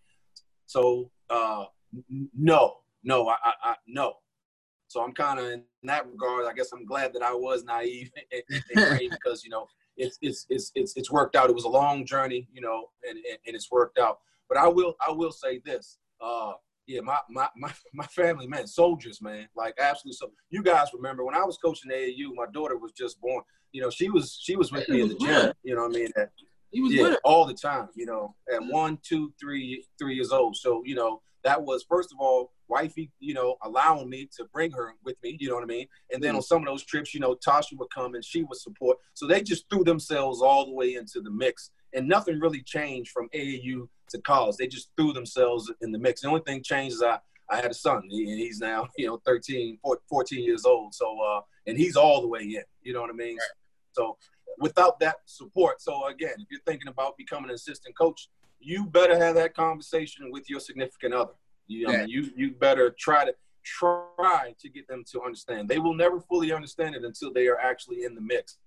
So, 0.67 1.11
uh, 1.31 1.65
no, 2.37 2.77
no, 3.05 3.29
I, 3.29 3.37
I, 3.43 3.53
I 3.63 3.75
no, 3.87 4.15
so 4.89 5.03
I'm 5.03 5.13
kind 5.13 5.39
of 5.39 5.47
in 5.47 5.65
that 5.85 6.07
regard. 6.07 6.47
I 6.47 6.53
guess 6.53 6.73
I'm 6.73 6.87
glad 6.87 7.13
that 7.15 7.23
I 7.23 7.33
was 7.33 7.65
naive 7.65 8.11
and, 8.33 8.43
and 8.77 9.11
because 9.11 9.45
you 9.45 9.51
know 9.51 9.67
it's, 9.97 10.19
it's 10.21 10.47
it's 10.49 10.73
it's 10.75 10.93
it's 10.97 11.11
worked 11.11 11.37
out. 11.37 11.51
It 11.51 11.55
was 11.55 11.65
a 11.65 11.69
long 11.69 12.05
journey, 12.05 12.49
you 12.53 12.61
know, 12.61 12.87
and, 13.09 13.17
and, 13.17 13.39
and 13.47 13.57
it's 13.57 13.71
worked 13.71 13.99
out. 13.99 14.19
But 14.49 14.59
I 14.59 14.69
will 14.69 14.95
I 15.07 15.13
will 15.13 15.33
say 15.33 15.61
this. 15.65 15.99
Uh, 16.21 16.53
yeah, 16.87 17.01
my, 17.01 17.19
my 17.29 17.49
my 17.57 17.73
my 17.93 18.07
family, 18.07 18.47
man, 18.47 18.67
soldiers, 18.67 19.21
man, 19.21 19.49
like 19.57 19.75
absolutely. 19.81 20.17
So 20.17 20.31
you 20.51 20.63
guys 20.63 20.89
remember 20.95 21.25
when 21.25 21.35
I 21.35 21.45
was 21.45 21.59
coaching 21.59 21.91
AAU, 21.91 22.35
my 22.35 22.47
daughter 22.53 22.77
was 22.77 22.93
just 22.93 23.21
born. 23.21 23.43
You 23.73 23.83
know, 23.83 23.91
she 23.91 24.09
was 24.09 24.39
she 24.41 24.57
was 24.57 24.71
with 24.71 24.89
me 24.89 25.01
in 25.01 25.09
the 25.09 25.17
gym. 25.17 25.53
You 25.63 25.75
know 25.75 25.83
what 25.83 25.97
I 25.97 25.99
mean? 25.99 26.11
At, 26.17 26.31
he 26.71 26.81
was 26.81 26.93
yeah, 26.93 27.15
all 27.25 27.47
the 27.47 27.55
time. 27.55 27.89
You 27.95 28.07
know, 28.07 28.35
at 28.53 28.65
one, 28.65 28.99
two, 29.03 29.33
three, 29.41 29.85
three 29.99 30.15
years 30.15 30.33
old. 30.33 30.57
So 30.57 30.83
you 30.85 30.95
know, 30.95 31.23
that 31.47 31.63
was 31.63 31.85
first 31.89 32.13
of 32.13 32.19
all 32.19 32.53
wifey 32.69 33.09
you 33.21 33.33
know 33.33 33.57
allowing 33.63 34.11
me 34.11 34.29
to 34.37 34.45
bring 34.53 34.73
her 34.73 34.95
with 35.05 35.15
me 35.23 35.37
you 35.39 35.49
know 35.49 35.55
what 35.55 35.63
i 35.63 35.67
mean 35.67 35.87
and 36.13 36.21
then 36.21 36.31
mm-hmm. 36.31 36.39
on 36.39 36.43
some 36.43 36.59
of 36.59 36.67
those 36.67 36.85
trips 36.85 37.15
you 37.15 37.21
know 37.21 37.37
tasha 37.37 37.79
would 37.79 37.89
come 37.95 38.17
and 38.17 38.25
she 38.25 38.43
would 38.43 38.59
support 38.59 38.97
so 39.15 39.25
they 39.25 39.41
just 39.41 39.65
threw 39.71 39.85
themselves 39.85 40.43
all 40.43 40.67
the 40.67 40.73
way 40.73 40.95
into 40.95 41.21
the 41.21 41.31
mix 41.31 41.71
and 41.95 42.09
nothing 42.09 42.41
really 42.41 42.61
changed 42.63 43.13
from 43.13 43.29
aau 43.33 43.89
to 44.09 44.21
college 44.23 44.57
they 44.57 44.67
just 44.67 44.91
threw 44.97 45.13
themselves 45.13 45.73
in 45.81 45.93
the 45.93 45.99
mix 45.99 46.23
the 46.23 46.29
only 46.29 46.41
thing 46.41 46.61
changed 46.61 46.97
is 46.97 47.03
i 47.03 47.17
I 47.49 47.57
had 47.57 47.71
a 47.71 47.75
son, 47.75 47.99
and 47.99 48.11
he's 48.11 48.59
now, 48.59 48.89
you 48.99 49.07
know, 49.07 49.21
13, 49.25 49.79
14 50.09 50.45
years 50.45 50.65
old. 50.65 50.95
So, 50.95 51.17
uh, 51.21 51.43
and 51.69 51.79
he's 51.79 51.95
all 51.95 52.21
the 52.21 52.27
way 52.27 52.41
in, 52.41 52.63
you 52.83 52.93
know 52.93 53.01
what 53.01 53.11
I 53.11 53.13
mean? 53.13 53.37
Right. 53.37 53.57
So, 53.93 54.17
without 54.59 54.99
that 55.01 55.17
support, 55.27 55.81
so 55.81 56.07
again, 56.07 56.35
if 56.39 56.47
you're 56.51 56.61
thinking 56.67 56.89
about 56.89 57.17
becoming 57.17 57.51
an 57.51 57.55
assistant 57.55 57.97
coach, 57.97 58.29
you 58.61 58.87
better 58.87 59.19
have 59.19 59.35
that 59.35 59.55
conversation 59.55 60.31
with 60.31 60.49
your 60.49 60.61
significant 60.61 61.15
other. 61.15 61.33
You, 61.67 61.81
yeah. 61.81 61.89
I 61.89 61.97
mean, 61.99 62.09
you 62.09 62.31
you 62.37 62.51
better 62.53 62.95
try 62.99 63.25
to 63.25 63.35
try 63.65 64.55
to 64.59 64.69
get 64.69 64.87
them 64.89 65.05
to 65.13 65.23
understand. 65.23 65.69
They 65.69 65.79
will 65.79 65.95
never 65.95 66.21
fully 66.21 66.53
understand 66.53 66.95
it 66.95 67.05
until 67.05 67.33
they 67.33 67.49
are 67.49 67.59
actually 67.59 68.05
in 68.05 68.15
the 68.15 68.21
mix. 68.21 68.59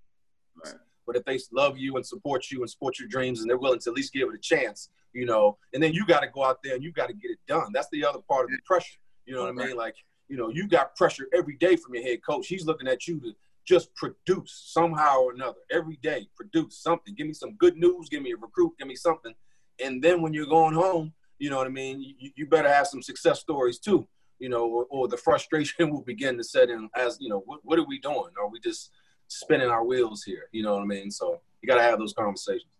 Right. 0.64 0.74
But 1.06 1.16
if 1.16 1.24
they 1.24 1.38
love 1.52 1.78
you 1.78 1.96
and 1.96 2.06
support 2.06 2.50
you 2.50 2.60
and 2.60 2.70
support 2.70 2.98
your 2.98 3.08
dreams, 3.08 3.40
and 3.40 3.48
they're 3.48 3.58
willing 3.58 3.80
to 3.80 3.90
at 3.90 3.96
least 3.96 4.12
give 4.12 4.28
it 4.28 4.34
a 4.34 4.38
chance, 4.38 4.90
you 5.12 5.26
know, 5.26 5.58
and 5.74 5.82
then 5.82 5.92
you 5.92 6.06
got 6.06 6.20
to 6.20 6.28
go 6.28 6.44
out 6.44 6.58
there 6.62 6.74
and 6.74 6.84
you 6.84 6.92
got 6.92 7.08
to 7.08 7.14
get 7.14 7.30
it 7.30 7.38
done. 7.48 7.70
That's 7.72 7.88
the 7.90 8.04
other 8.04 8.20
part 8.20 8.44
of 8.44 8.50
the 8.50 8.58
pressure. 8.64 8.98
You 9.26 9.34
know 9.34 9.42
what 9.42 9.50
I 9.50 9.66
mean? 9.66 9.76
Like, 9.76 9.96
you 10.28 10.36
know, 10.36 10.50
you 10.50 10.68
got 10.68 10.94
pressure 10.94 11.26
every 11.34 11.56
day 11.56 11.76
from 11.76 11.94
your 11.94 12.04
head 12.04 12.20
coach. 12.24 12.46
He's 12.46 12.66
looking 12.66 12.86
at 12.86 13.08
you 13.08 13.18
to 13.20 13.32
just 13.74 13.94
produce 13.94 14.52
somehow 14.72 15.20
or 15.20 15.32
another 15.32 15.62
every 15.70 15.98
day. 16.02 16.28
Produce 16.36 16.78
something. 16.78 17.14
Give 17.14 17.26
me 17.26 17.34
some 17.34 17.52
good 17.56 17.76
news. 17.76 18.08
Give 18.10 18.22
me 18.22 18.32
a 18.32 18.36
recruit. 18.36 18.72
Give 18.78 18.88
me 18.88 18.96
something 18.96 19.34
and 19.82 20.02
then 20.02 20.22
when 20.22 20.32
you're 20.32 20.46
going 20.46 20.74
home, 20.74 21.12
you 21.38 21.50
know 21.50 21.56
what 21.56 21.66
I 21.66 21.70
mean. 21.70 22.00
You, 22.00 22.30
you 22.36 22.46
better 22.46 22.68
have 22.68 22.86
some 22.86 23.02
success 23.02 23.40
stories 23.40 23.78
too, 23.78 24.06
you 24.38 24.48
know, 24.48 24.66
or, 24.66 24.86
or, 24.90 25.08
the 25.08 25.16
frustration 25.16 25.90
will 25.92 26.02
begin 26.02 26.36
to 26.36 26.44
set 26.44 26.70
in 26.70 26.88
as 26.96 27.18
you 27.20 27.28
know, 27.28 27.42
what, 27.46 27.60
what 27.62 27.78
are 27.78 27.86
we 27.86 27.98
doing? 27.98 28.30
Are 28.38 28.48
we 28.48 28.60
just 28.60 28.90
spinning 29.28 29.68
our 29.68 29.84
wheels 29.84 30.22
here? 30.22 30.44
You 30.52 30.62
know 30.62 30.74
what 30.74 30.82
I 30.82 30.86
mean. 30.86 31.10
So 31.10 31.40
you 31.62 31.68
got 31.68 31.76
to 31.76 31.82
have 31.82 31.98
those 31.98 32.12
conversations. 32.12 32.70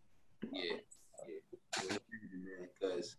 Yeah, 0.53 0.77
yeah, 1.89 1.97
because 2.81 3.17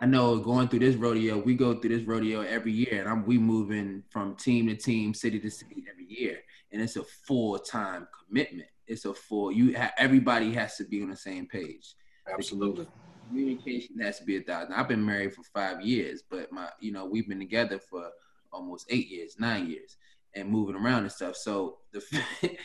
I 0.00 0.06
know 0.06 0.36
going 0.38 0.68
through 0.68 0.80
this 0.80 0.96
rodeo, 0.96 1.38
we 1.38 1.54
go 1.54 1.74
through 1.74 1.96
this 1.96 2.06
rodeo 2.06 2.42
every 2.42 2.72
year, 2.72 3.00
and 3.00 3.08
I'm 3.08 3.24
we 3.26 3.38
moving 3.38 4.02
from 4.10 4.36
team 4.36 4.66
to 4.68 4.76
team, 4.76 5.14
city 5.14 5.40
to 5.40 5.50
city 5.50 5.84
every 5.90 6.06
year, 6.06 6.38
and 6.76 6.84
it's 6.84 6.96
a 6.96 7.04
full 7.04 7.58
time 7.58 8.06
commitment. 8.28 8.68
It's 8.86 9.06
a 9.06 9.14
full 9.14 9.50
you. 9.50 9.74
Ha- 9.76 9.92
everybody 9.96 10.52
has 10.52 10.76
to 10.76 10.84
be 10.84 11.02
on 11.02 11.08
the 11.08 11.16
same 11.16 11.46
page. 11.46 11.94
Absolutely. 12.30 12.86
Communication 13.26 13.98
has 14.00 14.18
to 14.18 14.24
be 14.24 14.36
a 14.36 14.42
thousand. 14.42 14.74
I've 14.74 14.86
been 14.86 15.04
married 15.04 15.34
for 15.34 15.42
five 15.42 15.80
years, 15.80 16.22
but 16.30 16.52
my, 16.52 16.68
you 16.78 16.92
know, 16.92 17.06
we've 17.06 17.26
been 17.26 17.38
together 17.38 17.78
for 17.78 18.10
almost 18.52 18.86
eight 18.90 19.08
years, 19.08 19.36
nine 19.38 19.70
years, 19.70 19.96
and 20.34 20.50
moving 20.50 20.76
around 20.76 21.04
and 21.04 21.12
stuff. 21.12 21.34
So 21.34 21.78
the 21.92 22.02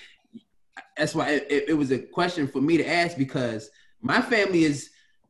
that's 0.98 1.16
why 1.16 1.30
it, 1.30 1.70
it 1.70 1.78
was 1.78 1.92
a 1.92 2.00
question 2.00 2.50
for 2.50 2.60
me 2.60 2.76
to 2.78 2.88
ask 2.88 3.18
because 3.18 3.70
my 4.02 4.22
family 4.22 4.66
is 4.66 4.90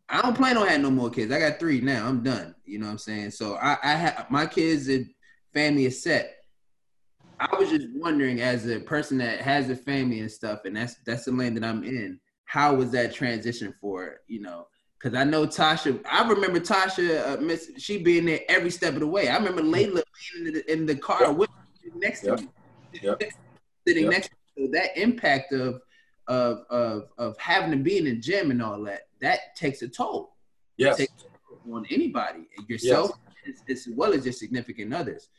I 0.10 0.24
don't 0.24 0.36
plan 0.36 0.58
on 0.58 0.66
having 0.66 0.82
no 0.82 0.90
more 0.90 1.12
kids. 1.12 1.32
I 1.32 1.40
got 1.40 1.60
three 1.60 1.82
now. 1.82 2.08
I'm 2.08 2.24
done. 2.24 2.56
You 2.66 2.80
know 2.80 2.88
what 2.88 2.94
I'm 2.94 2.98
saying? 2.98 3.32
So 3.32 3.58
I, 3.58 3.78
I 3.84 3.94
have 3.94 4.26
my 4.32 4.48
kids 4.48 4.88
and 4.88 5.08
family 5.54 5.86
is 5.86 6.02
set. 6.02 6.41
I 7.42 7.56
was 7.58 7.70
just 7.72 7.88
wondering, 7.96 8.40
as 8.42 8.68
a 8.68 8.80
person 8.80 9.18
that 9.18 9.42
has 9.42 9.70
a 9.72 9.76
family 9.76 10.20
and 10.20 10.32
stuff, 10.32 10.60
and 10.66 10.76
that's 10.76 10.96
that's 11.06 11.26
the 11.26 11.32
lane 11.32 11.56
that 11.56 11.64
I'm 11.64 11.84
in. 11.84 12.20
How 12.46 12.76
was 12.76 12.92
that 12.92 13.14
transition 13.14 13.74
for 13.82 14.18
you 14.28 14.42
know? 14.42 14.68
Because 15.00 15.18
I 15.18 15.24
know 15.24 15.48
Tasha. 15.48 16.00
I 16.10 16.28
remember 16.30 16.60
Tasha, 16.60 17.38
uh, 17.40 17.42
Miss, 17.42 17.72
she 17.78 17.98
being 18.04 18.26
there 18.26 18.42
every 18.48 18.70
step 18.70 18.94
of 18.94 19.00
the 19.00 19.08
way. 19.08 19.30
I 19.30 19.38
remember 19.38 19.64
Layla 19.64 20.04
being 20.34 20.46
in 20.48 20.54
the, 20.54 20.72
in 20.72 20.86
the 20.86 20.96
car 20.96 21.22
Yep. 21.30 21.38
with 21.38 21.50
next 21.96 22.24
Yep. 22.24 22.38
to 22.38 22.44
me, 22.44 22.50
Yep. 23.02 23.22
sitting 23.88 24.10
next. 24.10 24.28
to 24.28 24.36
me. 24.58 24.68
So 24.68 24.72
that 24.74 24.96
impact 25.02 25.54
of 25.54 25.82
of 26.28 26.60
of 26.70 27.10
of 27.18 27.36
having 27.40 27.72
to 27.72 27.78
be 27.78 27.98
in 27.98 28.06
the 28.06 28.16
gym 28.18 28.52
and 28.52 28.62
all 28.62 28.84
that 28.84 29.08
that 29.22 29.56
takes 29.56 29.82
a 29.82 29.88
toll 29.88 30.36
Yes. 30.78 31.02
On 31.72 31.86
anybody, 31.90 32.48
yourself 32.68 33.12
as, 33.48 33.64
as 33.70 33.88
well 33.96 34.14
as 34.14 34.26
your 34.26 34.34
significant 34.34 34.94
others. 34.94 35.30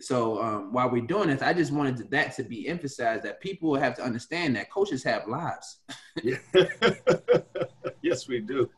So 0.00 0.42
um, 0.42 0.72
while 0.72 0.90
we're 0.90 1.06
doing 1.06 1.28
this, 1.28 1.40
I 1.40 1.52
just 1.52 1.72
wanted 1.72 2.10
that 2.10 2.34
to 2.36 2.42
be 2.42 2.68
emphasized 2.68 3.22
that 3.24 3.40
people 3.40 3.74
have 3.76 3.94
to 3.96 4.02
understand 4.02 4.56
that 4.56 4.70
coaches 4.70 5.04
have 5.04 5.28
lives. 5.28 5.78
Yes, 8.04 8.28
we 8.28 8.40
do. 8.40 8.68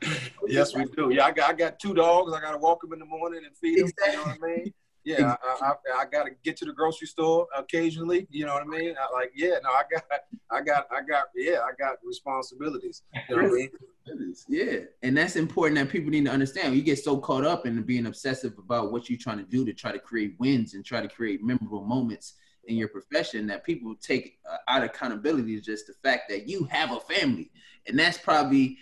Yes, 0.46 0.72
we 0.72 0.84
do. 0.84 1.10
Yeah, 1.12 1.26
I 1.26 1.32
got, 1.32 1.50
I 1.50 1.52
got 1.52 1.80
two 1.80 1.94
dogs. 1.94 2.32
I 2.32 2.40
got 2.40 2.52
to 2.52 2.58
walk 2.58 2.80
them 2.80 2.92
in 2.92 3.00
the 3.00 3.04
morning 3.06 3.42
and 3.44 3.56
feed 3.56 3.80
them. 3.80 3.90
You 4.06 4.12
know 4.12 4.22
what 4.22 4.38
I 4.40 4.46
mean? 4.46 4.74
Yeah, 5.06 5.36
I, 5.40 5.66
I, 5.66 6.00
I 6.00 6.04
got 6.04 6.24
to 6.24 6.32
get 6.42 6.56
to 6.56 6.64
the 6.64 6.72
grocery 6.72 7.06
store 7.06 7.46
occasionally. 7.56 8.26
You 8.28 8.44
know 8.44 8.54
what 8.54 8.64
I 8.64 8.66
mean? 8.66 8.96
I, 9.00 9.14
like, 9.14 9.30
yeah, 9.36 9.54
no, 9.62 9.70
I 9.70 9.82
got, 9.88 10.04
I 10.50 10.60
got, 10.60 10.88
I 10.90 11.00
got, 11.08 11.26
yeah, 11.36 11.60
I 11.60 11.70
got 11.78 11.98
responsibilities. 12.04 13.02
You 13.28 13.36
know 13.36 13.42
what 13.44 13.52
I 13.52 13.54
mean? 13.54 14.34
Yeah, 14.48 14.78
and 15.04 15.16
that's 15.16 15.36
important 15.36 15.78
that 15.78 15.90
people 15.90 16.10
need 16.10 16.24
to 16.24 16.32
understand. 16.32 16.74
You 16.74 16.82
get 16.82 16.98
so 16.98 17.18
caught 17.18 17.44
up 17.44 17.66
in 17.66 17.80
being 17.82 18.06
obsessive 18.06 18.58
about 18.58 18.90
what 18.90 19.08
you're 19.08 19.16
trying 19.16 19.38
to 19.38 19.44
do 19.44 19.64
to 19.64 19.72
try 19.72 19.92
to 19.92 19.98
create 20.00 20.34
wins 20.40 20.74
and 20.74 20.84
try 20.84 21.00
to 21.00 21.08
create 21.08 21.40
memorable 21.40 21.84
moments 21.84 22.34
in 22.64 22.76
your 22.76 22.88
profession 22.88 23.46
that 23.46 23.62
people 23.62 23.94
take 23.94 24.40
uh, 24.50 24.56
out 24.66 24.82
accountability 24.82 25.54
to 25.54 25.62
just 25.62 25.86
the 25.86 25.94
fact 26.02 26.28
that 26.30 26.48
you 26.48 26.64
have 26.64 26.90
a 26.90 26.98
family, 26.98 27.52
and 27.86 27.96
that's 27.96 28.18
probably 28.18 28.76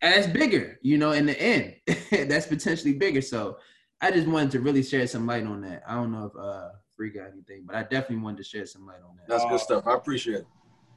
and 0.00 0.14
that's 0.14 0.32
bigger, 0.32 0.78
you 0.80 0.96
know. 0.96 1.10
In 1.10 1.26
the 1.26 1.40
end, 1.40 1.74
that's 2.28 2.46
potentially 2.46 2.92
bigger. 2.92 3.20
So 3.20 3.58
I 4.00 4.10
just 4.10 4.26
wanted 4.26 4.50
to 4.52 4.60
really 4.60 4.82
share 4.82 5.06
some 5.06 5.26
light 5.26 5.44
on 5.44 5.60
that. 5.62 5.82
I 5.86 5.94
don't 5.94 6.12
know 6.12 6.26
if 6.26 6.36
uh 6.40 6.70
Free 6.96 7.10
got 7.10 7.28
anything, 7.32 7.64
but 7.66 7.76
I 7.76 7.82
definitely 7.82 8.18
wanted 8.18 8.38
to 8.38 8.44
share 8.44 8.66
some 8.66 8.86
light 8.86 9.00
on 9.06 9.16
that. 9.16 9.28
That's 9.28 9.44
good 9.44 9.60
stuff. 9.60 9.86
I 9.86 9.94
appreciate 9.94 10.38
it. 10.40 10.46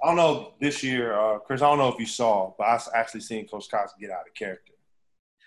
I 0.04 0.08
don't 0.08 0.16
know 0.18 0.54
this 0.60 0.84
year, 0.84 1.18
uh, 1.18 1.40
Chris. 1.40 1.62
I 1.62 1.70
don't 1.70 1.78
know 1.78 1.88
if 1.88 1.98
you 2.00 2.06
saw, 2.06 2.54
but 2.58 2.66
I 2.66 2.76
s- 2.76 2.90
actually 2.94 3.22
seen 3.22 3.48
Coach 3.48 3.70
Cox 3.70 3.94
get 4.00 4.10
out 4.12 4.28
of 4.28 4.34
character. 4.34 4.74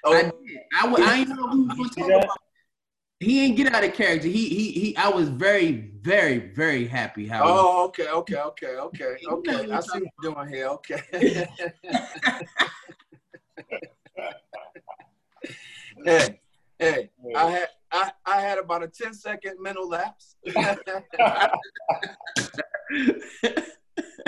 Oh, 0.04 0.14
I 0.14 0.22
did. 0.22 0.32
I, 0.74 0.82
w- 0.86 1.04
I 1.04 1.18
didn't 1.18 1.36
know 1.36 1.46
we 1.52 1.64
was 1.66 1.76
gonna 1.76 1.88
see 1.92 2.00
talk 2.00 2.08
that? 2.08 2.24
about. 2.24 2.36
He 3.20 3.44
ain't 3.44 3.56
get 3.56 3.74
out 3.74 3.84
of 3.84 3.92
character. 3.94 4.28
He 4.28 4.48
he 4.48 4.70
he. 4.72 4.96
I 4.96 5.08
was 5.08 5.28
very 5.28 5.72
very 6.00 6.38
very 6.38 6.86
happy 6.86 7.26
how. 7.26 7.44
oh, 7.46 7.84
okay, 7.86 8.08
okay, 8.08 8.36
okay, 8.36 8.76
okay, 8.76 9.16
okay. 9.26 9.72
I 9.72 9.80
see 9.80 9.98
what 10.00 10.10
you're 10.22 10.32
doing 10.34 10.48
here. 10.48 10.66
Okay. 10.68 11.46
hey, 16.78 17.10
I 17.34 17.50
had 17.50 17.68
I, 17.92 18.12
I 18.24 18.40
had 18.40 18.58
about 18.58 18.82
a 18.82 18.88
10 18.88 19.14
second 19.14 19.56
mental 19.60 19.88
lapse. 19.88 20.36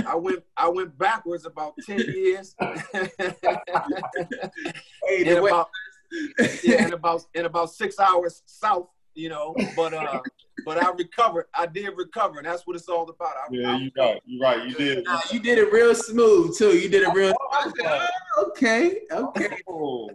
I 0.07 0.15
went 0.15 0.43
I 0.57 0.69
went 0.69 0.97
backwards 0.97 1.45
about 1.45 1.75
10 1.85 1.99
years. 1.99 2.55
Hey, 5.07 5.25
in 5.27 5.39
about 5.39 5.69
yeah, 6.63 6.87
in 6.87 6.93
about 6.93 7.23
in 7.35 7.45
about 7.47 7.71
six 7.71 7.99
hours 7.99 8.43
south, 8.47 8.89
you 9.19 9.29
know. 9.29 9.55
But 9.77 9.95
uh 9.95 10.21
but 10.65 10.83
I 10.83 10.91
recovered. 10.91 11.47
I 11.55 11.67
did 11.67 11.91
recover, 11.97 12.39
and 12.39 12.47
that's 12.47 12.67
what 12.67 12.77
it's 12.77 12.89
all 12.89 13.09
about. 13.09 13.35
I, 13.37 13.47
Yeah, 13.51 13.73
I 13.73 13.77
you 13.77 13.91
right. 13.97 14.23
You 14.27 14.41
right. 14.41 14.69
You 14.69 14.75
did. 14.75 15.05
Nah, 15.05 15.21
you 15.31 15.41
did 15.41 15.59
it 15.59 15.73
real 15.73 15.95
smooth 15.95 16.57
too. 16.57 16.77
You 16.77 16.89
did 16.89 17.03
it 17.03 17.15
real. 17.15 17.29
Said, 17.29 17.37
oh, 17.85 18.47
okay, 18.49 19.01
okay. 19.11 19.59
Oh. 19.69 20.11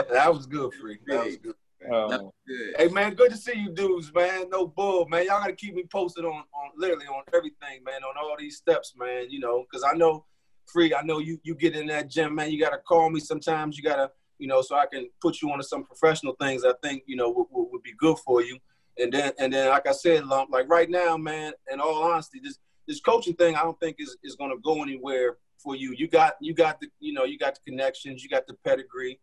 that 0.00 0.32
was 0.32 0.46
good, 0.46 0.72
freak. 0.74 1.00
That 1.06 1.24
was 1.24 1.36
good. 1.36 1.54
Um. 1.92 2.30
Hey 2.76 2.88
man, 2.88 3.14
good 3.14 3.30
to 3.30 3.36
see 3.36 3.56
you 3.56 3.70
dudes, 3.72 4.12
man. 4.12 4.50
No 4.50 4.66
bull, 4.66 5.06
man. 5.08 5.26
Y'all 5.26 5.40
gotta 5.40 5.52
keep 5.52 5.74
me 5.74 5.84
posted 5.90 6.24
on 6.24 6.32
on 6.32 6.70
literally 6.76 7.06
on 7.06 7.22
everything, 7.32 7.84
man, 7.84 8.02
on 8.02 8.16
all 8.18 8.34
these 8.38 8.56
steps, 8.56 8.94
man. 8.98 9.30
You 9.30 9.38
know, 9.40 9.64
because 9.70 9.84
I 9.84 9.96
know 9.96 10.24
free, 10.66 10.94
I 10.94 11.02
know 11.02 11.18
you 11.18 11.38
you 11.42 11.54
get 11.54 11.76
in 11.76 11.86
that 11.88 12.10
gym, 12.10 12.34
man. 12.34 12.50
You 12.50 12.60
gotta 12.60 12.78
call 12.78 13.10
me 13.10 13.20
sometimes. 13.20 13.76
You 13.76 13.84
gotta, 13.84 14.10
you 14.38 14.46
know, 14.46 14.62
so 14.62 14.76
I 14.76 14.86
can 14.86 15.08
put 15.20 15.42
you 15.42 15.50
onto 15.50 15.62
some 15.62 15.84
professional 15.84 16.34
things 16.40 16.64
I 16.64 16.72
think, 16.82 17.02
you 17.06 17.16
know, 17.16 17.30
would, 17.30 17.46
would, 17.50 17.68
would 17.72 17.82
be 17.82 17.94
good 17.98 18.18
for 18.24 18.42
you. 18.42 18.58
And 19.00 19.12
then 19.12 19.32
and 19.38 19.52
then 19.52 19.68
like 19.68 19.86
I 19.86 19.92
said, 19.92 20.26
lump, 20.26 20.50
like 20.50 20.68
right 20.68 20.90
now, 20.90 21.16
man, 21.16 21.52
in 21.72 21.80
all 21.80 22.02
honesty, 22.02 22.40
this 22.42 22.58
this 22.86 23.00
coaching 23.00 23.34
thing 23.34 23.54
I 23.54 23.62
don't 23.62 23.78
think 23.78 23.96
is, 23.98 24.16
is 24.24 24.34
gonna 24.34 24.58
go 24.64 24.82
anywhere 24.82 25.36
for 25.58 25.76
you. 25.76 25.94
You 25.96 26.08
got 26.08 26.34
you 26.40 26.54
got 26.54 26.80
the 26.80 26.88
you 26.98 27.12
know, 27.12 27.24
you 27.24 27.38
got 27.38 27.54
the 27.54 27.70
connections, 27.70 28.22
you 28.22 28.28
got 28.28 28.46
the 28.46 28.54
pedigree. 28.64 29.20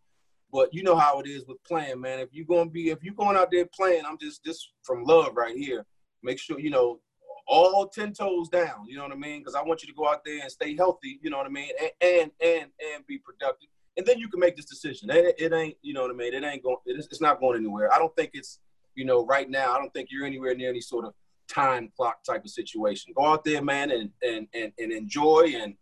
But 0.51 0.73
you 0.73 0.83
know 0.83 0.95
how 0.95 1.19
it 1.19 1.27
is 1.27 1.45
with 1.45 1.61
playing, 1.65 1.99
man. 1.99 2.19
If 2.19 2.29
you're 2.31 2.45
gonna 2.45 2.69
be, 2.69 2.89
if 2.89 3.03
you're 3.03 3.15
going 3.15 3.35
out 3.35 3.51
there 3.51 3.65
playing, 3.73 4.03
I'm 4.05 4.17
just 4.17 4.43
this 4.45 4.71
from 4.83 5.03
love 5.03 5.35
right 5.35 5.55
here. 5.55 5.85
Make 6.23 6.39
sure 6.39 6.59
you 6.59 6.69
know 6.69 7.01
all 7.47 7.87
ten 7.87 8.13
toes 8.13 8.47
down. 8.49 8.85
You 8.87 8.97
know 8.97 9.03
what 9.03 9.11
I 9.11 9.15
mean? 9.15 9.41
Because 9.41 9.55
I 9.55 9.61
want 9.61 9.81
you 9.81 9.87
to 9.89 9.93
go 9.93 10.07
out 10.07 10.23
there 10.23 10.41
and 10.41 10.51
stay 10.51 10.75
healthy. 10.75 11.19
You 11.21 11.29
know 11.29 11.37
what 11.37 11.47
I 11.47 11.49
mean? 11.49 11.71
And 11.81 11.91
and 12.01 12.31
and, 12.41 12.71
and 12.93 13.05
be 13.07 13.17
productive. 13.17 13.69
And 13.97 14.05
then 14.05 14.19
you 14.19 14.27
can 14.27 14.39
make 14.39 14.55
this 14.55 14.65
decision. 14.65 15.09
It, 15.09 15.35
it 15.37 15.53
ain't, 15.53 15.77
you 15.81 15.93
know 15.93 16.01
what 16.01 16.11
I 16.11 16.13
mean? 16.13 16.33
It 16.33 16.43
ain't 16.43 16.63
going. 16.63 16.77
It's, 16.85 17.07
it's 17.07 17.21
not 17.21 17.39
going 17.39 17.57
anywhere. 17.57 17.93
I 17.93 17.97
don't 17.97 18.15
think 18.15 18.31
it's, 18.33 18.59
you 18.93 19.05
know, 19.05 19.25
right 19.25 19.49
now. 19.49 19.73
I 19.73 19.77
don't 19.77 19.93
think 19.93 20.09
you're 20.11 20.25
anywhere 20.25 20.55
near 20.55 20.69
any 20.69 20.81
sort 20.81 21.05
of 21.05 21.13
time 21.47 21.91
clock 21.95 22.23
type 22.23 22.43
of 22.43 22.49
situation. 22.49 23.13
Go 23.15 23.25
out 23.25 23.43
there, 23.43 23.61
man, 23.61 23.91
and 23.91 24.09
and 24.21 24.47
and, 24.53 24.71
and 24.77 24.91
enjoy 24.91 25.53
and 25.55 25.75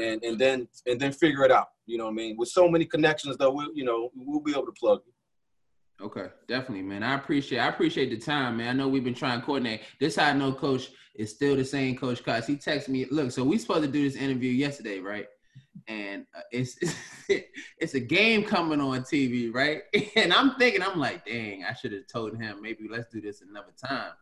and 0.00 0.22
and 0.22 0.38
then 0.38 0.68
and 0.86 1.00
then 1.00 1.12
figure 1.12 1.44
it 1.44 1.52
out. 1.52 1.68
You 1.86 1.98
know 1.98 2.04
what 2.04 2.12
I 2.12 2.14
mean? 2.14 2.36
With 2.36 2.48
so 2.48 2.68
many 2.68 2.84
connections, 2.84 3.36
though, 3.36 3.50
we 3.50 3.70
you 3.74 3.84
know 3.84 4.10
we'll 4.14 4.40
be 4.40 4.52
able 4.52 4.66
to 4.66 4.72
plug 4.72 5.00
you. 5.06 5.12
Okay, 6.06 6.28
definitely, 6.48 6.82
man. 6.82 7.02
I 7.02 7.14
appreciate 7.14 7.58
I 7.58 7.68
appreciate 7.68 8.10
the 8.10 8.18
time, 8.18 8.56
man. 8.56 8.68
I 8.68 8.72
know 8.72 8.88
we've 8.88 9.04
been 9.04 9.14
trying 9.14 9.40
to 9.40 9.46
coordinate. 9.46 9.82
This 9.98 10.16
how 10.16 10.26
I 10.26 10.32
know 10.32 10.52
Coach 10.52 10.90
is 11.14 11.30
still 11.30 11.56
the 11.56 11.64
same 11.64 11.96
Coach 11.96 12.24
Cox. 12.24 12.46
He 12.46 12.56
texted 12.56 12.88
me, 12.88 13.06
look, 13.10 13.30
so 13.30 13.44
we 13.44 13.58
supposed 13.58 13.82
to 13.82 13.88
do 13.90 14.02
this 14.02 14.16
interview 14.16 14.50
yesterday, 14.50 15.00
right? 15.00 15.26
And 15.88 16.26
uh, 16.36 16.40
it's 16.52 16.78
it's 17.78 17.94
a 17.94 18.00
game 18.00 18.44
coming 18.44 18.80
on 18.80 19.00
TV, 19.02 19.52
right? 19.54 19.82
And 20.16 20.32
I'm 20.32 20.54
thinking, 20.56 20.82
I'm 20.82 20.98
like, 20.98 21.24
dang, 21.24 21.64
I 21.64 21.72
should 21.74 21.92
have 21.92 22.06
told 22.06 22.36
him 22.36 22.60
maybe 22.60 22.88
let's 22.90 23.06
do 23.12 23.20
this 23.20 23.42
another 23.42 23.72
time. 23.82 24.12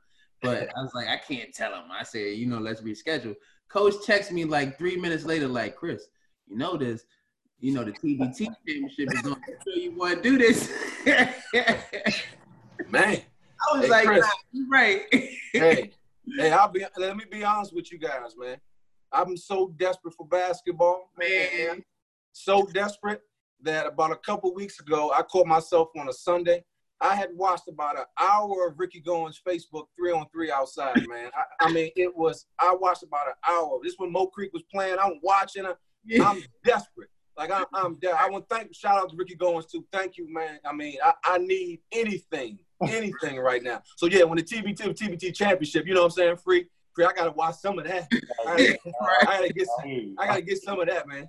But 0.43 0.69
I 0.77 0.83
was 0.83 0.93
like, 0.95 1.09
I 1.09 1.17
can't 1.17 1.53
tell 1.55 1.73
him. 1.75 1.85
I 1.91 2.05
said, 2.05 2.37
you 2.37 2.47
know, 2.47 2.59
let's 2.59 2.81
reschedule. 2.81 3.35
Coach 3.69 3.95
texts 4.05 4.33
me 4.33 4.45
like 4.45 4.79
three 4.79 4.97
minutes 4.97 5.25
later, 5.25 5.49
like, 5.49 5.77
Chris, 5.77 6.09
you 6.47 6.57
know 6.57 6.77
this, 6.77 7.05
you 7.61 7.73
know, 7.75 7.85
the 7.85 7.93
TBT 7.93 8.47
championship 8.47 9.13
is 9.13 9.27
on. 9.27 9.41
You 9.47 9.57
sure 9.65 9.83
you 9.83 9.97
want 9.97 10.23
to 10.23 10.23
do 10.23 10.39
this? 10.39 10.71
Man, 12.89 13.21
I 13.71 13.77
was 13.77 13.85
Hey, 13.85 13.91
like, 13.91 14.07
Chris. 14.07 14.27
nah, 14.53 14.77
right. 14.79 15.03
hey, 15.13 15.91
hey, 16.37 16.51
I'll 16.53 16.69
be. 16.69 16.85
Let 16.97 17.17
me 17.17 17.25
be 17.31 17.45
honest 17.45 17.75
with 17.75 17.91
you 17.93 17.99
guys, 17.99 18.35
man. 18.39 18.57
I'm 19.13 19.37
so 19.37 19.75
desperate 19.79 20.15
for 20.15 20.27
basketball, 20.27 21.11
Man. 21.19 21.83
So 22.33 22.67
desperate 22.67 23.23
that 23.63 23.87
about 23.87 24.13
a 24.13 24.17
couple 24.17 24.55
weeks 24.55 24.81
ago, 24.81 25.13
I 25.17 25.23
caught 25.23 25.47
myself 25.47 25.89
on 25.97 26.09
a 26.09 26.13
Sunday. 26.13 26.63
I 27.01 27.15
had 27.15 27.31
watched 27.35 27.69
about 27.69 27.97
an 27.97 28.05
hour 28.21 28.69
of 28.69 28.79
Ricky 28.79 29.01
Goins' 29.01 29.37
Facebook 29.47 29.87
three 29.97 30.11
on 30.11 30.27
three 30.33 30.51
outside, 30.51 31.07
man. 31.09 31.31
I, 31.37 31.67
I 31.67 31.73
mean, 31.73 31.91
it 31.97 32.17
was. 32.17 32.47
I 32.59 32.75
watched 32.75 33.05
about 33.05 33.29
an 33.29 33.35
hour. 33.49 33.79
This 33.83 33.95
when 33.99 34.13
Mo 34.13 34.27
Creek 34.27 34.53
was 34.53 34.63
playing. 34.73 34.97
I'm 35.01 35.21
watching. 35.23 35.65
her. 35.65 35.77
I'm 36.21 36.43
desperate. 36.65 37.11
Like 37.37 37.53
I, 37.53 37.65
I'm 37.73 37.97
there. 38.03 38.17
I 38.17 38.29
want 38.29 38.49
to 38.49 38.55
thank 38.55 38.75
shout 38.75 38.99
out 38.99 39.11
to 39.11 39.17
Ricky 39.17 39.37
Goins 39.37 39.71
too. 39.71 39.87
Thank 39.93 40.17
you, 40.19 40.33
man. 40.33 40.59
I 40.65 40.73
mean, 40.73 40.97
I, 41.05 41.13
I 41.25 41.39
need 41.39 41.81
anything, 41.93 42.59
anything 42.83 43.39
right 43.39 43.63
now. 43.63 43.81
So 43.97 44.07
yeah, 44.07 44.25
when 44.25 44.39
the 44.39 44.43
TBT 44.43 44.99
TBT 44.99 45.35
championship, 45.35 45.87
you 45.87 45.95
know 45.95 46.01
what 46.01 46.07
I'm 46.07 46.11
saying? 46.11 46.37
Free. 46.39 46.69
I 47.07 47.13
gotta 47.13 47.31
watch 47.33 47.57
some 47.57 47.79
of 47.79 47.87
that. 47.87 48.09
I, 48.47 48.77
I 49.23 49.25
gotta 49.25 49.53
get, 49.53 49.67
some, 49.79 50.15
I 50.19 50.27
gotta 50.27 50.43
get 50.43 50.63
some 50.63 50.81
of 50.81 50.89
that, 50.89 51.07
man. 51.09 51.29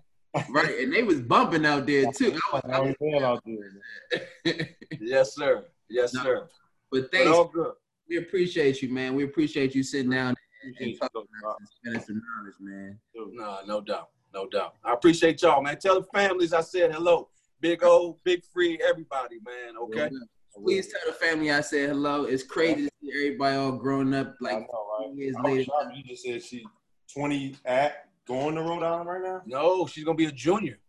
right, 0.49 0.79
and 0.79 0.93
they 0.93 1.03
was 1.03 1.21
bumping 1.21 1.65
out 1.65 1.85
there 1.87 2.11
too. 2.11 2.37
I 2.51 2.55
was, 2.55 2.61
I 2.71 2.79
was, 2.79 2.95
we 2.99 3.11
feel 3.11 3.25
out 3.25 3.43
there. 3.45 4.69
Yes, 5.01 5.35
sir. 5.35 5.65
Yes, 5.89 6.13
No, 6.13 6.23
sir. 6.23 6.47
but 6.91 7.01
But 7.03 7.11
thanks. 7.11 7.29
all 7.31 7.45
good. 7.45 7.73
We 8.07 8.17
appreciate 8.17 8.81
you, 8.81 8.89
man. 8.91 9.15
We 9.15 9.23
appreciate 9.23 9.73
you 9.75 9.83
sitting 9.83 10.11
down 10.11 10.29
and, 10.29 10.37
and 10.63 10.75
Thanks, 10.77 10.99
talking 10.99 11.23
bro. 11.41 11.53
spending 11.77 12.01
some 12.01 12.21
knowledge, 12.37 12.55
man. 12.59 12.99
No, 13.15 13.59
no 13.67 13.81
doubt, 13.81 14.09
no 14.33 14.47
doubt. 14.47 14.75
I 14.83 14.93
appreciate 14.93 15.41
y'all, 15.41 15.61
man. 15.61 15.77
Tell 15.79 15.99
the 16.01 16.07
families 16.13 16.53
I 16.53 16.61
said 16.61 16.91
hello. 16.91 17.29
Big 17.61 17.83
O, 17.83 18.17
Big 18.23 18.43
Free, 18.45 18.79
everybody, 18.87 19.37
man. 19.45 19.75
Okay. 19.83 20.09
Please 20.55 20.87
tell 20.87 21.01
the 21.07 21.13
family 21.13 21.51
I 21.51 21.61
said 21.61 21.89
hello. 21.89 22.23
It's 22.25 22.43
crazy 22.43 22.85
to 22.87 22.91
see 23.01 23.11
everybody 23.13 23.55
all 23.55 23.71
grown 23.73 24.13
up 24.13 24.35
I 24.41 24.43
like 24.53 24.59
know, 24.59 24.87
right? 24.99 25.15
years 25.15 25.35
I 25.37 25.41
was 25.41 25.51
later. 25.51 25.63
shocked. 25.65 25.95
You 25.95 26.03
just 26.03 26.23
said 26.23 26.43
she 26.43 26.65
20 27.13 27.55
at 27.65 28.05
going 28.27 28.55
to 28.55 28.61
Rhode 28.61 28.83
Island 28.83 29.09
right 29.09 29.21
now? 29.21 29.41
No, 29.45 29.85
she's 29.87 30.03
gonna 30.03 30.17
be 30.17 30.25
a 30.25 30.31
junior. 30.31 30.79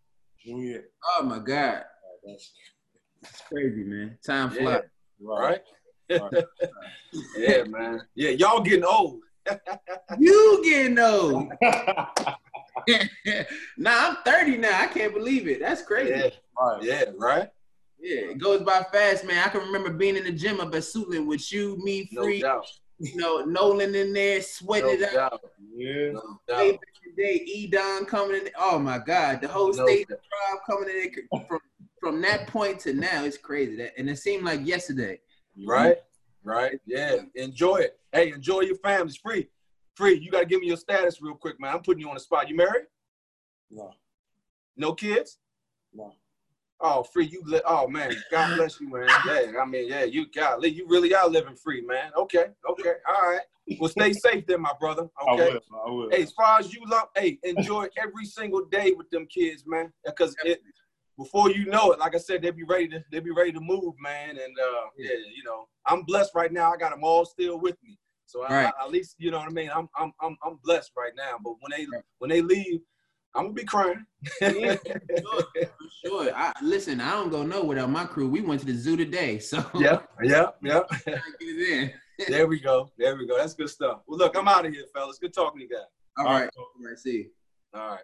Junior. 0.45 0.85
Oh 1.19 1.23
my 1.23 1.39
God. 1.39 1.85
That's 2.27 2.53
It's 3.23 3.43
crazy, 3.43 3.85
man. 3.85 4.19
Time 4.25 4.51
Yeah. 4.53 4.63
flies. 4.63 4.83
Right? 5.21 5.61
Right. 6.11 6.33
Yeah, 7.37 7.65
man. 7.65 8.01
Yeah, 8.15 8.31
y'all 8.31 8.61
getting 8.61 8.85
old. 8.85 9.21
You 10.19 10.61
getting 10.65 10.99
old. 10.99 11.53
nah, 13.79 14.09
I'm 14.09 14.17
30 14.25 14.57
now. 14.59 14.81
I 14.81 14.87
can't 14.87 15.13
believe 15.15 15.47
it. 15.49 15.61
That's 15.61 15.83
crazy. 15.83 16.11
Yeah, 16.11 16.31
right. 16.59 16.83
yeah, 16.83 17.05
right. 17.19 17.49
Yeah, 18.03 18.31
it 18.31 18.39
goes 18.39 18.63
by 18.63 18.85
fast, 18.93 19.25
man. 19.25 19.45
I 19.45 19.51
can 19.51 19.61
remember 19.61 19.91
being 19.91 20.17
in 20.17 20.25
the 20.25 20.33
gym 20.33 20.61
up 20.61 20.75
at 20.75 20.83
Suitland 20.83 21.27
with 21.27 21.53
you, 21.53 21.77
me, 21.83 22.09
Free, 22.15 22.41
doubt. 22.41 22.67
you 22.99 23.17
know, 23.17 23.45
Nolan 23.45 23.95
in 23.95 24.13
there, 24.13 24.37
No 24.39 24.43
sweating 24.43 24.91
it 25.03 25.15
out. 25.15 25.31
doubt. 25.33 25.41
Yeah. 25.75 26.13
No 26.13 26.39
Way 26.49 26.73
doubt. 26.73 26.81
back 26.81 26.89
in 27.05 27.15
the 27.17 27.23
day, 27.23 27.69
Edon 27.71 28.07
coming 28.07 28.37
in. 28.41 28.51
Oh 28.59 28.79
my 28.79 28.99
God, 28.99 29.41
the 29.43 29.49
whole 29.49 29.73
No 29.73 29.85
state 29.87 30.09
doubt. 30.09 30.19
tribe 30.49 30.59
coming 30.67 30.89
in 30.89 31.13
there 31.31 31.41
from 31.49 31.61
from 32.01 32.23
that 32.23 32.47
point 32.47 32.79
to 32.81 32.95
now. 32.95 33.25
It's 33.25 33.37
crazy. 33.37 33.77
That 33.77 33.93
and 33.99 34.09
it 34.09 34.19
seemed 34.19 34.45
like 34.45 34.67
yesterday. 34.67 35.21
Right? 35.67 35.99
Right? 36.43 36.81
Yeah. 36.87 37.17
Enjoy 37.35 37.77
it. 37.77 37.99
Hey, 38.13 38.33
enjoy 38.33 38.61
your 38.61 38.77
families. 38.79 39.17
Free. 39.19 39.49
Free. 39.95 40.15
You 40.19 40.31
gotta 40.31 40.47
give 40.47 40.61
me 40.61 40.69
your 40.69 40.79
status 40.79 41.21
real 41.21 41.35
quick, 41.35 41.61
man. 41.61 41.75
I'm 41.75 41.83
putting 41.83 42.01
you 42.01 42.09
on 42.09 42.15
the 42.15 42.21
spot. 42.21 42.49
You 42.49 42.57
married? 42.57 42.87
No. 43.71 43.93
No 44.79 44.95
kids? 44.95 45.37
No. 45.93 46.15
Oh, 46.83 47.03
free. 47.03 47.27
You 47.27 47.43
li- 47.45 47.61
oh 47.67 47.87
man, 47.89 48.11
God 48.31 48.55
bless 48.55 48.81
you, 48.81 48.89
man. 48.91 49.11
Yeah, 49.25 49.53
I 49.61 49.65
mean, 49.67 49.89
yeah, 49.89 50.05
you 50.05 50.27
got 50.31 50.63
you 50.63 50.87
really 50.89 51.15
are 51.15 51.29
living 51.29 51.55
free, 51.57 51.83
man. 51.83 52.11
Okay, 52.17 52.47
okay, 52.69 52.93
all 53.09 53.31
right. 53.31 53.41
Well, 53.79 53.91
stay 53.91 54.13
safe 54.13 54.47
then, 54.47 54.63
my 54.63 54.73
brother. 54.81 55.03
Okay. 55.03 55.11
I 55.29 55.33
Okay. 55.35 55.51
will. 55.53 55.61
I 55.87 55.91
will. 55.91 56.11
Hey, 56.11 56.23
as 56.23 56.33
far 56.33 56.59
as 56.59 56.73
you 56.73 56.81
love, 56.87 57.09
hey, 57.15 57.39
enjoy 57.43 57.87
every 57.99 58.25
single 58.25 58.65
day 58.65 58.93
with 58.97 59.11
them 59.11 59.27
kids, 59.27 59.65
man. 59.67 59.93
Because 60.05 60.35
it 60.45 60.61
before 61.19 61.51
you 61.51 61.67
know 61.67 61.93
it, 61.93 61.99
like 61.99 62.15
I 62.15 62.19
said, 62.19 62.41
they 62.41 62.51
be 62.51 62.65
ready 62.65 62.89
to 62.89 63.05
they 63.13 63.21
be 63.21 63.31
ready 63.31 63.53
to 63.53 63.61
move, 63.61 63.95
man. 64.01 64.31
And 64.31 64.59
uh, 64.59 64.87
yeah, 64.97 65.11
you 65.37 65.45
know, 65.45 65.69
I'm 65.87 66.03
blessed 66.05 66.33
right 66.35 66.53
now. 66.53 66.73
I 66.73 66.77
got 66.79 66.91
them 66.93 67.05
all 67.05 67.25
still 67.27 67.61
with 67.61 67.77
me, 67.85 67.99
so 68.27 68.43
Right. 68.43 68.73
I- 68.81 68.85
at 68.85 68.91
least 68.91 69.17
you 69.19 69.31
know 69.31 69.39
what 69.39 69.49
I 69.49 69.53
mean. 69.53 69.71
I'm 69.75 69.89
I'm 69.97 70.13
I'm 70.23 70.37
I'm 70.45 70.59
blessed 70.65 70.93
right 70.97 71.13
now. 71.15 71.37
But 71.45 71.55
when 71.61 71.71
they 71.77 71.87
when 72.19 72.31
they 72.31 72.41
leave, 72.41 72.81
I'm 73.35 73.45
gonna 73.45 73.55
be 73.55 73.65
crying. 73.65 74.05
Yeah, 74.41 74.77
For 75.25 75.45
sure. 76.05 76.33
I, 76.35 76.53
listen, 76.63 77.01
I 77.01 77.13
don't 77.13 77.31
go 77.31 77.43
nowhere 77.43 77.65
without 77.69 77.91
my 77.91 78.05
crew. 78.05 78.29
We 78.29 78.41
went 78.41 78.61
to 78.61 78.67
the 78.67 78.75
zoo 78.75 78.97
today, 78.97 79.39
so 79.39 79.65
yeah, 79.75 80.01
yeah, 80.23 80.47
yeah. 80.63 80.81
Get 81.07 81.19
it 81.41 81.69
in. 81.71 81.93
There 82.29 82.47
we 82.47 82.61
go. 82.61 82.91
There 82.99 83.17
we 83.17 83.27
go. 83.27 83.39
That's 83.39 83.55
good 83.55 83.71
stuff. 83.71 84.01
Well, 84.07 84.19
look, 84.19 84.37
I'm 84.37 84.47
out 84.49 84.67
of 84.67 84.73
here, 84.75 84.85
fellas. 84.95 85.19
Good 85.19 85.33
talking 85.33 85.61
to 85.61 85.65
you 85.65 85.71
guys. 85.71 85.87
All 86.19 86.27
All 86.27 86.33
right. 86.33 86.41
right. 86.43 86.51
All 86.59 86.67
right. 86.87 86.99
See. 86.99 87.11
you. 87.13 87.31
All 87.75 87.91
right. 87.93 88.01